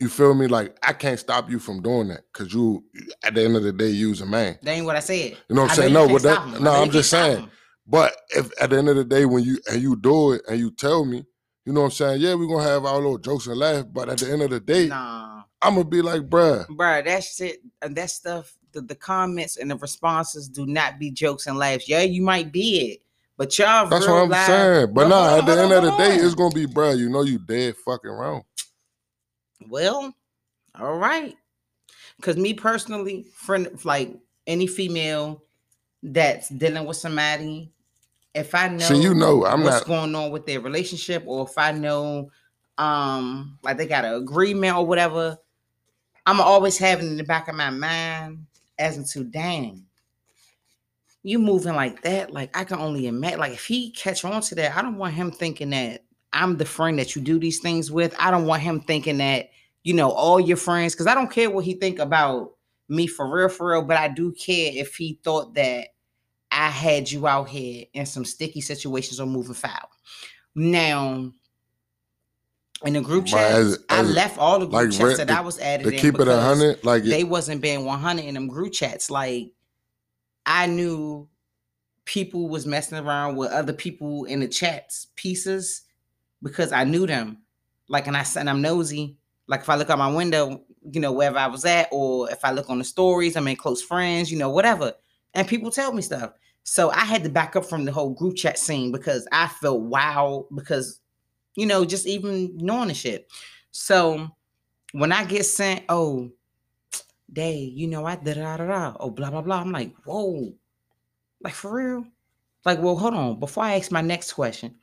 you 0.01 0.09
feel 0.09 0.35
me? 0.35 0.47
Like 0.47 0.77
I 0.83 0.93
can't 0.95 1.19
stop 1.19 1.51
you 1.51 1.59
from 1.59 1.83
doing 1.83 2.09
that 2.09 2.23
because 2.33 2.53
you, 2.53 2.83
at 3.23 3.35
the 3.35 3.45
end 3.45 3.57
of 3.57 3.63
the 3.63 3.73
day, 3.73 3.91
you's 3.91 4.23
a 4.23 4.27
man. 4.27 4.59
That 4.63 4.73
ain't 4.73 4.87
what 4.87 4.97
I 4.97 5.01
said. 5.01 5.37
You 5.49 5.57
know 5.57 5.63
what 5.63 5.73
I'm 5.73 5.77
saying? 5.77 5.93
No, 5.93 6.09
but 6.09 6.23
that, 6.23 6.61
no, 6.61 6.73
I'm 6.73 6.91
just 6.91 7.11
saying. 7.11 7.49
But 7.91 8.15
if 8.31 8.51
at 8.63 8.71
the 8.71 8.79
end 8.79 8.89
of 8.89 8.95
the 8.95 9.05
day, 9.05 9.27
when 9.27 9.43
you 9.43 9.59
and 9.69 9.83
you 9.83 9.97
do 9.97 10.33
it 10.33 10.43
and 10.49 10.61
you 10.61 10.71
tell 10.71 11.05
me, 11.05 11.25
you 11.67 11.73
know 11.73 11.81
what 11.81 11.87
I'm 11.87 11.93
saying? 11.93 12.21
Yeah, 12.21 12.35
we're 12.35 12.47
gonna 12.47 12.69
have 12.69 12.85
our 12.85 12.97
little 12.97 13.19
jokes 13.19 13.49
and 13.49 13.59
laugh, 13.59 13.85
but 13.93 14.09
at 14.09 14.19
the 14.19 14.31
end 14.31 14.43
of 14.43 14.51
the 14.51 14.61
day, 14.61 14.87
nah. 14.87 15.43
I'm 15.61 15.75
gonna 15.75 15.89
be 15.89 16.01
like, 16.01 16.23
bruh. 16.23 16.67
Bruh, 16.69 17.05
that 17.05 17.25
shit 17.25 17.61
and 17.83 17.97
that 17.97 18.11
stuff, 18.11 18.57
the, 18.73 18.81
the 18.83 18.95
comments 18.95 19.57
and 19.57 19.69
the 19.69 19.77
responses 19.77 20.49
do 20.49 20.67
not 20.67 21.01
be 21.01 21.11
jokes 21.11 21.49
and 21.49 21.59
laughs. 21.59 21.89
Yeah, 21.89 22.03
you 22.03 22.23
might 22.23 22.53
be 22.53 22.93
it. 22.93 23.03
But 23.37 23.59
y'all 23.59 23.89
That's 23.89 24.07
what 24.07 24.33
I'm 24.33 24.47
saying. 24.47 24.95
But 24.95 25.09
nah, 25.09 25.39
at 25.39 25.47
the 25.47 25.61
end 25.61 25.73
of 25.73 25.83
the 25.83 25.97
day, 25.97 26.15
it's 26.15 26.35
gonna 26.37 26.55
be, 26.55 26.67
bruh, 26.67 26.97
you 26.97 27.09
know 27.09 27.23
you 27.23 27.39
dead 27.41 27.75
fucking 27.85 28.11
wrong. 28.11 28.45
Well, 29.69 30.15
all 30.79 30.97
right. 30.97 31.35
Because 32.17 32.37
me 32.37 32.55
personally, 32.55 33.27
friend, 33.35 33.69
like 33.85 34.15
any 34.47 34.69
female 34.69 35.43
that's 36.03 36.49
dealing 36.51 36.85
with 36.85 36.97
somebody, 36.97 37.73
if 38.35 38.55
I 38.55 38.69
know, 38.69 38.79
so 38.79 38.95
you 38.95 39.15
know, 39.15 39.45
I'm 39.45 39.63
what's 39.63 39.79
not 39.79 39.87
going 39.87 40.15
on 40.15 40.31
with 40.31 40.47
their 40.47 40.61
relationship, 40.61 41.25
or 41.27 41.47
if 41.47 41.57
I 41.59 41.73
know, 41.73 42.31
um, 42.79 43.59
like 43.63 43.77
they 43.77 43.87
got 43.87 44.05
an 44.05 44.15
agreement 44.15 44.77
or 44.77 44.87
whatever, 44.87 45.37
I'm 46.27 46.41
always 46.41 46.79
having 46.79 47.09
in 47.09 47.17
the 47.17 47.25
back 47.25 47.49
of 47.49 47.55
my 47.55 47.71
mind 47.71 48.47
as 48.79 48.97
into, 48.97 49.25
dang, 49.25 49.85
you 51.23 51.39
moving 51.39 51.75
like 51.75 52.03
that. 52.03 52.33
Like 52.33 52.57
I 52.57 52.65
can 52.65 52.79
only 52.79 53.07
imagine. 53.07 53.41
Like 53.41 53.53
if 53.53 53.67
he 53.67 53.91
catch 53.91 54.25
on 54.25 54.41
to 54.43 54.55
that, 54.57 54.77
I 54.77 54.83
don't 54.83 54.97
want 54.97 55.15
him 55.15 55.31
thinking 55.31 55.71
that 55.71 56.05
I'm 56.33 56.57
the 56.57 56.65
friend 56.65 56.99
that 56.99 57.17
you 57.17 57.23
do 57.23 57.39
these 57.39 57.59
things 57.59 57.91
with. 57.91 58.15
I 58.19 58.31
don't 58.31 58.47
want 58.47 58.63
him 58.63 58.81
thinking 58.81 59.19
that, 59.19 59.51
you 59.83 59.95
know, 59.95 60.11
all 60.11 60.39
your 60.39 60.57
friends, 60.57 60.95
because 60.95 61.07
I 61.07 61.15
don't 61.15 61.31
care 61.31 61.51
what 61.51 61.65
he 61.65 61.75
think 61.75 61.99
about 61.99 62.53
me 62.89 63.07
for 63.07 63.29
real, 63.29 63.49
for 63.49 63.73
real, 63.73 63.83
but 63.83 63.97
I 63.97 64.09
do 64.09 64.33
care 64.33 64.71
if 64.75 64.97
he 64.97 65.19
thought 65.25 65.55
that 65.55 65.89
I 66.51 66.69
had 66.69 67.11
you 67.11 67.27
out 67.27 67.49
here 67.49 67.85
in 67.93 68.07
some 68.07 68.25
sticky 68.25 68.61
situations 68.61 69.21
or 69.21 69.27
moving 69.27 69.55
foul. 69.55 69.91
Now, 70.55 71.33
in 72.85 72.93
the 72.95 73.01
group 73.01 73.27
chat, 73.27 73.79
I 73.89 74.03
left 74.03 74.39
all 74.39 74.59
the 74.59 74.67
group 74.67 74.73
like, 74.73 74.91
chats 74.91 75.19
that 75.19 75.31
I 75.31 75.41
was 75.41 75.59
added 75.61 75.85
to 75.85 75.97
keep 75.97 76.19
it 76.19 76.29
a 76.29 76.41
hundred. 76.41 76.85
Like 76.85 77.05
they 77.05 77.25
wasn't 77.25 77.61
being 77.61 77.85
one 77.85 78.01
hundred 78.01 78.25
in 78.25 78.35
them 78.35 78.49
group 78.49 78.73
chats. 78.73 79.11
Like 79.11 79.53
I 80.47 80.67
knew 80.67 81.29
people 82.05 82.49
was 82.49 82.67
messing 82.67 82.99
around 82.99 83.37
with 83.37 83.53
other 83.53 83.73
people 83.73 84.25
in 84.25 84.41
the 84.41 84.49
chats 84.49 85.09
pieces 85.15 85.83
because 86.43 86.73
I 86.73 86.85
knew 86.85 87.07
them. 87.07 87.43
Like, 87.89 88.07
and 88.07 88.17
I 88.17 88.23
said, 88.23 88.49
I'm 88.49 88.63
nosy. 88.63 89.17
Like, 89.47 89.61
if 89.61 89.69
I 89.69 89.77
look 89.77 89.91
out 89.91 89.99
my 89.99 90.13
window, 90.13 90.63
you 90.91 91.01
know, 91.01 91.13
wherever 91.13 91.39
I 91.39 91.49
was 91.49 91.65
at, 91.65 91.89
or 91.93 92.31
if 92.31 92.45
I 92.45 92.53
look 92.53 92.71
on 92.71 92.79
the 92.79 92.85
stories, 92.85 93.37
I'm 93.37 93.47
in 93.49 93.57
close 93.57 93.83
friends, 93.83 94.31
you 94.33 94.39
know, 94.39 94.51
whatever. 94.51 94.95
And 95.35 95.47
people 95.47 95.71
tell 95.71 95.93
me 95.93 96.03
stuff. 96.03 96.33
So 96.63 96.91
I 96.91 97.05
had 97.05 97.25
to 97.25 97.31
back 97.31 97.57
up 97.57 97.65
from 97.65 97.85
the 97.85 97.93
whole 97.93 98.11
group 98.11 98.37
chat 98.37 98.59
scene 98.59 98.93
because 98.93 99.27
I 99.33 99.49
felt 99.49 99.83
wow 99.83 100.47
because, 100.55 101.01
you 101.57 101.67
know, 101.67 101.85
just 101.85 102.07
even 102.07 102.57
knowing 102.57 102.89
the 102.89 102.95
shit. 102.95 103.31
So 103.71 104.29
when 104.93 105.13
I 105.13 105.25
get 105.25 105.47
sent, 105.47 105.85
oh, 105.89 106.31
day, 107.33 107.59
you 107.59 107.87
know, 107.87 108.05
I 108.05 108.17
da 108.17 108.35
da 108.35 108.57
da 108.57 108.67
da, 108.67 108.97
oh, 109.01 109.11
blah, 109.11 109.31
blah, 109.31 109.43
blah. 109.43 109.61
I'm 109.61 109.73
like, 109.73 109.95
whoa, 110.05 110.53
like 111.43 111.55
for 111.55 111.75
real? 111.75 112.05
Like, 112.65 112.81
well, 112.81 112.97
hold 112.97 113.15
on. 113.15 113.41
Before 113.41 113.65
I 113.65 113.77
ask 113.77 113.91
my 113.91 114.03
next 114.03 114.33
question, 114.35 114.75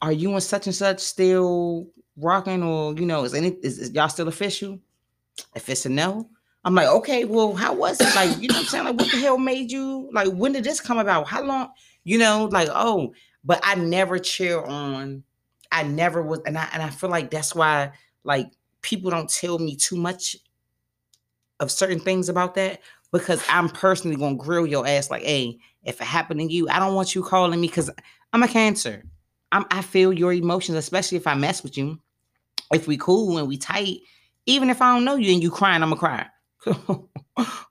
are 0.00 0.12
you 0.12 0.32
and 0.32 0.42
such 0.42 0.66
and 0.66 0.74
such 0.74 1.00
still 1.00 1.88
rocking 2.16 2.62
or 2.62 2.94
you 2.94 3.06
know 3.06 3.24
is 3.24 3.34
any 3.34 3.50
is, 3.62 3.78
is, 3.78 3.92
y'all 3.92 4.08
still 4.08 4.28
official 4.28 4.78
if 5.54 5.68
it's 5.68 5.86
a 5.86 5.88
no 5.88 6.28
i'm 6.68 6.74
like 6.74 6.86
okay 6.86 7.24
well 7.24 7.54
how 7.54 7.72
was 7.72 8.00
it? 8.00 8.14
Like 8.14 8.40
you 8.40 8.48
know 8.48 8.54
what 8.54 8.60
i'm 8.60 8.66
saying? 8.66 8.84
Like 8.84 8.98
what 8.98 9.10
the 9.10 9.18
hell 9.18 9.38
made 9.38 9.72
you 9.72 10.08
like 10.12 10.28
when 10.28 10.52
did 10.52 10.64
this 10.64 10.80
come 10.80 10.98
about? 10.98 11.26
How 11.26 11.42
long 11.42 11.70
you 12.04 12.18
know 12.18 12.48
like 12.52 12.68
oh. 12.70 13.14
But 13.44 13.60
i 13.62 13.74
never 13.76 14.18
cheer 14.18 14.60
on 14.62 15.22
i 15.72 15.82
never 15.82 16.22
was 16.22 16.40
and 16.44 16.58
i 16.58 16.68
and 16.72 16.82
i 16.82 16.90
feel 16.90 17.08
like 17.08 17.30
that's 17.30 17.54
why 17.54 17.90
like 18.24 18.50
people 18.82 19.10
don't 19.10 19.30
tell 19.30 19.58
me 19.58 19.74
too 19.76 19.96
much 19.96 20.36
of 21.60 21.70
certain 21.70 22.00
things 22.00 22.28
about 22.28 22.54
that 22.56 22.80
because 23.12 23.42
i'm 23.48 23.68
personally 23.68 24.16
gonna 24.16 24.36
grill 24.36 24.66
your 24.66 24.86
ass 24.86 25.10
like 25.10 25.22
hey 25.22 25.56
if 25.84 26.00
it 26.00 26.06
happened 26.06 26.40
to 26.40 26.52
you 26.52 26.68
i 26.68 26.78
don't 26.78 26.94
want 26.94 27.14
you 27.14 27.22
calling 27.22 27.60
me 27.60 27.68
because 27.68 27.90
i'm 28.32 28.42
a 28.42 28.48
cancer. 28.48 29.04
I'm, 29.52 29.64
I 29.70 29.82
feel 29.82 30.12
your 30.12 30.32
emotions, 30.32 30.76
especially 30.76 31.16
if 31.16 31.26
I 31.26 31.34
mess 31.34 31.62
with 31.62 31.76
you. 31.78 31.98
If 32.72 32.86
we 32.86 32.98
cool 32.98 33.38
and 33.38 33.48
we 33.48 33.56
tight, 33.56 33.98
even 34.46 34.68
if 34.70 34.82
I 34.82 34.94
don't 34.94 35.04
know 35.04 35.16
you 35.16 35.32
and 35.32 35.42
you 35.42 35.50
crying, 35.50 35.82
I'm 35.82 35.88
gonna 35.88 35.98
cry. 35.98 36.26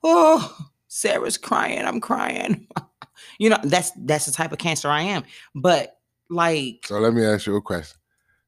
oh, 0.04 0.58
Sarah's 0.88 1.38
crying. 1.38 1.86
I'm 1.86 2.00
crying. 2.00 2.68
you 3.40 3.50
know, 3.50 3.60
that's 3.64 3.92
that's 3.98 4.26
the 4.26 4.32
type 4.32 4.52
of 4.52 4.58
cancer 4.58 4.90
I 4.90 5.02
am. 5.02 5.24
But 5.56 5.98
like, 6.30 6.86
so 6.86 7.00
let 7.00 7.14
me 7.14 7.26
ask 7.26 7.48
you 7.48 7.56
a 7.56 7.62
question. 7.62 7.98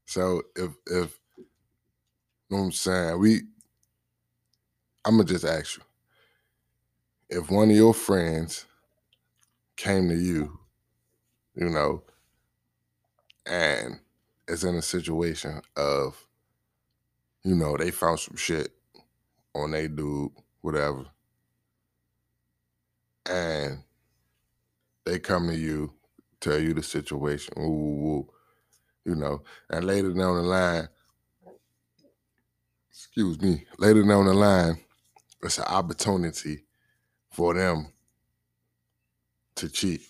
So 0.06 0.42
if 0.56 0.72
if 0.86 1.18
you 1.36 2.56
know 2.56 2.58
what 2.58 2.64
I'm 2.64 2.72
saying, 2.72 3.18
we, 3.18 3.42
I'm 5.04 5.16
gonna 5.16 5.24
just 5.24 5.44
ask 5.44 5.76
you, 5.76 5.82
if 7.38 7.50
one 7.50 7.70
of 7.70 7.76
your 7.76 7.94
friends 7.94 8.66
came 9.76 10.08
to 10.08 10.16
you, 10.16 10.58
you 11.54 11.68
know, 11.68 12.02
and 13.46 14.00
is 14.48 14.64
in 14.64 14.74
a 14.74 14.82
situation 14.82 15.62
of, 15.76 16.26
you 17.44 17.54
know, 17.54 17.76
they 17.76 17.90
found 17.90 18.18
some 18.18 18.36
shit 18.36 18.72
on 19.54 19.72
they 19.72 19.88
dude, 19.88 20.30
whatever, 20.60 21.04
and 23.26 23.82
they 25.04 25.18
come 25.18 25.48
to 25.48 25.56
you, 25.56 25.92
tell 26.40 26.58
you 26.58 26.74
the 26.74 26.82
situation, 26.82 27.54
ooh, 27.58 27.62
ooh, 27.62 28.06
ooh, 28.06 28.28
you 29.04 29.14
know, 29.14 29.42
and 29.70 29.84
later 29.84 30.12
down 30.12 30.36
the 30.36 30.42
line, 30.42 30.88
excuse 32.90 33.40
me, 33.40 33.66
later 33.78 34.02
down 34.02 34.26
the 34.26 34.34
line, 34.34 34.78
it's 35.42 35.58
an 35.58 35.64
opportunity 35.64 36.64
for 37.30 37.54
them 37.54 37.92
to 39.56 39.68
cheat. 39.68 40.02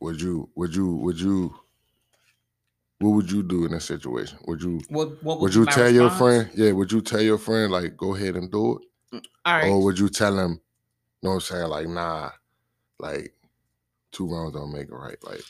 Would 0.00 0.20
you, 0.20 0.50
would 0.54 0.74
you, 0.74 0.94
would 0.94 1.20
you 1.20 1.54
what 3.00 3.10
would 3.10 3.30
you 3.30 3.42
do 3.42 3.64
in 3.64 3.72
that 3.72 3.80
situation? 3.80 4.38
Would 4.46 4.62
you 4.62 4.80
What 4.88 5.22
what 5.22 5.40
would 5.40 5.52
be 5.52 5.58
you 5.60 5.66
my 5.66 5.72
tell 5.72 5.90
your 5.90 6.10
friend? 6.10 6.50
Yeah, 6.54 6.72
would 6.72 6.90
you 6.92 7.00
tell 7.00 7.20
your 7.20 7.38
friend 7.38 7.70
like 7.72 7.96
go 7.96 8.14
ahead 8.14 8.36
and 8.36 8.50
do 8.50 8.78
it, 8.78 9.16
mm, 9.16 9.24
All 9.44 9.56
right. 9.58 9.70
or 9.70 9.84
would 9.84 9.98
you 9.98 10.08
tell 10.08 10.38
him? 10.38 10.60
You 11.22 11.28
know 11.28 11.30
what 11.30 11.34
I'm 11.34 11.40
saying? 11.40 11.68
Like 11.68 11.88
nah, 11.88 12.30
like 12.98 13.34
two 14.12 14.28
wrongs 14.28 14.54
don't 14.54 14.72
make 14.72 14.88
it 14.88 14.94
right. 14.94 15.18
Like 15.24 15.42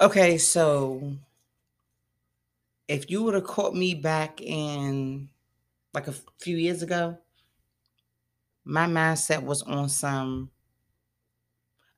Okay, 0.00 0.38
so 0.38 1.12
if 2.88 3.10
you 3.10 3.22
would 3.22 3.34
have 3.34 3.44
caught 3.44 3.74
me 3.74 3.94
back 3.94 4.40
in 4.40 5.28
like 5.94 6.08
a 6.08 6.14
few 6.38 6.56
years 6.56 6.82
ago, 6.82 7.18
my 8.64 8.86
mindset 8.86 9.42
was 9.42 9.62
on 9.62 9.88
some 9.88 10.50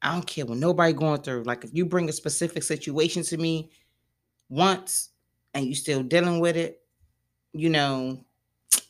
I 0.03 0.13
don't 0.13 0.27
care 0.27 0.45
what 0.45 0.59
nobody 0.59 0.93
going 0.93 1.23
through. 1.23 1.45
Like 1.45 1.65
if 1.65 1.71
you 1.73 1.87
bring 1.87 2.09
a 2.09 2.13
specific 2.13 2.63
situation 2.65 3.23
to 3.25 3.37
me 3.37 3.71
once 4.53 5.11
and 5.55 5.67
you 5.67 5.75
still 5.75 6.03
dealing 6.03 6.39
with 6.39 6.57
it, 6.57 6.83
you 7.55 7.71
know, 7.71 8.23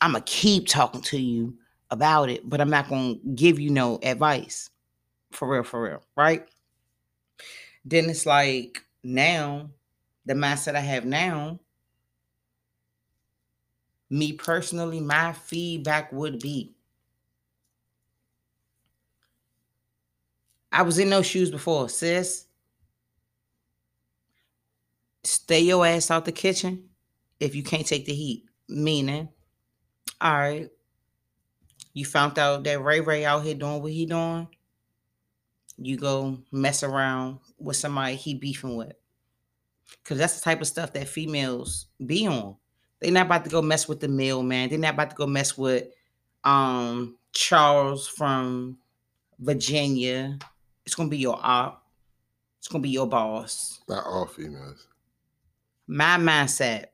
I'ma 0.01 0.19
keep 0.25 0.67
talking 0.67 1.01
to 1.03 1.17
you 1.17 1.55
about 1.89 2.29
it, 2.29 2.47
but 2.49 2.59
I'm 2.59 2.69
not 2.69 2.89
gonna 2.89 3.15
give 3.35 3.59
you 3.59 3.69
no 3.69 3.99
advice. 4.03 4.69
For 5.31 5.47
real, 5.47 5.63
for 5.63 5.81
real, 5.81 6.03
right? 6.15 6.47
Then 7.85 8.09
it's 8.09 8.25
like 8.25 8.83
now, 9.03 9.69
the 10.25 10.33
mindset 10.33 10.75
I 10.75 10.81
have 10.81 11.05
now, 11.05 11.59
me 14.09 14.33
personally, 14.33 14.99
my 14.99 15.33
feedback 15.33 16.11
would 16.11 16.39
be 16.39 16.75
I 20.73 20.81
was 20.81 20.97
in 20.97 21.11
those 21.11 21.27
shoes 21.27 21.51
before, 21.51 21.87
sis. 21.87 22.45
Stay 25.23 25.61
your 25.61 25.85
ass 25.85 26.11
out 26.11 26.25
the 26.25 26.31
kitchen 26.31 26.89
if 27.39 27.55
you 27.55 27.63
can't 27.63 27.85
take 27.85 28.05
the 28.05 28.13
heat. 28.13 28.45
Meaning, 28.67 29.29
all 30.19 30.33
right, 30.33 30.69
you 31.93 32.05
found 32.05 32.39
out 32.39 32.63
that 32.63 32.81
Ray 32.81 33.01
Ray 33.01 33.25
out 33.25 33.43
here 33.43 33.53
doing 33.53 33.81
what 33.81 33.91
he 33.91 34.05
doing. 34.05 34.47
You 35.77 35.97
go 35.97 36.39
mess 36.51 36.83
around 36.83 37.39
with 37.59 37.75
somebody 37.75 38.15
he 38.15 38.35
beefing 38.35 38.75
with. 38.75 38.93
Cause 40.03 40.17
that's 40.17 40.35
the 40.39 40.41
type 40.41 40.61
of 40.61 40.67
stuff 40.67 40.93
that 40.93 41.07
females 41.07 41.87
be 42.03 42.25
on. 42.27 42.55
They 42.99 43.11
not 43.11 43.25
about 43.27 43.43
to 43.43 43.49
go 43.49 43.61
mess 43.61 43.87
with 43.87 43.99
the 43.99 44.07
mailman. 44.07 44.69
They're 44.69 44.79
not 44.79 44.93
about 44.95 45.11
to 45.11 45.15
go 45.15 45.27
mess 45.27 45.57
with 45.57 45.87
um 46.43 47.17
Charles 47.31 48.07
from 48.07 48.77
Virginia. 49.39 50.37
It's 50.85 50.95
gonna 50.95 51.09
be 51.09 51.17
your 51.17 51.39
op. 51.41 51.85
It's 52.59 52.67
gonna 52.67 52.81
be 52.81 52.89
your 52.89 53.07
boss. 53.07 53.81
not 53.87 54.05
all 54.05 54.25
females. 54.25 54.87
My 55.87 56.17
mindset. 56.17 56.85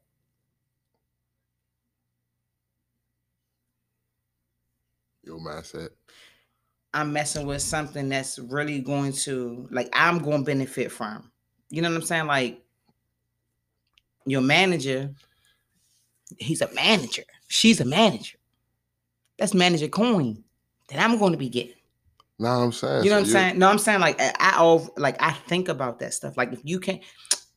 Your 5.24 5.40
mindset. 5.40 5.90
I'm 6.94 7.14
messing 7.14 7.46
with 7.46 7.62
something 7.62 8.10
that's 8.10 8.40
really 8.40 8.80
going 8.80 9.14
to 9.14 9.68
like 9.72 9.90
I'm 9.94 10.20
going 10.20 10.40
to 10.40 10.46
benefit 10.46 10.92
from. 10.92 11.32
You 11.70 11.82
know 11.82 11.90
what 11.90 11.98
I'm 11.98 12.04
saying? 12.04 12.26
Like 12.26 12.64
your 14.26 14.42
manager, 14.42 15.14
he's 16.38 16.62
a 16.62 16.74
manager. 16.74 17.24
She's 17.48 17.80
a 17.80 17.86
manager. 17.86 18.38
That's 19.38 19.54
manager 19.54 19.88
coin 19.88 20.44
that 20.90 21.00
I'm 21.00 21.20
going 21.20 21.32
to 21.32 21.38
be 21.38 21.50
getting. 21.50 21.74
No, 22.40 22.50
I'm 22.50 22.72
saying. 22.72 23.04
You 23.04 23.10
know 23.12 23.18
so 23.18 23.20
what 23.20 23.26
I'm 23.26 23.32
saying? 23.32 23.60
No, 23.60 23.70
I'm 23.70 23.78
saying 23.78 24.00
like 24.00 24.20
I, 24.20 24.34
I 24.40 24.88
like 24.98 25.18
I 25.22 25.32
think 25.32 25.70
about 25.70 26.00
that 26.00 26.14
stuff. 26.14 26.38
Like 26.38 26.54
if 26.54 26.62
you 26.64 26.80
can't, 26.80 27.02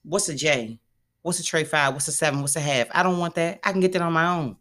what's 0.03 0.29
a 0.29 0.35
J? 0.35 0.79
What's 1.23 1.41
a 1.41 1.45
tray 1.45 1.65
five? 1.65 1.95
What's 1.95 2.09
a 2.09 2.13
seven? 2.13 2.41
What's 2.41 2.57
a 2.57 2.61
half? 2.61 2.89
I 2.93 3.03
don't 3.03 3.19
want 3.19 3.37
that. 3.37 3.61
I 3.63 3.73
can 3.73 3.81
get 3.81 3.93
that 3.93 4.03
on 4.03 4.13
my 4.13 4.37
own. 4.37 4.57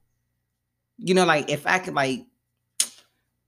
You 0.98 1.16
know, 1.16 1.26
like 1.26 1.50
if 1.50 1.66
I 1.66 1.80
could 1.80 1.96
like 1.96 2.26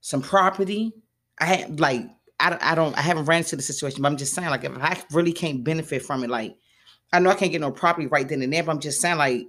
some 0.00 0.20
property, 0.20 0.92
I 1.38 1.46
had 1.46 1.80
like 1.80 2.06
I, 2.40 2.58
I 2.60 2.74
don't 2.74 2.96
I 2.96 3.00
haven't 3.00 3.26
ran 3.26 3.38
into 3.38 3.56
the 3.56 3.62
situation, 3.62 4.02
but 4.02 4.08
I'm 4.08 4.16
just 4.16 4.34
saying 4.34 4.50
like 4.50 4.64
if 4.64 4.76
I 4.76 5.00
really 5.12 5.32
can't 5.32 5.62
benefit 5.62 6.02
from 6.02 6.24
it, 6.24 6.30
like 6.30 6.56
I 7.12 7.20
know 7.20 7.30
I 7.30 7.34
can't 7.34 7.52
get 7.52 7.60
no 7.60 7.70
property 7.70 8.08
right 8.08 8.28
then 8.28 8.42
and 8.42 8.52
there, 8.52 8.64
but 8.64 8.72
I'm 8.72 8.80
just 8.80 9.00
saying 9.00 9.18
like 9.18 9.46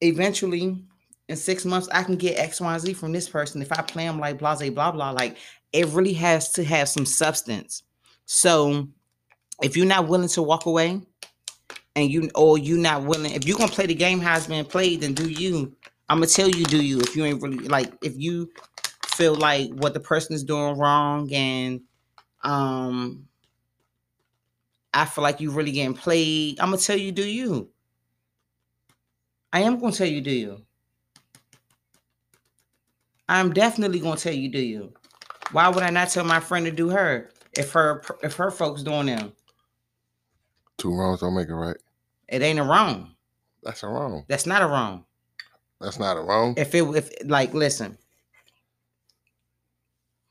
eventually 0.00 0.84
in 1.28 1.36
six 1.36 1.64
months 1.64 1.88
I 1.92 2.02
can 2.02 2.16
get 2.16 2.38
X, 2.38 2.60
Y, 2.60 2.72
and 2.72 2.82
Z 2.82 2.94
from 2.94 3.12
this 3.12 3.28
person 3.28 3.62
if 3.62 3.70
I 3.72 3.82
play 3.82 4.04
them 4.04 4.18
like 4.18 4.38
blah 4.38 4.56
blah 4.56 4.70
blah 4.70 4.90
blah. 4.90 5.10
Like 5.10 5.36
it 5.72 5.86
really 5.88 6.14
has 6.14 6.50
to 6.52 6.64
have 6.64 6.88
some 6.88 7.06
substance. 7.06 7.84
So 8.26 8.88
if 9.62 9.76
you're 9.76 9.86
not 9.86 10.08
willing 10.08 10.28
to 10.28 10.42
walk 10.42 10.66
away 10.66 11.02
and 11.98 12.10
you 12.10 12.30
or 12.34 12.58
you 12.58 12.78
not 12.78 13.02
willing, 13.02 13.32
if 13.32 13.44
you're 13.44 13.58
gonna 13.58 13.70
play 13.70 13.86
the 13.86 13.94
game 13.94 14.20
how 14.20 14.36
it's 14.36 14.46
been 14.46 14.64
played, 14.64 15.00
then 15.00 15.14
do 15.14 15.28
you. 15.28 15.74
I'm 16.08 16.18
gonna 16.18 16.26
tell 16.26 16.48
you, 16.48 16.64
do 16.64 16.82
you 16.82 17.00
if 17.00 17.16
you 17.16 17.24
ain't 17.24 17.42
really 17.42 17.58
like 17.68 17.92
if 18.02 18.16
you 18.16 18.50
feel 19.06 19.34
like 19.34 19.70
what 19.72 19.94
the 19.94 20.00
person 20.00 20.34
is 20.34 20.44
doing 20.44 20.78
wrong 20.78 21.32
and 21.32 21.80
um 22.44 23.26
I 24.94 25.04
feel 25.04 25.22
like 25.22 25.40
you 25.40 25.50
really 25.50 25.72
getting 25.72 25.94
played, 25.94 26.60
I'm 26.60 26.70
gonna 26.70 26.78
tell 26.78 26.96
you, 26.96 27.12
do 27.12 27.26
you. 27.26 27.68
I 29.52 29.60
am 29.60 29.80
gonna 29.80 29.92
tell 29.92 30.06
you, 30.06 30.20
do 30.20 30.30
you. 30.30 30.62
I'm 33.28 33.52
definitely 33.52 33.98
gonna 33.98 34.16
tell 34.16 34.32
you, 34.32 34.48
do 34.48 34.60
you. 34.60 34.92
Why 35.52 35.68
would 35.68 35.82
I 35.82 35.90
not 35.90 36.10
tell 36.10 36.24
my 36.24 36.40
friend 36.40 36.64
to 36.66 36.72
do 36.72 36.90
her 36.90 37.30
if 37.56 37.72
her 37.72 38.02
if 38.22 38.34
her 38.36 38.50
folks 38.50 38.82
doing 38.82 39.06
them? 39.06 39.32
Two 40.78 40.94
wrongs 40.94 41.20
don't 41.20 41.34
make 41.34 41.48
it 41.48 41.54
right. 41.54 41.76
It 42.28 42.42
ain't 42.42 42.58
a 42.58 42.62
wrong. 42.62 43.14
That's 43.62 43.82
a 43.82 43.88
wrong. 43.88 44.24
That's 44.28 44.46
not 44.46 44.62
a 44.62 44.66
wrong. 44.66 45.04
That's 45.80 45.98
not 45.98 46.16
a 46.16 46.20
wrong. 46.20 46.54
If 46.56 46.74
it 46.74 46.82
if 46.94 47.10
like 47.24 47.54
listen, 47.54 47.96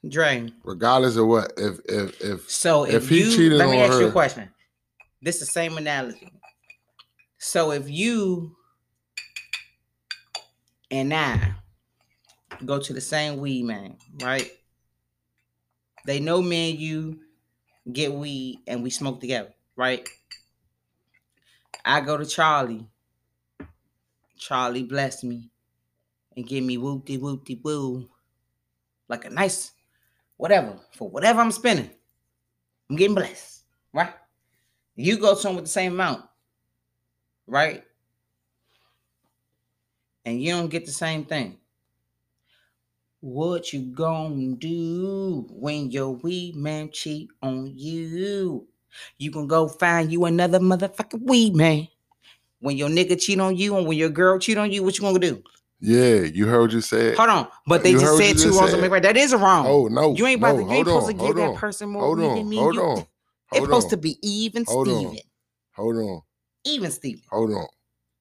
Dre. 0.07 0.51
Regardless 0.63 1.15
of 1.15 1.27
what, 1.27 1.53
if 1.57 1.79
if 1.85 2.21
if 2.21 2.49
So 2.49 2.83
if, 2.83 3.03
If 3.03 3.09
he 3.09 3.19
you 3.19 3.35
cheated 3.35 3.57
let 3.57 3.69
me 3.69 3.81
on 3.81 3.89
ask 3.89 3.99
you 3.99 4.07
a 4.07 4.11
question. 4.11 4.49
This 5.21 5.35
is 5.35 5.41
the 5.41 5.45
same 5.47 5.77
analogy. 5.77 6.31
So 7.39 7.71
if 7.71 7.89
you 7.89 8.55
and 10.91 11.13
I 11.13 11.53
go 12.65 12.79
to 12.79 12.93
the 12.93 13.01
same 13.01 13.37
weed 13.37 13.63
man, 13.63 13.97
right? 14.21 14.51
They 16.05 16.19
know 16.19 16.41
me 16.41 16.71
and 16.71 16.79
you 16.79 17.19
get 17.91 18.13
weed 18.13 18.59
and 18.67 18.83
we 18.83 18.89
smoke 18.89 19.19
together, 19.19 19.53
right? 19.75 20.07
I 21.87 22.01
go 22.01 22.17
to 22.17 22.25
Charlie. 22.25 22.85
Charlie 24.37 24.83
bless 24.83 25.23
me 25.23 25.49
and 26.35 26.45
give 26.45 26.63
me 26.63 26.77
whoopty 26.77 27.17
whoopty 27.17 27.63
woo. 27.63 28.09
Like 29.07 29.23
a 29.23 29.29
nice 29.29 29.71
whatever 30.35 30.77
for 30.91 31.09
whatever 31.09 31.39
I'm 31.39 31.51
spending. 31.51 31.89
I'm 32.89 32.97
getting 32.97 33.15
blessed, 33.15 33.63
right? 33.93 34.13
You 34.97 35.17
go 35.17 35.33
to 35.33 35.47
him 35.47 35.55
with 35.55 35.63
the 35.63 35.71
same 35.71 35.93
amount, 35.93 36.25
right? 37.47 37.83
And 40.25 40.43
you 40.43 40.51
don't 40.51 40.67
get 40.67 40.85
the 40.85 40.91
same 40.91 41.23
thing. 41.23 41.57
What 43.21 43.71
you 43.71 43.93
gonna 43.93 44.55
do 44.55 45.47
when 45.49 45.89
your 45.89 46.11
weed 46.11 46.57
man 46.57 46.91
cheat 46.91 47.29
on 47.41 47.71
you? 47.77 48.67
You 49.17 49.31
gonna 49.31 49.47
go 49.47 49.67
find 49.67 50.11
you 50.11 50.25
another 50.25 50.59
motherfucking 50.59 51.23
weed 51.23 51.55
man. 51.55 51.87
When 52.59 52.75
your 52.77 52.89
nigga 52.89 53.19
cheat 53.21 53.39
on 53.39 53.55
you 53.55 53.77
and 53.77 53.85
when 53.87 53.97
your 53.97 54.09
girl 54.09 54.39
cheat 54.39 54.57
on 54.57 54.71
you, 54.71 54.83
what 54.83 54.97
you 54.97 55.01
gonna 55.01 55.19
do? 55.19 55.43
yeah, 55.79 56.21
you 56.21 56.47
heard 56.47 56.61
what 56.61 56.71
you 56.71 56.81
said. 56.81 57.17
Hold 57.17 57.29
on, 57.29 57.47
but 57.67 57.83
they 57.83 57.91
You 57.91 57.99
just 57.99 58.17
said 58.17 58.37
two 58.37 58.57
wrongs 58.57 58.75
make 58.77 58.91
right. 58.91 59.03
That 59.03 59.17
is 59.17 59.33
a 59.33 59.37
wrong. 59.37 59.65
Oh 59.67 59.87
no, 59.87 60.15
you 60.15 60.25
ain't 60.25 60.39
about 60.39 60.57
no, 60.57 60.63
to. 60.63 60.71
You 60.71 60.77
ain't 60.77 60.87
supposed 60.87 61.07
on, 61.07 61.17
to 61.17 61.25
give 61.25 61.35
that 61.35 61.51
on, 61.51 61.55
person 61.55 61.89
more 61.89 62.03
Hold 62.03 62.19
on, 62.19 62.35
than 62.35 62.49
me. 62.49 62.57
hold 62.57 62.75
you, 62.75 62.81
on, 62.81 63.05
It's 63.53 63.65
supposed 63.65 63.89
to 63.91 63.97
be 63.97 64.17
even 64.27 64.65
Hold 64.65 64.87
on. 64.87 65.17
Hold 65.75 65.95
on, 65.97 66.21
Even 66.65 66.91
Steven. 66.91 67.21
hold 67.29 67.51
on. 67.51 67.67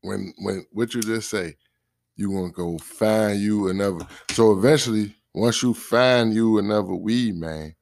When 0.03 0.35
when 0.39 0.67
what 0.73 0.93
you 0.93 1.01
just 1.01 1.31
say, 1.31 1.57
you 2.17 2.31
gonna 2.31 2.53
go 2.53 2.77
find 2.79 3.41
you 3.41 3.69
another. 3.69 4.07
So 4.33 4.53
eventually, 4.53 5.15
once 5.35 5.63
you 5.63 5.73
find 5.73 6.35
you 6.35 6.59
another 6.59 6.95
weed 6.95 7.37
man, 7.37 7.75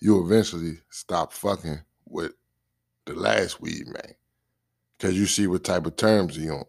you 0.00 0.24
eventually 0.24 0.78
stop 0.90 1.32
fucking 1.32 1.80
with 2.06 2.32
the 3.06 3.14
last 3.14 3.60
weed 3.60 3.86
man, 3.86 4.14
because 4.98 5.16
you 5.18 5.26
see 5.26 5.46
what 5.46 5.64
type 5.64 5.86
of 5.86 5.96
terms 5.96 6.36
he 6.36 6.48
on. 6.50 6.64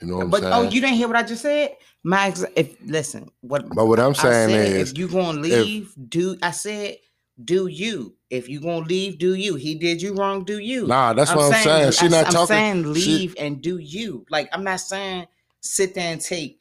You 0.00 0.08
know 0.08 0.16
what 0.18 0.30
But 0.30 0.36
I'm 0.38 0.42
saying? 0.42 0.64
But 0.64 0.68
oh, 0.68 0.74
you 0.74 0.80
didn't 0.80 0.96
hear 0.96 1.06
what 1.06 1.16
I 1.16 1.22
just 1.22 1.42
said? 1.42 1.76
My 2.02 2.26
ex- 2.28 2.44
if 2.56 2.76
listen, 2.84 3.30
what 3.40 3.68
but 3.74 3.86
what 3.86 4.00
I'm 4.00 4.10
I 4.10 4.12
saying 4.14 4.48
said, 4.50 4.72
is, 4.72 4.92
if 4.92 4.98
you 4.98 5.08
gonna 5.08 5.40
leave, 5.40 5.94
do 6.08 6.36
I 6.42 6.50
said 6.50 6.96
do 7.42 7.66
you? 7.66 8.14
If 8.30 8.48
you 8.48 8.60
gonna 8.60 8.86
leave, 8.86 9.18
do 9.18 9.34
you? 9.34 9.56
He 9.56 9.74
did 9.74 10.00
you 10.00 10.14
wrong, 10.14 10.44
do 10.44 10.58
you? 10.58 10.86
nah, 10.86 11.12
that's 11.12 11.34
what 11.34 11.44
I'm 11.44 11.52
saying. 11.52 11.92
She 11.92 12.08
not 12.08 12.26
I'm 12.26 12.32
talking. 12.32 12.46
saying 12.46 12.94
she- 12.94 13.10
leave 13.10 13.34
and 13.38 13.60
do 13.60 13.78
you. 13.78 14.24
Like 14.30 14.48
I'm 14.52 14.64
not 14.64 14.80
saying 14.80 15.26
sit 15.60 15.94
there 15.94 16.12
and 16.12 16.20
take 16.20 16.60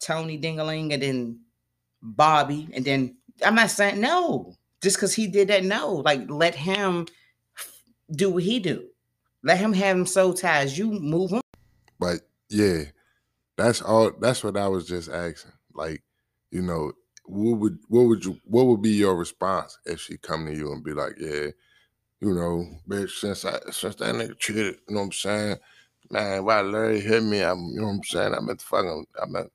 Tony 0.00 0.38
Dingaling 0.38 0.92
and 0.92 1.02
then 1.02 1.40
Bobby 2.02 2.68
and 2.72 2.84
then 2.84 3.16
I'm 3.44 3.54
not 3.54 3.70
saying 3.70 4.00
no. 4.00 4.54
Just 4.82 4.96
because 4.96 5.14
he 5.14 5.26
did 5.26 5.48
that, 5.48 5.64
no. 5.64 5.94
Like 5.94 6.28
let 6.28 6.54
him 6.54 7.06
do 8.10 8.30
what 8.30 8.42
he 8.42 8.58
do. 8.58 8.86
Let 9.42 9.58
him 9.58 9.72
have 9.72 9.96
him 9.96 10.06
soul 10.06 10.34
ties. 10.34 10.76
You 10.76 10.90
move 10.90 11.32
on. 11.32 11.40
But 11.98 12.20
yeah, 12.48 12.84
that's 13.56 13.82
all. 13.82 14.12
That's 14.20 14.44
what 14.44 14.56
I 14.56 14.68
was 14.68 14.86
just 14.86 15.08
asking. 15.08 15.52
Like, 15.74 16.02
you 16.50 16.62
know, 16.62 16.92
what 17.24 17.58
would 17.58 17.78
what 17.88 18.02
would 18.02 18.24
you 18.24 18.38
what 18.44 18.66
would 18.66 18.82
be 18.82 18.90
your 18.90 19.16
response 19.16 19.78
if 19.84 20.00
she 20.00 20.16
come 20.18 20.46
to 20.46 20.54
you 20.54 20.72
and 20.72 20.84
be 20.84 20.92
like, 20.92 21.14
yeah, 21.18 21.48
you 22.20 22.34
know, 22.34 22.66
bitch, 22.88 23.10
since 23.10 23.44
I 23.44 23.58
since 23.70 23.94
that 23.96 24.14
nigga 24.14 24.38
cheated, 24.38 24.78
you 24.88 24.94
know 24.94 25.00
what 25.00 25.06
I'm 25.06 25.12
saying? 25.12 25.56
Man, 26.10 26.44
why 26.44 26.60
Larry 26.60 27.00
hit 27.00 27.22
me? 27.22 27.40
I'm, 27.40 27.58
you 27.70 27.80
know 27.80 27.88
what 27.88 27.94
I'm 27.94 28.04
saying? 28.04 28.34
I'm 28.34 28.48
at 28.48 28.58
the 28.58 28.64
fucking, 28.64 29.06
I'm 29.20 29.36
at, 29.36 29.46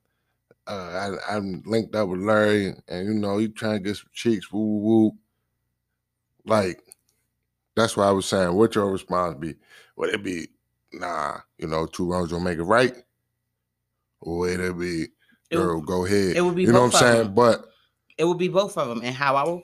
uh, 0.66 1.16
I, 1.28 1.36
I'm 1.36 1.62
linked 1.66 1.94
up 1.94 2.08
with 2.08 2.20
Larry, 2.20 2.74
and 2.88 3.06
you 3.06 3.14
know, 3.14 3.38
he 3.38 3.48
trying 3.48 3.82
to 3.82 3.88
get 3.88 3.96
some 3.96 4.10
cheeks, 4.12 4.50
woo 4.52 4.78
woo. 4.78 5.12
Like, 6.44 6.82
that's 7.76 7.96
why 7.96 8.06
I 8.06 8.10
was 8.12 8.26
saying, 8.26 8.54
what 8.54 8.74
your 8.74 8.90
response 8.90 9.36
be? 9.38 9.54
Would 9.96 10.14
it 10.14 10.22
be, 10.22 10.48
nah, 10.92 11.38
you 11.58 11.66
know, 11.68 11.86
two 11.86 12.10
wrongs 12.10 12.30
don't 12.30 12.42
make 12.44 12.58
it 12.58 12.64
right? 12.64 12.94
Or 14.20 14.38
would 14.38 14.60
it 14.60 14.78
be, 14.78 15.02
It 15.50 15.56
girl, 15.56 15.76
would- 15.76 15.86
go 15.86 16.04
ahead? 16.06 16.36
it 16.36 16.40
would 16.42 16.54
be 16.56 16.62
you 16.64 16.72
know 16.72 16.80
what 16.86 16.94
I'm 16.94 17.00
saying? 17.00 17.24
them. 17.24 17.34
But 17.34 17.64
It 18.18 18.24
would 18.24 18.38
be 18.38 18.48
both 18.48 18.76
of 18.78 18.88
them, 18.88 19.00
and 19.04 19.14
how 19.14 19.36
I 19.36 19.44
will, 19.44 19.62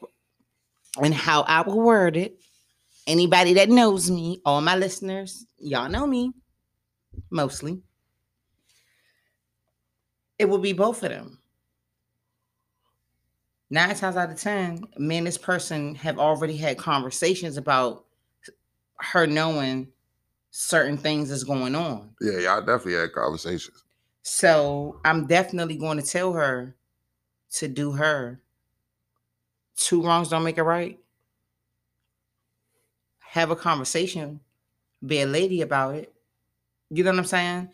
and 1.03 1.15
how 1.15 1.43
I 1.43 1.61
will 1.63 1.81
word 1.81 2.17
it. 2.17 2.41
Anybody 3.07 3.55
that 3.55 3.71
knows 3.71 4.11
me, 4.11 4.41
all 4.45 4.61
my 4.61 4.77
listeners, 4.77 5.47
y'all 5.59 5.89
know 5.89 6.07
me, 6.07 6.33
mostly. 7.31 7.81
It 10.39 10.49
will 10.49 10.59
be 10.59 10.73
both 10.73 11.03
of 11.03 11.11
them. 11.11 11.39
Nine 13.71 13.95
times 13.95 14.17
out 14.17 14.31
of 14.31 14.41
ten, 14.41 14.85
me 14.97 15.19
and 15.19 15.27
this 15.27 15.37
person 15.37 15.95
have 15.97 16.19
already 16.19 16.57
had 16.57 16.79
conversations 16.79 17.57
about 17.57 18.05
her 18.97 19.27
knowing 19.27 19.89
certain 20.51 20.97
things 20.97 21.31
is 21.31 21.45
going 21.45 21.75
on. 21.75 22.11
yeah, 22.21 22.39
y'all 22.39 22.61
definitely 22.61 22.95
had 22.95 23.13
conversations. 23.13 23.85
So 24.23 25.01
I'm 25.05 25.27
definitely 25.27 25.77
going 25.77 26.01
to 26.01 26.07
tell 26.07 26.33
her 26.33 26.75
to 27.53 27.69
do 27.69 27.93
her. 27.93 28.41
Two 29.77 30.03
wrongs 30.03 30.29
don't 30.29 30.43
make 30.43 30.59
it 30.59 30.63
right. 30.63 30.99
Have 33.21 33.51
a 33.51 33.57
conversation, 33.57 34.41
be 35.07 35.21
a 35.21 35.27
lady 35.27 35.61
about 35.63 35.95
it. 35.95 36.13
You 36.91 37.05
know 37.05 37.11
what 37.11 37.21
I'm 37.21 37.25
saying? 37.27 37.69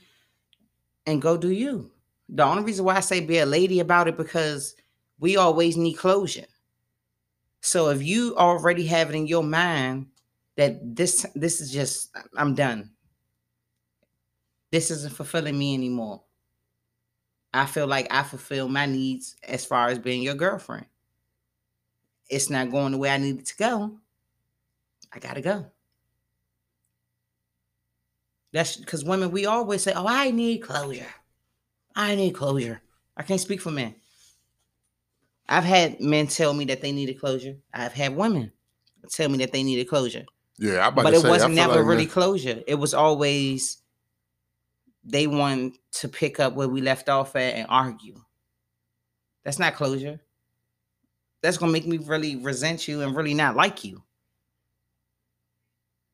And 1.07 1.23
go 1.23 1.37
do 1.37 1.51
you. 1.51 1.91
The 2.35 2.45
only 2.45 2.65
reason 2.65 2.85
why 2.85 2.97
I 2.97 3.01
say 3.01 3.21
be 3.21 3.39
a 3.39 3.47
lady 3.47 3.79
about 3.79 4.09
it 4.09 4.17
because 4.17 4.75
we 5.21 5.37
always 5.37 5.77
need 5.77 5.95
closure. 5.95 6.47
So 7.61 7.91
if 7.91 8.03
you 8.03 8.37
already 8.37 8.85
have 8.87 9.09
it 9.09 9.15
in 9.15 9.29
your 9.29 9.45
mind 9.45 10.09
that 10.57 10.97
this 10.97 11.25
this 11.37 11.61
is 11.61 11.71
just 11.71 12.15
I'm 12.37 12.57
done. 12.57 12.91
This 14.73 14.91
isn't 14.91 15.15
fulfilling 15.15 15.57
me 15.57 15.75
anymore. 15.75 16.23
I 17.53 17.67
feel 17.67 17.87
like 17.87 18.09
I 18.11 18.25
fulfill 18.25 18.69
my 18.69 18.87
needs 18.87 19.37
as 19.47 19.65
far 19.65 19.89
as 19.89 20.01
being 20.01 20.21
your 20.21 20.35
girlfriend. 20.35 20.87
It's 22.29 22.51
not 22.51 22.73
going 22.73 22.91
the 22.91 22.99
way 22.99 23.11
I 23.11 23.19
need 23.19 23.39
it 23.39 23.47
to 23.47 23.57
go. 23.57 23.99
I 25.13 25.21
gotta 25.21 25.41
go. 25.41 25.67
That's 28.53 28.77
because 28.77 29.05
women, 29.05 29.31
we 29.31 29.47
always 29.47 29.83
say, 29.83 29.93
Oh, 29.95 30.07
I 30.09 30.33
need 30.33 30.59
closure. 30.59 31.07
I 31.95 32.15
need 32.15 32.35
closure. 32.35 32.81
I 33.17 33.23
can't 33.23 33.41
speak 33.41 33.61
for 33.61 33.71
men. 33.71 33.95
I've 35.49 35.65
had 35.65 36.01
men 36.01 36.27
tell 36.27 36.55
me 36.55 36.65
that 36.67 36.81
they 36.81 36.93
needed 36.93 37.21
closure. 37.21 37.57
I've 37.73 37.93
had 37.93 38.17
women 38.17 38.53
tell 39.11 39.29
me 39.29 39.39
that 39.39 39.53
they 39.53 39.63
needed 39.63 39.89
closure. 39.89 40.25
Yeah, 40.59 40.85
I 40.85 40.89
about 40.89 41.05
But 41.05 41.15
it 41.15 41.21
say, 41.21 41.29
wasn't 41.29 41.55
never 41.55 41.81
like 41.81 41.87
really 41.87 42.07
closure. 42.07 42.63
It 42.67 42.77
was 42.77 42.95
always 42.95 43.79
they 45.05 45.27
want 45.27 45.77
to 45.93 46.09
pick 46.09 46.41
up 46.41 46.55
where 46.55 46.69
we 46.69 46.81
left 46.81 47.09
off 47.09 47.37
at 47.37 47.55
and 47.55 47.67
argue. 47.69 48.15
That's 49.45 49.59
not 49.59 49.75
closure. 49.75 50.21
That's 51.43 51.59
gonna 51.59 51.73
make 51.73 51.87
me 51.87 51.99
really 51.99 52.37
resent 52.37 52.89
you 52.89 53.03
and 53.03 53.15
really 53.15 53.35
not 53.35 53.55
like 53.55 53.85
you. 53.85 54.03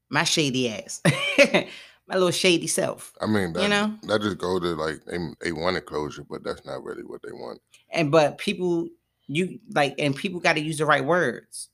My 0.09 0.25
shady 0.25 0.69
ass. 0.69 1.01
My 2.11 2.17
little 2.17 2.33
shady 2.33 2.67
self. 2.67 3.13
I 3.21 3.27
mean, 3.27 3.53
that, 3.53 3.63
you 3.63 3.69
know? 3.69 3.95
that 4.09 4.21
just 4.21 4.39
go 4.39 4.59
to 4.59 4.67
like 4.75 5.05
they 5.05 5.19
they 5.41 5.53
wanted 5.53 5.87
closure, 5.87 6.27
but 6.29 6.43
that's 6.43 6.65
not 6.67 6.83
really 6.83 7.05
what 7.05 7.23
they 7.23 7.31
want. 7.31 7.61
And 7.89 8.11
but 8.11 8.37
people, 8.39 8.89
you 9.29 9.61
like, 9.73 9.95
and 9.97 10.17
people 10.17 10.41
got 10.41 10.55
to 10.55 10.61
use 10.61 10.79
the 10.79 10.87
right 10.87 11.05
words. 11.05 11.69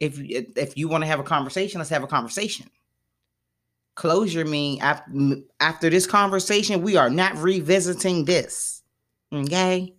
If 0.00 0.16
you 0.16 0.46
if 0.56 0.78
you 0.78 0.88
want 0.88 1.02
to 1.02 1.06
have 1.06 1.20
a 1.20 1.24
conversation, 1.24 1.80
let's 1.80 1.90
have 1.90 2.02
a 2.02 2.06
conversation. 2.06 2.70
Closure 3.94 4.46
mean 4.46 4.80
after, 4.80 5.12
after 5.60 5.90
this 5.90 6.06
conversation, 6.06 6.80
we 6.80 6.96
are 6.96 7.10
not 7.10 7.36
revisiting 7.36 8.24
this. 8.24 8.82
Okay. 9.34 9.94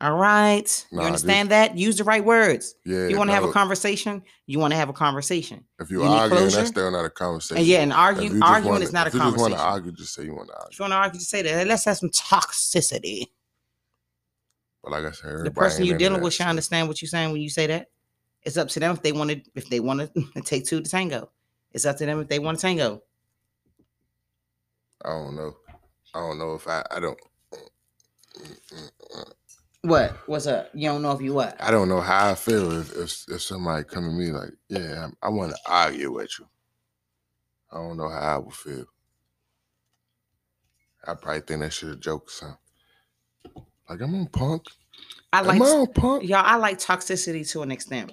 All 0.00 0.14
right. 0.16 0.86
Nah, 0.92 1.00
you 1.02 1.06
understand 1.08 1.50
that? 1.50 1.76
Use 1.76 1.96
the 1.96 2.04
right 2.04 2.24
words. 2.24 2.76
Yeah, 2.84 3.08
you 3.08 3.18
want 3.18 3.30
to 3.30 3.34
have 3.34 3.42
a 3.42 3.52
conversation? 3.52 4.22
You 4.46 4.60
want 4.60 4.72
to 4.72 4.76
have 4.76 4.88
a 4.88 4.92
conversation. 4.92 5.64
If 5.80 5.90
you 5.90 6.02
you 6.02 6.08
arguing, 6.08 6.50
that's 6.50 6.68
still 6.68 6.90
not 6.92 7.04
a 7.04 7.10
conversation. 7.10 7.56
And 7.58 7.66
yeah, 7.66 7.80
and 7.80 7.92
argue, 7.92 8.40
arguing 8.42 8.74
wanna- 8.74 8.84
is 8.84 8.92
not 8.92 9.06
a 9.06 9.08
if 9.08 9.14
you 9.14 9.20
want 9.20 9.34
conversation. 9.34 9.58
to 9.58 9.64
argue, 9.64 9.92
just 9.92 10.14
say 10.14 10.24
you 10.24 10.34
want 10.36 10.48
to 10.48 10.54
argue. 10.54 10.68
If 10.70 10.78
you 10.78 10.82
want 10.84 10.92
to 10.92 10.96
argue, 10.96 11.18
just 11.18 11.30
say 11.30 11.42
that. 11.42 11.66
Let's 11.66 11.84
have 11.84 11.96
some 11.96 12.10
toxicity. 12.10 13.26
But 14.84 14.92
like 14.92 15.04
I 15.04 15.10
said, 15.10 15.44
the 15.44 15.50
person 15.50 15.84
you're 15.84 15.98
dealing 15.98 16.20
with 16.22 16.32
should 16.34 16.46
understand 16.46 16.86
what 16.86 17.02
you're 17.02 17.08
saying 17.08 17.32
when 17.32 17.40
you 17.40 17.50
say 17.50 17.66
that. 17.66 17.88
It's 18.44 18.56
up 18.56 18.68
to 18.68 18.80
them 18.80 18.92
if 18.92 19.02
they 19.02 19.10
want 19.10 19.30
to 19.30 19.42
if 19.56 19.68
they 19.68 19.80
want 19.80 20.00
to 20.14 20.40
take 20.44 20.64
two 20.64 20.80
to 20.80 20.88
tango. 20.88 21.30
It's 21.72 21.84
up 21.84 21.96
to 21.96 22.06
them 22.06 22.20
if 22.20 22.28
they 22.28 22.38
want 22.38 22.58
to 22.58 22.62
tango. 22.62 23.02
I 25.04 25.08
don't 25.10 25.34
know. 25.34 25.56
I 26.14 26.20
don't 26.20 26.38
know 26.38 26.54
if 26.54 26.68
I. 26.68 26.84
I 26.90 27.00
don't. 27.00 27.18
Mm, 27.52 28.58
mm, 28.72 28.90
mm, 29.16 29.32
What? 29.82 30.12
What's 30.26 30.46
up? 30.46 30.70
You 30.74 30.88
don't 30.88 31.02
know 31.02 31.12
if 31.12 31.20
you 31.22 31.34
what? 31.34 31.56
I 31.60 31.70
don't 31.70 31.88
know 31.88 32.00
how 32.00 32.30
I 32.30 32.34
feel 32.34 32.72
if 32.80 32.96
if, 32.96 33.24
if 33.28 33.42
somebody 33.42 33.84
come 33.84 34.04
to 34.04 34.10
me 34.10 34.32
like, 34.32 34.50
yeah, 34.68 35.08
I, 35.22 35.26
I 35.26 35.30
want 35.30 35.52
to 35.52 35.58
argue 35.66 36.12
with 36.12 36.38
you. 36.38 36.46
I 37.70 37.76
don't 37.76 37.96
know 37.96 38.08
how 38.08 38.34
I 38.34 38.38
would 38.38 38.54
feel. 38.54 38.86
I 41.06 41.14
probably 41.14 41.40
think 41.42 41.60
that 41.60 41.72
shit 41.72 41.90
a 41.90 41.96
joke 41.96 42.26
or 42.26 42.30
something. 42.30 42.58
Like 43.88 44.00
I'm 44.00 44.14
on 44.14 44.26
punk. 44.26 44.62
I 45.32 45.40
Am 45.40 45.46
like 45.46 45.62
I 45.62 45.64
on 45.64 45.86
punk? 45.92 46.24
y'all. 46.24 46.42
I 46.44 46.56
like 46.56 46.78
toxicity 46.78 47.48
to 47.52 47.62
an 47.62 47.70
extent. 47.70 48.12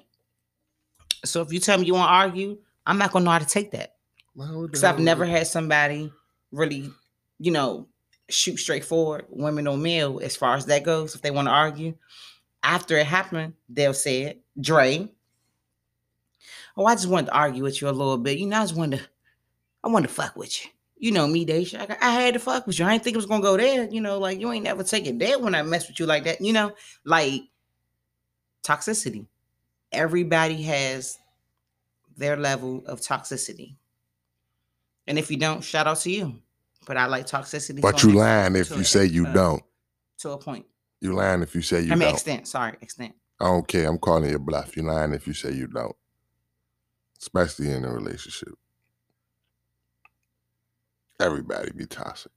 So 1.24 1.42
if 1.42 1.52
you 1.52 1.58
tell 1.58 1.78
me 1.78 1.86
you 1.86 1.94
want 1.94 2.08
to 2.08 2.12
argue, 2.14 2.58
I'm 2.86 2.98
not 2.98 3.10
gonna 3.10 3.24
know 3.24 3.32
how 3.32 3.38
to 3.40 3.46
take 3.46 3.72
that 3.72 3.96
Man, 4.36 4.54
what 4.54 4.62
the 4.62 4.66
because 4.68 4.84
I've 4.84 5.00
never 5.00 5.24
had 5.26 5.46
somebody 5.46 6.12
really, 6.52 6.90
you 7.38 7.50
know, 7.50 7.88
shoot 8.28 8.58
straight 8.58 8.84
forward, 8.84 9.26
women 9.30 9.66
or 9.66 9.76
male, 9.76 10.20
as 10.22 10.36
far 10.36 10.54
as 10.54 10.66
that 10.66 10.84
goes. 10.84 11.14
If 11.14 11.22
they 11.22 11.30
want 11.30 11.48
to 11.48 11.52
argue, 11.52 11.94
after 12.62 12.96
it 12.96 13.06
happened, 13.06 13.54
they'll 13.68 13.94
say 13.94 14.22
it. 14.22 14.42
Dre. 14.60 15.08
Oh, 16.76 16.84
I 16.84 16.94
just 16.94 17.08
wanted 17.08 17.26
to 17.26 17.34
argue 17.34 17.62
with 17.62 17.80
you 17.80 17.88
a 17.88 17.90
little 17.90 18.18
bit. 18.18 18.38
You 18.38 18.46
know, 18.46 18.58
I 18.58 18.62
just 18.62 18.76
wanted 18.76 18.98
to, 18.98 19.06
I 19.84 19.88
wanted 19.88 20.08
to 20.08 20.14
fuck 20.14 20.36
with 20.36 20.64
you. 20.64 20.70
You 20.98 21.12
know 21.12 21.26
me, 21.26 21.44
Daisha. 21.44 21.90
I, 21.90 21.96
I 22.00 22.10
had 22.12 22.34
to 22.34 22.40
fuck 22.40 22.66
with 22.66 22.78
you. 22.78 22.86
I 22.86 22.92
didn't 22.92 23.04
think 23.04 23.14
it 23.14 23.18
was 23.18 23.26
gonna 23.26 23.42
go 23.42 23.56
there. 23.56 23.88
You 23.90 24.00
know, 24.00 24.18
like 24.18 24.40
you 24.40 24.50
ain't 24.50 24.64
never 24.64 24.82
take 24.82 25.06
it 25.06 25.40
when 25.40 25.54
I 25.54 25.62
mess 25.62 25.88
with 25.88 26.00
you 26.00 26.06
like 26.06 26.24
that. 26.24 26.40
You 26.40 26.52
know, 26.52 26.72
like 27.04 27.42
toxicity. 28.64 29.26
Everybody 29.92 30.62
has 30.62 31.18
their 32.16 32.36
level 32.36 32.82
of 32.86 33.00
toxicity. 33.00 33.76
And 35.06 35.18
if 35.18 35.30
you 35.30 35.36
don't, 35.36 35.62
shout 35.62 35.86
out 35.86 35.98
to 35.98 36.10
you. 36.10 36.40
But 36.86 36.96
I 36.96 37.06
like 37.06 37.26
toxicity. 37.26 37.82
But 37.82 37.98
to 37.98 38.08
you 38.08 38.14
lying 38.14 38.56
if 38.56 38.70
you 38.70 38.84
say 38.84 39.04
you 39.04 39.26
uh, 39.26 39.32
don't. 39.32 39.62
to 40.18 40.30
a 40.30 40.38
point. 40.38 40.64
You 41.00 41.12
lying 41.12 41.42
if 41.42 41.54
you 41.54 41.60
say 41.60 41.80
you 41.80 41.88
don't. 41.88 41.92
I 41.92 41.96
mean, 41.96 42.08
don't. 42.08 42.14
extent. 42.14 42.48
Sorry, 42.48 42.76
extent. 42.80 43.14
I 43.40 43.46
don't 43.46 43.68
care. 43.68 43.88
I'm 43.88 43.98
calling 43.98 44.30
you 44.30 44.38
bluff. 44.38 44.76
You 44.76 44.84
lying 44.84 45.12
if 45.12 45.26
you 45.26 45.34
say 45.34 45.52
you 45.52 45.66
don't. 45.66 45.94
Especially 47.20 47.70
in 47.70 47.84
a 47.84 47.92
relationship. 47.92 48.54
Everybody 51.20 51.72
be 51.72 51.86
toxic. 51.86 52.32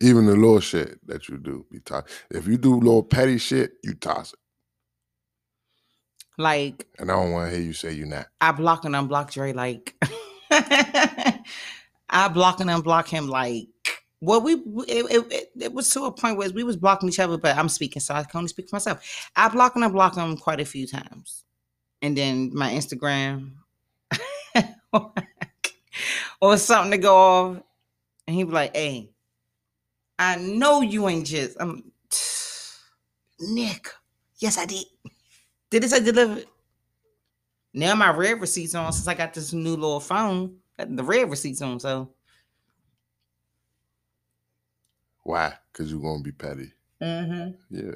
Even 0.00 0.26
the 0.26 0.34
little 0.34 0.60
shit 0.60 1.04
that 1.06 1.28
you 1.28 1.38
do 1.38 1.64
be 1.70 1.80
toxic. 1.80 2.14
If 2.30 2.46
you 2.46 2.58
do 2.58 2.76
little 2.76 3.02
petty 3.02 3.38
shit, 3.38 3.72
you 3.82 3.94
toxic. 3.94 4.38
Like 6.38 6.86
And 6.98 7.10
I 7.10 7.14
don't 7.14 7.32
want 7.32 7.50
to 7.50 7.56
hear 7.56 7.64
you 7.64 7.72
say 7.72 7.92
you 7.92 8.04
not. 8.04 8.26
I 8.40 8.52
block 8.52 8.84
and 8.84 8.94
unblock 8.94 9.32
Dre. 9.32 9.54
Like 9.54 9.94
I 12.08 12.28
block 12.28 12.60
and 12.60 12.70
unblock 12.70 13.08
him. 13.08 13.28
Like 13.28 13.68
well, 14.20 14.40
we 14.40 14.54
it, 14.54 15.06
it, 15.30 15.50
it, 15.60 15.72
was 15.72 15.90
to 15.90 16.04
a 16.04 16.12
point 16.12 16.38
where 16.38 16.50
we 16.50 16.64
was 16.64 16.76
blocking 16.76 17.08
each 17.08 17.20
other. 17.20 17.36
But 17.36 17.56
I'm 17.56 17.68
speaking, 17.68 18.00
so 18.00 18.14
I 18.14 18.22
can 18.22 18.38
only 18.38 18.48
speak 18.48 18.68
for 18.68 18.76
myself. 18.76 19.30
I 19.36 19.48
block 19.48 19.76
and 19.76 19.84
unblock 19.84 20.16
him 20.16 20.36
quite 20.36 20.60
a 20.60 20.64
few 20.64 20.86
times, 20.86 21.44
and 22.00 22.16
then 22.16 22.50
my 22.54 22.70
Instagram 22.70 23.52
or 26.40 26.56
something 26.56 26.92
to 26.92 26.98
go 26.98 27.16
off, 27.16 27.62
and 28.26 28.36
he 28.36 28.44
be 28.44 28.52
like, 28.52 28.74
"Hey, 28.74 29.10
I 30.18 30.36
know 30.36 30.80
you 30.80 31.08
ain't 31.08 31.26
just 31.26 31.56
I'm 31.60 31.92
Nick. 33.40 33.88
Yes, 34.38 34.58
I 34.58 34.66
did. 34.66 34.84
Did 35.70 35.84
it 35.84 35.90
say 35.90 36.02
delivered? 36.02 36.46
Now 37.74 37.94
my 37.94 38.10
read 38.10 38.40
receipts 38.40 38.74
on 38.74 38.92
since 38.92 39.08
I 39.08 39.14
got 39.14 39.34
this 39.34 39.52
new 39.52 39.70
little 39.70 40.00
phone. 40.00 40.56
The 40.78 41.02
read 41.02 41.30
receipts 41.30 41.62
on, 41.62 41.80
so 41.80 42.10
Why? 45.22 45.54
Because 45.72 45.90
you're 45.90 46.00
gonna 46.00 46.22
be 46.22 46.32
petty. 46.32 46.72
mm-hmm. 47.02 47.52
Yeah. 47.70 47.94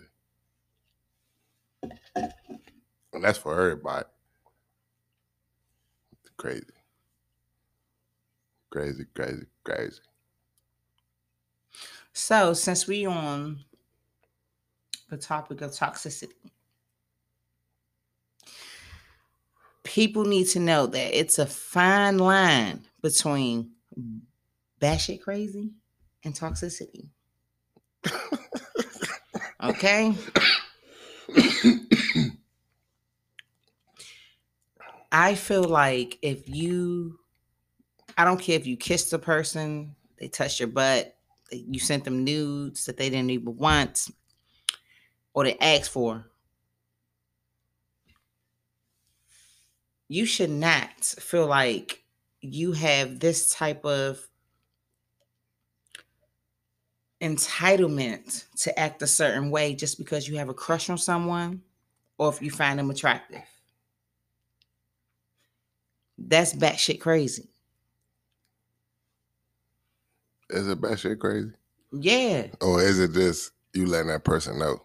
And 3.13 3.25
that's 3.25 3.39
for 3.39 3.59
everybody. 3.61 4.07
Crazy. 6.37 6.65
Crazy, 8.71 9.05
crazy, 9.15 9.47
crazy. 9.63 10.01
So 12.13 12.55
since 12.55 12.87
we 12.87 13.05
on 13.07 13.61
the 15.11 15.17
topic 15.17 15.61
of 15.61 15.73
toxicity, 15.73 16.51
people 19.83 20.25
need 20.25 20.45
to 20.45 20.61
know 20.61 20.87
that 20.87 21.19
it's 21.19 21.39
a 21.39 21.47
fine 21.47 22.19
line 22.19 22.87
between 23.03 23.73
batshit 24.81 25.21
crazy 25.21 25.71
and 26.25 26.35
toxicity. 26.35 27.09
Okay. 29.63 30.15
I 35.13 35.35
feel 35.35 35.65
like 35.65 36.19
if 36.23 36.49
you, 36.49 37.19
I 38.17 38.25
don't 38.25 38.41
care 38.41 38.57
if 38.57 38.67
you 38.67 38.77
kissed 38.77 39.13
a 39.13 39.19
person, 39.19 39.97
they 40.19 40.29
touched 40.29 40.61
your 40.61 40.69
butt, 40.69 41.17
you 41.51 41.81
sent 41.81 42.05
them 42.05 42.23
nudes 42.23 42.87
that 42.87 42.97
they 42.97 43.11
didn't 43.11 43.31
even 43.31 43.57
want, 43.57 44.07
or 45.35 45.45
they 45.45 45.59
asked 45.59 45.91
for. 45.91 46.30
You 50.11 50.27
should 50.27 50.51
not 50.51 51.05
feel 51.05 51.47
like 51.47 52.03
you 52.41 52.73
have 52.73 53.21
this 53.21 53.55
type 53.55 53.85
of 53.85 54.19
entitlement 57.23 58.45
to 58.63 58.77
act 58.77 59.03
a 59.03 59.07
certain 59.07 59.53
way 59.53 59.77
just 59.77 59.99
because 59.99 60.27
you 60.27 60.37
have 60.39 60.49
a 60.49 60.55
crush 60.55 60.91
on 60.91 60.99
someone 60.99 61.63
or 62.19 62.29
if 62.29 62.43
you 62.43 62.51
find 62.51 62.81
them 62.81 62.91
attractive. 62.91 63.45
That's 66.19 66.55
batshit 66.55 66.99
crazy. 66.99 67.49
Is 70.49 70.67
it 70.67 70.81
bad 70.81 70.99
shit 70.99 71.21
crazy? 71.21 71.53
Yeah. 71.93 72.49
Or 72.61 72.83
is 72.83 72.99
it 72.99 73.13
just 73.13 73.53
you 73.75 73.87
letting 73.87 74.09
that 74.09 74.25
person 74.25 74.59
know? 74.59 74.83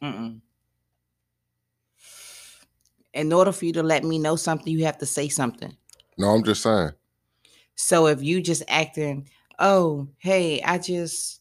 Mm-mm. 0.00 0.40
In 3.14 3.32
order 3.32 3.52
for 3.52 3.64
you 3.64 3.72
to 3.74 3.82
let 3.82 4.04
me 4.04 4.18
know 4.18 4.36
something, 4.36 4.72
you 4.72 4.84
have 4.84 4.98
to 4.98 5.06
say 5.06 5.28
something. 5.28 5.74
No, 6.18 6.30
I'm 6.30 6.44
just 6.44 6.62
saying. 6.62 6.90
So 7.76 8.06
if 8.06 8.22
you 8.22 8.40
just 8.40 8.62
acting, 8.68 9.28
oh, 9.58 10.08
hey, 10.18 10.60
I 10.62 10.78
just, 10.78 11.40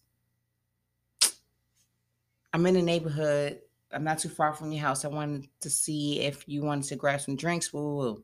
I'm 2.53 2.65
in 2.65 2.75
the 2.75 2.81
neighborhood. 2.81 3.59
I'm 3.91 4.03
not 4.03 4.19
too 4.19 4.29
far 4.29 4.53
from 4.53 4.71
your 4.71 4.81
house. 4.81 5.03
I 5.03 5.07
wanted 5.07 5.47
to 5.61 5.69
see 5.69 6.21
if 6.21 6.47
you 6.47 6.63
wanted 6.63 6.85
to 6.85 6.95
grab 6.95 7.21
some 7.21 7.35
drinks. 7.35 7.73
Woo, 7.73 7.95
woo. 7.95 8.23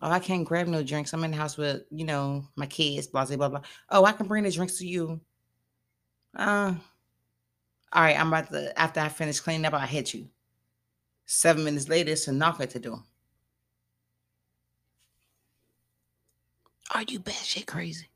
Oh, 0.00 0.10
I 0.10 0.18
can't 0.18 0.46
grab 0.46 0.66
no 0.68 0.82
drinks. 0.82 1.12
I'm 1.12 1.22
in 1.24 1.32
the 1.32 1.36
house 1.36 1.56
with, 1.56 1.82
you 1.90 2.04
know, 2.04 2.48
my 2.56 2.66
kids, 2.66 3.06
blah, 3.06 3.24
blah, 3.24 3.36
blah, 3.36 3.48
blah. 3.48 3.60
Oh, 3.90 4.04
I 4.04 4.12
can 4.12 4.26
bring 4.26 4.44
the 4.44 4.50
drinks 4.50 4.78
to 4.78 4.86
you. 4.86 5.20
Uh, 6.34 6.74
all 7.92 8.02
right, 8.02 8.18
I'm 8.18 8.28
about 8.28 8.50
to, 8.50 8.76
after 8.78 9.00
I 9.00 9.08
finish 9.08 9.38
cleaning 9.38 9.66
up, 9.66 9.74
I'll 9.74 9.86
hit 9.86 10.14
you. 10.14 10.28
Seven 11.26 11.64
minutes 11.64 11.88
later, 11.88 12.12
it's 12.12 12.28
a 12.28 12.32
knock 12.32 12.60
at 12.60 12.70
the 12.70 12.78
door. 12.80 13.02
Are 16.94 17.04
you 17.08 17.20
batshit 17.20 17.66
crazy? 17.66 18.08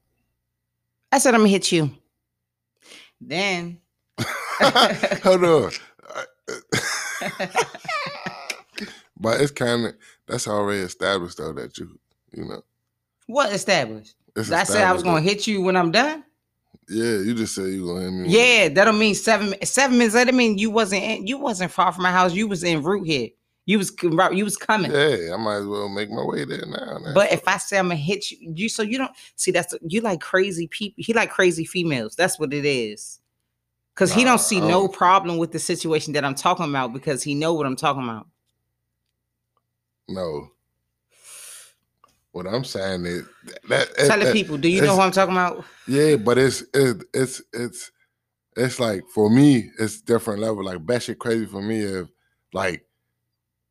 I 1.11 1.19
said 1.19 1.35
I'm 1.35 1.41
gonna 1.41 1.49
hit 1.51 1.73
you. 1.73 1.91
Then 3.21 3.81
Hold 4.61 5.45
on. 5.45 5.71
but 9.19 9.41
it's 9.41 9.51
kind 9.51 9.87
of 9.87 9.95
that's 10.27 10.47
already 10.49 10.81
established 10.81 11.39
though 11.39 11.53
that 11.55 11.79
you 11.79 11.99
you 12.33 12.45
know. 12.45 12.63
what 13.27 13.53
established? 13.53 14.15
It's 14.35 14.51
I 14.53 14.65
said 14.65 14.85
I 14.85 14.93
was 14.93 15.03
gonna 15.03 15.21
that- 15.23 15.29
hit 15.29 15.47
you 15.47 15.63
when 15.63 15.77
I'm 15.77 15.91
done. 15.91 16.25
Yeah, 16.89 17.19
you 17.19 17.35
just 17.35 17.55
said 17.55 17.67
you 17.67 17.87
gonna 17.87 18.03
hit 18.03 18.11
me. 18.13 18.29
Yeah, 18.29 18.69
that 18.69 18.85
don't 18.85 18.99
mean 18.99 19.15
seven 19.15 19.55
seven 19.65 19.99
minutes. 19.99 20.15
That 20.15 20.25
don't 20.27 20.37
mean 20.37 20.57
you 20.59 20.71
wasn't 20.71 21.03
in, 21.03 21.27
you 21.27 21.37
wasn't 21.39 21.73
far 21.73 21.91
from 21.93 22.05
my 22.05 22.13
house. 22.13 22.33
You 22.33 22.47
was 22.47 22.63
in 22.63 22.83
route 22.83 23.07
here. 23.07 23.31
You 23.65 23.79
was 23.79 23.93
you 24.33 24.45
was 24.45 24.57
coming. 24.57 24.93
Hey, 24.93 25.33
I 25.33 25.37
might 25.37 25.57
as 25.57 25.67
well 25.67 25.89
make 25.89 26.09
my 26.11 26.23
way 26.25 26.45
there 26.45 26.65
now. 26.67 26.99
man. 27.01 27.13
But 27.15 27.33
if 27.33 27.49
I 27.49 27.57
say 27.59 27.79
I'm 27.79 27.87
gonna 27.89 27.97
hit 27.97 28.31
you, 28.31 28.53
you 28.55 28.69
so 28.69 28.83
you 28.85 28.99
don't 28.99 29.11
see 29.35 29.51
that's 29.51 29.75
you 29.89 30.01
like 30.01 30.21
crazy 30.21 30.69
people. 30.69 31.03
He 31.05 31.13
like 31.13 31.31
crazy 31.31 31.65
females. 31.65 32.15
That's 32.15 32.39
what 32.39 32.55
it 32.55 32.65
is. 32.65 33.19
Cause 33.97 34.13
he 34.13 34.25
don't 34.25 34.41
see 34.41 34.61
no 34.61 34.69
don't- 34.83 34.93
problem 34.93 35.39
with 35.39 35.51
the 35.53 35.59
situation 35.59 36.13
that 36.13 36.25
I'm 36.25 36.35
talking 36.35 36.69
about 36.69 36.93
because 36.93 37.23
he 37.23 37.35
know 37.35 37.55
what 37.55 37.67
I'm 37.67 37.77
talking 37.77 38.05
about. 38.05 38.29
no. 40.09 40.51
What 42.37 42.47
I'm 42.47 42.65
saying 42.65 43.07
is 43.07 43.23
that, 43.71 43.97
Tell 43.97 44.19
the 44.19 44.27
that- 44.27 44.33
people, 44.35 44.59
do 44.59 44.69
you 44.69 44.83
know 44.83 44.95
who 44.95 45.01
I'm 45.01 45.11
talking 45.11 45.35
about? 45.35 45.65
Yeah, 45.89 46.17
but 46.17 46.37
it's 46.37 46.63
it's 46.75 47.03
it's 47.15 47.43
it's 47.55 47.91
it's 48.59 48.79
like 48.79 49.05
for 49.09 49.31
me, 49.31 49.71
it's 49.79 50.03
different 50.03 50.41
level. 50.43 50.63
Like 50.63 50.85
batshit 50.85 51.17
crazy 51.17 51.47
for 51.47 51.63
me 51.63 51.81
if 51.81 52.09
like 52.53 52.85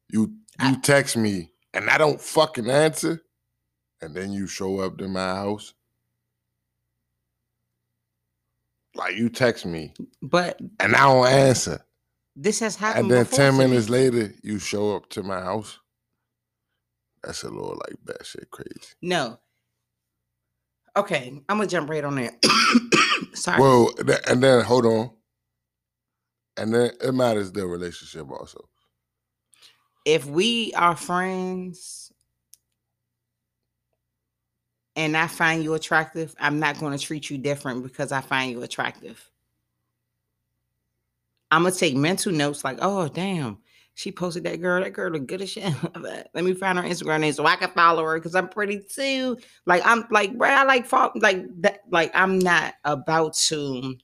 you 0.09 0.33
you 0.63 0.81
text 0.81 1.15
me 1.15 1.51
and 1.75 1.91
I 1.91 1.99
don't 1.99 2.19
fucking 2.19 2.67
answer, 2.67 3.21
and 4.01 4.15
then 4.15 4.31
you 4.33 4.47
show 4.47 4.79
up 4.79 4.97
to 4.97 5.07
my 5.07 5.35
house. 5.35 5.75
Like 8.95 9.15
you 9.15 9.29
text 9.29 9.67
me 9.67 9.93
But 10.23 10.59
and 10.79 10.95
I 10.95 11.01
don't 11.03 11.27
answer, 11.27 11.81
this 12.35 12.59
has 12.61 12.75
happened. 12.77 13.03
and 13.03 13.11
then 13.11 13.23
before 13.25 13.37
ten 13.37 13.53
to 13.53 13.59
me. 13.59 13.67
minutes 13.67 13.89
later 13.89 14.33
you 14.41 14.57
show 14.57 14.95
up 14.95 15.07
to 15.11 15.21
my 15.21 15.39
house. 15.39 15.77
That's 17.25 17.43
a 17.43 17.49
little 17.49 17.81
like 17.87 17.97
batshit 18.05 18.49
crazy. 18.51 18.93
No. 19.01 19.39
Okay, 20.95 21.41
I'm 21.49 21.57
gonna 21.57 21.67
jump 21.67 21.89
right 21.89 22.03
on 22.03 22.15
there. 22.15 22.31
Sorry. 23.33 23.61
Well, 23.61 23.91
and 24.27 24.41
then 24.43 24.63
hold 24.63 24.85
on, 24.85 25.11
and 26.57 26.73
then 26.73 26.91
it 27.01 27.13
matters 27.13 27.51
the 27.51 27.65
relationship 27.67 28.31
also. 28.31 28.69
if 30.05 30.25
we 30.25 30.71
are 30.75 30.95
friends 30.95 32.13
and 34.95 35.17
I 35.17 35.27
find 35.27 35.63
you 35.63 35.73
attractive, 35.73 36.35
I'm 36.39 36.59
not 36.59 36.79
going 36.79 36.97
to 36.97 37.03
treat 37.03 37.29
you 37.29 37.37
different 37.37 37.83
because 37.83 38.11
I 38.11 38.21
find 38.21 38.51
you 38.51 38.63
attractive. 38.63 39.29
I'm 41.51 41.63
gonna 41.63 41.75
take 41.75 41.95
mental 41.95 42.31
notes 42.31 42.63
like, 42.63 42.79
oh 42.81 43.07
damn, 43.07 43.57
she 43.95 44.11
posted 44.11 44.43
that 44.43 44.61
girl. 44.61 44.83
That 44.83 44.91
girl 44.91 45.11
look 45.11 45.25
good 45.25 45.41
as 45.41 45.49
shit. 45.49 45.73
Let 45.95 46.43
me 46.43 46.53
find 46.53 46.77
her 46.77 46.83
Instagram 46.83 47.21
name 47.21 47.33
so 47.33 47.45
I 47.45 47.55
can 47.55 47.69
follow 47.69 48.03
her 48.03 48.19
because 48.19 48.35
I'm 48.35 48.49
pretty 48.49 48.81
too. 48.81 49.37
Like 49.65 49.81
I'm 49.85 50.05
like, 50.11 50.37
bro, 50.37 50.49
I 50.49 50.63
like 50.63 50.85
fo- 50.85 51.13
like 51.15 51.45
that. 51.61 51.83
Like 51.89 52.11
I'm 52.13 52.37
not 52.37 52.75
about 52.83 53.35
to 53.47 53.95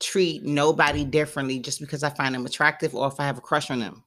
treat 0.00 0.42
nobody 0.42 1.04
differently 1.04 1.58
just 1.58 1.80
because 1.80 2.02
I 2.02 2.08
find 2.08 2.34
them 2.34 2.46
attractive 2.46 2.94
or 2.94 3.08
if 3.08 3.20
I 3.20 3.26
have 3.26 3.36
a 3.36 3.42
crush 3.42 3.70
on 3.70 3.80
them. 3.80 4.02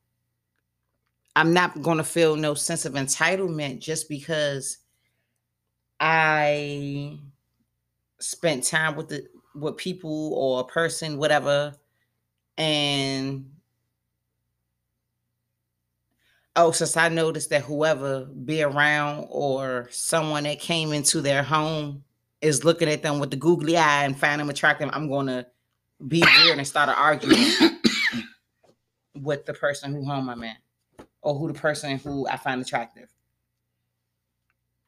I'm 1.35 1.53
not 1.53 1.81
going 1.81 1.97
to 1.97 2.03
feel 2.03 2.35
no 2.35 2.55
sense 2.55 2.85
of 2.85 2.93
entitlement 2.93 3.79
just 3.79 4.09
because 4.09 4.79
I 5.99 7.19
spent 8.19 8.63
time 8.63 8.95
with 8.95 9.09
the 9.09 9.27
with 9.53 9.77
people 9.77 10.33
or 10.33 10.61
a 10.61 10.63
person, 10.63 11.19
whatever, 11.19 11.75
and 12.57 13.50
oh, 16.55 16.71
since 16.71 16.97
I 16.97 17.09
noticed 17.09 17.49
that 17.49 17.63
whoever 17.63 18.25
be 18.25 18.63
around 18.63 19.27
or 19.29 19.87
someone 19.91 20.43
that 20.43 20.59
came 20.59 20.91
into 20.93 21.21
their 21.21 21.43
home 21.43 22.03
is 22.41 22.65
looking 22.65 22.89
at 22.89 23.03
them 23.03 23.19
with 23.19 23.31
the 23.31 23.37
googly 23.37 23.77
eye 23.77 24.03
and 24.03 24.17
find 24.17 24.41
them 24.41 24.49
attractive, 24.49 24.89
I'm 24.91 25.07
to 25.27 25.45
be 26.07 26.23
weird 26.39 26.57
and 26.57 26.67
start 26.67 26.89
an 26.89 26.95
argument 26.95 27.79
with 29.15 29.45
the 29.45 29.53
person 29.53 29.93
who 29.93 30.03
home 30.03 30.29
I'm 30.29 30.43
or 31.21 31.35
who 31.35 31.47
the 31.47 31.59
person 31.59 31.97
who 31.97 32.27
I 32.27 32.37
find 32.37 32.61
attractive. 32.61 33.09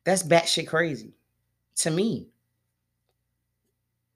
That's 0.03 0.23
batshit 0.23 0.67
crazy 0.67 1.13
to 1.77 1.91
me. 1.91 2.27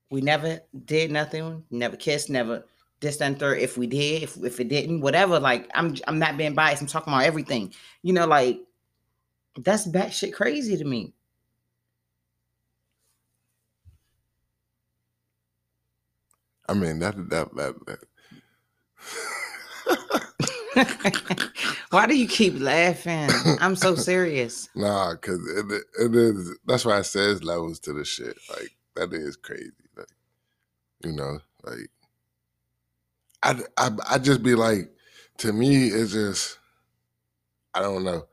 We 0.09 0.21
never 0.21 0.61
did 0.85 1.11
nothing, 1.11 1.63
never 1.69 1.95
kissed, 1.95 2.29
never 2.29 2.65
this 2.99 3.21
and 3.21 3.39
third. 3.39 3.59
If 3.59 3.77
we 3.77 3.87
did, 3.87 4.23
if 4.23 4.37
if 4.37 4.59
it 4.59 4.69
didn't, 4.69 5.01
whatever. 5.01 5.39
Like 5.39 5.69
I'm 5.75 5.95
I'm 6.07 6.19
not 6.19 6.37
being 6.37 6.55
biased. 6.55 6.81
I'm 6.81 6.87
talking 6.87 7.13
about 7.13 7.25
everything. 7.25 7.73
You 8.01 8.13
know, 8.13 8.25
like 8.27 8.59
that's 9.57 9.87
batshit 9.87 10.33
crazy 10.33 10.77
to 10.77 10.85
me. 10.85 11.13
I 16.69 16.73
mean 16.73 16.99
that 16.99 17.15
that 17.29 17.55
that. 17.55 17.75
that. 17.85 17.99
Why 21.89 22.05
do 22.05 22.15
you 22.15 22.27
keep 22.27 22.59
laughing? 22.59 23.29
I'm 23.59 23.75
so 23.75 23.95
serious. 23.95 24.69
Nah, 24.75 25.15
cause 25.15 25.39
it, 25.55 25.83
it 25.99 26.15
is. 26.15 26.55
That's 26.67 26.85
why 26.85 26.99
I 26.99 27.01
says 27.01 27.43
levels 27.43 27.79
to 27.79 27.93
the 27.93 28.05
shit. 28.05 28.37
Like 28.49 28.77
that 28.95 29.13
is 29.13 29.35
crazy. 29.35 29.71
Like 29.95 30.07
you 31.03 31.13
know, 31.13 31.39
like 31.63 31.89
I 33.43 33.59
I 33.77 33.91
I 34.09 34.17
just 34.19 34.43
be 34.43 34.55
like, 34.55 34.91
to 35.39 35.53
me, 35.53 35.87
it's 35.87 36.13
just 36.13 36.59
I 37.73 37.81
don't 37.81 38.03
know. 38.03 38.27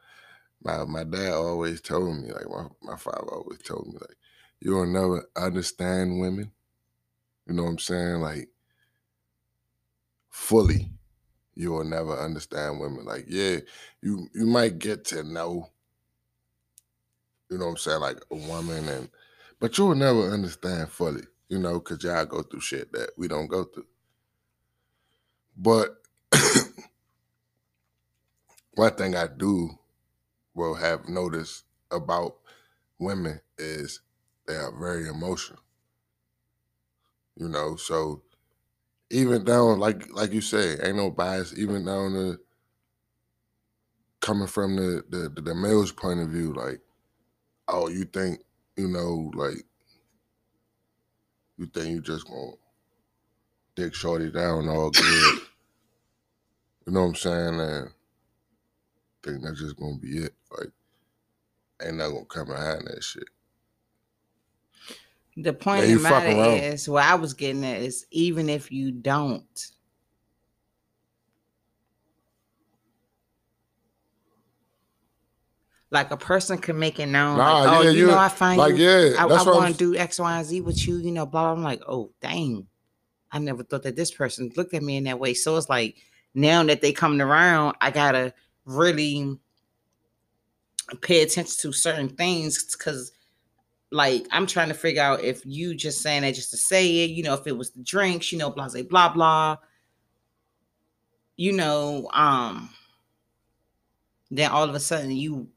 My 0.63 0.85
my 0.85 1.05
dad 1.05 1.33
always 1.35 1.81
told 1.81 2.17
me, 2.17 2.33
like 2.33 2.49
my, 2.49 2.67
my 2.83 2.97
father 2.97 3.29
always 3.33 3.61
told 3.61 3.87
me, 3.87 3.95
like, 4.01 4.17
you 4.61 4.73
will 4.73 4.87
never 4.87 5.29
understand 5.37 6.21
women. 6.21 6.53
You 7.47 7.55
know 7.55 7.65
what 7.65 7.71
I'm 7.71 7.79
saying? 7.79 8.21
Like 8.21 8.49
fully. 10.31 10.91
You 11.55 11.73
will 11.73 11.85
never 11.85 12.17
understand 12.19 12.81
women. 12.81 13.05
Like, 13.05 13.27
yeah, 13.29 13.59
you 14.03 14.29
you 14.35 14.47
might 14.47 14.79
get 14.79 15.05
to 15.07 15.23
know, 15.23 15.71
you 17.51 17.59
know 17.59 17.67
what 17.67 17.71
I'm 17.73 17.77
saying, 17.77 18.01
like 18.01 18.19
a 18.31 18.37
woman 18.37 18.89
and 18.89 19.09
but 19.61 19.79
you'll 19.79 19.95
never 19.95 20.31
understand 20.31 20.91
fully, 20.91 21.23
you 21.49 21.59
know, 21.59 21.75
because 21.75 22.03
y'all 22.03 22.27
go 22.27 22.43
through 22.43 22.61
shit 22.61 22.93
that 22.93 23.11
we 23.17 23.29
don't 23.29 23.47
go 23.47 23.65
through. 23.65 23.87
But 25.57 25.97
one 28.75 28.95
thing 28.95 29.17
I 29.17 29.27
do 29.29 29.71
will 30.55 30.75
have 30.75 31.09
noticed 31.09 31.65
about 31.91 32.37
women 32.99 33.41
is 33.59 34.01
they 34.47 34.57
are 34.57 34.73
very 34.79 35.09
emotional. 35.09 35.61
You 37.37 37.49
know, 37.49 37.77
so 37.77 38.23
even 39.11 39.45
down 39.45 39.79
like 39.81 40.11
like 40.13 40.33
you 40.33 40.41
say, 40.41 40.77
ain't 40.83 40.97
no 40.97 41.11
bias, 41.11 41.55
even 41.57 41.85
down 41.85 42.13
to 42.13 42.41
coming 44.21 44.49
from 44.49 44.77
the 44.77 45.05
the, 45.09 45.43
the 45.43 45.55
male's 45.55 45.93
point 45.93 46.21
of 46.21 46.29
view, 46.31 46.53
like, 46.55 46.81
oh, 47.69 47.89
you 47.89 48.05
think, 48.05 48.41
you 48.77 48.89
know, 48.89 49.31
like 49.35 49.65
you 51.59 51.67
think 51.67 51.89
you 51.91 52.01
just 52.01 52.27
gonna 52.29 52.53
dick 53.77 53.95
shorty 53.95 54.31
down 54.31 54.69
all 54.69 54.91
good. 54.91 55.41
You 56.87 56.93
know 56.93 57.03
what 57.03 57.09
I'm 57.09 57.15
saying? 57.15 57.61
And 57.61 57.91
think 59.25 59.43
that's 59.43 59.61
just 59.61 59.77
gonna 59.77 59.97
be 59.97 60.19
it. 60.19 60.35
Like 60.57 60.71
ain't 61.83 61.97
not 61.97 62.11
gonna 62.11 62.25
come 62.27 62.49
behind 62.49 62.87
that 62.87 63.03
shit. 63.03 63.25
The 65.37 65.53
point 65.53 65.87
yeah, 65.87 65.95
of 65.95 66.03
the 66.03 66.09
matter 66.09 66.65
is, 66.65 66.89
what 66.89 67.05
I 67.05 67.17
was 67.17 67.35
getting 67.35 67.65
at 67.65 67.81
is 67.81 68.07
even 68.13 68.49
if 68.49 68.71
you 68.71 68.93
don't, 68.93 69.67
like 75.91 76.13
a 76.13 76.17
person 76.17 76.59
can 76.59 76.79
make 76.79 77.01
it 77.01 77.07
known, 77.07 77.39
nah, 77.39 77.63
like, 77.63 77.79
oh, 77.79 77.83
yeah, 77.83 77.91
you 77.91 78.07
know, 78.07 78.17
I 78.17 78.29
find 78.29 78.57
you 78.57 78.63
like, 78.63 78.77
you, 78.77 78.89
yeah, 78.89 79.17
I, 79.19 79.27
I 79.27 79.43
want 79.43 79.73
to 79.73 79.79
do 79.79 79.97
X, 79.97 80.21
Y, 80.21 80.37
and 80.37 80.47
Z 80.47 80.61
with 80.61 80.87
you, 80.87 80.99
you 80.99 81.11
know, 81.11 81.27
blah, 81.27 81.43
blah. 81.43 81.53
I'm 81.53 81.65
like, 81.65 81.83
oh, 81.89 82.13
dang, 82.21 82.69
I 83.33 83.41
never 83.41 83.65
thought 83.65 83.83
that 83.83 83.97
this 83.97 84.13
person 84.13 84.53
looked 84.57 84.73
at 84.73 84.85
me 84.85 84.99
in 84.99 85.05
that 85.05 85.19
way. 85.19 85.35
So 85.35 85.57
it's 85.57 85.69
like 85.69 85.97
now 86.35 86.63
that 86.65 86.81
they 86.81 86.93
coming 86.93 87.21
around, 87.21 87.77
I 87.81 87.91
gotta 87.91 88.35
really 88.65 89.39
pay 91.01 91.23
attention 91.23 91.57
to 91.61 91.73
certain 91.73 92.09
things 92.09 92.77
because 92.77 93.13
like 93.91 94.27
I'm 94.31 94.47
trying 94.47 94.69
to 94.69 94.75
figure 94.75 95.03
out 95.03 95.23
if 95.23 95.47
you 95.47 95.75
just 95.75 96.03
saying 96.03 96.23
that 96.23 96.35
just 96.35 96.51
to 96.51 96.57
say 96.57 97.05
it, 97.05 97.11
you 97.11 97.23
know, 97.23 97.35
if 97.35 97.47
it 97.47 97.57
was 97.57 97.71
the 97.71 97.83
drinks, 97.83 98.33
you 98.33 98.39
know, 98.39 98.51
blah 98.51 98.69
blah 98.69 98.83
blah 98.83 99.09
blah. 99.13 99.57
You 101.37 101.53
know, 101.53 102.09
um, 102.13 102.71
then 104.31 104.51
all 104.51 104.69
of 104.69 104.75
a 104.75 104.81
sudden 104.81 105.13
you 105.13 105.49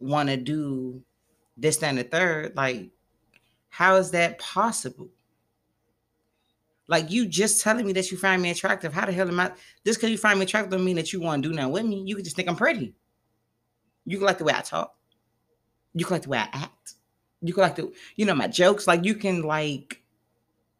want 0.00 0.28
to 0.28 0.36
do 0.36 1.02
this, 1.56 1.78
that, 1.78 1.88
and 1.88 1.98
the 1.98 2.04
third. 2.04 2.56
Like, 2.56 2.88
how 3.68 3.96
is 3.96 4.10
that 4.12 4.38
possible? 4.38 5.08
Like 6.88 7.10
you 7.10 7.26
just 7.26 7.62
telling 7.62 7.86
me 7.86 7.92
that 7.92 8.10
you 8.10 8.16
find 8.16 8.42
me 8.42 8.50
attractive. 8.50 8.92
How 8.92 9.06
the 9.06 9.12
hell 9.12 9.28
am 9.28 9.38
I? 9.38 9.52
Just 9.84 10.00
because 10.00 10.10
you 10.10 10.18
find 10.18 10.38
me 10.38 10.44
attractive 10.44 10.72
don't 10.72 10.84
mean 10.84 10.96
that 10.96 11.12
you 11.12 11.20
want 11.20 11.42
to 11.42 11.48
do 11.48 11.54
nothing 11.54 11.72
with 11.72 11.84
me. 11.84 12.02
You 12.06 12.16
can 12.16 12.24
just 12.24 12.34
think 12.34 12.48
I'm 12.48 12.56
pretty. 12.56 12.94
You 14.06 14.16
can 14.16 14.26
like 14.26 14.38
the 14.38 14.44
way 14.44 14.54
I 14.56 14.62
talk. 14.62 14.94
You 15.94 16.04
can 16.04 16.14
like 16.14 16.22
the 16.22 16.30
way 16.30 16.38
I 16.38 16.48
act. 16.52 16.94
You 17.42 17.52
can 17.52 17.62
like 17.62 17.76
the, 17.76 17.92
you 18.16 18.24
know, 18.24 18.34
my 18.34 18.48
jokes. 18.48 18.86
Like 18.86 19.04
you 19.04 19.14
can 19.14 19.42
like 19.42 20.02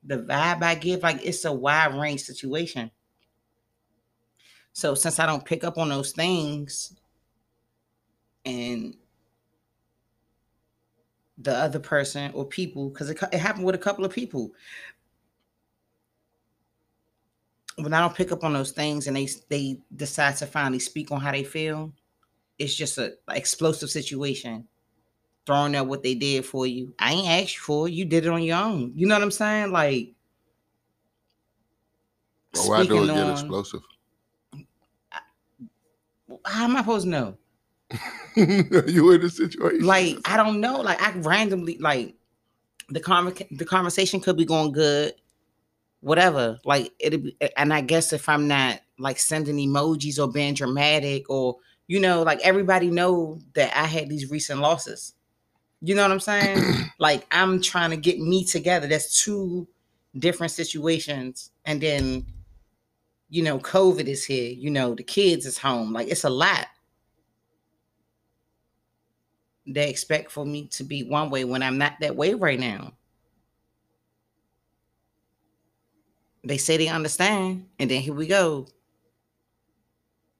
the 0.02 0.18
vibe 0.18 0.62
I 0.62 0.74
give. 0.74 1.02
Like 1.02 1.24
it's 1.24 1.44
a 1.44 1.52
wide 1.52 1.94
range 1.94 2.22
situation. 2.22 2.90
So 4.72 4.94
since 4.94 5.18
I 5.18 5.26
don't 5.26 5.44
pick 5.44 5.62
up 5.62 5.76
on 5.76 5.90
those 5.90 6.12
things, 6.12 6.94
and 8.48 8.96
the 11.36 11.54
other 11.54 11.78
person 11.78 12.32
or 12.32 12.44
people, 12.44 12.88
because 12.88 13.10
it, 13.10 13.18
it 13.32 13.38
happened 13.38 13.64
with 13.64 13.74
a 13.74 13.78
couple 13.78 14.04
of 14.04 14.12
people. 14.12 14.52
When 17.78 17.94
I 17.94 18.00
don't 18.00 18.14
pick 18.14 18.32
up 18.32 18.44
on 18.44 18.52
those 18.52 18.72
things 18.72 19.06
and 19.06 19.16
they 19.16 19.28
they 19.48 19.78
decide 19.94 20.36
to 20.38 20.46
finally 20.46 20.80
speak 20.80 21.12
on 21.12 21.20
how 21.20 21.32
they 21.32 21.44
feel, 21.44 21.92
it's 22.58 22.74
just 22.74 22.98
a 22.98 23.14
explosive 23.30 23.90
situation. 23.90 24.66
Throwing 25.46 25.74
out 25.76 25.86
what 25.86 26.02
they 26.02 26.14
did 26.14 26.44
for 26.44 26.66
you. 26.66 26.92
I 26.98 27.14
ain't 27.14 27.28
asked 27.28 27.54
you 27.54 27.62
for 27.62 27.88
it. 27.88 27.94
You 27.94 28.04
did 28.04 28.26
it 28.26 28.30
on 28.30 28.42
your 28.42 28.58
own. 28.58 28.92
You 28.94 29.06
know 29.06 29.14
what 29.14 29.22
I'm 29.22 29.30
saying? 29.30 29.72
Like 29.72 30.12
well, 32.54 32.68
why 32.68 32.86
do 32.86 33.04
it 33.04 33.06
get 33.06 33.30
explosive? 33.30 33.82
How 36.44 36.64
am 36.64 36.76
I 36.76 36.80
supposed 36.80 37.04
to 37.04 37.10
know? 37.10 37.36
you 38.36 39.12
in 39.12 39.20
the 39.20 39.30
situation. 39.30 39.86
Like, 39.86 40.16
I 40.24 40.36
don't 40.36 40.60
know. 40.60 40.80
Like 40.80 41.00
I 41.00 41.12
randomly 41.18 41.78
like 41.78 42.14
the 42.90 43.00
con- 43.00 43.34
the 43.50 43.64
conversation 43.64 44.20
could 44.20 44.36
be 44.36 44.44
going 44.44 44.72
good, 44.72 45.14
whatever. 46.00 46.58
Like 46.64 46.92
it 46.98 47.34
and 47.56 47.72
I 47.72 47.80
guess 47.80 48.12
if 48.12 48.28
I'm 48.28 48.48
not 48.48 48.80
like 48.98 49.18
sending 49.18 49.56
emojis 49.56 50.18
or 50.18 50.30
being 50.30 50.54
dramatic 50.54 51.28
or 51.30 51.56
you 51.86 52.00
know, 52.00 52.22
like 52.22 52.40
everybody 52.40 52.90
know 52.90 53.40
that 53.54 53.74
I 53.76 53.86
had 53.86 54.08
these 54.08 54.30
recent 54.30 54.60
losses. 54.60 55.14
You 55.80 55.94
know 55.94 56.02
what 56.02 56.10
I'm 56.10 56.20
saying? 56.20 56.90
like 56.98 57.26
I'm 57.30 57.62
trying 57.62 57.90
to 57.90 57.96
get 57.96 58.18
me 58.18 58.44
together. 58.44 58.86
That's 58.86 59.22
two 59.22 59.66
different 60.18 60.52
situations. 60.52 61.50
And 61.64 61.80
then, 61.80 62.26
you 63.30 63.42
know, 63.42 63.58
COVID 63.58 64.06
is 64.06 64.24
here, 64.24 64.50
you 64.50 64.70
know, 64.70 64.94
the 64.94 65.02
kids 65.02 65.46
is 65.46 65.58
home. 65.58 65.92
Like 65.92 66.08
it's 66.08 66.24
a 66.24 66.30
lot. 66.30 66.66
They 69.66 69.88
expect 69.90 70.30
for 70.30 70.46
me 70.46 70.66
to 70.68 70.84
be 70.84 71.04
one 71.04 71.30
way 71.30 71.44
when 71.44 71.62
I'm 71.62 71.78
not 71.78 71.94
that 72.00 72.16
way 72.16 72.34
right 72.34 72.58
now. 72.58 72.92
They 76.48 76.58
say 76.58 76.76
they 76.76 76.88
understand, 76.88 77.66
and 77.78 77.90
then 77.90 78.00
here 78.00 78.14
we 78.14 78.26
go 78.26 78.66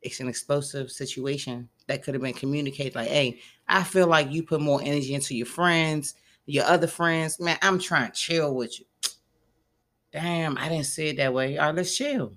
it's 0.03 0.21
an 0.21 0.29
explosive 0.29 0.91
situation 0.91 1.69
that 1.87 2.03
could 2.03 2.15
have 2.15 2.23
been 2.23 2.35
communicated 2.35 2.95
like, 2.95 3.09
hey, 3.09 3.41
I 3.67 3.83
feel 3.83 4.07
like 4.07 4.31
you 4.31 4.43
put 4.43 4.61
more 4.61 4.81
energy 4.83 5.15
into 5.15 5.35
your 5.35 5.47
friends, 5.47 6.15
your 6.47 6.65
other 6.65 6.87
friends. 6.87 7.41
Man, 7.41 7.59
I'm 7.63 7.79
trying 7.79 8.11
to 8.11 8.17
chill 8.17 8.55
with 8.55 8.79
you. 8.79 8.87
Damn, 10.13 10.57
I 10.59 10.69
didn't 10.69 10.87
see 10.87 11.09
it 11.09 11.17
that 11.17 11.35
way. 11.35 11.59
All 11.59 11.67
right, 11.67 11.75
let's 11.75 11.97
chill. 11.97 12.33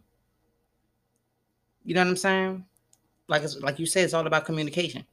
You 1.83 1.95
know 1.95 2.01
what 2.01 2.09
I'm 2.09 2.17
saying? 2.17 2.65
Like 3.27 3.43
it's 3.43 3.57
like 3.59 3.79
you 3.79 3.85
said, 3.85 4.03
it's 4.03 4.13
all 4.13 4.27
about 4.27 4.45
communication. 4.45 5.05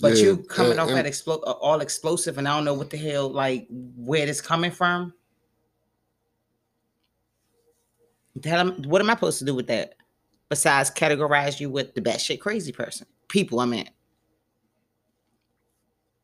But 0.00 0.14
yeah, 0.16 0.22
you 0.22 0.36
coming 0.36 0.78
off 0.78 0.88
that 0.90 1.06
explo- 1.06 1.42
uh, 1.46 1.52
all 1.52 1.80
explosive, 1.80 2.38
and 2.38 2.46
I 2.46 2.54
don't 2.54 2.64
know 2.64 2.74
what 2.74 2.90
the 2.90 2.96
hell, 2.96 3.28
like 3.28 3.66
where 3.70 4.26
it's 4.26 4.40
coming 4.40 4.70
from. 4.70 5.12
What 8.86 9.00
am 9.00 9.10
I 9.10 9.14
supposed 9.14 9.38
to 9.40 9.44
do 9.44 9.54
with 9.54 9.66
that? 9.68 9.94
besides 10.48 10.90
categorize 10.90 11.60
you 11.60 11.70
with 11.70 11.94
the 11.94 12.00
best 12.00 12.24
shit 12.24 12.40
crazy 12.40 12.72
person. 12.72 13.06
People, 13.28 13.60
I 13.60 13.66
mean. 13.66 13.88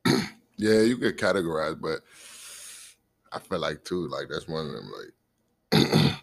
yeah, 0.57 0.81
you 0.81 0.97
get 0.99 1.19
categorized, 1.19 1.81
but 1.81 2.01
I 3.33 3.39
feel 3.39 3.59
like 3.59 3.85
too, 3.85 4.09
like 4.09 4.29
that's 4.29 4.49
one 4.49 4.67
of 4.67 4.73
them, 4.73 4.91
like 4.93 5.13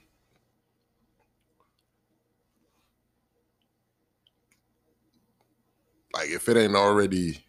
like 6.14 6.30
if 6.30 6.48
it 6.50 6.58
ain't 6.58 6.76
already 6.76 7.44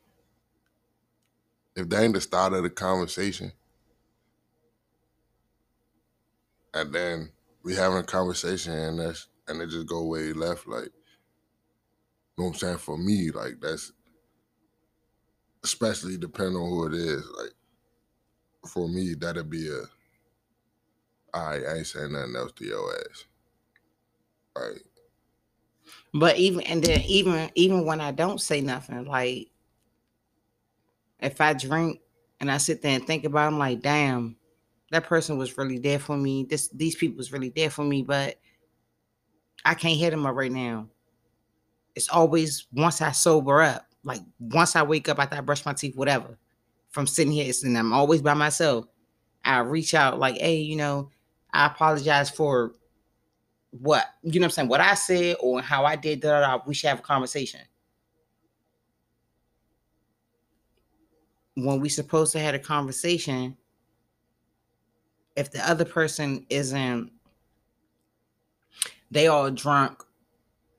if 1.74 1.88
they 1.88 2.04
ain't 2.04 2.14
the 2.14 2.20
start 2.20 2.52
of 2.52 2.62
the 2.64 2.70
conversation 2.70 3.52
and 6.74 6.92
then 6.92 7.30
we 7.62 7.74
having 7.74 7.98
a 7.98 8.02
conversation 8.02 8.72
and 8.72 8.98
that's 8.98 9.28
and 9.48 9.60
it 9.60 9.68
just 9.68 9.86
go 9.86 10.04
way 10.04 10.32
left. 10.32 10.66
Like, 10.66 10.84
you 10.84 10.90
know 12.38 12.44
what 12.44 12.48
I'm 12.48 12.54
saying? 12.54 12.78
For 12.78 12.96
me, 12.96 13.30
like 13.30 13.60
that's 13.60 13.92
especially 15.64 16.16
depending 16.16 16.56
on 16.56 16.68
who 16.68 16.86
it 16.86 16.94
is. 16.94 17.24
Like, 17.38 17.52
for 18.68 18.88
me, 18.88 19.14
that'd 19.14 19.50
be 19.50 19.68
a 19.68 19.82
I 21.34 21.56
ain't 21.76 21.86
saying 21.86 22.12
nothing 22.12 22.36
else 22.36 22.52
to 22.52 22.64
your 22.64 22.94
ass. 22.94 23.24
Right. 24.56 24.82
But 26.14 26.36
even 26.36 26.60
and 26.62 26.82
then 26.82 27.00
even 27.02 27.50
even 27.54 27.86
when 27.86 28.00
I 28.00 28.12
don't 28.12 28.40
say 28.40 28.60
nothing, 28.60 29.06
like 29.06 29.48
if 31.20 31.40
I 31.40 31.54
drink 31.54 32.00
and 32.40 32.50
I 32.50 32.58
sit 32.58 32.82
there 32.82 32.96
and 32.96 33.06
think 33.06 33.24
about, 33.24 33.44
it, 33.44 33.46
I'm 33.46 33.58
like, 33.58 33.80
damn, 33.80 34.36
that 34.92 35.04
person 35.04 35.38
was 35.38 35.56
really 35.56 35.78
there 35.78 35.98
for 35.98 36.18
me. 36.18 36.44
This 36.44 36.68
these 36.68 36.94
people 36.94 37.16
was 37.16 37.32
really 37.32 37.48
there 37.48 37.70
for 37.70 37.82
me, 37.82 38.02
but 38.02 38.38
I 39.64 39.72
can't 39.72 39.98
hit 39.98 40.10
them 40.10 40.26
up 40.26 40.36
right 40.36 40.52
now. 40.52 40.86
It's 41.94 42.10
always 42.10 42.66
once 42.74 43.00
I 43.00 43.10
sober 43.12 43.62
up, 43.62 43.86
like 44.04 44.20
once 44.38 44.76
I 44.76 44.82
wake 44.82 45.08
up 45.08 45.18
after 45.18 45.36
I 45.36 45.40
brush 45.40 45.64
my 45.64 45.72
teeth, 45.72 45.96
whatever. 45.96 46.38
From 46.90 47.06
sitting 47.06 47.32
here, 47.32 47.50
and 47.64 47.78
I'm 47.78 47.94
always 47.94 48.20
by 48.20 48.34
myself. 48.34 48.84
I 49.46 49.60
reach 49.60 49.94
out 49.94 50.18
like, 50.18 50.36
hey, 50.36 50.56
you 50.56 50.76
know, 50.76 51.08
I 51.50 51.66
apologize 51.66 52.28
for 52.28 52.74
what 53.70 54.04
you 54.22 54.40
know 54.40 54.44
I'm 54.44 54.50
saying, 54.50 54.68
what 54.68 54.82
I 54.82 54.92
said 54.92 55.36
or 55.40 55.62
how 55.62 55.86
I 55.86 55.96
did 55.96 56.20
that. 56.20 56.66
We 56.66 56.74
should 56.74 56.90
have 56.90 56.98
a 56.98 57.02
conversation. 57.02 57.60
When 61.54 61.80
we 61.80 61.88
supposed 61.88 62.32
to 62.32 62.40
have 62.40 62.54
a 62.54 62.58
conversation, 62.58 63.56
if 65.36 65.50
the 65.50 65.68
other 65.68 65.84
person 65.84 66.46
isn't 66.50 67.10
they 69.10 69.26
all 69.26 69.50
drunk 69.50 70.02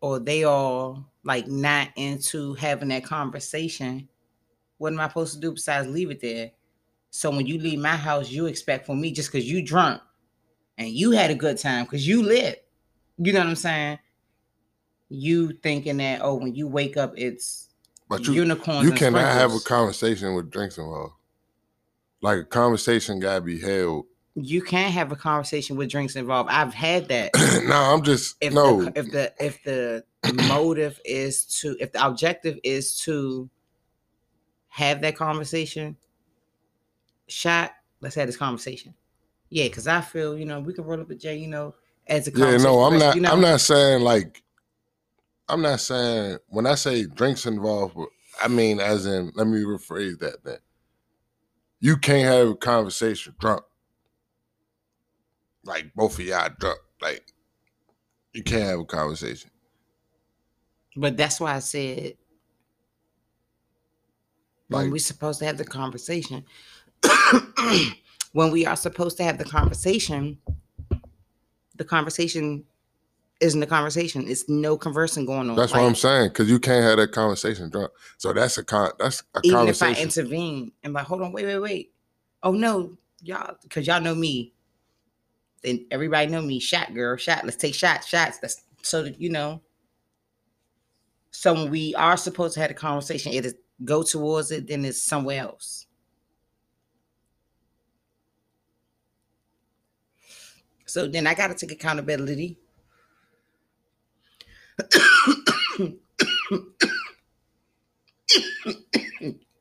or 0.02 0.20
they 0.20 0.44
all 0.44 1.06
like 1.24 1.48
not 1.48 1.90
into 1.96 2.54
having 2.56 2.90
that 2.90 3.06
conversation, 3.06 4.10
what 4.78 4.92
am 4.92 5.00
I 5.00 5.08
supposed 5.08 5.36
to 5.36 5.40
do 5.40 5.52
besides 5.54 5.88
leave 5.88 6.12
it 6.12 6.20
there? 6.20 6.52
So 7.12 7.30
when 7.30 7.46
you 7.46 7.60
leave 7.60 7.80
my 7.80 7.96
house, 7.96 8.30
you 8.30 8.48
expect 8.48 8.88
for 8.88 8.96
me 8.96 9.12
just 9.12 9.32
because 9.32 9.50
you 9.50 9.64
drunk 9.64 10.02
and 10.78 10.90
you 10.90 11.12
had 11.12 11.30
a 11.30 11.36
good 11.36 11.58
time 11.60 11.86
because 11.86 12.08
you 12.08 12.24
lit. 12.24 12.68
You 13.18 13.32
know 13.34 13.40
what 13.40 13.50
I'm 13.50 13.56
saying? 13.56 14.00
You 15.10 15.54
thinking 15.62 15.98
that 15.98 16.22
oh, 16.24 16.36
when 16.36 16.56
you 16.56 16.68
wake 16.68 16.98
up, 16.98 17.14
it's 17.16 17.70
But 18.10 18.26
you 18.26 18.34
unicorns. 18.34 18.84
you 18.84 18.94
cannot 18.94 19.32
have 19.32 19.54
a 19.54 19.60
conversation 19.60 20.34
with 20.34 20.50
drinks 20.50 20.80
involved. 20.80 21.14
Like 22.22 22.40
a 22.40 22.46
conversation 22.46 23.20
gotta 23.20 23.42
be 23.42 23.60
held. 23.60 24.06
You 24.36 24.62
can't 24.62 24.94
have 24.94 25.12
a 25.12 25.16
conversation 25.16 25.76
with 25.76 25.90
drinks 25.90 26.16
involved. 26.16 26.50
I've 26.50 26.74
had 26.74 27.08
that. 27.10 27.32
no, 27.68 27.76
I'm 27.76 28.02
just 28.02 28.36
if 28.42 28.54
no. 28.54 28.84
the, 28.84 28.94
if 28.96 29.12
the 29.12 29.34
if 29.40 29.64
the 29.64 30.04
motive 30.48 31.00
is 31.06 31.46
to 31.60 31.78
if 31.80 31.92
the 31.92 32.06
objective 32.06 32.58
is 32.64 32.98
to 33.02 33.50
have 34.70 35.02
that 35.02 35.16
conversation 35.16 35.96
shot 37.28 37.74
let's 38.02 38.16
have 38.16 38.28
this 38.28 38.38
conversation 38.38 38.94
yeah 39.50 39.66
because 39.66 39.88
i 39.88 40.02
feel 40.02 40.38
you 40.38 40.46
know 40.46 40.60
we 40.60 40.74
can 40.74 40.84
roll 40.84 41.00
up 41.00 41.08
with 41.08 41.20
jay 41.20 41.36
you 41.36 41.48
know 41.48 41.74
as 42.08 42.28
a 42.28 42.32
yeah, 42.36 42.58
no, 42.58 42.82
I'm 42.84 42.98
not. 42.98 43.16
you 43.16 43.22
know, 43.22 43.32
I'm 43.32 43.42
not 43.42 43.62
saying 43.62 44.02
like. 44.02 44.42
I'm 45.50 45.62
not 45.62 45.82
saying 45.82 46.38
when 46.48 46.66
I 46.66 46.76
say 46.76 47.06
drinks 47.06 47.46
involved. 47.46 47.98
I 48.42 48.48
mean, 48.48 48.80
as 48.80 49.06
in, 49.06 49.32
let 49.36 49.48
me 49.48 49.60
rephrase 49.60 50.20
that. 50.20 50.44
Then 50.44 50.58
you 51.80 51.98
can't 51.98 52.26
have 52.26 52.48
a 52.50 52.56
conversation 52.56 53.36
drunk. 53.40 53.64
Like 55.66 55.94
both 55.96 56.20
of 56.20 56.26
y'all 56.26 56.50
drunk. 56.60 56.80
Like 57.02 57.34
you 58.34 58.44
can't 58.44 58.64
have 58.64 58.80
a 58.80 58.86
conversation. 58.86 59.50
but 60.96 61.16
that's 61.18 61.40
why 61.40 61.54
i 61.56 61.60
said 61.60 62.16
when 64.70 64.90
we're 64.92 64.98
supposed 65.00 65.40
to 65.40 65.46
have 65.46 65.58
the 65.58 65.66
conversation 65.66 66.44
when 68.34 68.52
we 68.52 68.66
are 68.66 68.76
supposed 68.76 69.18
to 69.18 69.24
have 69.24 69.38
the 69.38 69.44
conversation 69.46 70.38
the 71.76 71.84
conversation 71.84 72.64
isn't 73.40 73.62
a 73.62 73.68
conversation 73.68 74.26
it's 74.28 74.48
no 74.50 74.78
conversing 74.78 75.26
going 75.26 75.50
on 75.50 75.56
That's 75.56 75.72
Like, 75.74 75.82
what 75.82 75.88
I'm 75.88 75.96
saying. 75.96 76.30
Because 76.30 76.50
you 76.50 76.60
can't 76.60 76.84
have 76.84 76.98
that 76.98 77.12
conversation 77.12 77.70
drunk. 77.70 77.92
So 78.18 78.32
that's 78.32 78.58
a 78.58 78.64
con. 78.64 78.92
That's 79.00 79.24
a 79.36 79.42
even 79.44 79.68
if 79.68 79.82
I 79.84 79.94
intervene 79.96 80.72
and 80.84 80.94
like, 80.94 81.06
hold 81.06 81.22
on, 81.24 81.34
wait, 81.34 81.46
wait, 81.46 81.58
wait. 81.60 81.92
Oh 82.42 82.52
no, 82.52 82.98
y'all, 83.22 83.56
because 83.64 83.86
y'all 83.88 84.00
know 84.02 84.16
me. 84.16 84.54
Then 85.64 85.86
everybody 85.92 86.30
know 86.30 86.42
me. 86.42 86.60
Shot 86.60 86.94
girl, 86.94 87.16
shot. 87.18 87.46
Let's 87.46 87.58
take 87.58 87.76
shots, 87.76 88.08
shots. 88.08 88.40
That's 88.40 88.62
so 88.82 89.04
that 89.04 89.20
you 89.20 89.30
know. 89.30 89.62
So 91.32 91.54
when 91.54 91.72
we 91.72 91.96
are 91.96 92.18
supposed 92.18 92.54
to 92.56 92.60
have 92.62 92.72
a 92.72 92.76
conversation, 92.76 93.34
it 93.34 93.46
is 93.46 93.56
go 93.84 94.04
towards 94.04 94.52
it, 94.52 94.68
then 94.68 94.86
it's 94.86 95.02
somewhere 95.04 95.42
else. 95.42 95.88
So 100.86 101.08
then 101.08 101.26
I 101.26 101.34
gotta 101.34 101.56
take 101.56 101.72
accountability. 101.72 102.58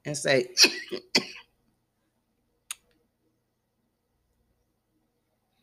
and 0.04 0.16
say, 0.16 0.48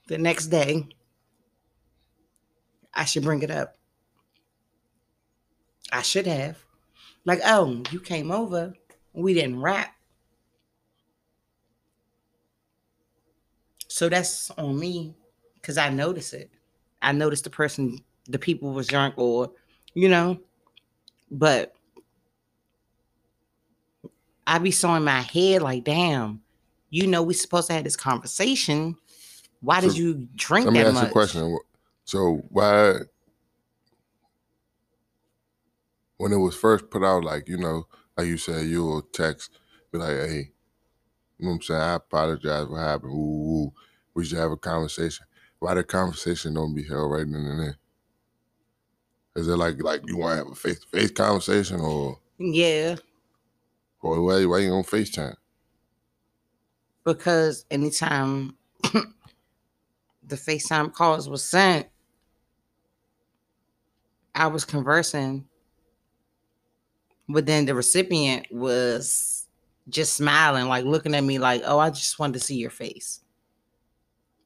the 0.10 0.18
next 0.18 0.48
day, 0.48 0.88
I 2.94 3.06
should 3.06 3.24
bring 3.24 3.44
it 3.44 3.52
up. 3.52 3.78
I 5.92 6.02
should 6.02 6.28
have. 6.28 6.58
Like, 7.26 7.40
oh, 7.46 7.84
you 7.92 8.00
came 8.00 8.32
over, 8.32 8.74
we 9.14 9.34
didn't 9.34 9.62
rap. 9.62 9.96
So 13.88 14.10
that's 14.10 14.50
on 14.52 14.80
me 14.80 15.14
because 15.56 15.78
I 15.78 15.90
notice 15.90 16.34
it. 16.34 16.50
I 17.02 17.12
noticed 17.12 17.44
the 17.44 17.50
person, 17.50 18.00
the 18.28 18.40
people 18.40 18.74
was 18.74 18.88
drunk 18.88 19.16
or, 19.18 19.52
you 19.94 20.10
know, 20.10 20.40
but 21.30 21.76
I 24.48 24.58
be 24.58 24.72
so 24.72 24.94
in 24.96 25.04
my 25.04 25.22
head 25.22 25.62
like, 25.62 25.84
damn, 25.84 26.42
you 26.90 27.06
know, 27.06 27.22
we 27.22 27.36
supposed 27.36 27.68
to 27.68 27.74
have 27.74 27.84
this 27.84 27.96
conversation. 27.96 28.96
Why 29.62 29.82
did 29.82 29.96
you 29.98 30.28
drink 30.36 30.66
Let 30.66 30.74
me 30.74 30.84
ask 30.84 30.96
much? 30.96 31.02
you 31.02 31.08
a 31.08 31.12
question. 31.12 31.58
So 32.06 32.44
why, 32.50 32.96
when 36.18 36.34
it 36.34 36.38
was 36.38 36.56
first 36.56 36.90
put 36.92 37.04
out, 37.04 37.24
like 37.26 37.50
you 37.50 37.58
know, 37.58 37.88
like 38.18 38.28
you 38.28 38.38
said, 38.38 38.68
you'll 38.68 39.02
text, 39.04 39.52
be 39.92 40.00
like, 40.00 40.12
"Hey, 40.16 40.52
you 41.40 41.46
know 41.46 41.52
what 41.52 41.56
I'm 41.56 41.62
saying? 41.64 41.82
I 41.82 41.96
apologize. 41.96 42.68
What 42.68 42.80
happened? 42.82 43.14
Ooh, 43.14 43.16
ooh, 43.68 43.74
we 44.16 44.26
should 44.26 44.40
have 44.40 44.52
a 44.52 44.58
conversation." 44.58 45.26
Why 45.60 45.76
the 45.76 45.84
conversation 45.84 46.56
don't 46.56 46.76
be 46.76 46.84
held 46.86 47.12
right 47.12 47.26
then 47.26 47.36
and 47.46 47.60
there? 47.62 47.78
Is 49.36 49.48
it 49.48 49.58
like 49.58 49.82
like 49.84 50.04
you 50.08 50.18
want 50.18 50.34
to 50.34 50.38
have 50.46 50.54
a 50.54 50.56
face 50.56 50.80
to 50.82 50.88
face 50.88 51.12
conversation, 51.12 51.82
or 51.82 52.20
Yeah, 52.40 52.98
or 54.02 54.22
why 54.24 54.46
why 54.46 54.60
you 54.60 54.74
on 54.74 54.84
Facetime? 54.84 55.36
because 57.06 57.66
anytime 57.72 58.56
the 60.30 60.36
FaceTime 60.36 60.94
calls 60.94 61.30
was 61.30 61.44
sent, 61.44 61.88
I 64.34 64.48
was 64.48 64.64
conversing, 64.64 65.46
but 67.28 67.46
then 67.46 67.66
the 67.66 67.76
recipient 67.76 68.48
was 68.52 69.48
just 69.90 70.14
smiling, 70.14 70.68
like 70.68 70.86
looking 70.86 71.16
at 71.16 71.24
me 71.24 71.40
like, 71.40 71.62
oh, 71.66 71.80
I 71.80 71.90
just 71.90 72.20
wanted 72.20 72.34
to 72.34 72.40
see 72.40 72.56
your 72.56 72.70
face. 72.70 73.22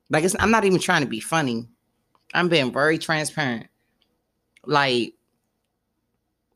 Like 0.10 0.26
I'm 0.40 0.52
not 0.52 0.66
even 0.66 0.80
trying 0.80 1.02
to 1.02 1.08
be 1.08 1.20
funny. 1.20 1.68
I'm 2.34 2.50
being 2.50 2.72
very 2.72 2.98
transparent. 2.98 3.68
Like, 4.66 5.14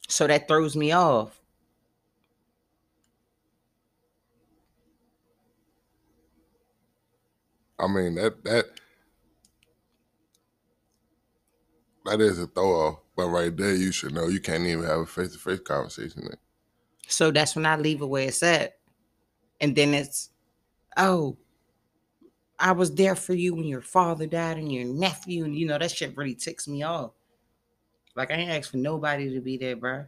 so 0.07 0.25
that 0.27 0.47
throws 0.47 0.75
me 0.75 0.91
off. 0.91 1.39
I 7.79 7.87
mean 7.87 8.15
that 8.15 8.43
that 8.43 8.65
that 12.07 12.21
is 12.21 12.39
a 12.39 12.47
throw 12.47 12.71
off. 12.71 12.99
But 13.15 13.29
right 13.29 13.55
there, 13.55 13.75
you 13.75 13.91
should 13.91 14.13
know 14.13 14.27
you 14.27 14.39
can't 14.39 14.65
even 14.65 14.85
have 14.85 14.99
a 14.99 15.05
face 15.05 15.33
to 15.33 15.39
face 15.39 15.59
conversation. 15.59 16.23
Then. 16.23 16.37
So 17.07 17.31
that's 17.31 17.55
when 17.55 17.65
I 17.65 17.75
leave 17.75 18.01
it 18.01 18.05
where 18.05 18.27
it's 18.27 18.43
at. 18.43 18.77
And 19.59 19.75
then 19.75 19.93
it's, 19.93 20.29
oh, 20.97 21.37
I 22.59 22.73
was 22.73 22.93
there 22.93 23.15
for 23.15 23.33
you 23.33 23.55
when 23.55 23.65
your 23.65 23.81
father 23.81 24.27
died 24.27 24.57
and 24.57 24.71
your 24.71 24.85
nephew. 24.85 25.45
And 25.45 25.55
you 25.55 25.65
know, 25.67 25.77
that 25.77 25.91
shit 25.91 26.15
really 26.15 26.35
ticks 26.35 26.67
me 26.67 26.83
off. 26.83 27.11
Like, 28.15 28.31
I 28.31 28.35
ain't 28.35 28.51
asked 28.51 28.71
for 28.71 28.77
nobody 28.77 29.33
to 29.33 29.41
be 29.41 29.57
there, 29.57 29.75
bro. 29.75 30.05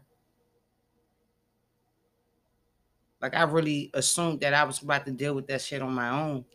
Like, 3.22 3.36
I 3.36 3.44
really 3.44 3.92
assumed 3.94 4.42
that 4.42 4.54
I 4.54 4.64
was 4.64 4.82
about 4.82 5.06
to 5.06 5.12
deal 5.12 5.36
with 5.36 5.48
that 5.48 5.62
shit 5.62 5.82
on 5.82 5.94
my 5.94 6.10
own. 6.10 6.46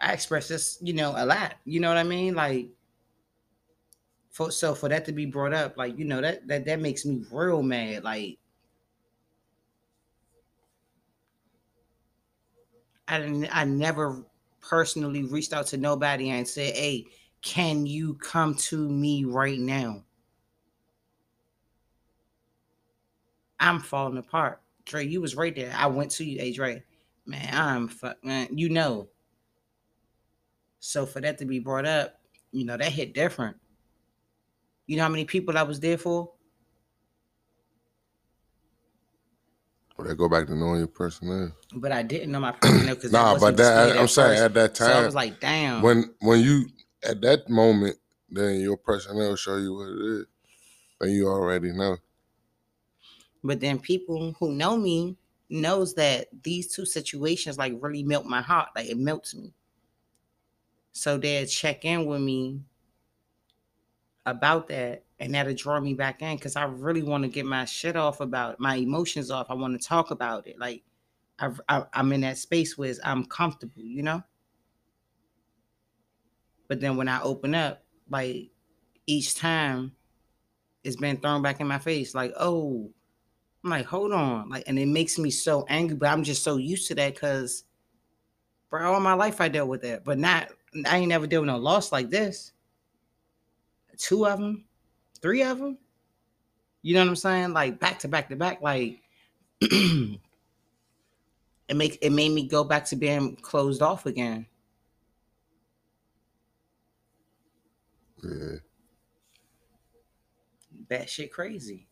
I 0.00 0.12
express 0.12 0.48
this, 0.48 0.78
you 0.80 0.92
know, 0.92 1.14
a 1.16 1.26
lot. 1.26 1.54
You 1.64 1.80
know 1.80 1.88
what 1.88 1.96
I 1.96 2.04
mean? 2.04 2.34
Like, 2.34 2.68
for 4.38 4.52
so 4.52 4.72
for 4.72 4.88
that 4.88 5.04
to 5.04 5.12
be 5.12 5.26
brought 5.26 5.52
up, 5.52 5.76
like, 5.76 5.98
you 5.98 6.04
know, 6.04 6.20
that 6.20 6.46
that 6.46 6.64
that 6.64 6.78
makes 6.78 7.04
me 7.04 7.24
real 7.32 7.60
mad. 7.60 8.04
Like, 8.04 8.38
I 13.08 13.18
didn't 13.18 13.48
I 13.50 13.64
never 13.64 14.24
personally 14.60 15.24
reached 15.24 15.52
out 15.52 15.66
to 15.68 15.76
nobody 15.76 16.30
and 16.30 16.46
said, 16.46 16.76
hey, 16.76 17.06
can 17.42 17.84
you 17.84 18.14
come 18.14 18.54
to 18.54 18.88
me 18.88 19.24
right 19.24 19.58
now? 19.58 20.04
I'm 23.58 23.80
falling 23.80 24.18
apart. 24.18 24.60
Dre, 24.84 25.04
you 25.04 25.20
was 25.20 25.34
right 25.34 25.54
there. 25.54 25.74
I 25.76 25.88
went 25.88 26.12
to 26.12 26.24
you, 26.24 26.38
hey 26.38 26.52
Dre. 26.52 26.84
Man, 27.26 27.48
I'm 27.52 27.88
fuck 27.88 28.24
man, 28.24 28.56
you 28.56 28.68
know. 28.68 29.08
So 30.78 31.06
for 31.06 31.20
that 31.22 31.38
to 31.38 31.44
be 31.44 31.58
brought 31.58 31.86
up, 31.86 32.20
you 32.52 32.64
know, 32.64 32.76
that 32.76 32.92
hit 32.92 33.14
different. 33.14 33.56
You 34.88 34.96
know 34.96 35.02
how 35.02 35.10
many 35.10 35.26
people 35.26 35.56
I 35.56 35.62
was 35.62 35.78
there 35.78 35.98
for? 35.98 36.32
Well, 39.96 40.08
that 40.08 40.16
go 40.16 40.30
back 40.30 40.46
to 40.46 40.54
knowing 40.56 40.78
your 40.78 40.86
personnel. 40.86 41.52
But 41.74 41.92
I 41.92 42.02
didn't 42.02 42.32
know 42.32 42.40
my 42.40 42.52
personnel 42.52 42.94
because 42.94 43.12
Nah, 43.12 43.38
but 43.38 43.56
that 43.58 43.98
I'm 43.98 44.08
saying 44.08 44.38
at 44.38 44.54
that 44.54 44.74
time, 44.74 44.88
So 44.88 44.92
I 44.94 45.04
was 45.04 45.14
like, 45.14 45.40
damn. 45.40 45.82
when 45.82 46.14
when 46.20 46.40
you 46.40 46.68
at 47.04 47.20
that 47.20 47.50
moment, 47.50 47.98
then 48.30 48.60
your 48.60 48.78
personnel 48.78 49.36
show 49.36 49.58
you 49.58 49.74
what 49.74 49.88
it 49.88 50.20
is. 50.20 50.26
Then 51.00 51.10
you 51.10 51.28
already 51.28 51.72
know. 51.72 51.98
But 53.44 53.60
then 53.60 53.78
people 53.78 54.34
who 54.40 54.52
know 54.52 54.78
me 54.78 55.18
knows 55.50 55.94
that 55.94 56.28
these 56.42 56.74
two 56.74 56.86
situations 56.86 57.58
like 57.58 57.74
really 57.78 58.02
melt 58.02 58.24
my 58.24 58.40
heart. 58.40 58.70
Like 58.74 58.88
it 58.88 58.96
melts 58.96 59.34
me. 59.34 59.52
So 60.92 61.18
they'll 61.18 61.46
check 61.46 61.84
in 61.84 62.06
with 62.06 62.22
me 62.22 62.62
about 64.30 64.68
that 64.68 65.04
and 65.20 65.34
that'll 65.34 65.54
draw 65.54 65.80
me 65.80 65.94
back 65.94 66.22
in 66.22 66.36
because 66.36 66.56
I 66.56 66.64
really 66.64 67.02
want 67.02 67.24
to 67.24 67.28
get 67.28 67.46
my 67.46 67.64
shit 67.64 67.96
off 67.96 68.20
about 68.20 68.54
it, 68.54 68.60
my 68.60 68.76
emotions 68.76 69.30
off. 69.30 69.48
I 69.50 69.54
want 69.54 69.80
to 69.80 69.86
talk 69.86 70.10
about 70.10 70.46
it. 70.46 70.58
Like 70.58 70.82
I've, 71.38 71.60
I, 71.68 71.84
I'm 71.92 72.12
in 72.12 72.20
that 72.22 72.38
space 72.38 72.78
where 72.78 72.94
I'm 73.04 73.24
comfortable, 73.24 73.82
you 73.82 74.02
know? 74.02 74.22
But 76.68 76.80
then 76.80 76.96
when 76.96 77.08
I 77.08 77.20
open 77.22 77.54
up, 77.54 77.82
like 78.10 78.50
each 79.06 79.34
time 79.34 79.92
it's 80.84 80.96
been 80.96 81.16
thrown 81.16 81.42
back 81.42 81.60
in 81.60 81.66
my 81.66 81.78
face, 81.78 82.14
like, 82.14 82.32
oh, 82.38 82.90
I'm 83.64 83.70
like, 83.70 83.86
hold 83.86 84.12
on. 84.12 84.48
Like, 84.48 84.64
and 84.66 84.78
it 84.78 84.86
makes 84.86 85.18
me 85.18 85.30
so 85.30 85.64
angry, 85.68 85.96
but 85.96 86.08
I'm 86.08 86.22
just 86.22 86.44
so 86.44 86.56
used 86.56 86.88
to 86.88 86.94
that 86.94 87.14
because 87.14 87.64
for 88.68 88.82
all 88.84 89.00
my 89.00 89.14
life 89.14 89.40
I 89.40 89.48
dealt 89.48 89.68
with 89.68 89.82
that. 89.82 90.04
But 90.04 90.18
not 90.18 90.48
I 90.86 90.98
ain't 90.98 91.08
never 91.08 91.26
dealt 91.26 91.42
with 91.42 91.48
no 91.48 91.56
loss 91.56 91.92
like 91.92 92.10
this. 92.10 92.52
Two 93.98 94.26
of 94.26 94.38
them, 94.38 94.64
three 95.20 95.42
of 95.42 95.58
them. 95.58 95.76
You 96.82 96.94
know 96.94 97.00
what 97.00 97.08
I'm 97.08 97.16
saying? 97.16 97.52
Like 97.52 97.78
back 97.80 97.98
to 98.00 98.08
back 98.08 98.28
to 98.30 98.36
back. 98.36 98.62
Like 98.62 99.00
it 99.60 100.20
make 101.74 101.98
it 102.00 102.10
made 102.10 102.32
me 102.32 102.46
go 102.46 102.64
back 102.64 102.84
to 102.86 102.96
being 102.96 103.36
closed 103.36 103.82
off 103.82 104.06
again. 104.06 104.46
Yeah. 108.22 108.56
That 110.88 111.10
shit 111.10 111.32
crazy. 111.32 111.86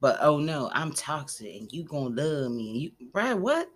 But 0.00 0.18
oh 0.20 0.38
no, 0.38 0.70
I'm 0.72 0.92
toxic 0.92 1.54
and 1.60 1.72
you 1.72 1.84
gonna 1.84 2.14
love 2.14 2.52
me. 2.52 2.70
And 2.70 2.80
you 2.82 2.92
right, 3.12 3.34
what? 3.34 3.68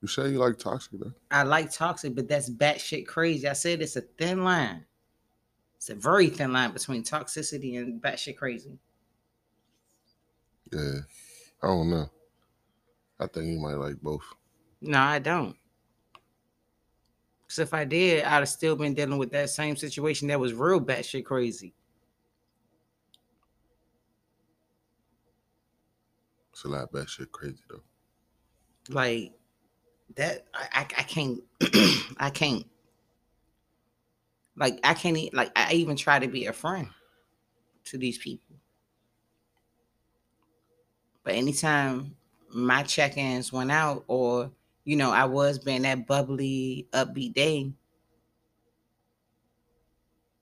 You 0.00 0.08
say 0.08 0.30
you 0.30 0.38
like 0.38 0.58
toxic 0.58 0.92
though? 0.98 1.12
I 1.30 1.42
like 1.42 1.70
toxic, 1.70 2.14
but 2.14 2.28
that's 2.28 2.48
batshit 2.48 3.06
crazy. 3.06 3.46
I 3.46 3.52
said 3.52 3.82
it's 3.82 3.96
a 3.96 4.00
thin 4.00 4.44
line. 4.44 4.86
It's 5.76 5.90
a 5.90 5.94
very 5.94 6.28
thin 6.28 6.52
line 6.52 6.72
between 6.72 7.02
toxicity 7.02 7.78
and 7.78 8.00
batshit 8.00 8.36
crazy. 8.36 8.78
Yeah. 10.72 11.00
I 11.62 11.66
don't 11.66 11.90
know. 11.90 12.10
I 13.18 13.26
think 13.26 13.46
you 13.46 13.58
might 13.58 13.74
like 13.74 14.00
both. 14.00 14.24
No, 14.80 14.98
I 14.98 15.18
don't. 15.18 15.56
Because 17.42 17.58
if 17.58 17.74
I 17.74 17.84
did, 17.84 18.24
I'd 18.24 18.38
have 18.38 18.48
still 18.48 18.76
been 18.76 18.94
dealing 18.94 19.18
with 19.18 19.32
that 19.32 19.50
same 19.50 19.76
situation 19.76 20.28
that 20.28 20.40
was 20.40 20.54
real 20.54 20.80
batshit 20.80 21.24
crazy. 21.24 21.74
It's 26.52 26.64
a 26.64 26.68
lot 26.68 26.84
of 26.84 26.92
bad 26.92 27.08
shit 27.08 27.32
crazy 27.32 27.58
though. 27.68 27.82
Like 28.88 29.32
that, 30.16 30.46
I, 30.54 30.86
I, 30.96 31.02
can't, 31.02 31.40
I 32.18 32.30
can't. 32.30 32.66
Like 34.56 34.78
I 34.84 34.94
can't 34.94 35.16
e- 35.16 35.30
like 35.32 35.50
I 35.56 35.72
even 35.72 35.96
try 35.96 36.18
to 36.18 36.28
be 36.28 36.46
a 36.46 36.52
friend 36.52 36.88
to 37.86 37.98
these 37.98 38.18
people. 38.18 38.56
But 41.24 41.34
anytime 41.34 42.14
my 42.52 42.82
check-ins 42.82 43.52
went 43.52 43.72
out 43.72 44.04
or 44.06 44.50
you 44.84 44.96
know, 44.96 45.10
I 45.10 45.24
was 45.24 45.58
being 45.58 45.82
that 45.82 46.06
bubbly, 46.06 46.88
upbeat 46.92 47.34
day. 47.34 47.72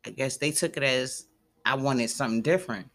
I 0.07 0.11
guess 0.11 0.37
they 0.37 0.53
took 0.53 0.77
it 0.77 0.83
as 0.83 1.27
I 1.65 1.75
wanted 1.75 2.09
something 2.09 2.43
different. 2.43 2.89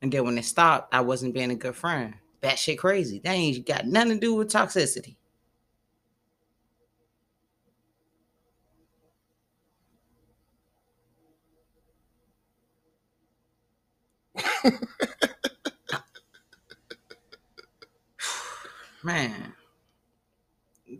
And 0.00 0.12
then 0.12 0.24
when 0.24 0.38
it 0.38 0.44
stopped, 0.44 0.94
I 0.94 1.00
wasn't 1.00 1.34
being 1.34 1.50
a 1.50 1.56
good 1.56 1.74
friend. 1.74 2.14
That 2.42 2.58
shit 2.58 2.78
crazy. 2.78 3.20
That 3.24 3.32
ain't 3.32 3.66
got 3.66 3.86
nothing 3.86 4.12
to 4.12 4.20
do 4.20 4.34
with 4.34 4.52
toxicity. 4.52 5.16
Man, 19.02 19.52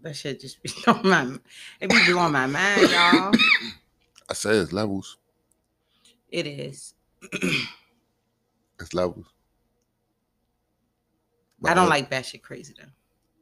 that 0.03 0.15
shit 0.17 0.41
just 0.41 0.63
be 0.63 0.71
on 0.87 1.01
my 1.09 1.39
it 1.81 1.89
be 1.91 1.99
blowing 2.07 2.33
my 2.33 2.47
mind, 2.47 2.91
y'all. 2.91 3.33
I 4.29 4.35
say 4.35 4.51
it's 4.57 4.73
levels. 4.73 5.17
It 6.31 6.47
is. 6.47 6.95
It's 8.81 8.93
levels. 8.95 9.27
I 11.65 11.73
don't 11.75 11.85
But- 11.85 11.87
uh, 11.87 11.91
like 11.91 12.11
that 12.11 12.27
shit 12.27 12.43
crazy 12.43 12.75
though. 12.79 12.89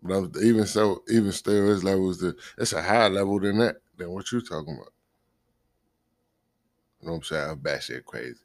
But 0.04 0.36
even 0.42 0.66
so, 0.66 1.04
even 1.08 1.30
still, 1.30 1.72
it's 1.72 1.84
levels. 1.84 2.18
That, 2.18 2.36
it's 2.58 2.72
a 2.72 2.82
higher 2.82 3.08
level 3.08 3.38
than 3.38 3.58
that 3.58 3.76
than 3.96 4.10
what 4.10 4.30
you're 4.32 4.40
talking 4.40 4.74
about. 4.74 4.92
You 7.00 7.06
know 7.06 7.12
what 7.12 7.18
I'm 7.18 7.22
saying? 7.22 7.50
I'm 7.50 7.58
Bad 7.58 7.82
shit 7.84 8.04
crazy. 8.04 8.40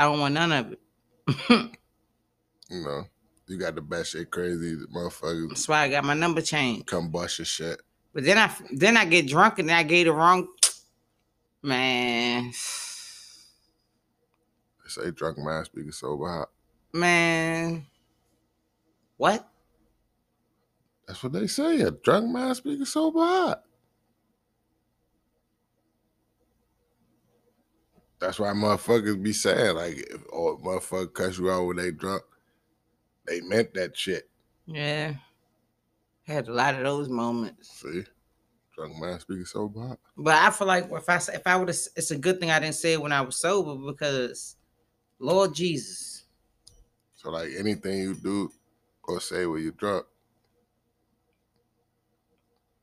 I 0.00 0.04
don't 0.04 0.18
want 0.18 0.32
none 0.32 0.50
of 0.52 0.72
it. 0.72 0.80
You 2.70 2.84
know, 2.84 3.04
you 3.48 3.58
got 3.58 3.74
the 3.74 3.82
best 3.82 4.12
shit 4.12 4.30
crazy. 4.30 4.76
The 4.76 4.86
motherfuckers 4.86 5.48
That's 5.50 5.68
why 5.68 5.82
I 5.82 5.88
got 5.90 6.04
my 6.04 6.14
number 6.14 6.40
changed. 6.40 6.86
come 6.86 7.10
bust 7.10 7.38
your 7.38 7.44
shit. 7.44 7.82
But 8.14 8.24
then 8.24 8.38
I 8.38 8.50
then 8.72 8.96
I 8.96 9.04
get 9.04 9.26
drunk 9.26 9.58
and 9.58 9.70
I 9.70 9.82
gave 9.82 10.06
the 10.06 10.12
wrong 10.12 10.48
man. 11.62 12.44
They 14.84 14.88
say 14.88 15.10
drunk 15.10 15.36
mind 15.36 15.66
speaking 15.66 15.92
sober 15.92 16.28
hot. 16.28 16.48
Man. 16.94 17.84
What? 19.18 19.46
That's 21.06 21.22
what 21.22 21.32
they 21.32 21.46
say. 21.46 21.82
A 21.82 21.90
drunk 21.90 22.30
mind 22.30 22.56
speaking 22.56 22.86
sober 22.86 23.18
hot. 23.18 23.64
That's 28.20 28.38
why 28.38 28.48
motherfuckers 28.48 29.22
be 29.22 29.32
saying 29.32 29.76
like, 29.76 29.96
if 30.10 30.20
or 30.30 30.58
motherfucker 30.60 31.12
cuss 31.12 31.38
you 31.38 31.50
out 31.50 31.64
when 31.66 31.78
they 31.78 31.90
drunk, 31.90 32.22
they 33.26 33.40
meant 33.40 33.72
that 33.74 33.96
shit. 33.96 34.28
Yeah. 34.66 35.14
Had 36.26 36.48
a 36.48 36.52
lot 36.52 36.74
of 36.74 36.82
those 36.82 37.08
moments. 37.08 37.80
See, 37.80 38.02
drunk 38.76 38.96
man 39.00 39.18
speaking 39.20 39.46
sober 39.46 39.80
hot. 39.80 39.98
But 40.16 40.34
I 40.34 40.50
feel 40.50 40.66
like 40.66 40.90
if 40.92 41.08
I 41.08 41.16
if 41.16 41.46
I 41.46 41.56
would 41.56 41.68
have, 41.68 41.78
it's 41.96 42.10
a 42.10 42.18
good 42.18 42.38
thing 42.38 42.50
I 42.50 42.60
didn't 42.60 42.74
say 42.74 42.92
it 42.92 43.02
when 43.02 43.12
I 43.12 43.22
was 43.22 43.36
sober 43.36 43.74
because, 43.90 44.56
Lord 45.18 45.54
Jesus, 45.54 46.24
So 47.14 47.30
like 47.30 47.48
anything 47.58 47.98
you 48.00 48.14
do 48.14 48.52
or 49.04 49.20
say 49.20 49.46
when 49.46 49.62
you're 49.62 49.72
drunk, 49.72 50.04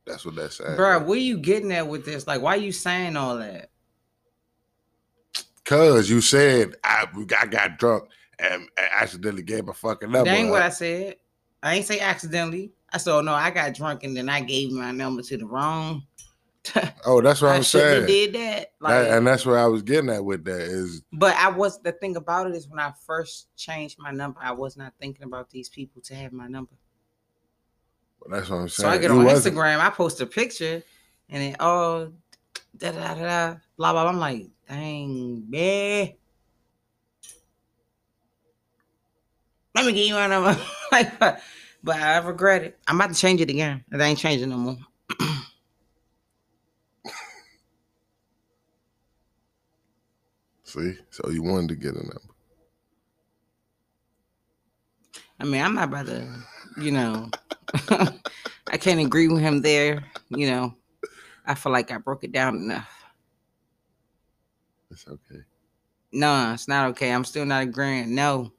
that's 0.04 0.24
what 0.26 0.34
that's 0.34 0.56
saying. 0.56 0.76
bro, 0.76 1.04
where 1.04 1.18
you 1.18 1.38
getting 1.38 1.72
at 1.72 1.86
with 1.86 2.04
this? 2.04 2.26
Like, 2.26 2.42
why 2.42 2.56
you 2.56 2.72
saying 2.72 3.16
all 3.16 3.38
that? 3.38 3.70
Cause 5.68 6.08
you 6.08 6.22
said 6.22 6.76
I, 6.82 7.04
I 7.38 7.46
got 7.46 7.78
drunk 7.78 8.04
and, 8.38 8.62
and 8.78 8.88
accidentally 8.90 9.42
gave 9.42 9.66
my 9.66 9.74
fucking 9.74 10.10
number. 10.10 10.30
that 10.30 10.34
ain't 10.38 10.48
what. 10.50 10.62
I 10.62 10.70
said. 10.70 11.16
I 11.62 11.74
ain't 11.74 11.84
say 11.84 12.00
accidentally. 12.00 12.72
I 12.90 12.96
said, 12.96 13.12
oh 13.12 13.20
no, 13.20 13.34
I 13.34 13.50
got 13.50 13.74
drunk 13.74 14.02
and 14.02 14.16
then 14.16 14.30
I 14.30 14.40
gave 14.40 14.72
my 14.72 14.92
number 14.92 15.20
to 15.20 15.36
the 15.36 15.44
wrong. 15.44 16.04
oh, 17.04 17.20
that's 17.20 17.42
what 17.42 17.52
I 17.52 17.56
I'm 17.56 17.62
saying. 17.64 18.06
did 18.06 18.32
that. 18.32 18.72
That- 18.80 19.10
and 19.18 19.26
that's 19.26 19.44
what 19.44 19.56
I 19.56 19.66
was 19.66 19.82
getting 19.82 20.08
at 20.08 20.24
with 20.24 20.42
that 20.46 20.60
is 20.62 21.02
but 21.12 21.36
I 21.36 21.50
was 21.50 21.82
the 21.82 21.92
thing 21.92 22.16
about 22.16 22.46
it 22.46 22.54
is 22.56 22.66
when 22.66 22.80
I 22.80 22.94
first 23.06 23.54
changed 23.54 23.98
my 23.98 24.10
number, 24.10 24.38
I 24.42 24.52
was 24.52 24.74
not 24.74 24.94
thinking 24.98 25.24
about 25.24 25.50
these 25.50 25.68
people 25.68 26.00
to 26.02 26.14
have 26.14 26.32
my 26.32 26.46
number. 26.46 26.72
that's 28.30 28.48
what 28.48 28.56
I'm 28.56 28.68
saying. 28.70 28.86
So. 28.86 28.88
I 28.88 28.96
get 28.96 29.10
You 29.10 29.18
on 29.18 29.24
wasn't- 29.26 29.54
Instagram, 29.54 29.80
I 29.80 29.90
post 29.90 30.22
a 30.22 30.26
picture, 30.26 30.82
and 31.28 31.42
then 31.42 31.56
oh, 31.60 32.10
da 32.78 32.92
da 32.92 33.14
da, 33.14 33.56
blah 33.76 33.92
blah. 33.92 34.08
I'm 34.08 34.18
like, 34.18 34.48
dang, 34.68 35.44
man. 35.48 36.12
Let 39.74 39.86
me 39.86 39.92
give 39.92 40.06
you 40.06 40.14
one 40.14 40.32
of 40.32 40.44
like, 40.92 41.18
but, 41.18 41.40
but 41.82 41.96
I 41.96 42.18
regret 42.18 42.62
it. 42.64 42.78
I'm 42.86 42.96
about 42.96 43.14
to 43.14 43.20
change 43.20 43.40
it 43.40 43.50
again. 43.50 43.84
It 43.92 44.00
ain't 44.00 44.18
changing 44.18 44.48
no 44.48 44.56
more. 44.56 44.76
See, 50.64 50.94
so 51.10 51.30
you 51.30 51.42
wanted 51.42 51.68
to 51.70 51.76
get 51.76 51.94
a 51.94 51.98
number. 51.98 52.20
I 55.40 55.44
mean, 55.44 55.62
I'm 55.62 55.74
not 55.74 55.88
about 55.88 56.06
to, 56.06 56.26
you 56.80 56.90
know, 56.90 57.30
I 57.90 58.76
can't 58.78 59.00
agree 59.00 59.28
with 59.28 59.40
him 59.40 59.62
there. 59.62 60.04
You 60.30 60.50
know, 60.50 60.74
I 61.48 61.54
feel 61.54 61.72
like 61.72 61.90
I 61.90 61.96
broke 61.96 62.24
it 62.24 62.32
down 62.32 62.56
enough. 62.56 63.04
It's 64.90 65.08
okay. 65.08 65.40
No, 66.12 66.52
it's 66.52 66.68
not 66.68 66.90
okay. 66.90 67.10
I'm 67.10 67.24
still 67.24 67.46
not 67.46 67.62
agreeing. 67.62 68.14
No, 68.14 68.52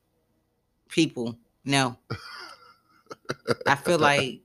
people, 0.88 1.38
no. 1.64 1.96
I 3.68 3.76
feel 3.76 4.00
like 4.00 4.42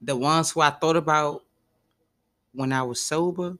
the 0.00 0.16
ones 0.16 0.50
who 0.50 0.62
I 0.62 0.70
thought 0.70 0.96
about 0.96 1.42
when 2.52 2.72
I 2.72 2.82
was 2.82 3.02
sober, 3.02 3.58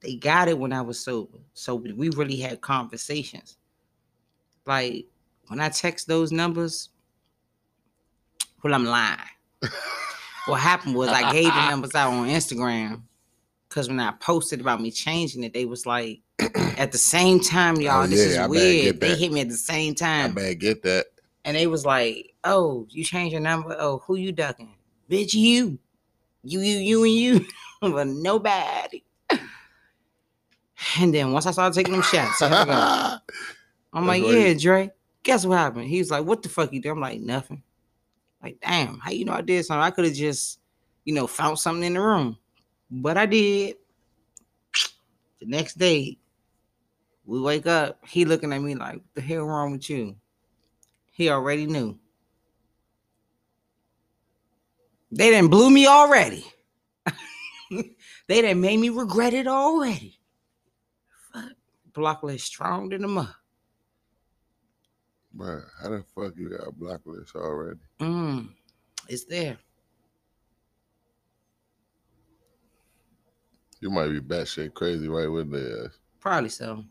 they 0.00 0.16
got 0.16 0.48
it 0.48 0.58
when 0.58 0.74
I 0.74 0.82
was 0.82 1.00
sober. 1.00 1.38
So 1.54 1.74
we 1.76 2.10
really 2.10 2.36
had 2.36 2.60
conversations. 2.60 3.56
Like 4.66 5.06
when 5.48 5.60
I 5.60 5.70
text 5.70 6.08
those 6.08 6.30
numbers, 6.30 6.90
well, 8.62 8.74
I'm 8.74 8.84
lying. 8.84 9.18
what 10.46 10.60
happened 10.60 10.94
was 10.94 11.08
I 11.08 11.32
gave 11.32 11.44
the 11.52 11.70
numbers 11.70 11.94
out 11.94 12.12
on 12.12 12.28
Instagram 12.28 13.02
because 13.68 13.88
when 13.88 14.00
I 14.00 14.12
posted 14.12 14.60
about 14.60 14.80
me 14.80 14.90
changing 14.90 15.44
it, 15.44 15.52
they 15.52 15.64
was 15.64 15.86
like, 15.86 16.20
at 16.78 16.92
the 16.92 16.98
same 16.98 17.40
time, 17.40 17.76
y'all, 17.76 18.04
Oh, 18.04 18.06
this 18.06 18.18
yeah, 18.20 18.24
is 18.26 18.36
better 18.36 18.48
get 18.48 18.50
weird. 18.50 19.00
They 19.00 19.14
hit 19.16 19.32
me 19.32 19.40
at 19.40 19.48
the 19.48 19.54
same 19.56 19.94
time. 19.94 20.20
I 20.20 20.22
time. 20.26 20.34
better 20.34 20.54
get 20.54 20.82
that. 20.84 21.06
And 21.44 21.56
they 21.56 21.66
was 21.68 21.86
like, 21.86 22.34
"Oh, 22.42 22.86
you 22.90 23.04
changed 23.04 23.32
your 23.32 23.40
number? 23.40 23.76
Oh, 23.78 23.98
who 24.06 24.16
you 24.16 24.32
ducking? 24.32 24.74
Bitch, 25.08 25.32
you, 25.32 25.78
you, 26.42 26.60
you, 26.60 26.78
you, 26.78 27.04
and 27.04 27.12
you, 27.12 27.46
but 27.80 28.06
nobody." 28.08 29.02
And 31.00 31.12
then 31.14 31.32
once 31.32 31.46
I 31.46 31.52
started 31.52 31.74
taking 31.74 31.92
them 31.92 32.02
shots, 32.02 32.42
I 32.42 32.48
was 32.50 32.68
like, 32.68 33.20
I'm 33.92 34.06
like, 34.06 34.22
"Yeah, 34.22 34.48
you- 34.48 34.58
Dre. 34.58 34.90
Guess 35.22 35.46
what 35.46 35.58
happened?" 35.58 35.86
He 35.88 35.98
was 35.98 36.10
like, 36.10 36.24
"What 36.24 36.42
the 36.42 36.48
fuck 36.48 36.72
you 36.72 36.80
do?" 36.80 36.90
I'm 36.90 37.00
like, 37.00 37.20
"Nothing." 37.20 37.62
Like, 38.42 38.58
damn, 38.60 38.98
how 38.98 39.10
you 39.10 39.24
know 39.24 39.32
I 39.32 39.40
did 39.40 39.64
something? 39.64 39.82
I 39.82 39.90
could 39.90 40.04
have 40.04 40.14
just, 40.14 40.60
you 41.04 41.14
know, 41.14 41.26
found 41.26 41.58
something 41.58 41.84
in 41.84 41.94
the 41.94 42.00
room, 42.00 42.38
but 42.90 43.16
I 43.16 43.26
did. 43.26 43.76
The 45.40 45.46
next 45.46 45.78
day, 45.78 46.18
we 47.24 47.40
wake 47.40 47.66
up. 47.66 47.98
He 48.06 48.24
looking 48.24 48.52
at 48.52 48.62
me 48.62 48.74
like, 48.74 48.94
"What 48.94 49.14
the 49.14 49.20
hell 49.20 49.44
wrong 49.44 49.72
with 49.72 49.90
you?" 49.90 50.16
He 51.12 51.30
already 51.30 51.66
knew. 51.66 51.98
They 55.10 55.30
didn't 55.30 55.50
blew 55.50 55.70
me 55.70 55.86
already. 55.86 56.44
they 58.26 58.42
done 58.42 58.60
made 58.60 58.78
me 58.78 58.88
regret 58.88 59.34
it 59.34 59.46
already. 59.46 60.18
Fuck. 61.32 61.52
Blocklist 61.92 62.40
strong 62.40 62.88
than 62.88 63.04
a 63.04 63.08
mud. 63.08 63.34
Bruh, 65.36 65.64
how 65.82 65.90
the 65.90 66.04
fuck 66.14 66.32
you 66.36 66.48
got 66.48 66.68
a 66.68 66.72
block 66.72 67.02
list 67.04 67.36
already? 67.36 67.80
Mm, 68.00 68.48
it's 69.08 69.24
there. 69.24 69.58
You 73.80 73.90
might 73.90 74.08
be 74.08 74.20
batshit 74.20 74.72
crazy 74.72 75.08
right 75.08 75.26
with 75.26 75.50
the 75.50 75.90
Probably 76.20 76.48
so. 76.48 76.84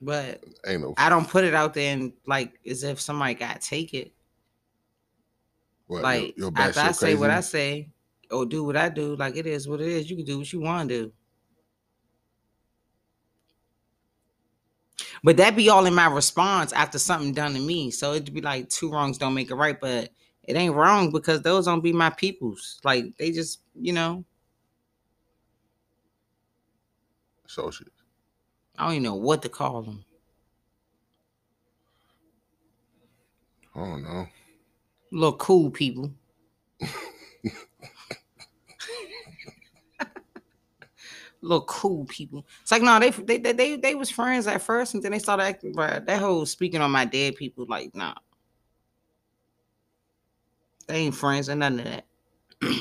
But 0.00 0.42
ain't 0.66 0.80
no 0.80 0.94
I 0.96 1.08
don't 1.08 1.28
put 1.28 1.44
it 1.44 1.54
out 1.54 1.74
there 1.74 1.92
and 1.92 2.12
like 2.26 2.58
as 2.68 2.82
if 2.82 3.00
somebody 3.00 3.34
got 3.34 3.60
to 3.60 3.68
take 3.68 3.94
it. 3.94 4.12
what, 5.86 6.02
like 6.02 6.36
your, 6.36 6.50
your 6.50 6.52
after 6.56 6.80
I 6.80 6.88
batshit 6.88 6.94
say 6.94 7.14
what 7.14 7.30
I 7.30 7.40
say 7.40 7.90
or 8.30 8.46
do 8.46 8.64
what 8.64 8.76
I 8.76 8.88
do, 8.88 9.14
like 9.16 9.36
it 9.36 9.46
is 9.46 9.68
what 9.68 9.80
it 9.80 9.88
is. 9.88 10.10
You 10.10 10.16
can 10.16 10.24
do 10.24 10.38
what 10.38 10.52
you 10.52 10.60
want 10.60 10.88
to 10.88 11.02
do. 11.02 11.12
But 15.24 15.36
that 15.36 15.54
be 15.54 15.68
all 15.68 15.86
in 15.86 15.94
my 15.94 16.06
response 16.06 16.72
after 16.72 16.98
something 16.98 17.32
done 17.32 17.54
to 17.54 17.60
me. 17.60 17.90
So 17.90 18.12
it'd 18.12 18.34
be 18.34 18.40
like 18.40 18.68
two 18.68 18.90
wrongs 18.90 19.18
don't 19.18 19.34
make 19.34 19.50
it 19.50 19.54
right, 19.54 19.80
but 19.80 20.10
it 20.42 20.56
ain't 20.56 20.74
wrong 20.74 21.10
because 21.10 21.42
those 21.42 21.66
don't 21.66 21.80
be 21.80 21.92
my 21.92 22.10
peoples. 22.10 22.80
Like 22.82 23.16
they 23.18 23.30
just, 23.30 23.60
you 23.74 23.92
know, 23.92 24.24
associates. 27.46 28.02
I 28.78 28.84
don't 28.84 28.92
even 28.94 29.02
know 29.04 29.14
what 29.14 29.42
to 29.42 29.48
call 29.48 29.82
them. 29.82 30.04
I 33.74 33.80
don't 33.80 34.02
know. 34.02 34.26
Little 35.12 35.36
cool 35.38 35.70
people. 35.70 36.10
Little 41.42 41.64
cool 41.64 42.04
people. 42.06 42.46
It's 42.62 42.70
like 42.70 42.82
no, 42.82 42.98
they 43.00 43.10
they 43.10 43.38
they 43.38 43.52
they, 43.52 43.76
they 43.76 43.94
was 43.94 44.10
friends 44.10 44.46
at 44.46 44.62
first, 44.62 44.94
and 44.94 45.02
then 45.02 45.12
they 45.12 45.18
started 45.18 45.42
acting. 45.42 45.74
Bruh, 45.74 46.04
that 46.06 46.20
whole 46.20 46.46
speaking 46.46 46.80
on 46.80 46.90
my 46.90 47.04
dead 47.04 47.34
people, 47.34 47.66
like 47.68 47.94
nah, 47.96 48.14
they 50.86 50.98
ain't 50.98 51.14
friends 51.14 51.50
or 51.50 51.56
none 51.56 51.80
of 51.80 51.84
that. 51.84 52.06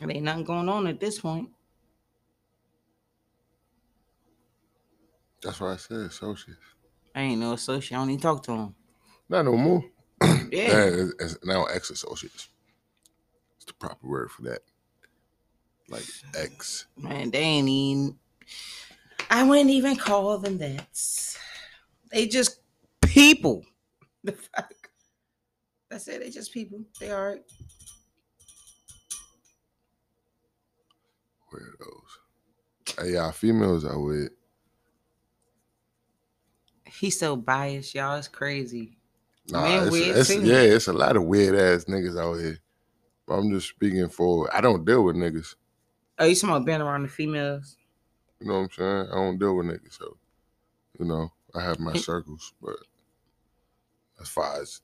There 0.00 0.10
ain't 0.10 0.24
nothing 0.24 0.44
going 0.44 0.68
on 0.68 0.86
at 0.86 0.98
this 0.98 1.18
point. 1.18 1.50
That's 5.42 5.60
why 5.60 5.74
I 5.74 5.76
said 5.76 5.98
associates. 5.98 6.58
I 7.14 7.22
ain't 7.22 7.40
no 7.40 7.52
associate. 7.52 7.96
I 7.96 8.00
don't 8.00 8.10
even 8.10 8.20
talk 8.20 8.42
to 8.44 8.52
them. 8.52 8.74
Not 9.28 9.44
no 9.44 9.56
more. 9.56 9.84
Yeah. 10.22 10.38
That 10.50 10.88
is, 10.88 11.14
is 11.18 11.38
now 11.44 11.64
ex 11.64 11.90
associates. 11.90 12.48
It's 13.56 13.66
the 13.66 13.74
proper 13.74 14.06
word 14.06 14.30
for 14.30 14.42
that. 14.42 14.60
Like 15.90 16.06
ex. 16.36 16.86
Man, 16.96 17.30
they 17.30 17.40
ain't 17.40 17.68
even. 17.68 18.16
I 19.28 19.42
wouldn't 19.42 19.70
even 19.70 19.96
call 19.96 20.38
them 20.38 20.56
that. 20.58 20.86
They 22.10 22.26
just 22.26 22.60
people. 23.02 23.64
The 24.22 24.32
fuck. 24.32 24.74
That's 25.88 26.06
it. 26.08 26.20
They 26.20 26.28
just 26.28 26.52
people. 26.52 26.80
They 27.00 27.10
all 27.10 27.24
right. 27.24 27.42
Weirdos. 31.52 33.02
Hey, 33.02 33.12
y'all, 33.14 33.32
females 33.32 33.84
are 33.86 33.98
with. 33.98 34.28
He's 36.86 37.18
so 37.18 37.34
biased, 37.34 37.94
y'all. 37.94 38.16
It's 38.18 38.28
crazy. 38.28 38.98
Nah, 39.48 39.62
Men 39.62 39.82
it's, 39.84 39.90
weird 39.90 40.16
it's- 40.18 40.36
yeah, 40.36 40.60
it's 40.60 40.88
a 40.88 40.92
lot 40.92 41.16
of 41.16 41.24
weird 41.24 41.54
ass 41.58 41.84
niggas 41.86 42.20
out 42.20 42.34
here. 42.40 42.58
But 43.26 43.34
I'm 43.36 43.50
just 43.50 43.68
speaking 43.68 44.08
for. 44.10 44.54
I 44.54 44.60
don't 44.60 44.84
deal 44.84 45.02
with 45.04 45.16
niggas. 45.16 45.54
Oh, 46.20 46.26
you 46.26 46.34
talking 46.34 46.50
about 46.50 46.66
being 46.66 46.82
around 46.82 47.04
the 47.04 47.08
females? 47.08 47.78
You 48.40 48.48
know 48.48 48.60
what 48.60 48.60
I'm 48.60 48.70
saying? 48.72 49.06
I 49.10 49.14
don't 49.14 49.38
deal 49.38 49.56
with 49.56 49.66
niggas, 49.66 49.94
so 49.94 50.18
you 50.98 51.06
know 51.06 51.32
I 51.54 51.62
have 51.62 51.80
my 51.80 51.94
circles, 51.94 52.52
but 52.60 52.76
as 54.20 54.28
far 54.28 54.60
as 54.60 54.82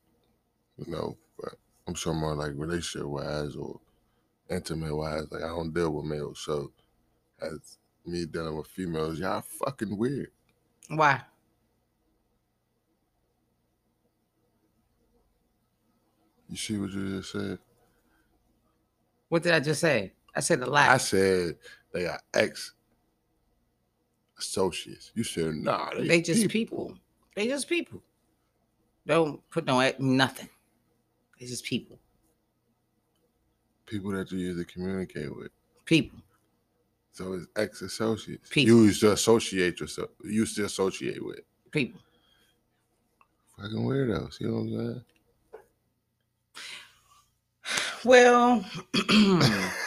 you 0.77 0.91
know, 0.91 1.15
but 1.39 1.53
I'm 1.87 1.93
sure 1.93 2.15
more 2.15 2.35
like 2.35 2.53
relationship 2.55 3.07
wise 3.07 3.55
or 3.55 3.79
intimate 4.49 4.95
wise, 4.95 5.31
like 5.31 5.43
I 5.43 5.49
don't 5.49 5.73
deal 5.73 5.91
with 5.91 6.05
males. 6.05 6.39
So 6.39 6.71
as 7.39 7.77
me 8.03 8.25
dealing 8.25 8.57
with 8.57 8.67
females, 8.67 9.19
y'all 9.19 9.41
fucking 9.41 9.95
weird. 9.95 10.31
Why? 10.89 11.21
You 16.49 16.57
see 16.57 16.77
what 16.79 16.89
you 16.91 17.17
just 17.17 17.31
said? 17.31 17.59
What 19.29 19.43
did 19.43 19.53
I 19.53 19.59
just 19.59 19.81
say? 19.81 20.13
I 20.37 20.39
said 20.39 20.61
a 20.61 20.69
lot. 20.69 20.87
I 20.87 20.97
said 20.97 21.55
they 21.91 22.05
are 22.05 22.19
ex 22.35 22.73
associates. 24.37 25.11
You 25.15 25.23
said 25.23 25.55
nah, 25.55 25.89
they, 25.97 26.07
they 26.07 26.21
just 26.21 26.47
people. 26.49 26.93
They 27.35 27.47
just 27.47 27.67
people. 27.67 28.03
Don't 29.07 29.41
put 29.49 29.65
no 29.65 29.81
at 29.81 29.99
nothing. 29.99 30.49
They 31.39 31.47
just 31.47 31.65
people. 31.65 31.97
people 33.87 34.11
that 34.11 34.31
you 34.31 34.37
usually 34.37 34.65
communicate 34.65 35.35
with. 35.35 35.49
People. 35.85 36.19
So 37.13 37.33
it's 37.33 37.47
ex 37.55 37.81
associates. 37.81 38.47
People. 38.51 38.75
You 38.75 38.83
used 38.83 39.01
to 39.01 39.13
associate 39.13 39.79
yourself. 39.79 40.09
You 40.23 40.31
used 40.31 40.55
to 40.57 40.65
associate 40.65 41.25
with. 41.25 41.39
People. 41.71 41.99
Fucking 43.57 43.79
weirdos. 43.79 44.39
You 44.39 44.47
know 44.49 44.53
what 44.53 44.61
I'm 44.61 44.87
saying? 44.87 45.01
Well, 48.03 48.63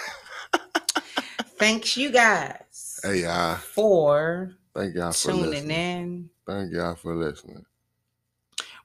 thanks 1.61 1.97
you 1.97 2.11
guys 2.11 2.99
Hey 3.05 3.23
y'all. 3.23 3.57
for 3.57 4.55
Thank 4.75 4.95
y'all 4.97 5.13
for 5.13 5.33
tuning 5.33 5.51
listening. 5.51 5.71
in 5.77 6.31
Thank 6.47 6.73
y'all 6.73 6.95
for 6.97 7.15
listening. 7.15 7.65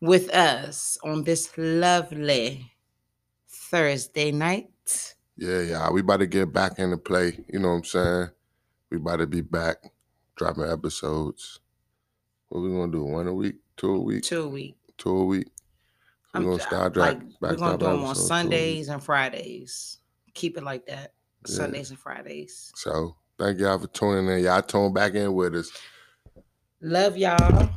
with 0.02 0.30
us 0.30 0.98
on 1.04 1.24
this 1.24 1.52
lovely 1.58 2.72
Thursday 3.48 4.32
night. 4.32 5.16
Yeah, 5.38 5.62
y'all. 5.62 5.94
We 5.94 6.02
about 6.02 6.18
to 6.18 6.28
get 6.28 6.54
back 6.54 6.78
into 6.80 6.98
play. 6.98 7.44
You 7.52 7.60
know 7.60 7.70
what 7.70 7.74
I'm 7.76 7.84
saying? 7.84 8.30
We 8.92 8.98
about 8.98 9.18
to 9.18 9.28
be 9.28 9.42
back 9.42 9.78
dropping 10.36 10.66
episodes. 10.66 11.60
What 12.50 12.62
we 12.62 12.70
gonna 12.70 12.92
do? 12.92 13.04
One 13.04 13.28
a 13.28 13.34
week? 13.34 13.56
Two 13.76 13.96
a 13.96 14.00
week? 14.00 14.24
Two 14.24 14.44
a 14.44 14.48
week. 14.48 14.76
Two 14.98 15.18
a 15.18 15.26
week. 15.26 15.48
So 16.32 16.40
we're 16.40 16.46
gonna 16.46 16.62
start 16.62 16.96
like, 16.96 17.20
drop, 17.20 17.32
we're 17.42 17.56
gonna 17.56 17.78
do 17.78 17.86
them 17.86 18.04
on 18.04 18.12
episodes 18.12 18.18
two 18.18 18.22
a 18.22 18.24
week. 18.24 18.28
Sundays 18.28 18.88
and 18.90 19.04
Fridays. 19.04 19.98
Keep 20.36 20.58
it 20.58 20.64
like 20.64 20.86
that. 20.86 21.15
Sundays 21.48 21.90
and 21.90 22.00
Fridays. 22.00 22.72
So 22.76 23.16
Thank 23.38 23.60
y'all 23.60 23.78
for 23.78 23.88
tuning 23.88 24.30
in. 24.30 24.46
Y'all 24.46 24.62
tune 24.62 24.94
back 24.94 25.14
in 25.14 25.34
with 25.34 25.56
us. 25.56 25.72
Love 26.82 27.18
y'all. 27.18 27.70